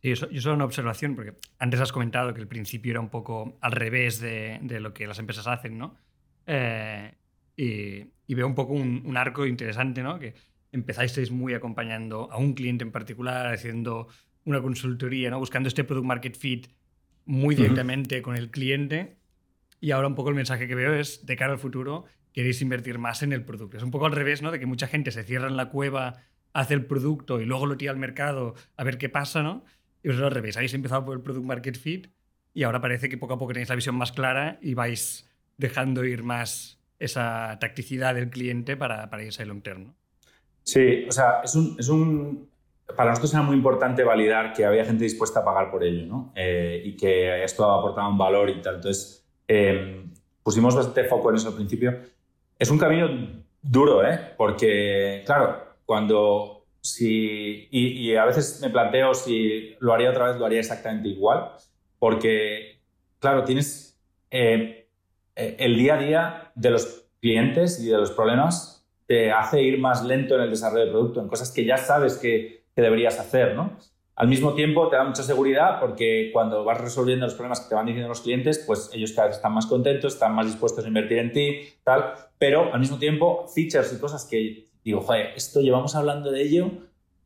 Sí, 0.00 0.12
eso, 0.12 0.30
yo 0.30 0.40
solo 0.40 0.54
una 0.54 0.64
observación, 0.64 1.14
porque 1.14 1.34
antes 1.58 1.80
has 1.80 1.92
comentado 1.92 2.32
que 2.32 2.40
el 2.40 2.48
principio 2.48 2.92
era 2.92 3.00
un 3.00 3.10
poco 3.10 3.58
al 3.60 3.72
revés 3.72 4.20
de, 4.20 4.58
lo 4.80 4.94
que 4.94 5.06
las 5.06 5.18
empresas 5.18 5.46
hacen, 5.46 5.76
¿no? 5.76 5.96
Eh, 6.46 7.12
y, 7.56 8.34
veo 8.34 8.46
un 8.46 8.54
poco 8.54 8.72
un, 8.72 9.02
un, 9.04 9.16
arco 9.16 9.44
interesante, 9.46 10.02
¿no? 10.02 10.18
Que 10.18 10.34
empezáis 10.72 11.30
muy 11.30 11.54
acompañando 11.54 12.30
a 12.30 12.38
un 12.38 12.54
cliente 12.54 12.84
en 12.84 12.92
particular, 12.92 13.52
haciendo 13.52 14.08
una 14.46 14.62
consultoría, 14.62 15.28
¿no? 15.28 15.38
buscando 15.38 15.68
este 15.68 15.84
product 15.84 16.06
market 16.06 16.36
fit 16.36 16.68
muy 17.26 17.54
directamente 17.54 18.22
con 18.22 18.36
el 18.36 18.50
cliente. 18.50 19.18
Y 19.80 19.90
ahora 19.90 20.08
un 20.08 20.14
poco 20.14 20.30
el 20.30 20.34
mensaje 20.34 20.66
que 20.66 20.74
veo 20.74 20.94
es, 20.94 21.26
de 21.26 21.36
cara 21.36 21.52
al 21.52 21.58
futuro, 21.58 22.06
queréis 22.32 22.62
invertir 22.62 22.98
más 22.98 23.22
en 23.22 23.32
el 23.32 23.44
producto. 23.44 23.76
Es 23.76 23.82
un 23.82 23.90
poco 23.90 24.06
al 24.06 24.12
revés, 24.12 24.40
¿no? 24.40 24.50
De 24.50 24.58
que 24.58 24.66
mucha 24.66 24.86
gente 24.86 25.10
se 25.10 25.24
cierra 25.24 25.48
en 25.48 25.56
la 25.56 25.68
cueva, 25.68 26.22
hace 26.56 26.72
el 26.72 26.86
producto 26.86 27.40
y 27.40 27.44
luego 27.44 27.66
lo 27.66 27.76
tira 27.76 27.92
al 27.92 27.98
mercado 27.98 28.54
a 28.76 28.84
ver 28.84 28.96
qué 28.96 29.10
pasa, 29.10 29.42
¿no? 29.42 29.64
Y 30.02 30.08
vosotros 30.08 30.28
al 30.28 30.34
revés, 30.34 30.56
habéis 30.56 30.72
empezado 30.72 31.04
por 31.04 31.16
el 31.16 31.22
product 31.22 31.44
market 31.44 31.76
fit 31.76 32.08
y 32.54 32.62
ahora 32.62 32.80
parece 32.80 33.10
que 33.10 33.18
poco 33.18 33.34
a 33.34 33.38
poco 33.38 33.52
tenéis 33.52 33.68
la 33.68 33.74
visión 33.74 33.96
más 33.96 34.12
clara 34.12 34.58
y 34.62 34.72
vais 34.72 35.28
dejando 35.58 36.04
ir 36.04 36.22
más 36.22 36.78
esa 36.98 37.58
tacticidad 37.60 38.14
del 38.14 38.30
cliente 38.30 38.76
para, 38.76 39.10
para 39.10 39.24
irse 39.24 39.44
long 39.44 39.62
term, 39.62 39.84
¿no? 39.84 39.94
Sí, 40.62 41.04
o 41.06 41.12
sea, 41.12 41.42
es 41.44 41.54
un, 41.54 41.76
es 41.78 41.88
un, 41.88 42.48
para 42.94 43.10
nosotros 43.10 43.32
era 43.34 43.42
muy 43.42 43.56
importante 43.56 44.04
validar 44.04 44.52
que 44.52 44.64
había 44.64 44.84
gente 44.84 45.04
dispuesta 45.04 45.40
a 45.40 45.44
pagar 45.44 45.70
por 45.70 45.82
ello, 45.82 46.06
¿no? 46.06 46.32
Eh, 46.36 46.82
y 46.84 46.96
que 46.96 47.42
esto 47.42 47.68
aportaba 47.68 48.08
un 48.08 48.18
valor 48.18 48.48
y 48.48 48.60
tal. 48.60 48.76
Entonces, 48.76 49.26
eh, 49.48 50.04
pusimos 50.42 50.74
bastante 50.74 51.04
foco 51.04 51.30
en 51.30 51.36
eso 51.36 51.48
al 51.48 51.54
principio. 51.54 51.98
Es 52.58 52.70
un 52.70 52.78
camino 52.78 53.08
duro, 53.60 54.06
¿eh? 54.06 54.34
Porque, 54.36 55.22
claro, 55.26 55.64
cuando 55.84 56.64
si, 56.80 57.68
y, 57.70 58.10
y, 58.10 58.16
a 58.16 58.24
veces 58.24 58.60
me 58.62 58.70
planteo 58.70 59.14
si 59.14 59.74
lo 59.80 59.92
haría 59.92 60.10
otra 60.10 60.28
vez, 60.28 60.36
lo 60.36 60.46
haría 60.46 60.60
exactamente 60.60 61.08
igual, 61.08 61.50
porque, 61.98 62.80
claro, 63.18 63.42
tienes 63.42 63.98
eh, 64.30 64.88
el 65.34 65.76
día 65.76 65.94
a 65.94 65.98
día 65.98 66.52
de 66.54 66.70
los 66.70 67.04
clientes 67.20 67.80
y 67.80 67.88
de 67.88 67.98
los 67.98 68.12
problemas 68.12 68.86
te 69.06 69.30
hace 69.30 69.62
ir 69.62 69.78
más 69.78 70.04
lento 70.04 70.36
en 70.36 70.42
el 70.42 70.50
desarrollo 70.50 70.84
del 70.84 70.92
producto, 70.92 71.20
en 71.20 71.28
cosas 71.28 71.52
que 71.52 71.64
ya 71.64 71.76
sabes 71.76 72.16
que 72.16 72.55
que 72.76 72.82
deberías 72.82 73.18
hacer, 73.18 73.56
¿no? 73.56 73.78
Al 74.14 74.28
mismo 74.28 74.54
tiempo 74.54 74.88
te 74.88 74.96
da 74.96 75.04
mucha 75.04 75.22
seguridad 75.22 75.80
porque 75.80 76.30
cuando 76.32 76.64
vas 76.64 76.80
resolviendo 76.80 77.26
los 77.26 77.34
problemas 77.34 77.60
que 77.60 77.70
te 77.70 77.74
van 77.74 77.86
diciendo 77.86 78.08
los 78.08 78.20
clientes, 78.20 78.62
pues 78.66 78.90
ellos 78.94 79.12
cada 79.12 79.28
vez 79.28 79.36
están 79.36 79.52
más 79.52 79.66
contentos, 79.66 80.14
están 80.14 80.34
más 80.34 80.46
dispuestos 80.46 80.84
a 80.84 80.88
invertir 80.88 81.18
en 81.18 81.32
ti, 81.32 81.58
tal, 81.82 82.12
pero 82.38 82.72
al 82.72 82.80
mismo 82.80 82.98
tiempo 82.98 83.46
features 83.54 83.92
y 83.92 83.98
cosas 83.98 84.24
que 84.24 84.66
digo, 84.84 85.00
joder, 85.00 85.32
esto 85.36 85.60
llevamos 85.60 85.96
hablando 85.96 86.30
de 86.30 86.42
ello 86.42 86.70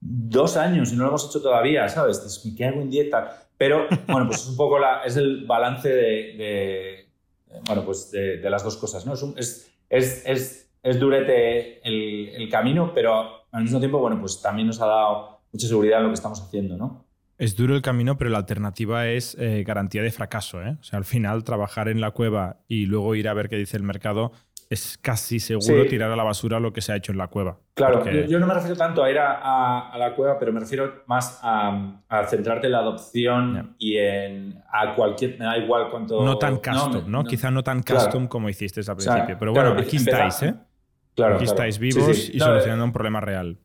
dos 0.01 0.57
años 0.57 0.93
y 0.93 0.97
no 0.97 1.03
lo 1.03 1.11
hemos 1.11 1.29
hecho 1.29 1.43
todavía, 1.43 1.89
¿sabes? 1.89 2.45
Me 2.45 2.55
quedo 2.55 2.81
en 2.81 2.91
dieta. 2.91 3.47
Pero 3.57 3.87
bueno, 4.09 4.27
pues 4.27 4.41
es 4.43 4.49
un 4.49 4.57
poco 4.57 4.79
la, 4.79 5.03
es 5.05 5.17
el 5.17 5.45
balance 5.47 5.89
de, 5.89 7.07
bueno, 7.67 7.85
pues 7.85 8.11
de, 8.11 8.49
las 8.49 8.65
dos 8.65 8.77
cosas, 8.77 9.05
¿no? 9.05 9.13
Es, 9.37 9.71
es, 9.89 10.23
es, 10.25 10.73
es, 10.83 10.99
durete 10.99 11.87
el, 11.87 12.31
el 12.31 12.49
camino, 12.49 12.93
pero 12.95 13.45
al 13.53 13.63
mismo 13.63 13.79
tiempo, 13.79 13.99
bueno, 13.99 14.19
pues 14.19 14.41
también 14.41 14.67
nos 14.67 14.81
ha 14.81 14.87
dado 14.87 15.40
mucha 15.53 15.67
seguridad 15.67 15.99
en 15.99 16.05
lo 16.05 16.11
que 16.11 16.15
estamos 16.15 16.41
haciendo, 16.41 16.77
¿no? 16.77 17.07
Es 17.39 17.57
duro 17.57 17.75
el 17.75 17.81
camino, 17.81 18.19
pero 18.19 18.29
la 18.29 18.37
alternativa 18.37 19.09
es 19.09 19.35
eh, 19.39 19.65
garantía 19.67 20.03
de 20.03 20.11
fracaso. 20.11 20.63
¿eh? 20.63 20.77
O 20.79 20.83
sea, 20.83 20.99
al 20.99 21.07
final, 21.07 21.43
trabajar 21.43 21.89
en 21.89 22.01
la 22.03 22.11
cueva 22.11 22.59
y 22.69 22.85
luego 22.85 23.15
ir 23.15 23.29
a 23.29 23.35
ver 23.35 23.49
qué 23.49 23.57
dice 23.57 23.79
el 23.79 23.83
mercado 23.83 24.33
es 24.71 24.97
casi 24.99 25.41
seguro 25.41 25.85
tirar 25.89 26.13
a 26.13 26.17
la 26.17 26.23
basura 26.23 26.61
lo 26.61 26.73
que 26.73 26.81
se 26.81 26.93
ha 26.93 26.97
hecho 26.97 27.11
en 27.11 27.19
la 27.19 27.27
cueva. 27.27 27.59
Claro, 27.75 28.09
yo, 28.09 28.39
no 28.39 28.47
me 28.47 28.55
refiero 28.55 28.77
tanto 28.77 29.03
a 29.03 29.11
ir 29.11 29.19
a, 29.19 29.93
la 29.99 30.15
cueva, 30.15 30.39
pero 30.39 30.53
me 30.53 30.61
refiero 30.61 31.03
más 31.07 31.41
a, 31.43 31.97
centrarte 32.29 32.67
en 32.67 32.73
la 32.73 32.79
adopción 32.79 33.75
y 33.79 33.97
en 33.97 34.63
a 34.71 34.95
cualquier. 34.95 35.39
Me 35.41 35.47
da 35.47 35.59
igual 35.59 35.89
cuánto. 35.91 36.25
No 36.25 36.39
tan 36.39 36.59
custom, 36.59 37.11
¿no? 37.11 37.25
Quizá 37.25 37.51
no 37.51 37.65
tan 37.65 37.83
custom 37.83 38.29
como 38.29 38.49
hiciste 38.49 38.81
al 38.87 38.97
principio. 38.97 39.37
pero 39.39 39.53
bueno, 39.53 39.71
aquí 39.71 39.97
estáis, 39.97 40.41
¿eh? 40.45 40.55
Claro, 41.17 41.35
aquí 41.35 41.45
estáis 41.45 41.79
vivos 41.81 42.29
y 42.29 42.39
solucionando 42.39 42.85
un 42.85 42.93
problema 42.93 43.21
real. 43.21 43.59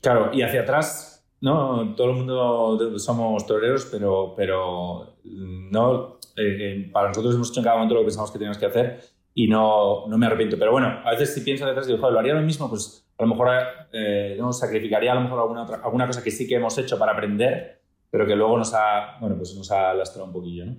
Claro, 0.00 0.30
y 0.32 0.42
hacia 0.42 0.62
atrás 0.62 1.09
no, 1.40 1.94
todo 1.94 2.10
el 2.10 2.16
mundo 2.16 2.98
somos 2.98 3.46
toreros, 3.46 3.86
pero, 3.90 4.34
pero 4.36 5.16
no, 5.24 6.18
eh, 6.36 6.56
eh, 6.60 6.90
para 6.92 7.08
nosotros 7.08 7.34
hemos 7.34 7.50
hecho 7.50 7.60
en 7.60 7.64
cada 7.64 7.76
momento 7.76 7.94
lo 7.94 8.00
que 8.00 8.06
pensamos 8.06 8.30
que 8.30 8.38
teníamos 8.38 8.58
que 8.58 8.66
hacer 8.66 9.00
y 9.32 9.48
no, 9.48 10.06
no 10.06 10.18
me 10.18 10.26
arrepiento. 10.26 10.58
Pero 10.58 10.72
bueno, 10.72 11.00
a 11.02 11.10
veces 11.10 11.32
si 11.32 11.40
pienso 11.40 11.64
detrás 11.66 11.86
y 11.86 11.92
digo, 11.92 12.00
joder, 12.00 12.12
lo 12.12 12.20
haría 12.20 12.34
lo 12.34 12.42
mismo, 12.42 12.68
pues 12.68 13.10
a 13.16 13.22
lo 13.22 13.28
mejor 13.28 13.48
eh, 13.92 14.36
no, 14.38 14.52
sacrificaría 14.52 15.12
a 15.12 15.14
lo 15.14 15.22
mejor 15.22 15.40
alguna, 15.40 15.62
otra, 15.62 15.80
alguna 15.82 16.06
cosa 16.06 16.22
que 16.22 16.30
sí 16.30 16.46
que 16.46 16.56
hemos 16.56 16.76
hecho 16.76 16.98
para 16.98 17.12
aprender, 17.12 17.80
pero 18.10 18.26
que 18.26 18.36
luego 18.36 18.58
nos 18.58 18.74
ha, 18.74 19.16
bueno, 19.20 19.36
pues 19.36 19.54
nos 19.54 19.70
ha 19.70 19.94
lastrado 19.94 20.26
un 20.26 20.32
poquillo, 20.32 20.66
¿no? 20.66 20.76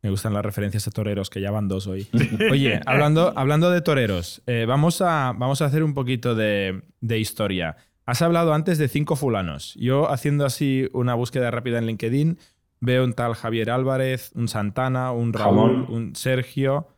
Me 0.00 0.10
gustan 0.10 0.34
las 0.34 0.44
referencias 0.44 0.86
a 0.86 0.90
toreros, 0.90 1.30
que 1.30 1.40
ya 1.40 1.50
van 1.50 1.66
dos 1.66 1.86
hoy. 1.86 2.06
Oye, 2.50 2.78
hablando, 2.84 3.32
hablando 3.36 3.70
de 3.70 3.80
toreros, 3.80 4.42
vamos, 4.66 5.00
a, 5.00 5.32
vamos 5.34 5.62
a 5.62 5.64
hacer 5.64 5.82
un 5.82 5.94
poquito 5.94 6.34
de, 6.34 6.82
de 7.00 7.18
historia. 7.18 7.76
Has 8.06 8.22
hablado 8.22 8.52
antes 8.52 8.78
de 8.78 8.88
cinco 8.88 9.16
fulanos. 9.16 9.74
Yo 9.74 10.10
haciendo 10.10 10.44
así 10.44 10.88
una 10.92 11.14
búsqueda 11.14 11.50
rápida 11.50 11.78
en 11.78 11.86
LinkedIn, 11.86 12.38
veo 12.80 13.04
un 13.04 13.12
tal 13.14 13.34
Javier 13.34 13.70
Álvarez, 13.70 14.32
un 14.34 14.48
Santana, 14.48 15.12
un 15.12 15.32
Raúl, 15.32 15.86
un 15.88 16.14
Sergio, 16.14 16.88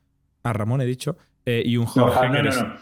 a 0.42 0.52
Ramón 0.52 0.80
he 0.80 0.86
dicho, 0.86 1.16
eh, 1.44 1.62
y 1.64 1.76
un 1.76 1.86
Jorge. 1.86 2.28
No, 2.28 2.42
no, 2.42 2.50
no, 2.50 2.76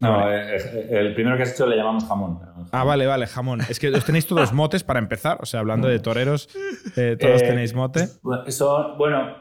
no. 0.00 0.30
Eh, 0.30 0.56
eh, 0.56 0.88
el 0.90 1.14
primero 1.14 1.36
que 1.36 1.44
has 1.44 1.52
hecho 1.52 1.66
le 1.66 1.76
llamamos 1.76 2.04
jamón. 2.04 2.40
Ah, 2.72 2.84
vale, 2.84 3.06
vale, 3.06 3.26
jamón. 3.26 3.60
Es 3.62 3.78
que 3.78 3.88
os 3.88 4.04
tenéis 4.04 4.26
todos 4.26 4.52
motes 4.52 4.84
para 4.84 4.98
empezar. 4.98 5.38
O 5.40 5.46
sea, 5.46 5.60
hablando 5.60 5.88
de 5.88 5.98
toreros, 6.00 6.48
todos 7.18 7.42
tenéis 7.42 7.74
mote. 7.74 8.08
Eso, 8.46 8.94
bueno, 8.98 9.36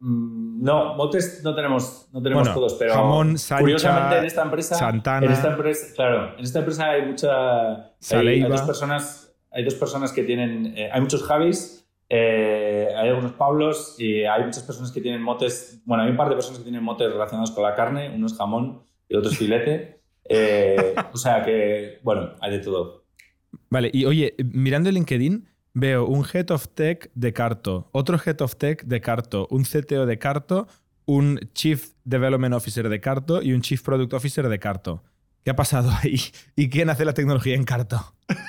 no, 0.00 0.94
motes 0.94 1.42
no 1.44 1.54
tenemos, 1.54 2.08
no 2.12 2.22
tenemos 2.22 2.52
todos, 2.52 2.74
pero 2.74 2.94
jamón, 2.94 3.38
Sancha, 3.38 3.60
curiosamente 3.60 4.18
en 4.18 4.24
esta 4.24 4.42
empresa, 4.42 4.74
Santana, 4.74 5.26
en 5.26 5.32
esta 5.32 5.50
empresa, 5.50 5.94
claro, 5.94 6.38
en 6.38 6.44
esta 6.44 6.58
empresa 6.60 6.90
hay 6.90 7.06
mucha, 7.06 7.92
hay, 8.10 8.40
dos 8.40 8.62
personas, 8.62 9.34
hay 9.50 9.64
dos 9.64 9.74
personas 9.74 10.12
que 10.12 10.22
tienen, 10.22 10.74
hay 10.92 11.00
muchos 11.00 11.22
Javis 11.22 11.80
eh, 12.12 12.88
hay 12.96 13.08
algunos 13.08 13.32
Pablos 13.32 13.94
y 13.96 14.24
hay 14.24 14.44
muchas 14.44 14.64
personas 14.64 14.90
que 14.90 15.00
tienen 15.00 15.22
motes. 15.22 15.80
Bueno, 15.84 16.02
hay 16.02 16.10
un 16.10 16.16
par 16.16 16.28
de 16.28 16.34
personas 16.34 16.58
que 16.58 16.64
tienen 16.64 16.82
motes 16.82 17.08
relacionados 17.10 17.52
con 17.52 17.62
la 17.62 17.76
carne. 17.76 18.10
Uno 18.12 18.26
es 18.26 18.36
jamón 18.36 18.82
y 19.08 19.14
otro 19.16 19.30
es 19.30 19.38
filete. 19.38 19.96
Eh, 20.32 20.94
o 21.12 21.16
sea 21.16 21.44
que, 21.44 21.98
bueno, 22.04 22.34
hay 22.40 22.52
de 22.52 22.58
todo. 22.60 23.02
Vale, 23.68 23.90
y 23.92 24.04
oye, 24.04 24.36
mirando 24.44 24.88
el 24.88 24.94
LinkedIn, 24.94 25.48
veo 25.74 26.06
un 26.06 26.24
Head 26.24 26.50
of 26.50 26.68
Tech 26.68 27.10
de 27.14 27.32
Carto, 27.32 27.88
otro 27.92 28.18
Head 28.24 28.40
of 28.40 28.56
Tech 28.56 28.84
de 28.84 29.00
Carto, 29.00 29.46
un 29.50 29.64
CTO 29.64 30.06
de 30.06 30.18
Carto, 30.18 30.66
un 31.06 31.40
Chief 31.54 31.90
Development 32.04 32.54
Officer 32.54 32.88
de 32.88 33.00
Carto 33.00 33.42
y 33.42 33.52
un 33.52 33.62
Chief 33.62 33.82
Product 33.82 34.12
Officer 34.12 34.48
de 34.48 34.58
Carto. 34.58 35.02
¿Qué 35.44 35.50
ha 35.50 35.56
pasado 35.56 35.90
ahí? 36.02 36.16
¿Y 36.54 36.68
quién 36.68 36.90
hace 36.90 37.04
la 37.04 37.14
tecnología 37.14 37.54
en 37.54 37.64
Carto? 37.64 38.14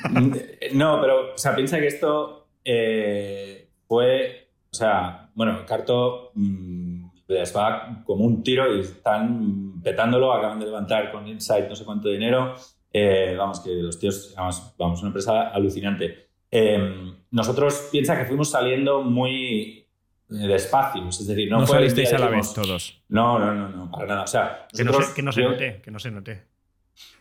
No, 0.74 1.02
pero, 1.02 1.36
piensa 1.56 1.80
que 1.80 1.88
esto 1.88 2.48
eh, 2.64 3.68
fue, 3.88 4.52
o 4.72 4.76
sea, 4.76 5.30
bueno, 5.34 5.66
Carto 5.66 6.32
mm, 6.36 7.10
les 7.28 7.56
va 7.56 8.04
como 8.06 8.24
un 8.24 8.44
tiro 8.44 8.74
y 8.76 8.82
están 8.82 9.82
petándolo, 9.82 10.32
acaban 10.32 10.60
de 10.60 10.66
levantar 10.68 11.12
con 11.12 11.28
Insight 11.28 11.68
no 11.68 11.76
sé 11.76 11.84
cuánto 11.84 12.10
dinero. 12.10 12.56
Eh, 12.94 13.36
vamos, 13.38 13.60
que 13.62 13.72
los 13.74 14.00
tíos, 14.00 14.34
vamos, 14.38 14.74
vamos 14.78 15.00
una 15.00 15.10
empresa 15.10 15.50
alucinante. 15.50 16.31
Em, 16.52 17.16
nosotros 17.32 17.90
piensa 17.92 18.18
que 18.18 18.26
fuimos 18.26 18.52
saliendo 18.52 19.02
muy 19.02 19.88
eh, 20.30 20.48
despacio, 20.48 21.08
es 21.08 21.26
decir, 21.26 21.50
no, 21.50 21.60
no 21.60 21.68
salisteis 21.68 22.14
a 22.14 22.20
la 22.20 22.28
vez 22.28 22.54
todos. 22.54 23.02
No, 23.10 23.40
no, 23.40 23.54
no, 23.54 23.70
no, 23.70 23.92
para 23.92 24.08
nada. 24.08 24.24
O 24.24 24.28
sea, 24.28 24.68
que, 24.76 24.84
no 24.84 24.94
se, 25.02 25.14
que 25.14 25.22
no 25.22 25.32
se 25.32 25.42
note, 25.42 25.82
que 25.82 25.92
no 25.92 26.00
se 26.00 26.12
note. 26.12 26.44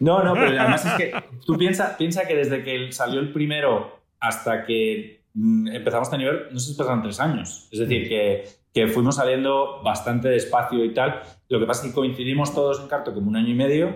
No, 0.01 0.23
no, 0.25 0.35
pero 0.35 0.47
además 0.61 0.85
es 0.85 0.93
que 0.95 1.15
tú 1.47 1.57
piensa, 1.57 1.97
piensa 1.97 2.27
que 2.27 2.35
desde 2.35 2.63
que 2.63 2.91
salió 2.93 3.21
el 3.21 3.33
primero 3.33 4.01
hasta 4.19 4.65
que 4.65 5.21
Mm, 5.35 5.69
empezamos 5.69 6.13
a 6.13 6.17
nivel, 6.17 6.49
no 6.51 6.59
sé 6.59 6.73
si 6.73 6.79
pasaron 6.79 7.03
tres 7.03 7.21
años. 7.21 7.69
Es 7.71 7.79
decir, 7.79 8.09
que, 8.09 8.45
que, 8.73 8.89
fuimos 8.89 9.17
saliendo 9.17 9.81
bastante 9.83 10.29
despacio 10.29 10.85
y 10.85 10.93
tal. 10.93 11.23
Lo 11.49 11.61
que 11.61 11.67
pasa 11.67 11.83
es 11.83 11.91
que 11.91 11.95
coincidimos 11.95 12.55
todos 12.55 12.81
en 12.81 12.89
Carto 12.89 13.15
como 13.15 13.29
un 13.29 13.37
año 13.37 13.51
y 13.51 13.55
medio 13.55 13.95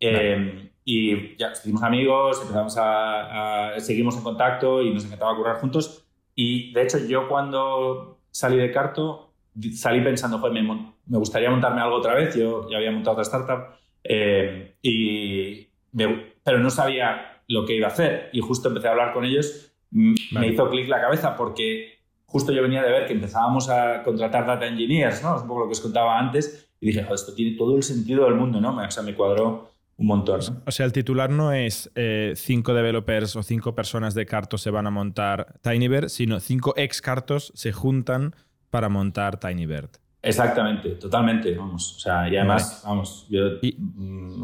eh, 0.00 0.70
y 0.84 1.36
ya 1.36 1.54
seguimos 1.54 1.82
amigos, 1.82 2.40
empezamos 2.42 2.76
a, 2.78 3.72
seguimos 3.78 4.16
en 4.16 4.22
contacto 4.22 4.82
y 4.82 4.92
nos 4.92 5.04
encantaba 5.04 5.36
currar 5.36 5.56
juntos. 5.56 6.06
Y 6.34 6.72
de 6.72 6.82
hecho, 6.82 6.98
yo 6.98 7.28
cuando 7.28 8.18
salí 8.30 8.56
de 8.56 8.70
Carto, 8.70 9.32
salí 9.72 10.00
pensando, 10.02 10.38
joder, 10.38 10.52
me, 10.52 10.92
me 11.06 11.18
gustaría 11.18 11.50
montarme 11.50 11.80
algo 11.80 11.96
otra 11.96 12.14
vez. 12.14 12.34
Yo 12.34 12.68
ya 12.68 12.76
había 12.76 12.90
montado 12.90 13.12
otra 13.12 13.22
startup, 13.22 13.76
eh, 14.02 14.76
y 14.82 15.68
pero 16.42 16.58
no 16.58 16.70
sabía 16.70 17.42
lo 17.48 17.64
que 17.64 17.76
iba 17.76 17.88
a 17.88 17.90
hacer. 17.90 18.30
Y 18.32 18.40
justo 18.40 18.68
empecé 18.68 18.88
a 18.88 18.90
hablar 18.90 19.12
con 19.12 19.24
ellos 19.24 19.74
me 19.94 20.48
hizo 20.48 20.68
clic 20.68 20.88
la 20.88 21.00
cabeza 21.00 21.36
porque 21.36 22.00
justo 22.26 22.52
yo 22.52 22.62
venía 22.62 22.82
de 22.82 22.90
ver 22.90 23.06
que 23.06 23.12
empezábamos 23.12 23.68
a 23.68 24.02
contratar 24.02 24.44
data 24.44 24.66
engineers, 24.66 25.22
¿no? 25.22 25.36
Es 25.36 25.42
un 25.42 25.48
poco 25.48 25.60
lo 25.60 25.66
que 25.66 25.72
os 25.72 25.80
contaba 25.80 26.18
antes, 26.18 26.68
y 26.80 26.86
dije, 26.86 27.02
joder, 27.02 27.14
esto 27.14 27.32
tiene 27.32 27.56
todo 27.56 27.76
el 27.76 27.82
sentido 27.84 28.24
del 28.24 28.34
mundo, 28.34 28.60
¿no? 28.60 28.76
O 28.76 28.90
sea, 28.90 29.04
me 29.04 29.14
cuadró 29.14 29.70
un 29.96 30.06
montón. 30.06 30.40
O 30.66 30.70
sea, 30.70 30.86
el 30.86 30.92
titular 30.92 31.30
no 31.30 31.52
es 31.52 31.90
eh, 31.94 32.32
cinco 32.36 32.74
developers 32.74 33.36
o 33.36 33.42
cinco 33.42 33.74
personas 33.74 34.14
de 34.14 34.26
Cartos 34.26 34.62
se 34.62 34.70
van 34.70 34.86
a 34.86 34.90
montar 34.90 35.54
TinyBird, 35.62 36.08
sino 36.08 36.40
cinco 36.40 36.74
ex 36.76 37.00
Cartos 37.00 37.52
se 37.54 37.72
juntan 37.72 38.34
para 38.70 38.88
montar 38.88 39.38
TinyBird. 39.38 39.90
Exactamente, 40.24 40.90
totalmente, 40.92 41.54
vamos. 41.54 41.96
O 41.96 42.00
sea, 42.00 42.28
y 42.28 42.36
además, 42.36 42.82
vamos, 42.84 43.26
yo 43.28 43.42
mm, 43.60 44.40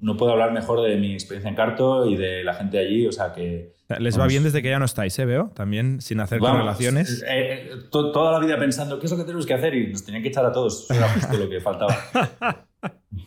no, 0.00 0.16
puedo 0.16 0.32
hablar 0.32 0.52
mejor 0.52 0.80
de 0.82 0.96
mi 0.96 1.12
experiencia 1.12 1.48
en 1.48 1.56
Carto 1.56 2.06
y 2.06 2.16
de 2.16 2.44
la 2.44 2.54
gente 2.54 2.78
allí, 2.78 3.06
o 3.06 3.12
sea 3.12 3.32
que... 3.32 3.74
Les 3.98 4.18
va 4.18 4.26
bien 4.26 4.44
desde 4.44 4.62
que 4.62 4.68
ya 4.68 4.78
no 4.78 4.84
estáis, 4.84 5.18
¿eh? 5.18 5.24
Veo, 5.24 5.50
también, 5.54 6.00
sin 6.00 6.20
hacer 6.20 6.38
correlaciones. 6.38 7.22
Eh, 7.22 7.26
eh, 7.26 7.70
toda 7.90 8.32
la 8.32 8.38
vida 8.38 8.58
pensando, 8.58 8.98
¿qué 9.00 9.06
es 9.06 9.12
lo 9.12 9.18
que 9.18 9.24
tenemos 9.24 9.46
que 9.46 9.54
hacer? 9.54 9.74
Y 9.74 9.88
nos 9.88 10.04
tenían 10.04 10.22
que 10.22 10.28
echar 10.28 10.44
a 10.44 10.52
todos, 10.52 10.84
eso 10.84 10.94
era 10.94 11.08
justo 11.08 11.36
lo 11.36 11.48
que 11.48 11.60
faltaba. 11.60 11.96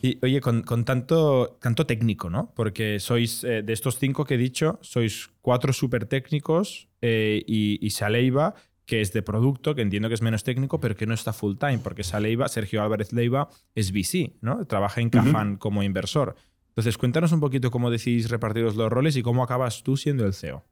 Y 0.01 0.17
oye, 0.23 0.41
con, 0.41 0.63
tanto, 0.85 1.57
tanto 1.61 1.85
técnico, 1.85 2.29
¿no? 2.29 2.53
Porque 2.55 2.99
sois, 2.99 3.41
de 3.41 3.73
estos 3.73 3.99
cinco 3.99 4.25
que 4.25 4.35
he 4.35 4.37
dicho, 4.37 4.79
sois 4.81 5.29
cuatro 5.41 5.73
súper 5.73 6.05
técnicos 6.05 6.87
y, 7.01 7.77
y 7.81 7.89
Saleiva 7.89 8.55
que 8.91 8.99
es 8.99 9.13
de 9.13 9.21
producto, 9.21 9.73
que 9.73 9.81
entiendo 9.81 10.09
que 10.09 10.15
es 10.15 10.21
menos 10.21 10.43
técnico, 10.43 10.81
pero 10.81 10.97
que 10.97 11.05
no 11.05 11.13
está 11.13 11.31
full 11.31 11.55
time, 11.55 11.79
porque 11.79 12.03
Leiva, 12.19 12.49
Sergio 12.49 12.83
Álvarez 12.83 13.13
Leiva, 13.13 13.47
es 13.73 13.93
VC, 13.93 14.33
¿no? 14.41 14.65
Trabaja 14.65 14.99
en 14.99 15.09
Cafán 15.09 15.55
como 15.55 15.81
inversor. 15.81 16.35
Entonces, 16.71 16.97
cuéntanos 16.97 17.31
un 17.31 17.39
poquito 17.39 17.71
cómo 17.71 17.89
decidís 17.89 18.29
repartiros 18.29 18.75
los 18.75 18.89
roles 18.91 19.15
y 19.15 19.21
cómo 19.21 19.43
acabas 19.43 19.83
tú 19.83 19.95
siendo 19.95 20.25
el 20.25 20.33
CEO. 20.33 20.65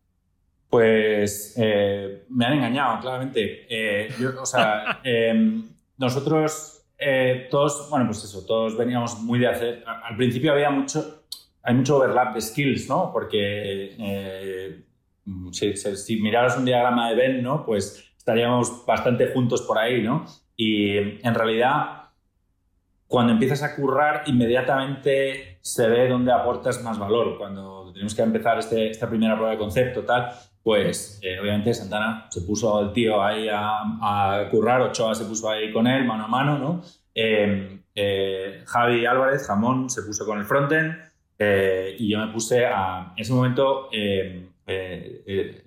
Pues 0.69 1.53
eh, 1.57 2.25
me 2.29 2.45
han 2.45 2.53
engañado, 2.53 2.99
claramente. 2.99 3.65
Eh, 3.69 4.13
o 4.37 4.45
sea, 4.45 4.99
em, 5.05 5.63
nosotros 5.97 6.78
eh, 6.99 7.47
todos, 7.49 7.89
bueno, 7.89 8.07
pues 8.07 8.23
eso, 8.23 8.45
todos 8.45 8.77
veníamos 8.77 9.19
muy 9.21 9.39
de 9.39 9.47
hacer. 9.47 9.83
Al 9.85 10.15
principio 10.17 10.51
había 10.51 10.69
mucho, 10.69 11.23
hay 11.63 11.73
mucho 11.73 11.97
overlap 11.97 12.35
de 12.35 12.41
skills, 12.41 12.89
¿no? 12.89 13.11
Porque 13.13 14.83
si, 15.51 15.75
si, 15.75 16.21
miraras 16.21 16.57
un 16.57 16.65
diagrama 16.65 17.09
de 17.09 17.15
Venn, 17.15 17.43
¿no? 17.43 17.65
Pues 17.65 18.11
estaríamos 18.17 18.85
bastante 18.85 19.27
juntos 19.27 19.61
por 19.61 19.77
ahí, 19.77 20.01
¿no? 20.01 20.25
Y 20.55 20.97
en 20.97 21.33
realidad, 21.33 22.09
cuando 23.07 23.31
empiezas 23.31 23.63
a 23.63 23.75
currar, 23.75 24.23
inmediatamente 24.27 25.59
se 25.61 25.87
ve 25.87 26.09
dónde 26.09 26.31
aportas 26.33 26.83
más 26.83 26.99
valor. 26.99 27.37
Cuando 27.37 27.91
tenemos 27.93 28.13
que 28.13 28.21
empezar 28.21 28.59
este, 28.59 28.89
esta 28.89 29.07
primera 29.09 29.35
prueba 29.35 29.51
de 29.51 29.57
concepto, 29.57 30.03
tal, 30.03 30.31
pues 30.63 31.19
eh, 31.21 31.39
obviamente 31.39 31.73
Santana 31.73 32.27
se 32.29 32.41
puso 32.41 32.79
el 32.81 32.93
tío 32.93 33.21
ahí 33.23 33.47
a, 33.51 34.47
currar, 34.51 34.81
Ochoa 34.81 35.15
se 35.15 35.25
puso 35.25 35.49
ahí 35.49 35.71
con 35.71 35.87
él, 35.87 36.05
mano 36.05 36.25
a 36.25 36.27
mano, 36.27 36.57
¿no? 36.57 36.81
Em, 37.13 37.81
eh, 37.95 38.63
Javi 38.65 39.05
Álvarez, 39.05 39.45
Jamón, 39.47 39.89
se 39.89 40.03
puso 40.03 40.25
con 40.25 40.39
el 40.39 40.45
frontend 40.45 40.95
eh, 41.37 41.95
y 41.97 42.09
yo 42.09 42.19
me 42.19 42.31
puse 42.31 42.65
a... 42.65 43.13
En 43.15 43.21
ese 43.21 43.33
momento, 43.33 43.89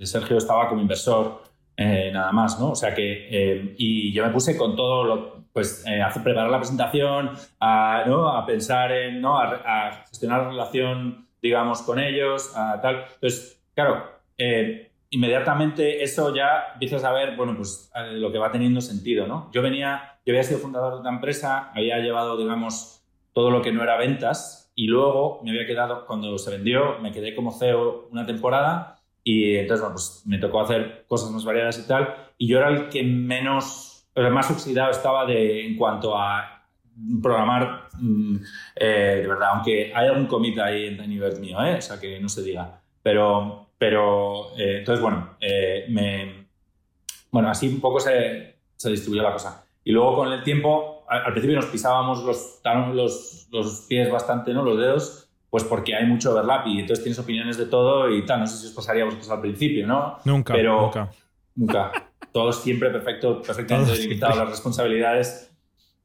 Sergio 0.03 0.39
estaba 0.39 0.69
como 0.69 0.81
inversor 0.81 1.43
eh, 1.77 2.11
nada 2.13 2.33
más, 2.33 2.61
¿no? 2.61 2.71
O 2.73 2.75
sea 2.75 2.95
que, 2.95 3.29
eh, 3.31 3.75
y 3.79 4.13
yo 4.13 4.27
me 4.27 4.33
puse 4.33 4.57
con 4.57 4.77
todo 4.77 5.05
lo, 5.05 5.45
pues, 5.53 5.85
eh, 5.87 6.03
a 6.03 6.11
preparar 6.13 6.51
la 6.51 6.59
presentación, 6.59 7.31
a, 7.61 8.05
¿no? 8.07 8.29
a 8.29 8.45
pensar 8.45 8.93
en, 8.93 9.21
¿no? 9.21 9.39
A, 9.39 10.05
gestionar 10.09 10.43
la 10.43 10.49
relación, 10.51 11.29
digamos, 11.41 11.83
con 11.83 11.99
ellos, 11.99 12.53
a 12.57 12.81
tal. 12.81 13.05
Entonces, 13.15 13.63
claro, 13.75 14.05
inmediatamente 15.13 16.03
eso 16.03 16.35
ya 16.35 16.73
empiezas 16.73 17.05
a 17.05 17.13
ver, 17.13 17.37
bueno, 17.37 17.55
pues 17.57 17.91
lo 18.13 18.33
que 18.33 18.39
va 18.39 18.51
teniendo 18.51 18.81
sentido, 18.81 19.27
¿no? 19.27 19.51
Yo 19.53 19.63
venía, 19.63 20.19
yo 20.25 20.33
había 20.33 20.43
sido 20.43 20.59
fundador 20.59 20.95
de 20.95 21.01
una 21.01 21.11
empresa, 21.11 21.71
había 21.75 21.99
llevado, 21.99 22.37
digamos, 22.37 23.05
todo 23.33 23.51
lo 23.51 23.63
que 23.63 23.73
no 23.73 23.83
era 23.83 23.99
ventas 23.99 24.73
y 24.75 24.87
luego 24.87 25.41
me 25.45 25.51
había 25.51 25.67
quedado, 25.67 26.07
cuando 26.07 26.37
se 26.39 26.51
vendió, 26.51 26.99
me 27.01 27.13
quedé 27.13 27.35
como 27.35 27.53
CEO 27.53 28.09
una 28.11 28.27
temporada 28.27 29.03
y 29.23 29.57
entonces, 29.57 29.83
bueno, 29.83 29.95
pues 29.95 30.23
me 30.27 30.39
tocó 30.39 30.63
hacer 30.63 31.05
cosas 31.07 31.31
más 31.31 31.45
variadas 31.45 31.79
y 31.79 31.87
tal. 31.87 32.15
Y 32.39 32.49
yo 32.49 32.59
era 32.59 32.71
el 32.71 32.89
que 32.89 33.03
menos, 33.03 34.09
el 34.15 34.31
más 34.31 34.51
oxidado 34.51 34.91
estaba 34.91 35.27
de, 35.27 35.67
en 35.67 35.77
cuanto 35.77 36.17
a 36.19 36.67
programar 37.23 37.89
mm, 38.01 38.37
eh, 38.77 39.19
de 39.23 39.29
verdad. 39.29 39.51
Aunque 39.55 39.93
hay 39.95 40.09
algún 40.09 40.27
commit 40.27 40.59
ahí 40.59 40.87
en 40.87 41.09
nivel 41.09 41.39
mío, 41.39 41.63
¿eh? 41.63 41.77
o 41.77 41.83
sea, 41.83 42.01
que 42.01 42.19
no 42.19 42.29
se 42.29 42.43
diga. 42.43 42.82
Pero, 43.03 43.71
pero 43.79 44.57
eh, 44.57 44.79
entonces, 44.79 45.03
bueno, 45.03 45.37
eh, 45.41 45.87
me, 45.89 46.47
bueno, 47.31 47.51
así 47.51 47.69
un 47.69 47.81
poco 47.81 48.01
se, 48.01 48.57
se 48.77 48.91
distribuyó 48.91 49.23
la 49.23 49.33
cosa. 49.33 49.67
Y 49.85 49.93
luego 49.93 50.17
con 50.17 50.33
el 50.33 50.43
tiempo, 50.43 51.05
al, 51.09 51.25
al 51.27 51.33
principio 51.33 51.57
nos 51.57 51.67
pisábamos 51.67 52.23
los, 52.25 52.61
los, 52.95 53.49
los 53.51 53.81
pies 53.89 54.11
bastante, 54.11 54.53
¿no? 54.53 54.63
Los 54.63 54.79
dedos 54.79 55.23
pues 55.53 55.65
porque 55.65 55.95
hay 55.95 56.07
mucho 56.07 56.33
overlap 56.33 56.67
y 56.67 56.81
entonces 56.81 57.05
tienes 57.05 57.19
opiniones 57.19 57.59
de 57.59 57.67
todo 57.67 58.11
y 58.11 58.25
tal. 58.25 58.41
No 58.41 58.47
sé 58.47 58.57
si 58.57 58.69
os 58.69 58.73
pasaría 58.73 59.03
a 59.03 59.05
vosotros 59.05 59.31
al 59.31 59.43
principio, 59.43 59.87
¿no? 59.87 60.17
Nunca, 60.25 60.55
pero, 60.55 60.81
nunca. 60.81 61.11
Nunca. 61.55 61.93
Todos 62.33 62.63
siempre 62.63 62.89
perfecto, 62.89 63.43
perfectamente 63.43 63.93
delimitados 63.93 64.39
las 64.39 64.49
responsabilidades. 64.49 65.53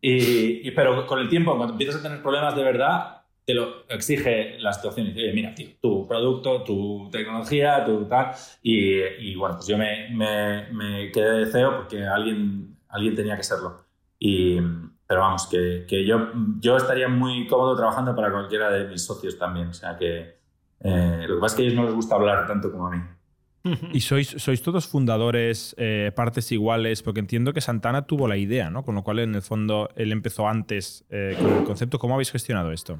Y, 0.02 0.70
pero 0.72 1.08
con 1.08 1.20
el 1.20 1.30
tiempo, 1.30 1.56
cuando 1.56 1.76
empiezas 1.76 2.02
a 2.02 2.04
tener 2.04 2.22
problemas 2.22 2.58
de 2.58 2.64
verdad, 2.64 3.17
te 3.48 3.54
lo 3.54 3.88
exige 3.88 4.60
la 4.60 4.74
situación 4.74 5.08
dice, 5.08 5.32
mira, 5.34 5.56
tío, 5.56 5.70
tu 5.82 6.06
producto, 6.06 6.64
tu 6.64 7.08
tecnología, 7.10 7.86
tu 7.86 8.04
tal. 8.04 8.34
Y, 8.62 9.36
bueno, 9.36 9.56
pues 9.56 9.68
yo 9.68 9.78
me, 9.78 10.10
me, 10.10 11.10
quedé 11.14 11.46
de 11.46 11.46
CEO 11.50 11.78
porque 11.78 12.06
alguien, 12.06 12.76
alguien 12.90 13.16
tenía 13.16 13.38
que 13.38 13.44
serlo. 13.44 13.86
Y, 14.20 14.58
pero 15.08 15.22
vamos, 15.22 15.48
que, 15.48 15.86
que, 15.88 16.06
yo, 16.06 16.30
yo 16.60 16.76
estaría 16.76 17.08
muy 17.08 17.48
cómodo 17.48 17.78
trabajando 17.78 18.14
para 18.14 18.34
cualquiera 18.34 18.70
de 18.70 18.84
mis 18.90 19.06
socios 19.06 19.40
también. 19.40 19.68
O 19.70 19.74
sea 19.74 19.98
que 19.98 20.40
eh, 20.82 21.26
lo 21.26 21.36
que 21.36 21.40
pasa 21.40 21.54
es 21.54 21.56
que 21.56 21.62
a 21.62 21.66
ellos 21.68 21.78
no 21.78 21.86
les 21.86 21.94
gusta 21.94 22.16
hablar 22.16 22.46
tanto 22.48 22.70
como 22.70 22.88
a 22.88 22.92
mí. 22.92 23.02
Y 23.94 24.02
sois, 24.02 24.28
sois 24.28 24.62
todos 24.62 24.88
fundadores, 24.88 25.74
eh, 25.78 26.12
partes 26.14 26.52
iguales, 26.52 27.02
porque 27.02 27.22
entiendo 27.22 27.54
que 27.54 27.62
Santana 27.62 28.08
tuvo 28.08 28.28
la 28.28 28.36
idea, 28.36 28.70
¿no? 28.70 28.84
Con 28.84 28.96
lo 28.96 29.04
cual, 29.04 29.20
en 29.20 29.36
el 29.36 29.42
fondo, 29.42 29.90
él 29.96 30.12
empezó 30.12 30.50
antes 30.50 31.06
eh, 31.10 31.38
con 31.40 31.60
el 31.60 31.64
concepto. 31.64 31.98
¿Cómo 31.98 32.16
habéis 32.16 32.32
gestionado 32.32 32.74
esto? 32.74 33.00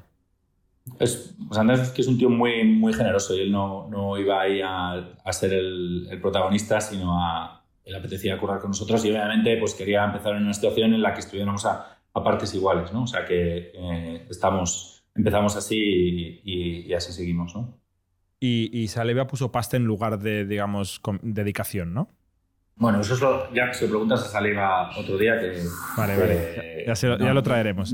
Es, 1.00 1.36
pues 1.48 1.90
que 1.92 2.02
es 2.02 2.08
un 2.08 2.18
tío 2.18 2.30
muy, 2.30 2.64
muy 2.64 2.94
generoso 2.94 3.36
y 3.36 3.42
él 3.42 3.52
no, 3.52 3.88
no 3.90 4.18
iba 4.18 4.42
ahí 4.42 4.62
a, 4.62 4.94
a 5.24 5.34
ser 5.34 5.54
el, 5.54 6.08
el, 6.10 6.22
protagonista, 6.22 6.82
sino 6.82 7.22
a 7.22 7.64
él 7.84 7.96
apetecía 7.96 8.38
currar 8.38 8.60
con 8.60 8.72
nosotros 8.72 9.04
y 9.06 9.12
obviamente 9.12 9.58
pues 9.58 9.74
quería 9.74 10.04
empezar 10.04 10.36
en 10.36 10.44
una 10.44 10.54
situación 10.54 10.94
en 10.94 11.02
la 11.02 11.14
que 11.14 11.22
estuviéramos 11.22 11.66
a, 11.66 12.00
a 12.14 12.24
partes 12.24 12.54
iguales, 12.54 12.92
¿no? 12.92 13.04
O 13.04 13.08
sea 13.08 13.26
que 13.26 13.72
eh, 13.74 14.26
estamos, 14.30 15.04
empezamos 15.16 15.56
así 15.56 16.42
y, 16.44 16.86
y 16.88 16.94
así 16.94 17.12
seguimos, 17.14 17.56
¿no? 17.56 17.78
y, 18.40 18.70
y 18.78 18.88
Saleva 18.88 19.28
puso 19.28 19.52
pasta 19.52 19.78
en 19.78 19.86
lugar 19.86 20.20
de, 20.20 20.46
digamos, 20.46 21.02
dedicación, 21.22 21.94
¿no? 21.94 22.12
Bueno, 22.76 23.02
eso 23.02 23.16
es 23.16 23.22
lo, 23.22 23.52
ya 23.54 23.74
se 23.74 23.86
lo 23.86 23.92
preguntas 23.92 24.22
a 24.22 24.26
Saleva 24.28 24.92
otro 24.96 25.18
día 25.18 25.40
que... 25.40 25.64
Vale, 25.98 26.18
vale. 26.18 26.86
Ya, 26.86 27.34
lo 27.34 27.42
traeremos 27.42 27.92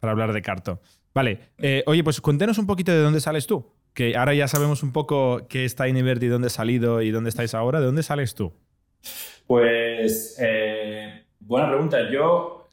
para 0.00 0.12
hablar 0.12 0.32
de 0.32 0.42
Carto. 0.42 0.80
Vale. 1.14 1.40
Eh, 1.58 1.82
oye, 1.86 2.04
pues 2.04 2.20
cuéntenos 2.20 2.58
un 2.58 2.66
poquito 2.66 2.92
de 2.92 2.98
dónde 2.98 3.20
sales 3.20 3.46
tú. 3.46 3.72
Que 3.94 4.16
ahora 4.16 4.34
ya 4.34 4.46
sabemos 4.46 4.82
un 4.82 4.92
poco 4.92 5.46
qué 5.48 5.64
es 5.64 5.74
Tinybird 5.74 6.22
y 6.22 6.28
dónde 6.28 6.46
ha 6.46 6.50
salido 6.50 7.02
y 7.02 7.10
dónde 7.10 7.30
estáis 7.30 7.54
ahora. 7.54 7.80
¿De 7.80 7.86
dónde 7.86 8.02
sales 8.02 8.34
tú? 8.34 8.52
Pues, 9.46 10.38
eh, 10.40 11.24
buena 11.40 11.68
pregunta. 11.68 11.98
Yo, 12.10 12.68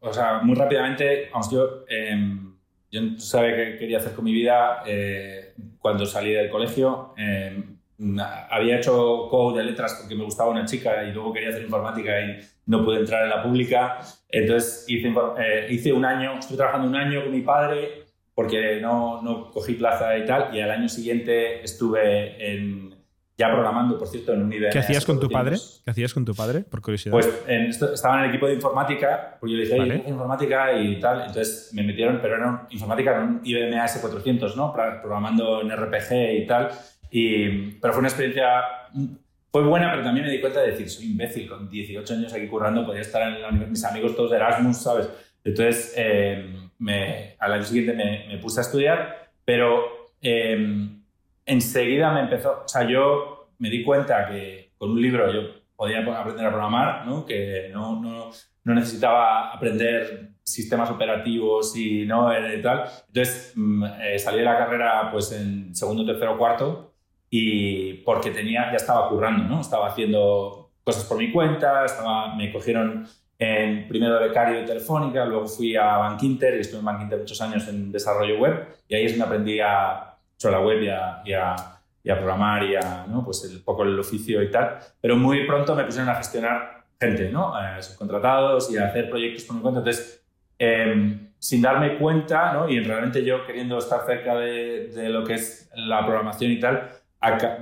o 0.00 0.12
sea, 0.12 0.40
muy 0.42 0.54
rápidamente, 0.54 1.28
vamos, 1.32 1.50
yo... 1.50 1.84
Em, 1.88 2.56
yo 2.90 3.18
sabía 3.18 3.56
qué 3.56 3.76
quería 3.78 3.98
hacer 3.98 4.12
con 4.12 4.24
mi 4.24 4.32
vida 4.32 4.82
eh, 4.86 5.54
cuando 5.78 6.06
salí 6.06 6.32
del 6.32 6.50
colegio. 6.50 7.14
Eh, 7.16 7.64
había 8.50 8.76
hecho 8.76 9.28
code 9.30 9.58
de 9.58 9.64
letras 9.64 9.98
porque 10.00 10.14
me 10.14 10.24
gustaba 10.24 10.50
una 10.50 10.64
chica 10.64 11.04
y 11.04 11.12
luego 11.12 11.32
quería 11.32 11.50
hacer 11.50 11.62
informática 11.62 12.20
y 12.20 12.40
no 12.66 12.84
pude 12.84 12.98
entrar 12.98 13.24
en 13.24 13.30
la 13.30 13.42
pública. 13.42 13.98
Entonces 14.28 14.84
hice, 14.88 15.12
eh, 15.38 15.66
hice 15.70 15.92
un 15.92 16.04
año, 16.04 16.38
estuve 16.38 16.58
trabajando 16.58 16.88
un 16.88 16.96
año 16.96 17.22
con 17.22 17.32
mi 17.32 17.40
padre 17.40 18.04
porque 18.34 18.80
no, 18.82 19.22
no 19.22 19.50
cogí 19.50 19.74
plaza 19.74 20.16
y 20.18 20.26
tal. 20.26 20.54
Y 20.54 20.60
al 20.60 20.70
año 20.70 20.88
siguiente 20.88 21.62
estuve 21.64 22.52
en, 22.52 22.94
ya 23.38 23.50
programando, 23.50 23.98
por 23.98 24.08
cierto, 24.08 24.32
en 24.32 24.42
un 24.42 24.52
IBM. 24.52 24.70
¿Qué 24.72 24.78
hacías 24.78 25.04
con 25.04 25.20
tu 25.20 25.28
padre? 25.28 25.56
¿Qué 25.84 25.90
hacías 25.90 26.14
con 26.14 26.24
tu 26.24 26.34
padre, 26.34 26.60
por 26.60 26.80
curiosidad? 26.80 27.12
Pues 27.12 27.26
estaba 27.46 28.18
en 28.18 28.24
el 28.24 28.30
equipo 28.30 28.46
de 28.46 28.54
informática, 28.54 29.36
porque 29.38 29.52
yo 29.52 29.58
le 29.58 29.64
dije, 29.64 29.78
vale. 29.78 30.02
informática 30.06 30.72
y 30.78 30.98
tal, 31.00 31.20
entonces 31.20 31.70
me 31.74 31.82
metieron, 31.82 32.18
pero 32.20 32.36
era 32.36 32.66
informática 32.70 33.16
en 33.16 33.22
un 33.22 33.40
IBM 33.44 33.74
AS400, 33.74 34.54
¿no? 34.54 34.72
Programando 34.72 35.62
en 35.62 35.70
RPG 35.70 36.42
y 36.42 36.46
tal, 36.46 36.70
y, 37.10 37.72
pero 37.72 37.92
fue 37.92 38.00
una 38.00 38.08
experiencia, 38.08 38.62
fue 39.60 39.68
buena, 39.68 39.90
pero 39.90 40.02
también 40.02 40.26
me 40.26 40.32
di 40.32 40.40
cuenta 40.40 40.60
de 40.60 40.72
decir, 40.72 40.88
soy 40.88 41.06
imbécil, 41.06 41.48
con 41.48 41.68
18 41.68 42.14
años 42.14 42.32
aquí 42.32 42.46
currando, 42.46 42.86
podía 42.86 43.02
estar 43.02 43.22
en 43.22 43.42
la 43.42 43.50
mis 43.50 43.84
amigos 43.84 44.14
todos 44.14 44.30
de 44.30 44.36
Erasmus, 44.36 44.76
¿sabes? 44.78 45.08
Entonces, 45.44 45.94
eh, 45.96 46.54
me, 46.78 47.36
al 47.38 47.52
año 47.52 47.64
siguiente 47.64 47.92
me, 47.92 48.26
me, 48.28 48.38
puse 48.38 48.60
a 48.60 48.62
estudiar, 48.62 49.30
pero... 49.44 50.12
Eh, 50.22 50.88
enseguida 51.46 52.12
me 52.12 52.20
empezó, 52.20 52.64
o 52.64 52.68
sea, 52.68 52.86
yo 52.86 53.48
me 53.58 53.70
di 53.70 53.84
cuenta 53.84 54.28
que 54.28 54.72
con 54.76 54.90
un 54.90 55.00
libro 55.00 55.32
yo 55.32 55.40
podía 55.76 56.00
aprender 56.00 56.46
a 56.46 56.50
programar, 56.50 57.06
¿no? 57.06 57.24
que 57.24 57.70
no, 57.72 58.00
no, 58.00 58.30
no 58.64 58.74
necesitaba 58.74 59.52
aprender 59.52 60.32
sistemas 60.42 60.90
operativos 60.90 61.76
y 61.76 62.04
no 62.04 62.30
y 62.32 62.60
tal. 62.60 62.84
Entonces 63.08 63.52
mm, 63.54 63.84
eh, 64.00 64.18
salí 64.18 64.38
de 64.38 64.44
la 64.44 64.58
carrera 64.58 65.10
pues 65.10 65.32
en 65.32 65.74
segundo, 65.74 66.04
tercero, 66.04 66.36
cuarto 66.36 66.94
y 67.38 67.92
porque 68.04 68.30
tenía, 68.30 68.70
ya 68.70 68.76
estaba 68.76 69.10
currando, 69.10 69.44
¿no? 69.44 69.60
Estaba 69.60 69.88
haciendo 69.88 70.70
cosas 70.82 71.04
por 71.04 71.18
mi 71.18 71.30
cuenta, 71.30 71.84
estaba, 71.84 72.34
me 72.34 72.50
cogieron 72.50 73.06
en 73.38 73.86
primero 73.86 74.18
becario 74.18 74.60
de 74.60 74.64
Telefónica, 74.64 75.26
luego 75.26 75.46
fui 75.46 75.76
a 75.76 75.98
Bank 75.98 76.22
Inter 76.22 76.54
y 76.56 76.60
estuve 76.60 76.78
en 76.78 76.86
Bank 76.86 77.02
Inter 77.02 77.18
muchos 77.18 77.38
años 77.42 77.68
en 77.68 77.92
desarrollo 77.92 78.38
web 78.38 78.68
y 78.88 78.94
ahí 78.94 79.04
es 79.04 79.12
donde 79.12 79.26
aprendí 79.26 79.60
a 79.60 80.16
sobre 80.38 80.54
la 80.54 80.60
web 80.62 80.82
y 80.82 80.88
a, 80.88 81.22
y 81.26 81.32
a, 81.34 81.56
y 82.02 82.10
a 82.10 82.16
programar 82.16 82.62
y 82.64 82.76
a, 82.76 83.04
¿no? 83.06 83.22
pues 83.22 83.44
el, 83.44 83.62
poco 83.62 83.82
el 83.82 83.98
oficio 83.98 84.42
y 84.42 84.50
tal. 84.50 84.78
Pero 84.98 85.16
muy 85.16 85.46
pronto 85.46 85.74
me 85.74 85.84
pusieron 85.84 86.08
a 86.08 86.14
gestionar 86.14 86.84
gente, 86.98 87.30
¿no? 87.30 87.52
Eh, 87.60 87.82
subcontratados 87.82 88.70
y 88.70 88.78
a 88.78 88.86
hacer 88.86 89.10
proyectos 89.10 89.44
por 89.44 89.56
mi 89.56 89.62
cuenta. 89.62 89.80
Entonces, 89.80 90.24
em, 90.58 91.32
sin 91.38 91.60
darme 91.60 91.98
cuenta, 91.98 92.54
¿no? 92.54 92.66
y 92.66 92.80
realmente 92.80 93.22
yo 93.22 93.44
queriendo 93.44 93.76
estar 93.76 94.06
cerca 94.06 94.36
de, 94.36 94.88
de 94.88 95.10
lo 95.10 95.22
que 95.22 95.34
es 95.34 95.70
la 95.74 96.04
programación 96.06 96.50
y 96.50 96.60
tal, 96.60 96.90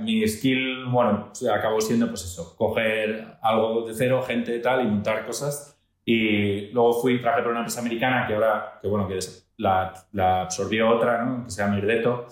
mi 0.01 0.27
skill, 0.27 0.85
bueno, 0.85 1.31
acabó 1.53 1.81
siendo 1.81 2.07
pues 2.07 2.23
eso, 2.25 2.55
coger 2.57 3.37
algo 3.41 3.87
de 3.87 3.93
cero, 3.93 4.23
gente 4.23 4.55
y 4.55 4.61
tal, 4.61 4.81
y 4.81 4.87
montar 4.87 5.25
cosas. 5.25 5.79
Y 6.03 6.67
luego 6.71 6.93
fui, 7.01 7.19
trabajé 7.19 7.41
por 7.41 7.51
una 7.51 7.61
empresa 7.61 7.81
americana 7.81 8.27
que 8.27 8.35
ahora, 8.35 8.79
que 8.81 8.87
bueno, 8.87 9.07
que 9.07 9.19
la, 9.57 9.93
la 10.11 10.41
absorbió 10.41 10.89
otra, 10.89 11.23
¿no? 11.23 11.45
que 11.45 11.51
se 11.51 11.63
llama 11.63 11.77
Irdeto, 11.77 12.27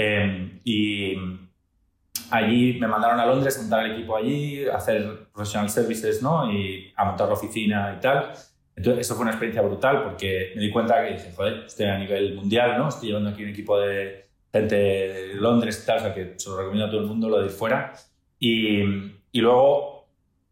Em, 0.00 0.60
y 0.62 1.16
allí 2.30 2.78
me 2.78 2.86
mandaron 2.86 3.18
a 3.18 3.26
Londres 3.26 3.58
a 3.58 3.62
montar 3.62 3.84
el 3.84 3.92
equipo 3.94 4.16
allí, 4.16 4.64
a 4.68 4.76
hacer 4.76 5.26
professional 5.34 5.68
services, 5.68 6.22
¿no? 6.22 6.52
Y 6.52 6.92
a 6.96 7.04
montar 7.04 7.26
la 7.26 7.34
oficina 7.34 7.94
y 7.96 8.00
tal. 8.00 8.30
Entonces, 8.76 9.00
eso 9.00 9.16
fue 9.16 9.22
una 9.22 9.32
experiencia 9.32 9.60
brutal 9.60 10.04
porque 10.04 10.52
me 10.54 10.62
di 10.62 10.70
cuenta 10.70 11.02
que 11.02 11.14
dije, 11.14 11.32
joder, 11.34 11.64
estoy 11.66 11.86
a 11.86 11.98
nivel 11.98 12.36
mundial, 12.36 12.78
¿no? 12.78 12.88
Estoy 12.90 13.08
llevando 13.08 13.30
aquí 13.30 13.42
un 13.42 13.48
equipo 13.48 13.76
de 13.80 14.27
gente 14.52 14.74
de 14.74 15.34
Londres 15.34 15.80
y 15.82 15.86
tal, 15.86 16.14
que 16.14 16.34
se 16.36 16.48
lo 16.48 16.56
recomiendo 16.58 16.86
a 16.86 16.90
todo 16.90 17.00
el 17.00 17.06
mundo 17.06 17.28
lo 17.28 17.40
de 17.40 17.48
fuera. 17.48 17.92
Y, 18.38 18.82
luego, 19.34 20.08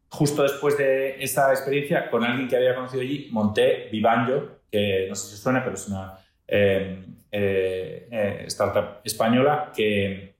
justo 0.08 0.42
después 0.42 0.76
de 0.78 1.22
esa 1.22 1.50
experiencia, 1.50 2.10
con 2.10 2.24
alguien 2.24 2.48
que 2.48 2.56
había 2.56 2.74
conocido 2.74 3.02
allí, 3.02 3.28
monté 3.30 3.88
Vivanjo, 3.90 4.60
que 4.70 5.06
no 5.08 5.14
sé 5.14 5.36
si 5.36 5.42
suena, 5.42 5.62
pero 5.62 5.74
es 5.74 5.88
una 5.88 6.18
eh, 6.46 7.04
eh, 7.30 8.08
eh, 8.10 8.44
startup 8.46 9.00
española 9.04 9.72
que, 9.74 10.34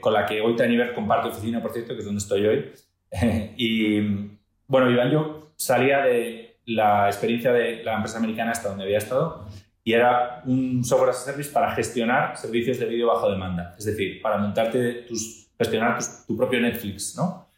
con 0.00 0.12
la 0.12 0.26
que 0.26 0.40
hoy 0.40 0.56
Taniver 0.56 0.94
comparte 0.94 1.28
oficina, 1.28 1.62
por 1.62 1.72
cierto, 1.72 1.94
que 1.94 2.00
es 2.00 2.04
donde 2.04 2.18
estoy 2.18 2.46
hoy. 2.46 2.72
y 3.56 4.00
bueno, 4.66 4.90
Iván, 4.90 5.10
yo 5.10 5.52
salía 5.56 6.02
de 6.02 6.58
la 6.66 7.06
experiencia 7.06 7.52
de 7.52 7.82
la 7.82 7.94
empresa 7.94 8.18
americana 8.18 8.52
hasta 8.52 8.68
donde 8.68 8.84
había 8.84 8.98
estado 8.98 9.46
y 9.88 9.94
era 9.94 10.42
un 10.44 10.84
software 10.84 11.10
as 11.10 11.22
a 11.22 11.32
service 11.32 11.50
para 11.50 11.70
gestionar 11.70 12.36
servicios 12.36 12.78
de 12.78 12.84
vídeo 12.84 13.06
bajo 13.06 13.30
demanda, 13.30 13.74
es 13.78 13.86
decir, 13.86 14.20
para 14.20 14.36
montarte 14.36 15.06
tus, 15.08 15.48
gestionar 15.56 15.98
tu 16.26 16.36
propio 16.36 16.60
Netflix, 16.60 17.16
¿no? 17.16 17.48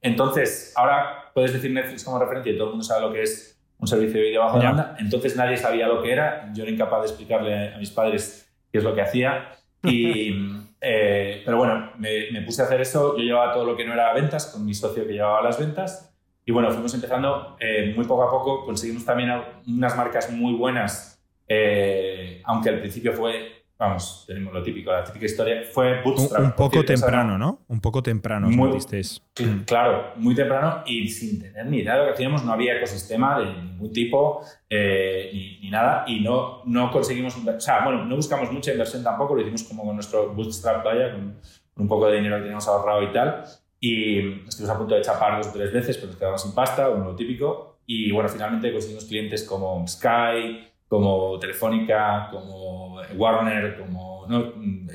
entonces, 0.00 0.72
ahora 0.76 1.32
puedes 1.34 1.52
decir 1.52 1.72
Netflix 1.72 2.04
como 2.04 2.20
referencia 2.20 2.52
y 2.52 2.56
todo 2.56 2.68
el 2.68 2.70
mundo 2.70 2.84
sabe 2.84 3.00
lo 3.00 3.12
que 3.12 3.22
es 3.22 3.60
un 3.78 3.88
servicio 3.88 4.20
de 4.20 4.28
vídeo 4.28 4.42
bajo 4.42 4.58
demanda. 4.58 4.96
Entonces 4.98 5.36
nadie 5.36 5.56
sabía 5.56 5.88
lo 5.88 6.00
que 6.00 6.12
era. 6.12 6.50
Yo 6.54 6.62
era 6.62 6.72
incapaz 6.72 7.00
de 7.02 7.06
explicarle 7.08 7.74
a 7.74 7.78
mis 7.78 7.90
padres 7.90 8.48
qué 8.70 8.78
es 8.78 8.84
lo 8.84 8.94
que 8.94 9.02
hacía. 9.02 9.50
Y, 9.86 10.32
eh, 10.80 11.42
pero 11.44 11.58
bueno, 11.58 11.92
me, 11.98 12.40
puse 12.46 12.62
a 12.62 12.64
hacer 12.64 12.80
eso. 12.80 13.18
Yo 13.18 13.22
llevaba 13.22 13.52
todo 13.52 13.66
lo 13.66 13.76
que 13.76 13.84
no 13.84 13.92
era 13.92 14.14
ventas 14.14 14.46
con 14.46 14.64
mi 14.64 14.72
socio 14.72 15.06
que 15.06 15.12
llevaba 15.12 15.42
las 15.42 15.58
ventas. 15.58 16.16
Y 16.46 16.52
bueno, 16.52 16.70
fuimos 16.70 16.94
empezando 16.94 17.58
eh, 17.60 17.92
muy 17.94 18.06
poco 18.06 18.22
a 18.22 18.30
poco. 18.30 18.64
Conseguimos 18.64 19.04
también 19.04 19.30
unas 19.66 19.94
marcas 19.94 20.30
muy 20.30 20.54
buenas, 20.54 21.13
eh, 21.48 22.40
aunque 22.44 22.70
al 22.70 22.80
principio 22.80 23.12
fue 23.12 23.64
vamos, 23.78 24.24
tenemos 24.26 24.52
lo 24.52 24.62
típico, 24.62 24.92
la 24.92 25.04
típica 25.04 25.26
historia, 25.26 25.62
fue 25.70 26.00
Bootstrap. 26.02 26.42
Un, 26.42 26.52
poco 26.52 26.84
temprano, 26.84 27.36
¿no? 27.36 27.64
Un 27.68 27.80
poco 27.80 28.02
temprano, 28.02 28.48
muy, 28.48 28.70
mm. 28.70 29.64
Claro, 29.66 30.12
muy 30.16 30.34
temprano 30.34 30.82
y 30.86 31.08
sin 31.08 31.40
tener 31.40 31.66
ni 31.66 31.78
idea 31.78 31.94
de 31.94 31.98
lo 32.00 32.06
que 32.06 32.12
hacíamos, 32.12 32.44
no 32.44 32.52
había 32.52 32.76
ecosistema 32.76 33.38
de 33.40 33.46
ningún 33.46 33.92
tipo 33.92 34.42
eh, 34.70 35.58
ni, 35.60 35.70
nada 35.70 36.04
y 36.06 36.20
no, 36.20 36.62
no 36.64 36.90
conseguimos, 36.90 37.36
o 37.36 37.60
sea, 37.60 37.84
bueno, 37.84 38.04
no 38.04 38.16
buscamos 38.16 38.52
mucha 38.52 38.70
inversión 38.70 39.02
tampoco, 39.02 39.34
lo 39.34 39.42
hicimos 39.42 39.64
como 39.64 39.84
con 39.84 39.94
nuestro 39.96 40.32
Bootstrap, 40.32 40.84
vaya, 40.84 41.12
con, 41.12 41.40
un 41.76 41.88
poco 41.88 42.06
de 42.06 42.16
dinero 42.18 42.36
que 42.36 42.42
teníamos 42.42 42.68
ahorrado 42.68 43.02
y 43.02 43.12
tal. 43.12 43.44
Y 43.80 44.44
estuvimos 44.48 44.74
a 44.74 44.78
punto 44.78 44.94
de 44.94 45.02
chapar 45.02 45.36
dos 45.38 45.48
o 45.48 45.52
tres 45.52 45.72
veces, 45.72 45.96
pero 45.96 46.08
nos 46.08 46.16
quedamos 46.16 46.42
sin 46.42 46.54
pasta, 46.54 46.88
como 46.88 47.04
lo 47.04 47.16
típico. 47.16 47.80
Y 47.84 48.12
bueno, 48.12 48.28
finalmente 48.28 48.72
conseguimos 48.72 49.04
clientes 49.04 49.42
como 49.42 49.86
Sky, 49.86 50.73
como 50.88 51.38
Telefónica, 51.38 52.28
como 52.30 53.00
Warner, 53.16 53.78
como 53.78 54.26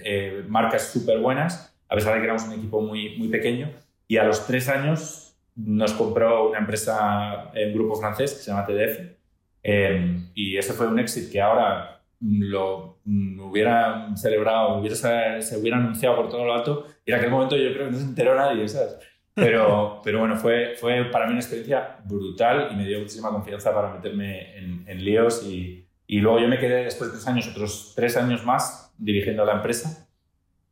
eh, 0.04 0.44
marcas 0.48 0.92
súper 0.92 1.20
buenas, 1.20 1.76
a 1.88 1.96
pesar 1.96 2.14
de 2.14 2.20
que 2.20 2.26
éramos 2.26 2.44
un 2.44 2.54
equipo 2.54 2.82
muy, 2.82 3.18
muy 3.18 3.28
pequeño. 3.28 3.72
Y 4.08 4.18
a 4.18 4.24
los 4.24 4.46
tres 4.48 4.70
años 4.70 5.36
nos 5.56 5.94
compró 5.94 6.50
una 6.50 6.60
empresa, 6.60 7.52
un 7.54 7.74
grupo 7.74 7.96
francés 7.96 8.34
que 8.34 8.40
se 8.40 8.52
llama 8.52 8.66
TDF. 8.66 9.20
Eh, 9.62 10.22
y 10.34 10.58
ese 10.58 10.74
fue 10.74 10.88
un 10.88 11.00
éxito 11.00 11.32
que 11.32 11.42
ahora 11.42 12.02
lo 12.22 13.00
hubiera 13.06 14.16
celebrado, 14.16 14.78
hubiera, 14.78 15.42
se 15.42 15.58
hubiera 15.58 15.78
anunciado 15.78 16.16
por 16.18 16.30
todo 16.30 16.46
lo 16.46 16.54
alto 16.54 16.86
y 17.06 17.12
en 17.12 17.18
aquel 17.18 17.32
momento 17.32 17.56
yo 17.56 17.74
creo 17.74 17.86
que 17.86 17.92
no 17.92 17.98
se 17.98 18.04
enteró 18.04 18.36
nadie, 18.36 18.68
¿sabes? 18.68 18.98
Pero, 19.40 20.02
pero 20.04 20.20
bueno, 20.20 20.36
fue, 20.38 20.76
fue 20.80 21.06
para 21.06 21.26
mí 21.26 21.32
una 21.32 21.42
experiencia 21.42 21.98
brutal 22.06 22.70
y 22.72 22.76
me 22.76 22.86
dio 22.86 23.00
muchísima 23.00 23.30
confianza 23.30 23.74
para 23.74 23.94
meterme 23.94 24.58
en, 24.58 24.84
en 24.88 25.04
líos 25.04 25.44
y, 25.46 25.86
y, 26.08 26.20
luego 26.20 26.40
yo 26.40 26.48
me 26.48 26.60
quedé 26.60 26.86
después 26.86 27.12
de 27.12 27.18
tres 27.18 27.28
años, 27.28 27.48
otros 27.48 27.94
tres 27.96 28.18
años 28.18 28.46
más 28.46 28.94
dirigiendo 28.98 29.46
la 29.46 29.54
empresa. 29.54 30.08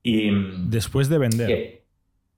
Y, 0.04 0.32
después 0.68 1.10
de 1.10 1.18
vender. 1.18 1.84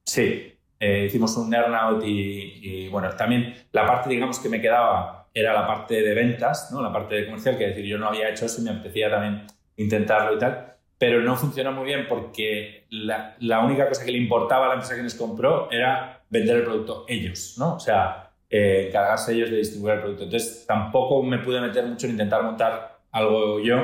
sí, 0.06 0.54
eh, 0.80 1.06
hicimos 1.08 1.36
un 1.38 1.54
earnout 1.54 2.04
y, 2.06 2.60
y 2.62 2.88
bueno, 2.90 3.10
también 3.12 3.54
la 3.72 3.86
parte, 3.86 4.10
digamos, 4.10 4.40
que 4.40 4.50
me 4.50 4.62
quedaba 4.62 5.20
era 5.34 5.54
la 5.54 5.68
parte 5.68 6.02
de 6.02 6.14
ventas, 6.14 6.70
¿no? 6.72 6.82
la 6.82 6.92
parte 6.92 7.16
de 7.16 7.26
comercial, 7.26 7.58
que 7.58 7.68
decir, 7.68 7.86
yo 7.86 7.98
no 7.98 8.08
había 8.08 8.30
hecho 8.30 8.46
eso 8.46 8.62
y 8.62 8.66
me 8.66 8.72
apetecía 8.72 9.10
también 9.10 9.46
intentarlo 9.78 10.36
y 10.36 10.40
tal, 10.40 10.74
pero 11.00 11.22
no 11.22 11.36
funcionó 11.36 11.72
muy 11.72 11.86
bien 11.86 12.06
porque 12.08 12.86
la, 12.92 13.36
la 13.40 13.64
única 13.66 13.88
cosa 13.88 14.06
que 14.06 14.12
le 14.12 14.18
importaba 14.18 14.66
a 14.66 14.68
la 14.68 14.74
empresa 14.76 14.96
que 14.96 15.02
nos 15.02 15.16
compró 15.16 15.72
era 15.72 16.24
vender 16.30 16.58
el 16.58 16.64
producto 16.64 17.06
ellos, 17.08 17.56
¿no? 17.58 17.76
O 17.76 17.80
sea, 17.80 18.34
eh, 18.50 18.88
encargarse 18.90 19.34
ellos 19.34 19.50
de 19.50 19.58
distribuir 19.58 19.96
el 19.96 20.02
producto. 20.02 20.26
Entonces, 20.26 20.66
tampoco 20.68 21.24
me 21.24 21.40
pude 21.40 21.62
meter 21.62 21.86
mucho 21.86 22.06
en 22.06 22.12
intentar 22.12 22.44
montar 22.44 23.00
algo 23.12 23.60
yo 23.62 23.78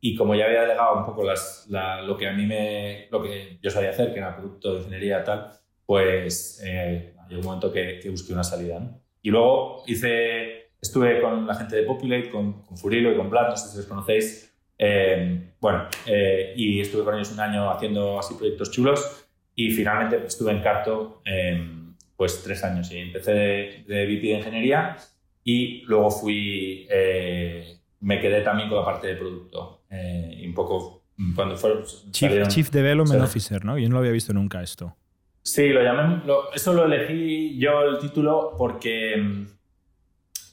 y 0.00 0.14
como 0.14 0.34
ya 0.34 0.44
había 0.44 0.60
delegado 0.62 0.98
un 0.98 1.06
poco 1.06 1.24
las, 1.24 1.66
lo 2.04 2.16
que 2.16 2.28
a 2.28 2.32
mí 2.32 2.46
me, 2.46 3.08
lo 3.10 3.22
que 3.22 3.58
yo 3.62 3.70
sabía 3.70 3.90
hacer, 3.90 4.12
que 4.12 4.18
era 4.18 4.36
producto 4.36 4.74
de 4.74 4.78
ingeniería 4.80 5.24
tal, 5.24 5.50
pues 5.86 6.62
eh, 6.64 7.14
hay 7.26 7.34
un 7.34 7.42
momento 7.42 7.72
que, 7.72 7.98
que 8.00 8.10
busqué 8.10 8.34
una 8.34 8.44
salida, 8.44 8.78
¿no? 8.78 9.00
Y 9.22 9.30
luego 9.30 9.82
hice 9.86 10.60
Estuve 10.80 11.20
con 11.20 11.46
la 11.46 11.54
gente 11.54 11.76
de 11.76 11.82
Populate, 11.82 12.30
con, 12.30 12.62
con 12.62 12.76
Furilo 12.76 13.12
y 13.12 13.16
con 13.16 13.28
Vlad, 13.28 13.50
no 13.50 13.56
sé 13.56 13.68
si 13.68 13.76
los 13.76 13.86
conocéis. 13.86 14.49
Eh, 14.82 15.52
bueno, 15.60 15.88
eh, 16.06 16.54
y 16.56 16.80
estuve 16.80 17.04
con 17.04 17.14
ellos 17.14 17.30
un 17.32 17.40
año 17.40 17.70
haciendo 17.70 18.18
así 18.18 18.34
proyectos 18.34 18.70
chulos 18.70 19.26
y 19.54 19.72
finalmente 19.72 20.24
estuve 20.26 20.52
en 20.52 20.62
Carto 20.62 21.20
em, 21.26 21.94
pues 22.16 22.42
tres 22.42 22.64
años 22.64 22.90
y 22.90 22.96
empecé 22.96 23.32
de, 23.34 23.84
de, 23.86 24.06
VP 24.06 24.28
de 24.28 24.38
ingeniería 24.38 24.96
y 25.44 25.82
luego 25.82 26.10
fui, 26.10 26.86
eh, 26.90 27.76
me 28.00 28.20
quedé 28.20 28.40
también 28.40 28.70
con 28.70 28.78
la 28.78 28.84
parte 28.86 29.08
de 29.08 29.16
producto 29.16 29.82
y 29.90 30.46
un 30.46 30.54
poco 30.54 31.02
cuando 31.34 31.56
fue... 31.56 31.82
Chief, 32.10 32.48
Chief 32.48 32.70
Development 32.70 33.20
Officer, 33.20 33.62
¿no? 33.64 33.76
Yo 33.76 33.88
no 33.88 33.94
lo 33.94 33.98
había 33.98 34.12
visto 34.12 34.32
nunca 34.32 34.62
esto. 34.62 34.96
Sí, 35.42 35.68
lo 35.68 35.82
llamé, 35.82 36.22
eso 36.54 36.72
lo 36.72 36.86
elegí 36.86 37.58
yo 37.58 37.82
el 37.82 37.98
título 37.98 38.54
porque 38.56 39.14
em, 39.14 39.46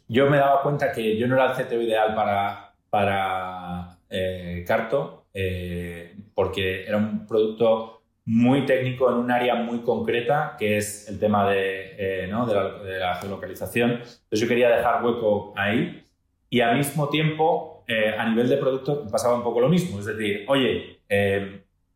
yo 0.09 0.29
me 0.29 0.37
daba 0.37 0.63
cuenta 0.63 0.91
que 0.91 1.17
yo 1.17 1.27
no 1.27 1.35
era 1.35 1.53
el 1.53 1.65
CTO 1.65 1.81
ideal 1.81 2.15
para, 2.15 2.73
para 2.89 3.96
eh, 4.09 4.63
Carto, 4.67 5.25
eh, 5.33 6.15
porque 6.33 6.85
era 6.85 6.97
un 6.97 7.25
producto 7.25 8.01
muy 8.25 8.65
técnico 8.65 9.09
en 9.09 9.15
un 9.17 9.31
área 9.31 9.55
muy 9.55 9.79
concreta, 9.79 10.55
que 10.59 10.77
es 10.77 11.07
el 11.07 11.19
tema 11.19 11.49
de, 11.49 11.95
eh, 11.97 12.27
¿no? 12.27 12.45
de, 12.45 12.53
la, 12.55 13.13
de, 13.13 13.19
geolocalización. 13.21 13.91
Entonces 13.91 14.39
yo 14.39 14.47
quería 14.47 14.69
dejar 14.69 15.03
hueco 15.03 15.53
ahí 15.55 16.03
y 16.49 16.59
al 16.61 16.77
mismo 16.77 17.09
tiempo, 17.09 17.85
a 18.17 18.29
nivel 18.29 18.49
de 18.49 18.57
producto, 18.57 19.07
pasaba 19.09 19.35
un 19.35 19.43
poco 19.43 19.61
lo 19.61 19.69
mismo. 19.69 19.99
Es 19.99 20.05
decir, 20.05 20.43
oye, 20.47 20.99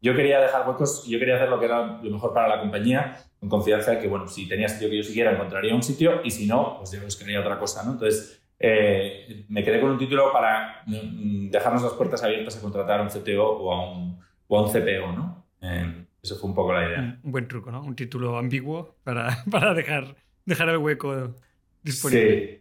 yo 0.02 0.16
quería 0.16 0.40
dejar 0.40 0.68
huecos, 0.68 1.06
yo 1.06 1.20
quería 1.20 1.36
hacer 1.36 1.50
lo 1.50 1.60
que 1.60 1.66
era 1.66 2.00
lo 2.02 2.10
mejor 2.10 2.34
para 2.34 2.48
la 2.48 2.60
compañía, 2.60 3.18
con 3.40 3.50
confianza 3.50 3.92
de 3.92 4.00
que, 4.00 4.08
bueno, 4.08 4.28
si 4.28 4.48
tenía 4.48 4.68
sitio 4.68 4.90
que 4.90 4.98
yo 4.98 5.04
siguiera, 5.04 5.32
encontraría 5.32 5.76
un 5.76 5.84
sitio 5.84 6.22
y 6.24 6.32
si 6.32 6.48
no, 6.48 6.78
pues 6.78 6.92
yo 6.92 7.02
buscaría 7.02 7.40
otra 7.40 7.60
cosa, 7.60 7.84
¿no? 7.84 7.92
Entonces, 7.92 8.41
eh, 8.64 9.46
me 9.50 9.64
quedé 9.64 9.82
con 9.82 9.90
un 9.90 9.98
título 9.98 10.32
para 10.32 10.84
mm, 10.86 11.50
dejarnos 11.50 11.82
las 11.82 11.94
puertas 11.94 12.24
abiertas 12.24 12.58
a 12.58 12.62
contratar 12.62 13.00
a 13.00 13.04
un 13.04 13.10
CTO 13.10 13.44
o 13.44 13.74
a 13.74 13.92
un, 13.92 14.20
o 14.48 14.58
a 14.60 14.62
un 14.62 14.70
CPO, 14.70 15.12
¿no? 15.14 15.46
Eh, 15.62 16.06
eso 16.22 16.38
fue 16.38 16.50
un 16.50 16.56
poco 16.56 16.72
la 16.74 16.88
idea. 16.88 17.20
Un 17.24 17.32
buen 17.32 17.48
truco, 17.48 17.72
¿no? 17.72 17.82
Un 17.82 17.96
título 17.96 18.38
ambiguo 18.38 18.98
para, 19.04 19.44
para 19.52 19.74
dejar, 19.74 20.16
dejar 20.46 20.70
el 20.70 20.78
hueco 20.78 21.34
disponible. 21.82 22.48
Sí. 22.48 22.58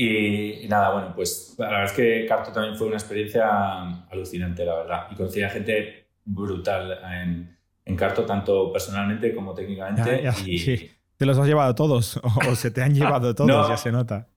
Y, 0.00 0.68
nada, 0.68 0.92
bueno, 0.92 1.12
pues 1.16 1.56
la 1.58 1.68
verdad 1.68 1.84
es 1.86 1.92
que 1.92 2.26
Carto 2.26 2.52
también 2.52 2.76
fue 2.76 2.86
una 2.86 2.96
experiencia 2.96 4.04
alucinante, 4.10 4.64
la 4.64 4.74
verdad. 4.74 5.06
Y 5.10 5.16
conocí 5.16 5.42
a 5.42 5.48
gente 5.48 6.08
brutal 6.24 6.98
en, 7.10 7.56
en 7.86 7.96
Carto, 7.96 8.24
tanto 8.26 8.70
personalmente 8.70 9.34
como 9.34 9.54
técnicamente. 9.54 10.30
y... 10.44 10.90
¿Te 11.16 11.26
los 11.26 11.36
has 11.36 11.48
llevado 11.48 11.74
todos 11.74 12.20
o, 12.22 12.54
se 12.54 12.70
te 12.70 12.80
han 12.80 12.94
llevado 12.94 13.34
todos? 13.34 13.68
ya 13.68 13.76
se 13.76 13.90
nota. 13.90 14.28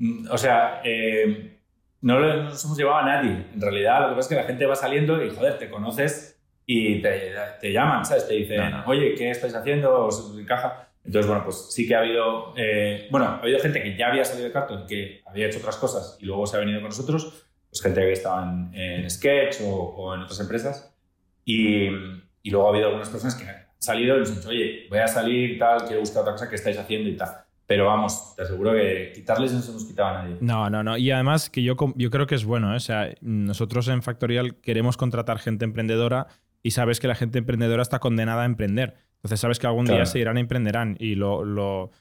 Mm, 0.00 0.26
o 0.30 0.38
sea, 0.38 0.80
eh, 0.82 1.58
no 2.00 2.18
nos 2.18 2.64
hemos 2.64 2.76
llevado 2.76 2.98
a 2.98 3.04
nadie. 3.04 3.46
En 3.54 3.60
realidad, 3.60 4.00
lo 4.00 4.08
que 4.08 4.14
pasa 4.16 4.20
es 4.20 4.28
que 4.28 4.42
la 4.42 4.44
gente 4.44 4.66
va 4.66 4.74
saliendo 4.74 5.22
y, 5.22 5.30
joder, 5.30 5.58
te 5.58 5.70
conoces 5.70 6.40
y 6.66 7.02
te, 7.02 7.34
te 7.60 7.72
llaman, 7.72 8.04
¿sabes? 8.04 8.26
Te 8.26 8.34
dicen, 8.34 8.74
oye, 8.86 9.14
¿qué 9.14 9.30
estáis 9.30 9.54
haciendo? 9.54 10.06
¿Os 10.06 10.34
encaja? 10.38 10.88
Entonces, 11.04 11.28
bueno, 11.28 11.44
pues 11.44 11.72
sí 11.72 11.86
que 11.86 11.94
ha 11.94 12.00
habido, 12.00 12.54
eh, 12.56 13.08
bueno, 13.10 13.26
ha 13.26 13.38
habido 13.38 13.58
gente 13.58 13.82
que 13.82 13.96
ya 13.96 14.08
había 14.08 14.24
salido 14.24 14.46
de 14.46 14.52
Carto, 14.52 14.86
que 14.86 15.22
había 15.26 15.46
hecho 15.46 15.58
otras 15.58 15.76
cosas 15.76 16.18
y 16.20 16.26
luego 16.26 16.46
se 16.46 16.56
ha 16.56 16.60
venido 16.60 16.80
con 16.80 16.90
nosotros, 16.90 17.46
pues 17.68 17.82
gente 17.82 18.00
que 18.00 18.12
estaba 18.12 18.42
en, 18.44 18.74
en 18.74 19.10
Sketch 19.10 19.60
o, 19.62 19.66
o, 19.66 20.14
en 20.14 20.22
otras 20.22 20.40
empresas. 20.40 20.94
Y, 21.44 21.88
y, 22.42 22.50
luego 22.50 22.66
ha 22.66 22.70
habido 22.70 22.86
algunas 22.86 23.08
personas 23.08 23.34
que 23.34 23.48
han 23.48 23.66
salido 23.78 24.16
y 24.16 24.20
nos 24.20 24.30
han 24.30 24.36
dicho, 24.36 24.48
oye, 24.50 24.86
voy 24.88 24.98
a 24.98 25.08
salir, 25.08 25.58
tal, 25.58 25.84
quiero 25.84 26.00
buscar 26.00 26.22
otra 26.22 26.32
cosa 26.34 26.48
que 26.48 26.56
estáis 26.56 26.78
haciendo 26.78 27.08
y 27.08 27.16
tal. 27.16 27.30
Pero 27.70 27.86
vamos, 27.86 28.34
te 28.34 28.42
aseguro 28.42 28.72
que 28.72 29.12
quitarles 29.14 29.52
no 29.52 29.60
se 29.60 29.72
nos 29.72 29.84
quitaba 29.84 30.10
a 30.10 30.22
nadie. 30.24 30.38
No, 30.40 30.68
no, 30.68 30.82
no. 30.82 30.96
Y 30.96 31.12
además 31.12 31.50
que 31.50 31.62
yo, 31.62 31.76
yo 31.94 32.10
creo 32.10 32.26
que 32.26 32.34
es 32.34 32.44
bueno. 32.44 32.72
¿eh? 32.72 32.76
O 32.78 32.80
sea, 32.80 33.14
nosotros 33.20 33.86
en 33.86 34.02
Factorial 34.02 34.56
queremos 34.56 34.96
contratar 34.96 35.38
gente 35.38 35.66
emprendedora 35.66 36.26
y 36.64 36.72
sabes 36.72 36.98
que 36.98 37.06
la 37.06 37.14
gente 37.14 37.38
emprendedora 37.38 37.82
está 37.82 38.00
condenada 38.00 38.42
a 38.42 38.46
emprender. 38.46 38.96
Entonces 39.18 39.38
sabes 39.38 39.60
que 39.60 39.68
algún 39.68 39.86
claro. 39.86 39.98
día 39.98 40.06
se 40.06 40.18
irán 40.18 40.36
y 40.38 40.40
emprenderán 40.40 40.96
y 40.98 41.14
lo, 41.14 41.44
lo, 41.44 41.92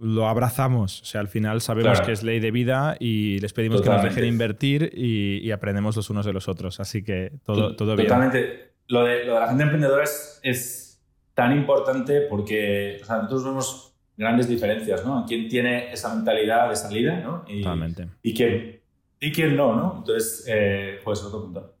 lo, 0.00 0.26
abrazamos. 0.26 1.02
O 1.02 1.04
sea, 1.04 1.20
al 1.20 1.28
final 1.28 1.60
sabemos 1.60 1.92
claro. 1.92 2.06
que 2.06 2.12
es 2.14 2.24
ley 2.24 2.40
de 2.40 2.50
vida 2.50 2.96
y 2.98 3.38
les 3.38 3.52
pedimos 3.52 3.82
Totalmente. 3.82 4.02
que 4.02 4.08
nos 4.08 4.16
dejen 4.16 4.34
invertir 4.34 4.90
y, 4.96 5.38
y, 5.46 5.52
aprendemos 5.52 5.94
los 5.94 6.10
unos 6.10 6.26
de 6.26 6.32
los 6.32 6.48
otros. 6.48 6.80
Así 6.80 7.04
que 7.04 7.30
todo, 7.44 7.76
todo 7.76 7.94
bien. 7.94 8.08
Totalmente. 8.08 8.72
Lo 8.88 9.04
de, 9.04 9.26
lo 9.26 9.34
de 9.34 9.40
la 9.42 9.46
gente 9.46 9.62
emprendedora 9.62 10.02
es, 10.02 10.40
es 10.42 11.00
tan 11.34 11.52
importante 11.52 12.22
porque 12.22 12.98
o 13.00 13.04
sea, 13.04 13.18
nosotros 13.18 13.44
vemos 13.44 13.91
grandes 14.16 14.48
diferencias, 14.48 15.04
¿no? 15.04 15.24
¿Quién 15.26 15.48
tiene 15.48 15.92
esa 15.92 16.14
mentalidad 16.14 16.68
de 16.68 16.76
salida, 16.76 17.20
¿no? 17.20 17.44
Y, 17.48 17.62
Totalmente. 17.62 18.08
Y 18.22 18.34
quién, 18.34 18.80
y 19.20 19.32
quién 19.32 19.56
no, 19.56 19.74
¿no? 19.74 19.94
Entonces, 19.98 20.44
eh, 20.48 21.00
pues 21.02 21.22
otro 21.22 21.42
punto. 21.42 21.74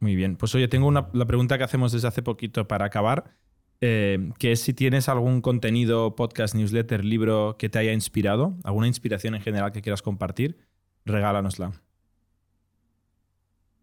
Muy 0.00 0.14
bien. 0.14 0.36
Pues 0.36 0.54
oye, 0.54 0.68
tengo 0.68 0.86
una, 0.86 1.08
la 1.12 1.26
pregunta 1.26 1.58
que 1.58 1.64
hacemos 1.64 1.92
desde 1.92 2.08
hace 2.08 2.22
poquito 2.22 2.68
para 2.68 2.86
acabar, 2.86 3.32
eh, 3.80 4.30
que 4.38 4.52
es 4.52 4.60
si 4.60 4.74
tienes 4.74 5.08
algún 5.08 5.40
contenido, 5.40 6.14
podcast, 6.14 6.54
newsletter, 6.54 7.04
libro 7.04 7.56
que 7.58 7.68
te 7.68 7.78
haya 7.78 7.92
inspirado, 7.92 8.54
alguna 8.64 8.86
inspiración 8.86 9.34
en 9.34 9.40
general 9.40 9.72
que 9.72 9.82
quieras 9.82 10.02
compartir, 10.02 10.58
regálanosla. 11.04 11.72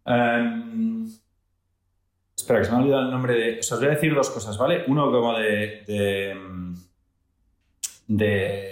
Um, 0.05 1.09
espera, 2.37 2.59
que 2.59 2.65
se 2.65 2.71
me 2.71 2.77
ha 2.77 2.81
olvidado 2.81 3.05
el 3.05 3.11
nombre 3.11 3.33
de... 3.33 3.59
Os 3.59 3.71
voy 3.71 3.87
a 3.87 3.91
decir 3.91 4.13
dos 4.13 4.29
cosas, 4.29 4.57
¿vale? 4.57 4.83
Uno 4.87 5.11
como 5.11 5.37
de, 5.37 5.83
de 5.87 6.35
de 8.07 8.71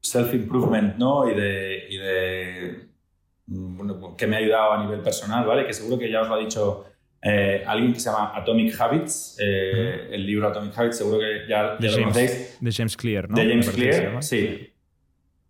self-improvement, 0.00 0.96
¿no? 0.96 1.30
Y 1.30 1.34
de, 1.34 1.86
y 1.90 1.96
de 1.98 2.88
bueno, 3.46 4.16
que 4.16 4.26
me 4.26 4.36
ha 4.36 4.38
ayudado 4.40 4.72
a 4.72 4.84
nivel 4.84 5.00
personal, 5.00 5.46
¿vale? 5.46 5.66
Que 5.66 5.72
seguro 5.72 5.98
que 5.98 6.10
ya 6.10 6.22
os 6.22 6.28
lo 6.28 6.34
ha 6.34 6.38
dicho 6.38 6.84
eh, 7.22 7.64
alguien 7.66 7.92
que 7.92 8.00
se 8.00 8.10
llama 8.10 8.32
Atomic 8.34 8.78
Habits, 8.78 9.38
eh, 9.40 10.08
el 10.12 10.26
libro 10.26 10.48
Atomic 10.48 10.76
Habits, 10.78 10.98
seguro 10.98 11.18
que 11.18 11.48
ya, 11.48 11.76
lo 11.80 11.92
conocéis. 11.92 12.58
De 12.60 12.72
James 12.72 12.96
Clear, 12.96 13.28
¿no? 13.28 13.36
De 13.36 13.48
James 13.48 13.70
Clear, 13.70 14.22
sí. 14.22 14.70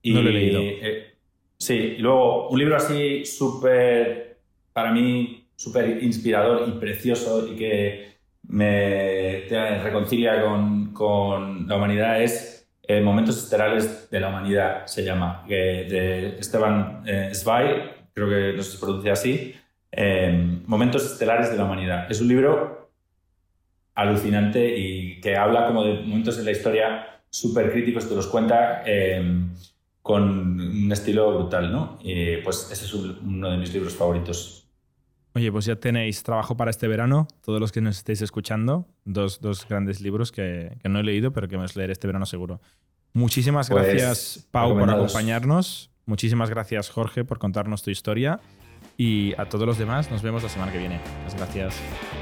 Y, 0.03 0.15
no 0.15 0.23
lo 0.23 0.31
he 0.31 0.33
leído. 0.33 0.61
Eh, 0.63 1.15
sí, 1.59 1.75
y 1.75 1.99
luego 1.99 2.49
un 2.49 2.59
libro 2.59 2.77
así 2.77 3.25
súper, 3.25 4.39
para 4.73 4.93
mí, 4.93 5.49
súper 5.57 6.03
inspirador 6.03 6.69
y 6.69 6.79
precioso 6.79 7.47
y 7.53 7.57
que 7.57 8.09
me 8.45 9.45
reconcilia 9.83 10.41
con, 10.41 10.95
con 10.95 11.69
la 11.69 11.77
humanidad 11.77 12.23
es 12.23 12.58
eh, 12.89 13.03
Momentos 13.03 13.37
Estelares 13.37 14.11
de 14.11 14.19
la 14.19 14.31
Humanidad 14.31 14.87
se 14.87 15.05
llama, 15.05 15.45
eh, 15.49 15.87
de 15.89 16.39
Esteban 16.39 17.03
eh, 17.07 17.31
Zweig, 17.35 18.09
creo 18.15 18.29
que 18.31 18.57
no 18.57 18.63
se 18.63 18.79
pronuncia 18.79 19.13
así. 19.13 19.55
Eh, 19.93 20.63
Momentos 20.67 21.05
Estelares 21.05 21.51
de 21.51 21.59
la 21.59 21.65
Humanidad. 21.65 22.11
Es 22.11 22.23
un 22.23 22.29
libro 22.29 22.91
alucinante 23.95 24.79
y 24.79 25.21
que 25.21 25.37
habla 25.37 25.67
como 25.67 25.85
de 25.85 26.01
momentos 26.01 26.39
en 26.39 26.47
la 26.47 26.53
historia 26.53 27.21
súper 27.29 27.71
críticos, 27.73 28.09
te 28.09 28.15
los 28.15 28.27
cuenta 28.27 28.83
con 30.01 30.59
un 30.61 30.91
estilo 30.91 31.35
brutal, 31.35 31.71
¿no? 31.71 31.99
Y 32.03 32.39
pues 32.39 32.71
ese 32.73 32.87
es 32.87 32.95
uno 32.95 33.51
de 33.51 33.59
mis 33.59 33.75
libros 33.75 33.95
favoritos. 33.95 34.68
Oye, 35.39 35.53
pues 35.53 35.67
ya 35.67 35.77
tenéis 35.77 36.25
trabajo 36.25 36.57
para 36.57 36.73
este 36.73 36.89
verano, 36.89 37.29
todos 37.45 37.61
los 37.61 37.71
que 37.71 37.81
nos 37.81 37.99
estéis 37.99 38.23
escuchando, 38.23 38.89
dos, 39.05 39.41
dos 39.41 39.69
grandes 39.69 40.01
libros 40.01 40.33
que, 40.33 40.77
que, 40.83 40.89
no 40.89 40.99
he 40.99 41.05
leído, 41.05 41.33
pero 41.33 41.47
que 41.47 41.55
vamos 41.55 41.77
a 41.77 41.79
leer 41.79 41.93
este 41.93 42.09
verano 42.09 42.27
seguro. 42.27 42.61
Muchísimas 43.13 43.71
pues, 43.71 43.85
gracias, 43.85 44.49
Pau, 44.51 44.77
por 44.77 44.91
acompañarnos. 44.91 45.93
Muchísimas 46.07 46.51
gracias, 46.51 46.91
Jorge, 46.91 47.25
por 47.25 47.39
contarnos 47.39 47.85
tu 47.85 47.91
historia. 47.93 48.41
Y 48.97 49.33
a 49.39 49.49
todos 49.49 49.65
los 49.65 49.79
demás 49.79 50.11
nos 50.11 50.23
vemos 50.23 50.43
la 50.43 50.49
semana 50.49 50.73
que 50.73 50.79
viene. 50.79 51.01
Muchas 51.23 51.37
gracias. 51.37 51.77